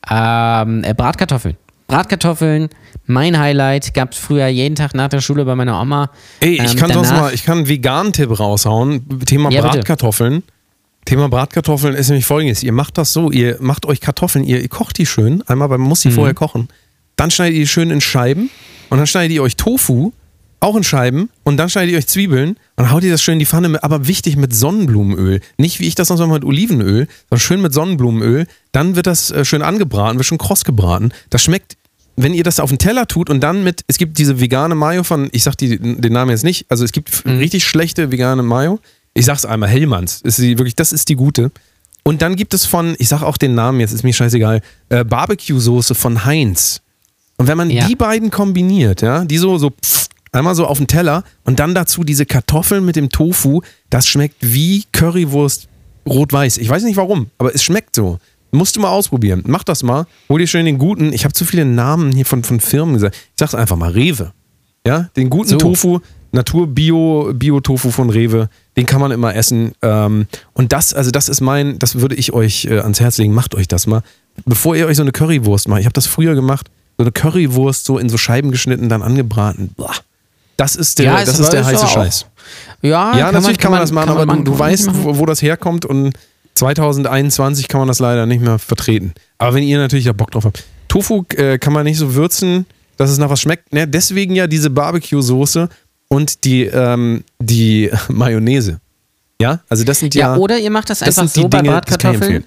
ähm, 0.10 0.84
äh, 0.84 0.94
Bratkartoffeln. 0.94 1.58
Bratkartoffeln, 1.88 2.70
mein 3.06 3.38
Highlight, 3.38 3.94
gab 3.94 4.14
es 4.14 4.18
früher 4.18 4.48
jeden 4.48 4.76
Tag 4.76 4.96
nach 4.96 5.10
der 5.10 5.20
Schule 5.22 5.44
bei 5.46 5.56
meiner 5.56 5.80
Oma. 5.82 6.10
ey, 6.40 6.54
ich 6.62 6.72
Ähm, 6.74 6.78
kann 6.80 6.92
sonst 6.94 7.12
mal, 7.12 7.34
ich 7.34 7.44
kann 7.44 7.60
einen 7.60 7.68
veganen 7.68 8.14
Tipp 8.14 8.40
raushauen. 8.40 9.04
Thema 9.26 9.52
Ja, 9.52 9.62
bitte. 9.62 9.74
Bratkartoffeln. 9.76 10.44
Thema 11.06 11.28
Bratkartoffeln 11.28 11.94
ist 11.96 12.08
nämlich 12.08 12.26
folgendes. 12.26 12.64
Ihr 12.64 12.72
macht 12.72 12.98
das 12.98 13.12
so, 13.12 13.30
ihr 13.30 13.58
macht 13.60 13.86
euch 13.86 14.00
Kartoffeln, 14.00 14.46
ihr, 14.46 14.62
ihr 14.62 14.70
kocht 14.70 14.98
die 14.98 15.06
schön, 15.06 15.44
einmal, 15.48 15.70
weil 15.70 15.78
man 15.78 15.90
muss 15.90 16.02
sie 16.02 16.10
Mhm. 16.10 16.14
vorher 16.14 16.34
kochen. 16.34 16.70
Dann 17.18 17.30
schneidet 17.30 17.56
ihr 17.56 17.62
die 17.64 17.68
schön 17.68 17.92
in 17.92 18.00
Scheiben 18.00 18.50
und 18.90 18.98
dann 18.98 19.06
schneidet 19.06 19.34
ihr 19.36 19.44
euch 19.44 19.58
Tofu 19.58 20.14
auch 20.64 20.76
in 20.76 20.84
Scheiben 20.84 21.30
und 21.44 21.58
dann 21.58 21.70
schneidet 21.70 21.92
ihr 21.92 21.98
euch 21.98 22.08
Zwiebeln 22.08 22.58
und 22.78 22.92
haut 22.92 23.04
ihr 23.04 23.12
das 23.12 23.22
schön 23.22 23.34
in 23.34 23.40
die 23.40 23.46
Pfanne, 23.46 23.70
mit, 23.70 23.84
aber 23.84 24.08
wichtig 24.08 24.36
mit 24.38 24.56
Sonnenblumenöl. 24.56 25.42
Nicht 25.58 25.80
wie 25.80 25.88
ich 25.88 25.96
das 25.96 26.08
sonst 26.08 26.22
immer 26.22 26.34
mit 26.36 26.46
Olivenöl, 26.46 27.08
sondern 27.30 27.40
schön 27.40 27.62
mit 27.62 27.74
Sonnenblumenöl. 27.74 28.48
Dann 28.72 28.96
wird 28.96 29.08
das 29.08 29.30
äh, 29.32 29.46
schön 29.46 29.62
angebraten, 29.62 30.18
wird 30.18 30.26
schon 30.26 30.38
kross 30.38 30.64
gebraten. 30.66 31.12
Das 31.30 31.44
schmeckt, 31.44 31.78
wenn 32.16 32.34
ihr 32.34 32.44
das 32.44 32.60
auf 32.60 32.70
den 32.70 32.78
Teller 32.80 33.08
tut 33.08 33.30
und 33.30 33.42
dann 33.42 33.64
mit, 33.64 33.82
es 33.88 33.98
gibt 33.98 34.18
diese 34.18 34.40
vegane 34.40 34.76
Mayo 34.76 35.04
von, 35.04 35.30
ich 35.32 35.44
sag 35.44 35.56
die, 35.58 35.78
den 35.80 36.14
Namen 36.14 36.32
jetzt 36.32 36.44
nicht, 36.44 36.66
also 36.70 36.84
es 36.86 36.92
gibt 36.92 37.26
richtig 37.26 37.66
schlechte 37.66 38.12
vegane 38.12 38.44
Mayo. 38.44 38.80
Ich 39.16 39.26
sag's 39.26 39.46
einmal, 39.46 39.70
Hellmanns. 39.70 40.22
Ist 40.22 40.38
die 40.40 40.58
wirklich, 40.58 40.76
das 40.76 40.92
ist 40.94 41.10
die 41.10 41.16
gute. 41.16 41.52
Und 42.04 42.22
dann 42.22 42.36
gibt 42.36 42.54
es 42.54 42.66
von, 42.66 42.96
ich 43.00 43.08
sag 43.10 43.22
auch 43.22 43.38
den 43.38 43.56
Namen 43.56 43.80
jetzt, 43.80 43.94
ist 43.94 44.04
mir 44.04 44.14
scheißegal, 44.14 44.62
äh, 44.90 45.04
Barbecue-Soße 45.06 45.96
von 45.96 46.26
Heinz. 46.26 46.82
Und 47.38 47.48
wenn 47.48 47.58
man 47.58 47.70
Ja. 47.70 47.88
die 47.88 47.96
beiden 47.96 48.30
kombiniert, 48.30 49.02
ja, 49.02 49.24
die 49.26 49.38
so, 49.38 49.58
so 49.58 49.70
pff, 49.72 50.08
einmal 50.36 50.56
so 50.56 50.66
auf 50.66 50.78
den 50.78 50.88
Teller 50.88 51.24
und 51.44 51.60
dann 51.60 51.76
dazu 51.76 52.04
diese 52.04 52.26
Kartoffeln 52.26 52.86
mit 52.86 52.96
dem 52.96 53.10
Tofu, 53.10 53.62
das 53.90 54.08
schmeckt 54.08 54.38
wie 54.42 54.84
Currywurst 54.92 55.68
rot-weiß. 56.08 56.58
Ich 56.58 56.70
weiß 56.70 56.84
nicht 56.84 56.98
warum, 56.98 57.28
aber 57.38 57.54
es 57.54 57.64
schmeckt 57.64 57.96
so. 57.96 58.20
Musst 58.52 58.76
du 58.76 58.82
mal 58.82 58.90
ausprobieren. 58.90 59.44
Mach 59.48 59.64
das 59.64 59.82
mal. 59.82 60.06
Hol 60.30 60.40
dir 60.40 60.46
schön 60.46 60.66
den 60.66 60.78
guten. 60.78 61.12
Ich 61.12 61.24
habe 61.24 61.34
zu 61.34 61.44
viele 61.44 61.66
Namen 61.66 62.12
hier 62.12 62.26
von, 62.26 62.44
von 62.44 62.60
Firmen 62.60 62.94
gesagt. 62.94 63.16
Ich 63.16 63.32
sag's 63.40 63.56
einfach 63.56 63.78
mal, 63.78 63.92
Rewe. 63.92 64.32
Ja, 64.86 65.10
den 65.16 65.32
guten 65.32 65.50
So. 65.50 65.58
Tofu, 65.58 66.02
Natur-Bio, 66.34 67.32
Bio-Tofu 67.34 67.90
von 67.90 68.10
Rewe, 68.10 68.50
den 68.76 68.86
kann 68.86 69.02
man 69.02 69.12
immer 69.12 69.34
essen. 69.36 69.72
Ähm, 69.82 70.28
und 70.54 70.72
das, 70.72 70.94
also 70.94 71.10
das 71.10 71.30
ist 71.30 71.42
mein, 71.42 71.80
das 71.80 72.00
würde 72.00 72.16
ich 72.16 72.34
euch 72.34 72.66
äh, 72.66 72.80
ans 72.80 73.00
Herz 73.00 73.18
legen. 73.18 73.34
Macht 73.34 73.56
euch 73.56 73.68
das 73.68 73.88
mal. 73.88 74.04
Bevor 74.46 74.76
ihr 74.76 74.86
euch 74.86 74.98
so 74.98 75.04
eine 75.04 75.12
Currywurst 75.12 75.68
macht, 75.68 75.80
ich 75.80 75.86
habe 75.86 75.94
das 75.94 76.06
früher 76.06 76.36
gemacht, 76.36 76.70
so 76.98 77.04
eine 77.04 77.12
Currywurst 77.12 77.86
so 77.86 77.98
in 77.98 78.10
so 78.10 78.18
Scheiben 78.18 78.52
geschnitten, 78.52 78.90
dann 78.90 79.02
angebraten. 79.02 79.72
Boah. 79.78 79.94
Das 80.58 80.76
ist 80.76 81.00
der, 81.00 81.06
Ja, 81.06 81.20
das 81.20 81.30
es 81.36 81.40
ist 81.40 81.54
der 81.54 81.66
heiße 81.66 81.86
auch- 81.86 81.90
Scheiß. 81.94 82.26
Ja, 82.82 83.18
Ja, 83.18 83.32
natürlich 83.32 83.58
kann 83.58 83.72
man, 83.72 83.80
das 83.80 83.92
machen, 83.92 84.08
kann 84.08 84.18
aber 84.18 84.26
man 84.26 84.44
du, 84.44 84.52
du 84.52 84.60
weißt, 84.60 84.88
man 84.88 85.04
wo, 85.04 85.20
wo 85.20 85.26
das 85.26 85.42
herkommt 85.42 85.86
und 85.86 86.14
2021 86.56 87.68
kann 87.68 87.80
man 87.80 87.88
das 87.88 88.00
leider 88.00 88.26
nicht 88.26 88.42
mehr 88.42 88.60
vertreten. 88.60 89.14
Aber 89.38 89.56
wenn 89.56 89.64
ihr 89.64 89.78
natürlich 89.78 90.06
da 90.06 90.14
Bock 90.14 90.32
drauf 90.32 90.46
habt. 90.46 90.64
Tofu 90.88 91.24
äh, 91.36 91.58
kann 91.58 91.74
man 91.74 91.86
nicht 91.86 91.98
so 91.98 92.14
würzen, 92.14 92.66
dass 92.98 93.10
es 93.10 93.18
nach 93.18 93.30
was 93.30 93.42
schmeckt. 93.42 93.74
Ne? 93.74 93.88
Deswegen 93.88 94.36
ja 94.36 94.46
diese 94.48 94.70
Barbecue-Soße 94.70 95.70
und 96.10 96.44
die, 96.44 96.66
ähm, 96.66 97.24
die 97.40 97.90
Mayonnaise. 98.10 98.80
Ja, 99.42 99.60
also 99.68 99.84
das 99.84 100.00
sind 100.00 100.14
ja. 100.14 100.36
Ja, 100.36 100.38
oder 100.38 100.60
ihr 100.60 100.70
macht 100.70 100.90
das 100.90 101.00
das 101.00 101.18
einfach 101.18 101.34
so 101.34 101.48
bei 101.48 101.62
Dinge, 101.62 101.72
das 101.72 101.80
ich 101.96 101.98
Bratkartoffeln. 101.98 102.44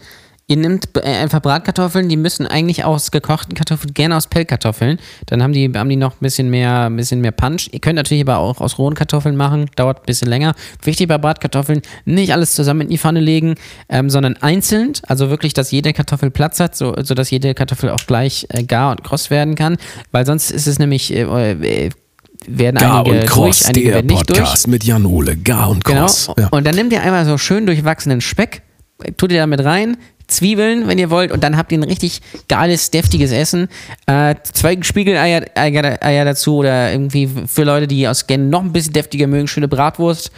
Ihr 0.48 0.56
nehmt 0.56 0.96
äh, 0.96 1.00
einfach 1.00 1.42
Bratkartoffeln, 1.42 2.08
die 2.08 2.16
müssen 2.16 2.46
eigentlich 2.46 2.84
aus 2.84 3.10
gekochten 3.10 3.54
Kartoffeln, 3.54 3.94
gerne 3.94 4.16
aus 4.16 4.28
Pellkartoffeln. 4.28 4.98
Dann 5.26 5.42
haben 5.42 5.52
die, 5.52 5.72
haben 5.74 5.88
die 5.88 5.96
noch 5.96 6.12
ein 6.12 6.20
bisschen 6.20 6.50
mehr, 6.50 6.82
ein 6.84 6.94
bisschen 6.94 7.20
mehr 7.20 7.32
Punch. 7.32 7.68
Ihr 7.72 7.80
könnt 7.80 7.96
natürlich 7.96 8.22
aber 8.22 8.38
auch 8.38 8.60
aus 8.60 8.78
rohen 8.78 8.94
Kartoffeln 8.94 9.34
machen, 9.36 9.68
dauert 9.74 9.98
ein 9.98 10.06
bisschen 10.06 10.28
länger. 10.28 10.54
Wichtig 10.84 11.08
bei 11.08 11.18
Bratkartoffeln, 11.18 11.82
nicht 12.04 12.32
alles 12.32 12.54
zusammen 12.54 12.82
in 12.82 12.88
die 12.90 12.98
Pfanne 12.98 13.18
legen, 13.18 13.56
ähm, 13.88 14.08
sondern 14.08 14.36
einzeln. 14.36 14.92
Also 15.08 15.30
wirklich, 15.30 15.52
dass 15.52 15.72
jede 15.72 15.92
Kartoffel 15.92 16.30
Platz 16.30 16.60
hat, 16.60 16.76
so, 16.76 16.94
sodass 17.02 17.30
jede 17.30 17.52
Kartoffel 17.52 17.90
auch 17.90 18.06
gleich 18.06 18.46
äh, 18.50 18.62
gar 18.62 18.92
und 18.92 19.02
kross 19.02 19.30
werden 19.30 19.56
kann. 19.56 19.78
Weil 20.12 20.26
sonst 20.26 20.52
ist 20.52 20.68
es 20.68 20.78
nämlich, 20.78 21.12
äh, 21.12 21.22
äh, 21.22 21.90
werden 22.46 22.76
Gar 22.76 23.00
einige 23.00 23.20
und 23.22 23.26
Cross, 23.26 23.58
durch, 23.58 23.68
einige 23.68 23.86
der 23.86 23.94
werden 23.96 24.06
nicht 24.06 24.30
durch. 24.30 24.38
Podcast 24.38 24.68
mit 24.68 24.84
Jan 24.84 25.06
Ole. 25.06 25.36
Gar 25.36 25.70
und 25.70 25.84
Genau. 25.84 26.02
Cross. 26.02 26.30
Ja. 26.38 26.48
Und 26.50 26.64
dann 26.64 26.76
nehmt 26.76 26.92
ihr 26.92 27.02
einmal 27.02 27.24
so 27.24 27.36
schön 27.36 27.66
durchwachsenen 27.66 28.20
Speck, 28.20 28.62
tut 29.16 29.32
ihr 29.32 29.38
damit 29.38 29.64
rein, 29.64 29.96
Zwiebeln, 30.28 30.88
wenn 30.88 30.98
ihr 30.98 31.10
wollt, 31.10 31.30
und 31.32 31.44
dann 31.44 31.56
habt 31.56 31.70
ihr 31.72 31.78
ein 31.78 31.84
richtig 31.84 32.20
geiles, 32.48 32.90
deftiges 32.90 33.30
Essen. 33.32 33.68
Äh, 34.06 34.34
zwei 34.52 34.76
Spiegeleier 34.82 35.46
Eier, 35.54 35.98
Eier 36.02 36.24
dazu 36.24 36.56
oder 36.56 36.90
irgendwie 36.92 37.28
für 37.46 37.64
Leute, 37.64 37.86
die 37.86 38.06
aus 38.08 38.26
gerne 38.26 38.44
noch 38.44 38.62
ein 38.62 38.72
bisschen 38.72 38.92
deftiger 38.92 39.26
mögen, 39.26 39.46
schöne 39.48 39.68
Bratwurst. 39.68 40.30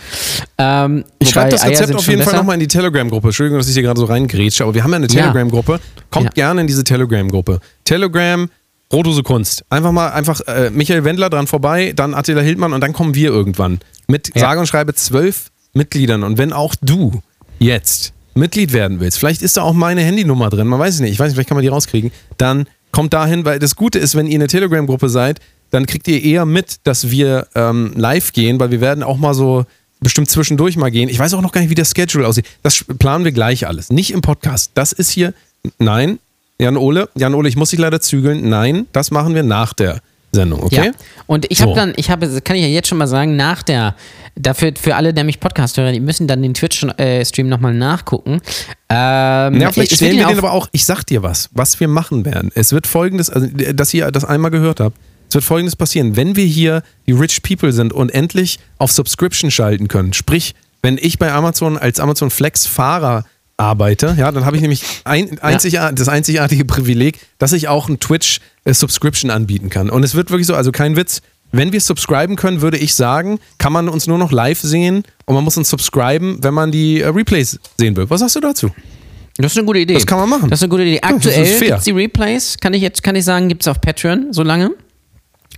Ähm, 0.58 1.04
Ich 1.18 1.30
schreibe 1.30 1.50
das 1.50 1.64
Rezept 1.64 1.94
auf 1.94 2.06
jeden 2.06 2.18
Fall 2.22 2.26
besser. 2.32 2.36
nochmal 2.38 2.54
in 2.54 2.60
die 2.60 2.68
Telegram-Gruppe. 2.68 3.28
Entschuldigung, 3.28 3.58
dass 3.58 3.68
ich 3.68 3.74
hier 3.74 3.82
gerade 3.82 3.98
so 4.00 4.06
reingrätsche, 4.06 4.64
aber 4.64 4.74
wir 4.74 4.82
haben 4.84 4.90
ja 4.90 4.96
eine. 4.96 5.06
Telegram-Gruppe. 5.06 5.80
Kommt 6.10 6.26
Ja. 6.26 6.30
gerne 6.32 6.60
in 6.62 6.66
diese 6.66 6.84
Telegram-Gruppe. 6.84 7.60
Telegram, 7.84 8.48
Rotose 8.92 9.22
Kunst. 9.22 9.64
Einfach 9.70 9.92
mal, 9.92 10.10
einfach 10.10 10.40
äh, 10.46 10.70
Michael 10.70 11.04
Wendler 11.04 11.28
dran 11.30 11.46
vorbei, 11.46 11.92
dann 11.94 12.14
Attila 12.14 12.40
Hildmann 12.40 12.72
und 12.72 12.80
dann 12.80 12.92
kommen 12.92 13.14
wir 13.14 13.30
irgendwann. 13.30 13.80
Mit 14.06 14.30
Ja. 14.34 14.40
sage 14.42 14.60
und 14.60 14.66
schreibe 14.66 14.94
zwölf 14.94 15.50
Mitgliedern. 15.74 16.22
Und 16.24 16.38
wenn 16.38 16.52
auch 16.52 16.74
du 16.80 17.20
jetzt 17.58 18.12
Mitglied 18.38 18.72
werden 18.72 19.00
willst, 19.00 19.18
vielleicht 19.18 19.42
ist 19.42 19.56
da 19.56 19.62
auch 19.62 19.74
meine 19.74 20.02
Handynummer 20.02 20.50
drin, 20.50 20.66
man 20.66 20.80
weiß 20.80 20.94
es 20.94 21.00
nicht, 21.00 21.12
ich 21.12 21.18
weiß 21.18 21.28
nicht, 21.28 21.34
vielleicht 21.34 21.48
kann 21.48 21.56
man 21.56 21.62
die 21.62 21.68
rauskriegen, 21.68 22.10
dann 22.36 22.66
kommt 22.92 23.12
dahin, 23.12 23.44
weil 23.44 23.58
das 23.58 23.76
Gute 23.76 23.98
ist, 23.98 24.14
wenn 24.14 24.26
ihr 24.26 24.36
eine 24.36 24.46
Telegram-Gruppe 24.46 25.08
seid, 25.08 25.40
dann 25.70 25.86
kriegt 25.86 26.08
ihr 26.08 26.22
eher 26.22 26.46
mit, 26.46 26.76
dass 26.84 27.10
wir 27.10 27.46
ähm, 27.54 27.92
live 27.94 28.32
gehen, 28.32 28.58
weil 28.58 28.70
wir 28.70 28.80
werden 28.80 29.04
auch 29.04 29.18
mal 29.18 29.34
so 29.34 29.66
bestimmt 30.00 30.30
zwischendurch 30.30 30.76
mal 30.76 30.90
gehen. 30.90 31.08
Ich 31.08 31.18
weiß 31.18 31.34
auch 31.34 31.42
noch 31.42 31.52
gar 31.52 31.60
nicht, 31.60 31.70
wie 31.70 31.74
der 31.74 31.84
Schedule 31.84 32.26
aussieht. 32.26 32.46
Das 32.62 32.84
planen 32.98 33.24
wir 33.24 33.32
gleich 33.32 33.66
alles. 33.66 33.90
Nicht 33.90 34.12
im 34.12 34.20
Podcast. 34.20 34.70
Das 34.74 34.92
ist 34.92 35.10
hier, 35.10 35.34
nein, 35.78 36.18
Jan 36.58 36.76
Ole, 36.76 37.08
Jan 37.14 37.34
Ole, 37.34 37.48
ich 37.48 37.56
muss 37.56 37.70
dich 37.70 37.78
leider 37.78 38.00
zügeln. 38.00 38.48
Nein, 38.48 38.86
das 38.92 39.10
machen 39.10 39.34
wir 39.34 39.42
nach 39.42 39.74
der 39.74 40.00
Sendung, 40.32 40.62
okay? 40.62 40.86
Ja. 40.86 40.92
Und 41.26 41.46
ich 41.50 41.58
So. 41.58 41.64
habe 41.64 41.74
dann, 41.74 41.92
ich 41.96 42.10
habe, 42.10 42.40
kann 42.42 42.56
ich 42.56 42.62
ja 42.62 42.68
jetzt 42.68 42.88
schon 42.88 42.98
mal 42.98 43.06
sagen, 43.06 43.36
nach 43.36 43.62
der, 43.62 43.94
dafür 44.36 44.72
für 44.80 44.94
alle, 44.96 45.12
nämlich 45.12 45.40
Podcast 45.40 45.76
hören, 45.78 45.92
die 45.94 46.00
müssen 46.00 46.26
dann 46.28 46.42
den 46.42 46.54
Twitch-Stream 46.54 47.48
nochmal 47.48 47.74
nachgucken. 47.74 48.40
Ähm, 48.90 49.60
Ja, 49.60 49.72
vielleicht 49.72 49.94
stellen 49.94 50.12
wir 50.16 50.22
ja 50.22 50.28
den 50.28 50.38
aber 50.38 50.52
auch, 50.52 50.68
ich 50.72 50.84
sag 50.84 51.04
dir 51.04 51.22
was, 51.22 51.48
was 51.52 51.80
wir 51.80 51.88
machen 51.88 52.24
werden. 52.24 52.50
Es 52.54 52.72
wird 52.72 52.86
folgendes, 52.86 53.30
also, 53.30 53.46
dass 53.72 53.92
ihr 53.94 54.10
das 54.10 54.24
einmal 54.24 54.50
gehört 54.50 54.80
habt, 54.80 54.96
es 55.28 55.34
wird 55.34 55.44
folgendes 55.44 55.76
passieren. 55.76 56.16
Wenn 56.16 56.36
wir 56.36 56.44
hier 56.44 56.82
die 57.06 57.12
Rich 57.12 57.42
People 57.42 57.72
sind 57.72 57.92
und 57.92 58.10
endlich 58.14 58.58
auf 58.78 58.92
Subscription 58.92 59.50
schalten 59.50 59.88
können, 59.88 60.12
sprich, 60.12 60.54
wenn 60.82 60.96
ich 60.98 61.18
bei 61.18 61.32
Amazon 61.32 61.76
als 61.76 62.00
Amazon 62.00 62.30
Flex 62.30 62.66
Fahrer 62.66 63.24
arbeite, 63.56 64.14
ja, 64.16 64.30
dann 64.30 64.44
habe 64.44 64.54
ich 64.56 64.62
nämlich 64.62 64.82
ein, 65.04 65.38
einzigar, 65.40 65.92
das 65.92 66.08
einzigartige 66.08 66.64
Privileg, 66.64 67.18
dass 67.38 67.52
ich 67.52 67.66
auch 67.68 67.88
ein 67.88 67.98
Twitch-Subscription 68.68 69.30
anbieten 69.30 69.70
kann. 69.70 69.90
Und 69.90 70.04
es 70.04 70.14
wird 70.14 70.30
wirklich 70.30 70.46
so, 70.46 70.54
also 70.54 70.72
kein 70.72 70.96
Witz, 70.96 71.22
wenn 71.50 71.72
wir 71.72 71.80
subscriben 71.80 72.36
können, 72.36 72.60
würde 72.60 72.76
ich 72.76 72.94
sagen, 72.94 73.38
kann 73.56 73.72
man 73.72 73.88
uns 73.88 74.06
nur 74.06 74.18
noch 74.18 74.32
live 74.32 74.60
sehen 74.60 75.02
und 75.24 75.34
man 75.34 75.42
muss 75.44 75.56
uns 75.56 75.70
subscriben, 75.70 76.38
wenn 76.42 76.52
man 76.52 76.70
die 76.70 77.00
äh, 77.00 77.08
Replays 77.08 77.58
sehen 77.78 77.96
will. 77.96 78.08
Was 78.10 78.20
sagst 78.20 78.36
du 78.36 78.40
dazu? 78.40 78.70
Das 79.38 79.52
ist 79.52 79.58
eine 79.58 79.66
gute 79.66 79.78
Idee. 79.78 79.94
Das 79.94 80.04
kann 80.06 80.18
man 80.18 80.28
machen. 80.28 80.50
Das 80.50 80.58
ist 80.58 80.64
eine 80.64 80.70
gute 80.70 80.82
Idee. 80.82 81.00
Aktuell 81.00 81.58
gibt 81.58 81.70
es 81.70 81.84
die 81.84 81.92
Replays, 81.92 82.56
kann 82.60 82.74
ich 82.74 82.82
jetzt 82.82 83.02
kann 83.02 83.14
ich 83.16 83.24
sagen, 83.24 83.48
gibt 83.48 83.62
es 83.62 83.68
auf 83.68 83.80
Patreon 83.80 84.32
so 84.32 84.42
lange. 84.42 84.72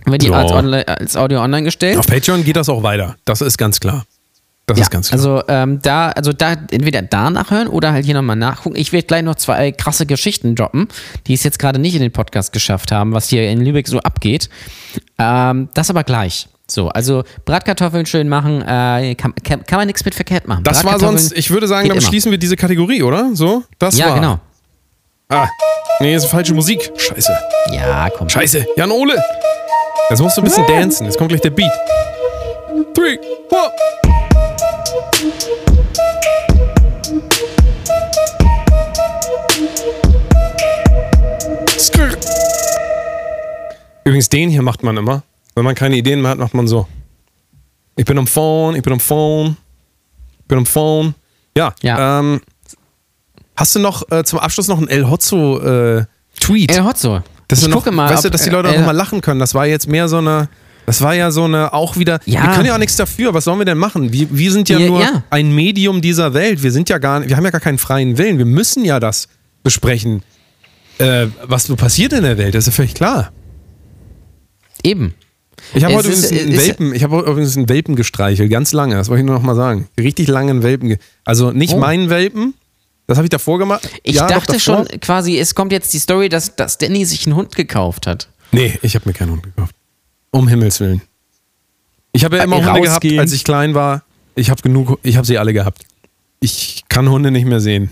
Wird 0.05 0.21
die 0.21 0.27
Ja. 0.27 0.43
als 0.43 1.17
Audio 1.17 1.41
online 1.41 1.63
gestellt. 1.63 1.97
Auf 1.97 2.07
Patreon 2.07 2.43
geht 2.43 2.55
das 2.55 2.69
auch 2.69 2.83
weiter. 2.83 3.17
Das 3.25 3.41
ist 3.41 3.57
ganz 3.57 3.79
klar. 3.79 4.05
Das 4.71 4.79
ja, 4.79 4.83
ist 4.83 4.91
ganz 4.91 5.09
klar. 5.09 5.19
also 5.19 5.43
ähm, 5.47 5.79
da, 5.81 6.09
also 6.09 6.33
da 6.33 6.53
entweder 6.71 7.01
da 7.01 7.29
nachhören 7.29 7.67
oder 7.67 7.91
halt 7.93 8.05
hier 8.05 8.13
nochmal 8.15 8.35
nachgucken. 8.35 8.75
Ich 8.77 8.91
werde 8.93 9.07
gleich 9.07 9.23
noch 9.23 9.35
zwei 9.35 9.71
krasse 9.71 10.05
Geschichten 10.05 10.55
droppen, 10.55 10.87
die 11.27 11.33
es 11.33 11.43
jetzt 11.43 11.59
gerade 11.59 11.79
nicht 11.79 11.95
in 11.95 12.01
den 12.01 12.11
Podcast 12.11 12.53
geschafft 12.53 12.91
haben, 12.91 13.13
was 13.13 13.29
hier 13.29 13.49
in 13.49 13.63
Lübeck 13.63 13.87
so 13.87 13.99
abgeht. 13.99 14.49
Ähm, 15.17 15.69
das 15.73 15.89
aber 15.89 16.03
gleich. 16.03 16.47
So, 16.69 16.87
also 16.89 17.23
Bratkartoffeln 17.43 18.05
schön 18.05 18.29
machen, 18.29 18.61
äh, 18.61 19.15
kann, 19.15 19.33
kann, 19.43 19.65
kann 19.65 19.77
man 19.79 19.87
nichts 19.87 20.05
mit 20.05 20.15
verkehrt 20.15 20.47
machen. 20.47 20.63
das 20.63 20.85
war 20.85 20.97
sonst, 20.99 21.33
ich 21.37 21.49
würde 21.51 21.67
sagen, 21.67 21.89
damit 21.89 22.01
immer. 22.01 22.09
schließen 22.09 22.31
wir 22.31 22.37
diese 22.37 22.55
Kategorie, 22.55 23.03
oder? 23.03 23.31
So? 23.33 23.63
Das 23.77 23.97
Ja, 23.97 24.07
war. 24.07 24.15
genau. 24.15 24.39
Ah, 25.27 25.47
nee, 25.99 26.15
ist 26.15 26.25
falsche 26.27 26.53
Musik. 26.53 26.91
Scheiße. 26.95 27.31
Ja, 27.73 28.09
komm. 28.09 28.29
Scheiße. 28.29 28.65
Jan 28.77 28.91
Ole. 28.91 29.21
Jetzt 30.09 30.21
musst 30.21 30.37
du 30.37 30.41
ein 30.41 30.45
bisschen 30.45 30.65
dancen. 30.67 31.05
Jetzt 31.05 31.17
kommt 31.17 31.29
gleich 31.29 31.41
der 31.41 31.51
Beat. 31.51 31.71
Three, 32.93 33.17
four. 33.49 33.71
Übrigens, 44.03 44.29
den 44.29 44.49
hier 44.49 44.63
macht 44.63 44.81
man 44.83 44.97
immer. 44.97 45.21
Wenn 45.53 45.63
man 45.63 45.75
keine 45.75 45.95
Ideen 45.95 46.21
mehr 46.21 46.31
hat, 46.31 46.39
macht 46.39 46.53
man 46.53 46.67
so. 46.67 46.87
Ich 47.95 48.05
bin 48.05 48.17
am 48.17 48.25
Phone, 48.25 48.75
ich 48.75 48.81
bin 48.81 48.93
am 48.93 48.99
Phone, 48.99 49.57
ich 50.39 50.47
bin 50.47 50.57
am 50.57 50.65
Phone. 50.65 51.13
Ja, 51.55 51.73
Ja. 51.81 52.19
Ähm, 52.19 52.41
hast 53.55 53.75
du 53.75 53.79
noch 53.79 54.09
äh, 54.11 54.23
zum 54.23 54.39
Abschluss 54.39 54.67
noch 54.67 54.79
einen 54.79 54.87
El 54.87 55.07
Hotzo 55.09 55.59
äh, 55.59 56.05
Tweet? 56.39 56.75
El 56.75 56.83
Hotzo. 56.83 57.21
Das 57.47 57.59
ich 57.59 57.65
ist 57.65 57.69
noch, 57.69 57.77
gucke 57.77 57.91
mal. 57.91 58.09
weißt 58.09 58.25
du, 58.25 58.29
dass 58.31 58.43
die 58.43 58.49
Leute 58.49 58.69
äh, 58.69 58.71
auch 58.71 58.77
noch 58.79 58.85
mal 58.87 58.91
lachen 58.95 59.21
können. 59.21 59.39
Das 59.39 59.53
war 59.53 59.67
jetzt 59.67 59.87
mehr 59.87 60.07
so 60.07 60.17
eine, 60.17 60.49
das 60.85 61.01
war 61.01 61.13
ja 61.15 61.31
so 61.31 61.43
eine, 61.45 61.73
auch 61.73 61.97
wieder, 61.97 62.19
Ja. 62.25 62.43
wir 62.43 62.49
können 62.53 62.65
ja 62.65 62.73
auch 62.75 62.79
nichts 62.79 62.95
dafür. 62.95 63.33
Was 63.33 63.45
sollen 63.45 63.59
wir 63.59 63.65
denn 63.65 63.77
machen? 63.77 64.11
Wir, 64.11 64.27
wir 64.31 64.51
sind 64.51 64.67
ja, 64.69 64.79
Ja, 64.79 64.87
nur 64.87 65.01
ja. 65.01 65.23
ein 65.29 65.53
Medium 65.53 66.01
dieser 66.01 66.33
Welt. 66.33 66.63
Wir 66.63 66.71
sind 66.71 66.89
ja 66.89 66.97
gar, 66.97 67.27
wir 67.27 67.35
haben 67.37 67.45
ja 67.45 67.51
gar 67.51 67.61
keinen 67.61 67.77
freien 67.77 68.17
Willen. 68.17 68.37
Wir 68.37 68.45
müssen 68.45 68.83
ja 68.85 68.99
das 68.99 69.27
besprechen, 69.63 70.23
äh, 70.97 71.27
was 71.43 71.65
so 71.65 71.75
passiert 71.75 72.13
in 72.13 72.23
der 72.23 72.37
Welt. 72.37 72.55
Das 72.55 72.63
ist 72.67 72.73
ja 72.73 72.75
völlig 72.75 72.93
klar. 72.95 73.31
Eben. 74.83 75.13
Ich 75.73 75.83
habe 75.83 75.93
heute 75.95 76.07
übrigens 76.07 76.31
einen 76.31 76.57
Welpen, 76.57 76.95
ich 76.95 77.03
habe 77.03 77.19
übrigens 77.19 77.55
einen 77.55 77.69
Welpen 77.69 77.95
gestreichelt, 77.95 78.49
ganz 78.49 78.71
lange. 78.73 78.95
Das 78.95 79.09
wollte 79.09 79.21
ich 79.21 79.25
nur 79.27 79.35
noch 79.35 79.43
mal 79.43 79.55
sagen. 79.55 79.87
Richtig 79.99 80.27
langen 80.27 80.63
Welpen. 80.63 80.97
Also 81.23 81.51
nicht 81.51 81.73
Oh. 81.73 81.77
meinen 81.79 82.09
Welpen. 82.09 82.55
Das 83.07 83.17
habe 83.17 83.25
ich 83.25 83.29
davor 83.29 83.59
gemacht. 83.59 83.87
Ich 84.03 84.15
Ja, 84.15 84.27
dachte 84.27 84.59
schon 84.59 84.87
quasi, 85.01 85.37
es 85.37 85.53
kommt 85.53 85.71
jetzt 85.71 85.93
die 85.93 85.99
Story, 85.99 86.29
dass, 86.29 86.55
dass 86.55 86.77
Danny 86.77 87.05
sich 87.05 87.25
einen 87.27 87.35
Hund 87.35 87.55
gekauft 87.55 88.07
hat. 88.07 88.29
Nee, 88.51 88.77
ich 88.81 88.95
habe 88.95 89.07
mir 89.07 89.13
keinen 89.13 89.31
Hund 89.31 89.43
gekauft. 89.43 89.75
Um 90.31 90.47
Himmels 90.47 90.79
Willen. 90.79 91.01
Ich 92.13 92.23
habe 92.25 92.37
ja 92.37 92.43
immer 92.43 92.57
Hunde 92.65 92.81
gehabt, 92.81 93.05
als 93.17 93.31
ich 93.33 93.43
klein 93.43 93.73
war. 93.73 94.03
Ich 94.35 94.49
habe 94.49 94.61
genug, 94.61 94.99
ich 95.03 95.17
habe 95.17 95.25
sie 95.27 95.37
alle 95.37 95.53
gehabt. 95.53 95.83
Ich 96.39 96.83
kann 96.89 97.09
Hunde 97.09 97.31
nicht 97.31 97.45
mehr 97.45 97.59
sehen. 97.59 97.89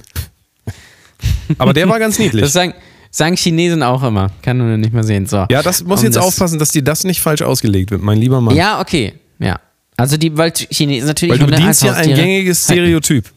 Aber 1.58 1.74
der 1.74 1.88
war 1.90 2.00
ganz 2.00 2.18
niedlich. 2.20 2.42
Das 2.44 2.54
sagen, 2.54 2.74
sagen 3.12 3.36
Chinesen 3.36 3.84
auch 3.84 4.04
immer. 4.04 4.32
Kann 4.42 4.58
man 4.58 4.80
nicht 4.80 4.94
mehr 4.94 5.04
sehen. 5.04 5.26
So. 5.26 5.46
ja, 5.50 5.62
das 5.62 5.84
muss 5.84 6.00
Um 6.00 6.06
jetzt 6.06 6.16
das- 6.16 6.24
aufpassen, 6.24 6.60
dass 6.60 6.72
dir 6.72 6.82
das 6.84 7.04
nicht 7.04 7.22
falsch 7.22 7.42
ausgelegt 7.42 7.92
wird, 7.92 8.02
mein 8.02 8.18
lieber 8.18 8.42
Mann. 8.42 8.56
Ja, 8.56 8.80
okay. 8.82 9.14
Ja. 9.40 9.60
Also 9.98 10.16
die, 10.18 10.38
weil 10.38 10.52
Chinesen 10.54 11.08
natürlich 11.08 11.32
Weil 11.34 11.40
du 11.40 11.46
Hunde 11.46 11.58
bedienst 11.58 11.84
als 11.84 11.92
ja 12.08 12.12
ein 12.12 12.16
gängiges. 12.16 12.64
Stereotyp. 12.64 13.30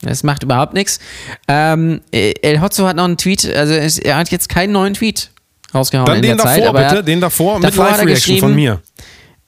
Das 0.00 0.22
macht 0.22 0.42
überhaupt 0.44 0.74
nichts. 0.74 1.00
Ähm, 1.48 2.00
El 2.12 2.60
Hotzo 2.60 2.86
hat 2.86 2.96
noch 2.96 3.04
einen 3.04 3.16
Tweet, 3.16 3.44
also 3.52 3.74
er 3.74 4.16
hat 4.16 4.30
jetzt 4.30 4.48
keinen 4.48 4.72
neuen 4.72 4.94
Tweet 4.94 5.30
rausgehauen 5.74 6.06
Dann 6.06 6.16
in 6.16 6.22
den 6.22 6.36
der 6.36 6.44
davor, 6.46 6.52
Zeit. 6.54 6.74
er 6.74 6.88
bitte. 6.90 7.04
Den 7.04 7.20
davor, 7.20 7.54
mit 7.58 7.64
davor 7.68 7.86
er 7.86 7.96
Live-Reaction 7.98 8.38
von 8.38 8.54
mir. 8.54 8.80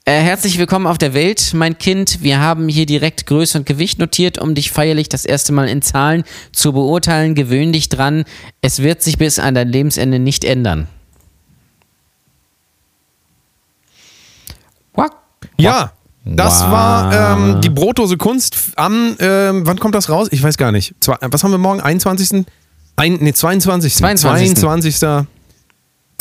Äh, 0.03 0.19
herzlich 0.19 0.57
willkommen 0.57 0.87
auf 0.87 0.97
der 0.97 1.13
Welt, 1.13 1.51
mein 1.53 1.77
Kind. 1.77 2.23
Wir 2.23 2.39
haben 2.39 2.67
hier 2.67 2.87
direkt 2.87 3.27
Größe 3.27 3.59
und 3.59 3.65
Gewicht 3.67 3.99
notiert, 3.99 4.39
um 4.39 4.55
dich 4.55 4.71
feierlich 4.71 5.09
das 5.09 5.25
erste 5.25 5.53
Mal 5.53 5.67
in 5.69 5.81
Zahlen 5.83 6.23
zu 6.51 6.73
beurteilen. 6.73 7.35
Gewöhn 7.35 7.71
dich 7.71 7.87
dran. 7.87 8.23
Es 8.61 8.81
wird 8.81 9.03
sich 9.03 9.19
bis 9.19 9.37
an 9.37 9.53
dein 9.53 9.69
Lebensende 9.69 10.17
nicht 10.17 10.43
ändern. 10.43 10.87
Quack. 14.93 15.13
Ja, 15.57 15.91
das 16.25 16.61
Wow. 16.63 16.71
war 16.71 17.37
ähm, 17.37 17.61
die 17.61 17.69
Brotdose 17.69 18.17
Kunst 18.17 18.55
am, 18.75 19.15
ähm, 19.19 19.65
wann 19.65 19.79
kommt 19.79 19.95
das 19.95 20.09
raus? 20.09 20.27
Ich 20.31 20.41
weiß 20.41 20.57
gar 20.57 20.71
nicht. 20.71 20.93
Zwei, 20.99 21.15
was 21.21 21.43
haben 21.43 21.51
wir 21.51 21.57
morgen? 21.57 21.79
21. 21.81 22.45
Ein, 22.95 23.13
nee, 23.21 23.33
22. 23.33 23.95
22.. 23.95 24.55
22. 24.55 25.27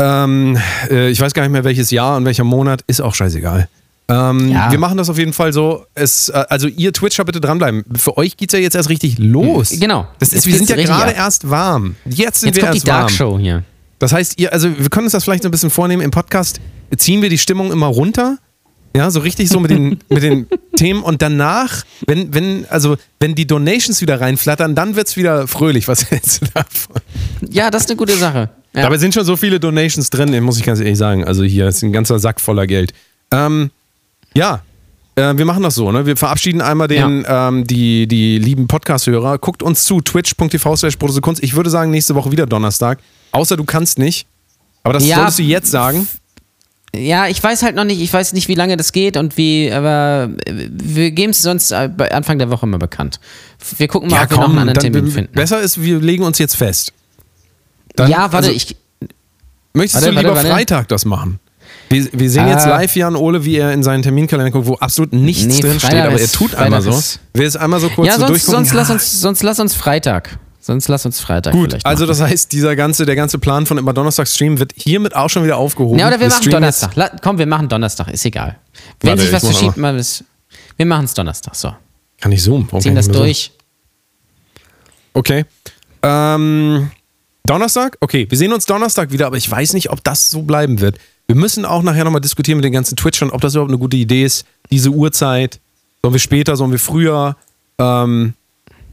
Ähm, 0.00 0.58
äh, 0.90 1.10
ich 1.10 1.20
weiß 1.20 1.34
gar 1.34 1.42
nicht 1.42 1.52
mehr 1.52 1.64
welches 1.64 1.90
Jahr 1.90 2.16
und 2.16 2.24
welcher 2.24 2.44
Monat, 2.44 2.82
ist 2.86 3.00
auch 3.00 3.14
scheißegal. 3.14 3.68
Ähm, 4.08 4.48
Ja. 4.50 4.70
Wir 4.70 4.78
machen 4.78 4.96
das 4.96 5.08
auf 5.08 5.18
jeden 5.18 5.32
Fall 5.32 5.52
so. 5.52 5.84
Es, 5.94 6.28
äh, 6.30 6.44
also 6.48 6.66
ihr 6.66 6.92
Twitcher 6.92 7.24
bitte 7.24 7.40
dranbleiben. 7.40 7.84
Für 7.96 8.16
euch 8.16 8.36
geht's 8.36 8.52
ja 8.52 8.58
jetzt 8.58 8.74
erst 8.74 8.88
richtig 8.88 9.18
los. 9.18 9.70
Genau. 9.78 10.08
Das 10.18 10.28
ist, 10.28 10.34
Jetzt 10.34 10.46
wir 10.46 10.56
sind 10.56 10.68
ja 10.70 10.76
gerade 10.76 11.12
erst 11.12 11.48
warm. 11.48 11.96
Jetzt 12.06 12.40
sind 12.40 12.48
Jetzt 12.48 12.56
wir 12.56 12.62
kommt 12.64 12.74
die 12.74 12.78
erst 12.78 12.88
warm. 12.88 13.00
Dark 13.02 13.10
Show 13.10 13.38
hier. 13.38 13.62
Das 13.98 14.12
heißt, 14.12 14.40
ihr, 14.40 14.52
also 14.52 14.68
wir 14.76 14.88
können 14.88 15.04
uns 15.06 15.12
das 15.12 15.24
vielleicht 15.24 15.42
so 15.42 15.48
ein 15.48 15.52
bisschen 15.52 15.70
vornehmen. 15.70 16.02
Im 16.02 16.10
Podcast 16.10 16.60
ziehen 16.96 17.20
wir 17.22 17.28
die 17.28 17.38
Stimmung 17.38 17.70
immer 17.70 17.86
runter. 17.86 18.38
Ja, 18.96 19.08
so 19.12 19.20
richtig 19.20 19.48
so 19.48 19.60
mit 19.60 19.70
den, 19.70 20.00
mit 20.08 20.22
den 20.22 20.46
Themen. 20.74 21.02
Und 21.02 21.22
danach, 21.22 21.84
wenn, 22.06 22.34
wenn, 22.34 22.66
also, 22.70 22.96
wenn 23.20 23.36
die 23.36 23.46
Donations 23.46 24.00
wieder 24.00 24.20
reinflattern, 24.20 24.74
dann 24.74 24.96
wird's 24.96 25.16
wieder 25.16 25.46
fröhlich. 25.46 25.86
Was 25.86 26.10
hältst 26.10 26.42
du 26.42 26.46
davon? 26.54 26.96
Ja, 27.48 27.70
das 27.70 27.82
ist 27.82 27.90
eine 27.90 27.96
gute 27.98 28.16
Sache. 28.16 28.50
Ja. 28.72 28.82
Dabei 28.82 28.98
sind 28.98 29.14
schon 29.14 29.24
so 29.24 29.36
viele 29.36 29.58
Donations 29.58 30.10
drin, 30.10 30.38
muss 30.44 30.58
ich 30.58 30.64
ganz 30.64 30.78
ehrlich 30.78 30.98
sagen. 30.98 31.24
Also 31.24 31.42
hier 31.42 31.66
ist 31.68 31.82
ein 31.82 31.92
ganzer 31.92 32.18
Sack 32.18 32.40
voller 32.40 32.66
Geld. 32.66 32.92
Ähm, 33.32 33.70
ja, 34.34 34.62
äh, 35.16 35.36
wir 35.36 35.44
machen 35.44 35.62
das 35.64 35.74
so, 35.74 35.90
ne? 35.90 36.06
Wir 36.06 36.16
verabschieden 36.16 36.60
einmal 36.60 36.86
den, 36.88 37.24
ähm, 37.28 37.66
die, 37.66 38.06
die 38.06 38.38
lieben 38.38 38.68
Podcast-Hörer. 38.68 39.38
Guckt 39.38 39.62
uns 39.62 39.84
zu, 39.84 40.00
twitch.tv 40.00 40.76
slash 40.76 40.98
Kunst. 41.20 41.42
Ich 41.42 41.54
würde 41.56 41.68
sagen, 41.70 41.90
nächste 41.90 42.14
Woche 42.14 42.30
wieder 42.30 42.46
Donnerstag. 42.46 43.00
Außer 43.32 43.56
du 43.56 43.64
kannst 43.64 43.98
nicht. 43.98 44.26
Aber 44.84 44.94
das 44.94 45.06
Ja. 45.06 45.16
solltest 45.16 45.38
du 45.40 45.42
jetzt 45.42 45.70
sagen. 45.70 46.06
Ja, 46.94 47.28
ich 47.28 47.42
weiß 47.42 47.62
halt 47.62 47.76
noch 47.76 47.84
nicht, 47.84 48.00
ich 48.00 48.12
weiß 48.12 48.32
nicht, 48.32 48.48
wie 48.48 48.54
lange 48.54 48.76
das 48.76 48.90
geht 48.92 49.16
und 49.16 49.36
wie, 49.36 49.70
aber 49.70 50.30
wir 50.46 51.12
geben 51.12 51.30
es 51.30 51.40
sonst 51.42 51.70
bei 51.70 52.10
Anfang 52.10 52.38
der 52.38 52.50
Woche 52.50 52.66
mal 52.66 52.78
bekannt. 52.78 53.20
Wir 53.76 53.86
gucken 53.86 54.10
mal, 54.10 54.24
ob 54.24 54.30
wir 54.30 54.36
noch 54.38 54.48
einen 54.48 54.58
anderen 54.58 54.78
Termin 54.80 55.10
finden. 55.10 55.32
besser 55.32 55.60
ist, 55.60 55.80
wir 55.80 56.00
legen 56.00 56.24
uns 56.24 56.38
jetzt 56.38 56.56
fest. 56.56 56.92
Dann- 57.96 58.10
ja, 58.10 58.18
warte, 58.32 58.36
also, 58.48 58.50
ich. 58.50 58.76
Möchtest 59.72 60.02
warte, 60.02 60.14
du 60.14 60.20
lieber 60.20 60.34
warte. 60.34 60.48
Freitag 60.48 60.88
das 60.88 61.04
machen? 61.04 61.38
Wir, 61.88 62.08
wir 62.12 62.30
sehen 62.30 62.48
jetzt 62.48 62.66
Äh, 62.66 62.70
live 62.70 62.94
Jan 62.96 63.16
Ole, 63.16 63.44
wie 63.44 63.56
er 63.56 63.72
in 63.72 63.82
seinen 63.82 64.02
Terminkalender 64.02 64.50
guckt, 64.52 64.66
wo 64.66 64.74
absolut 64.76 65.12
nichts 65.12 65.44
Nee, 65.56 65.60
drin 65.60 65.78
steht, 65.80 65.92
aber 65.94 66.12
er 66.12 66.18
ist- 66.18 66.34
tut 66.34 66.50
Freitag 66.50 66.64
einmal 66.66 66.82
so. 66.82 66.90
ist- 66.90 67.20
Will 67.34 67.46
es 67.46 67.56
einmal 67.56 67.80
so 67.80 67.88
kurz 67.88 68.06
Ja, 68.08 68.14
so 68.14 68.20
sonst, 68.20 68.30
durchgucken? 68.30 68.64
sonst, 68.66 68.74
lass 68.74 68.90
uns, 68.90 69.20
sonst 69.20 69.42
lass 69.42 69.58
uns 69.60 69.74
Freitag. 69.74 70.38
Sonst 70.62 70.88
lass 70.88 71.06
uns 71.06 71.18
Freitag 71.20 71.52
Gut, 71.54 71.78
also 71.84 72.04
machen. 72.04 72.08
das 72.08 72.20
heißt, 72.20 72.52
dieser 72.52 72.76
ganze, 72.76 73.06
der 73.06 73.16
ganze 73.16 73.38
Plan 73.38 73.64
von 73.64 73.78
immer 73.78 73.92
Donnerstag 73.94 74.28
streamen 74.28 74.58
wird 74.58 74.72
hiermit 74.76 75.16
auch 75.16 75.30
schon 75.30 75.42
wieder 75.42 75.56
aufgehoben. 75.56 75.98
Ja, 75.98 76.06
oder 76.08 76.20
wir, 76.20 76.28
machen 76.28 76.42
streamen 76.42 76.52
Donnerstag. 76.60 76.96
La, 76.96 77.10
komm, 77.22 77.38
wir 77.38 77.46
machen 77.46 77.68
Donnerstag, 77.68 78.08
ist 78.08 78.24
egal. 78.26 78.56
Wenn 79.00 79.10
Warte, 79.10 79.22
sich 79.22 79.32
was 79.32 79.42
verschiebt, 79.44 79.76
mal 79.78 79.96
das. 79.96 80.22
Wir 80.76 80.84
machen 80.86 81.06
es 81.06 81.14
Donnerstag, 81.14 81.54
so. 81.56 81.68
Jetzt, 81.68 81.76
kann 82.20 82.32
ich 82.32 82.42
zoomen? 82.42 82.66
Warum 82.70 82.82
Ziehen 82.82 82.94
das 82.94 83.08
durch. 83.08 83.52
Okay. 85.14 85.44
Ähm, 86.02 86.90
Donnerstag? 87.44 87.96
Okay, 88.00 88.26
wir 88.28 88.38
sehen 88.38 88.52
uns 88.52 88.66
Donnerstag 88.66 89.12
wieder, 89.12 89.26
aber 89.26 89.36
ich 89.36 89.50
weiß 89.50 89.72
nicht, 89.72 89.90
ob 89.90 90.04
das 90.04 90.30
so 90.30 90.42
bleiben 90.42 90.80
wird. 90.80 90.98
Wir 91.26 91.36
müssen 91.36 91.64
auch 91.64 91.82
nachher 91.82 92.04
nochmal 92.04 92.20
diskutieren 92.20 92.58
mit 92.58 92.64
den 92.64 92.72
ganzen 92.72 92.96
Twitchern, 92.96 93.30
ob 93.30 93.40
das 93.40 93.54
überhaupt 93.54 93.70
eine 93.70 93.78
gute 93.78 93.96
Idee 93.96 94.24
ist, 94.24 94.44
diese 94.70 94.90
Uhrzeit. 94.90 95.60
Sollen 96.02 96.14
wir 96.14 96.20
später, 96.20 96.56
sollen 96.56 96.72
wir 96.72 96.78
früher? 96.78 97.36
Ähm, 97.78 98.34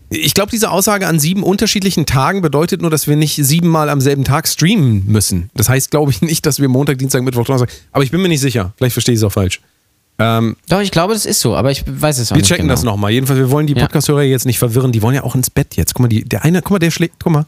ich 0.09 0.33
glaube, 0.33 0.51
diese 0.51 0.71
Aussage 0.71 1.07
an 1.07 1.19
sieben 1.19 1.43
unterschiedlichen 1.43 2.05
Tagen 2.05 2.41
bedeutet 2.41 2.81
nur, 2.81 2.89
dass 2.89 3.07
wir 3.07 3.15
nicht 3.15 3.35
siebenmal 3.35 3.89
am 3.89 3.99
selben 3.99 4.23
Tag 4.23 4.47
streamen 4.47 5.05
müssen. 5.05 5.49
Das 5.53 5.67
heißt, 5.67 5.91
glaube 5.91 6.11
ich, 6.11 6.21
nicht, 6.21 6.45
dass 6.45 6.59
wir 6.59 6.69
Montag, 6.69 6.97
Dienstag, 6.97 7.23
Mittwoch, 7.23 7.45
Donnerstag. 7.45 7.69
Aber 7.91 8.03
ich 8.03 8.11
bin 8.11 8.21
mir 8.21 8.29
nicht 8.29 8.39
sicher. 8.39 8.73
Vielleicht 8.77 8.93
verstehe 8.93 9.13
ich 9.13 9.19
es 9.19 9.23
auch 9.23 9.31
falsch. 9.31 9.59
Ähm, 10.19 10.55
Doch, 10.69 10.81
ich 10.81 10.91
glaube, 10.91 11.13
das 11.13 11.25
ist 11.25 11.41
so, 11.41 11.55
aber 11.55 11.71
ich 11.71 11.83
weiß 11.85 12.17
es 12.17 12.31
auch 12.31 12.35
wir 12.35 12.41
nicht. 12.41 12.47
checken 12.47 12.63
genau. 12.63 12.73
das 12.73 12.83
nochmal. 12.83 13.11
Jedenfalls, 13.11 13.39
wir 13.39 13.51
wollen 13.51 13.67
die. 13.67 13.75
Podcast-Hörer 13.75 14.23
jetzt 14.23 14.45
nicht 14.45 14.59
verwirren. 14.59 14.91
Die 14.91 15.01
wollen 15.01 15.15
ja 15.15 15.23
auch 15.23 15.35
ins 15.35 15.49
Bett 15.49 15.75
jetzt. 15.75 15.93
Guck 15.93 16.03
mal, 16.03 16.07
die, 16.07 16.23
der 16.23 16.43
eine, 16.43 16.61
guck 16.61 16.71
mal, 16.71 16.79
der 16.79 16.91
schlägt, 16.91 17.15
guck 17.21 17.33
mal. 17.33 17.45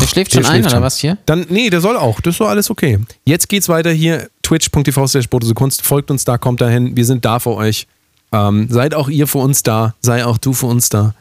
Der 0.00 0.06
schläft 0.06 0.34
Der 0.34 0.42
schon 0.42 0.46
ein, 0.46 0.52
schläft 0.62 0.66
oder 0.66 0.76
schon. 0.76 0.82
was 0.82 0.98
hier? 0.98 1.18
Dann, 1.26 1.46
nee, 1.48 1.70
der 1.70 1.80
soll 1.80 1.96
auch. 1.96 2.20
Das 2.20 2.34
ist 2.34 2.40
doch 2.40 2.48
alles 2.48 2.70
okay. 2.70 2.98
Jetzt 3.24 3.48
geht's 3.48 3.68
weiter 3.68 3.90
hier. 3.90 4.28
Twitch.tv 4.42 5.06
slash 5.06 5.28
Kunst. 5.54 5.82
Folgt 5.82 6.10
uns 6.10 6.24
da, 6.24 6.38
kommt 6.38 6.60
dahin. 6.60 6.96
Wir 6.96 7.04
sind 7.04 7.24
da 7.24 7.38
für 7.38 7.54
euch. 7.54 7.86
Ähm, 8.32 8.68
seid 8.70 8.94
auch 8.94 9.08
ihr 9.08 9.26
für 9.26 9.38
uns 9.38 9.62
da. 9.62 9.94
Sei 10.00 10.24
auch 10.24 10.38
du 10.38 10.52
für 10.52 10.66
uns 10.66 10.88
da. 10.88 11.14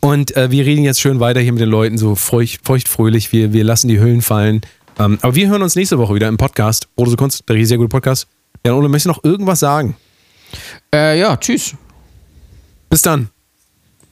Und 0.00 0.36
äh, 0.36 0.50
wir 0.50 0.66
reden 0.66 0.82
jetzt 0.82 1.00
schön 1.00 1.20
weiter 1.20 1.40
hier 1.40 1.52
mit 1.52 1.60
den 1.60 1.68
Leuten, 1.68 1.96
so 1.96 2.16
feucht, 2.16 2.60
feuchtfröhlich. 2.64 3.32
Wir, 3.32 3.52
wir 3.52 3.62
lassen 3.62 3.86
die 3.88 4.00
Hüllen 4.00 4.20
fallen. 4.22 4.62
Ähm, 4.98 5.18
aber 5.22 5.34
wir 5.34 5.48
hören 5.48 5.62
uns 5.62 5.76
nächste 5.76 5.98
Woche 5.98 6.14
wieder 6.14 6.28
im 6.28 6.36
Podcast. 6.36 6.88
So 6.96 7.16
Kunst, 7.16 7.44
der 7.48 7.64
sehr 7.66 7.78
gute 7.78 7.88
Podcast. 7.88 8.26
Jan 8.64 8.74
Ole, 8.74 8.88
möchtest 8.88 9.06
du 9.06 9.10
noch 9.10 9.24
irgendwas 9.24 9.60
sagen? 9.60 9.96
Äh, 10.94 11.20
ja, 11.20 11.36
tschüss. 11.36 11.74
Bis 12.90 13.02
dann. 13.02 13.28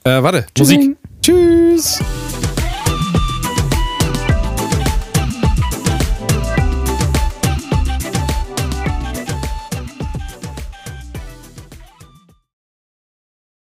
Äh, 0.04 0.22
warte, 0.22 0.46
Musik. 0.58 0.96
Tschüss. 1.22 2.00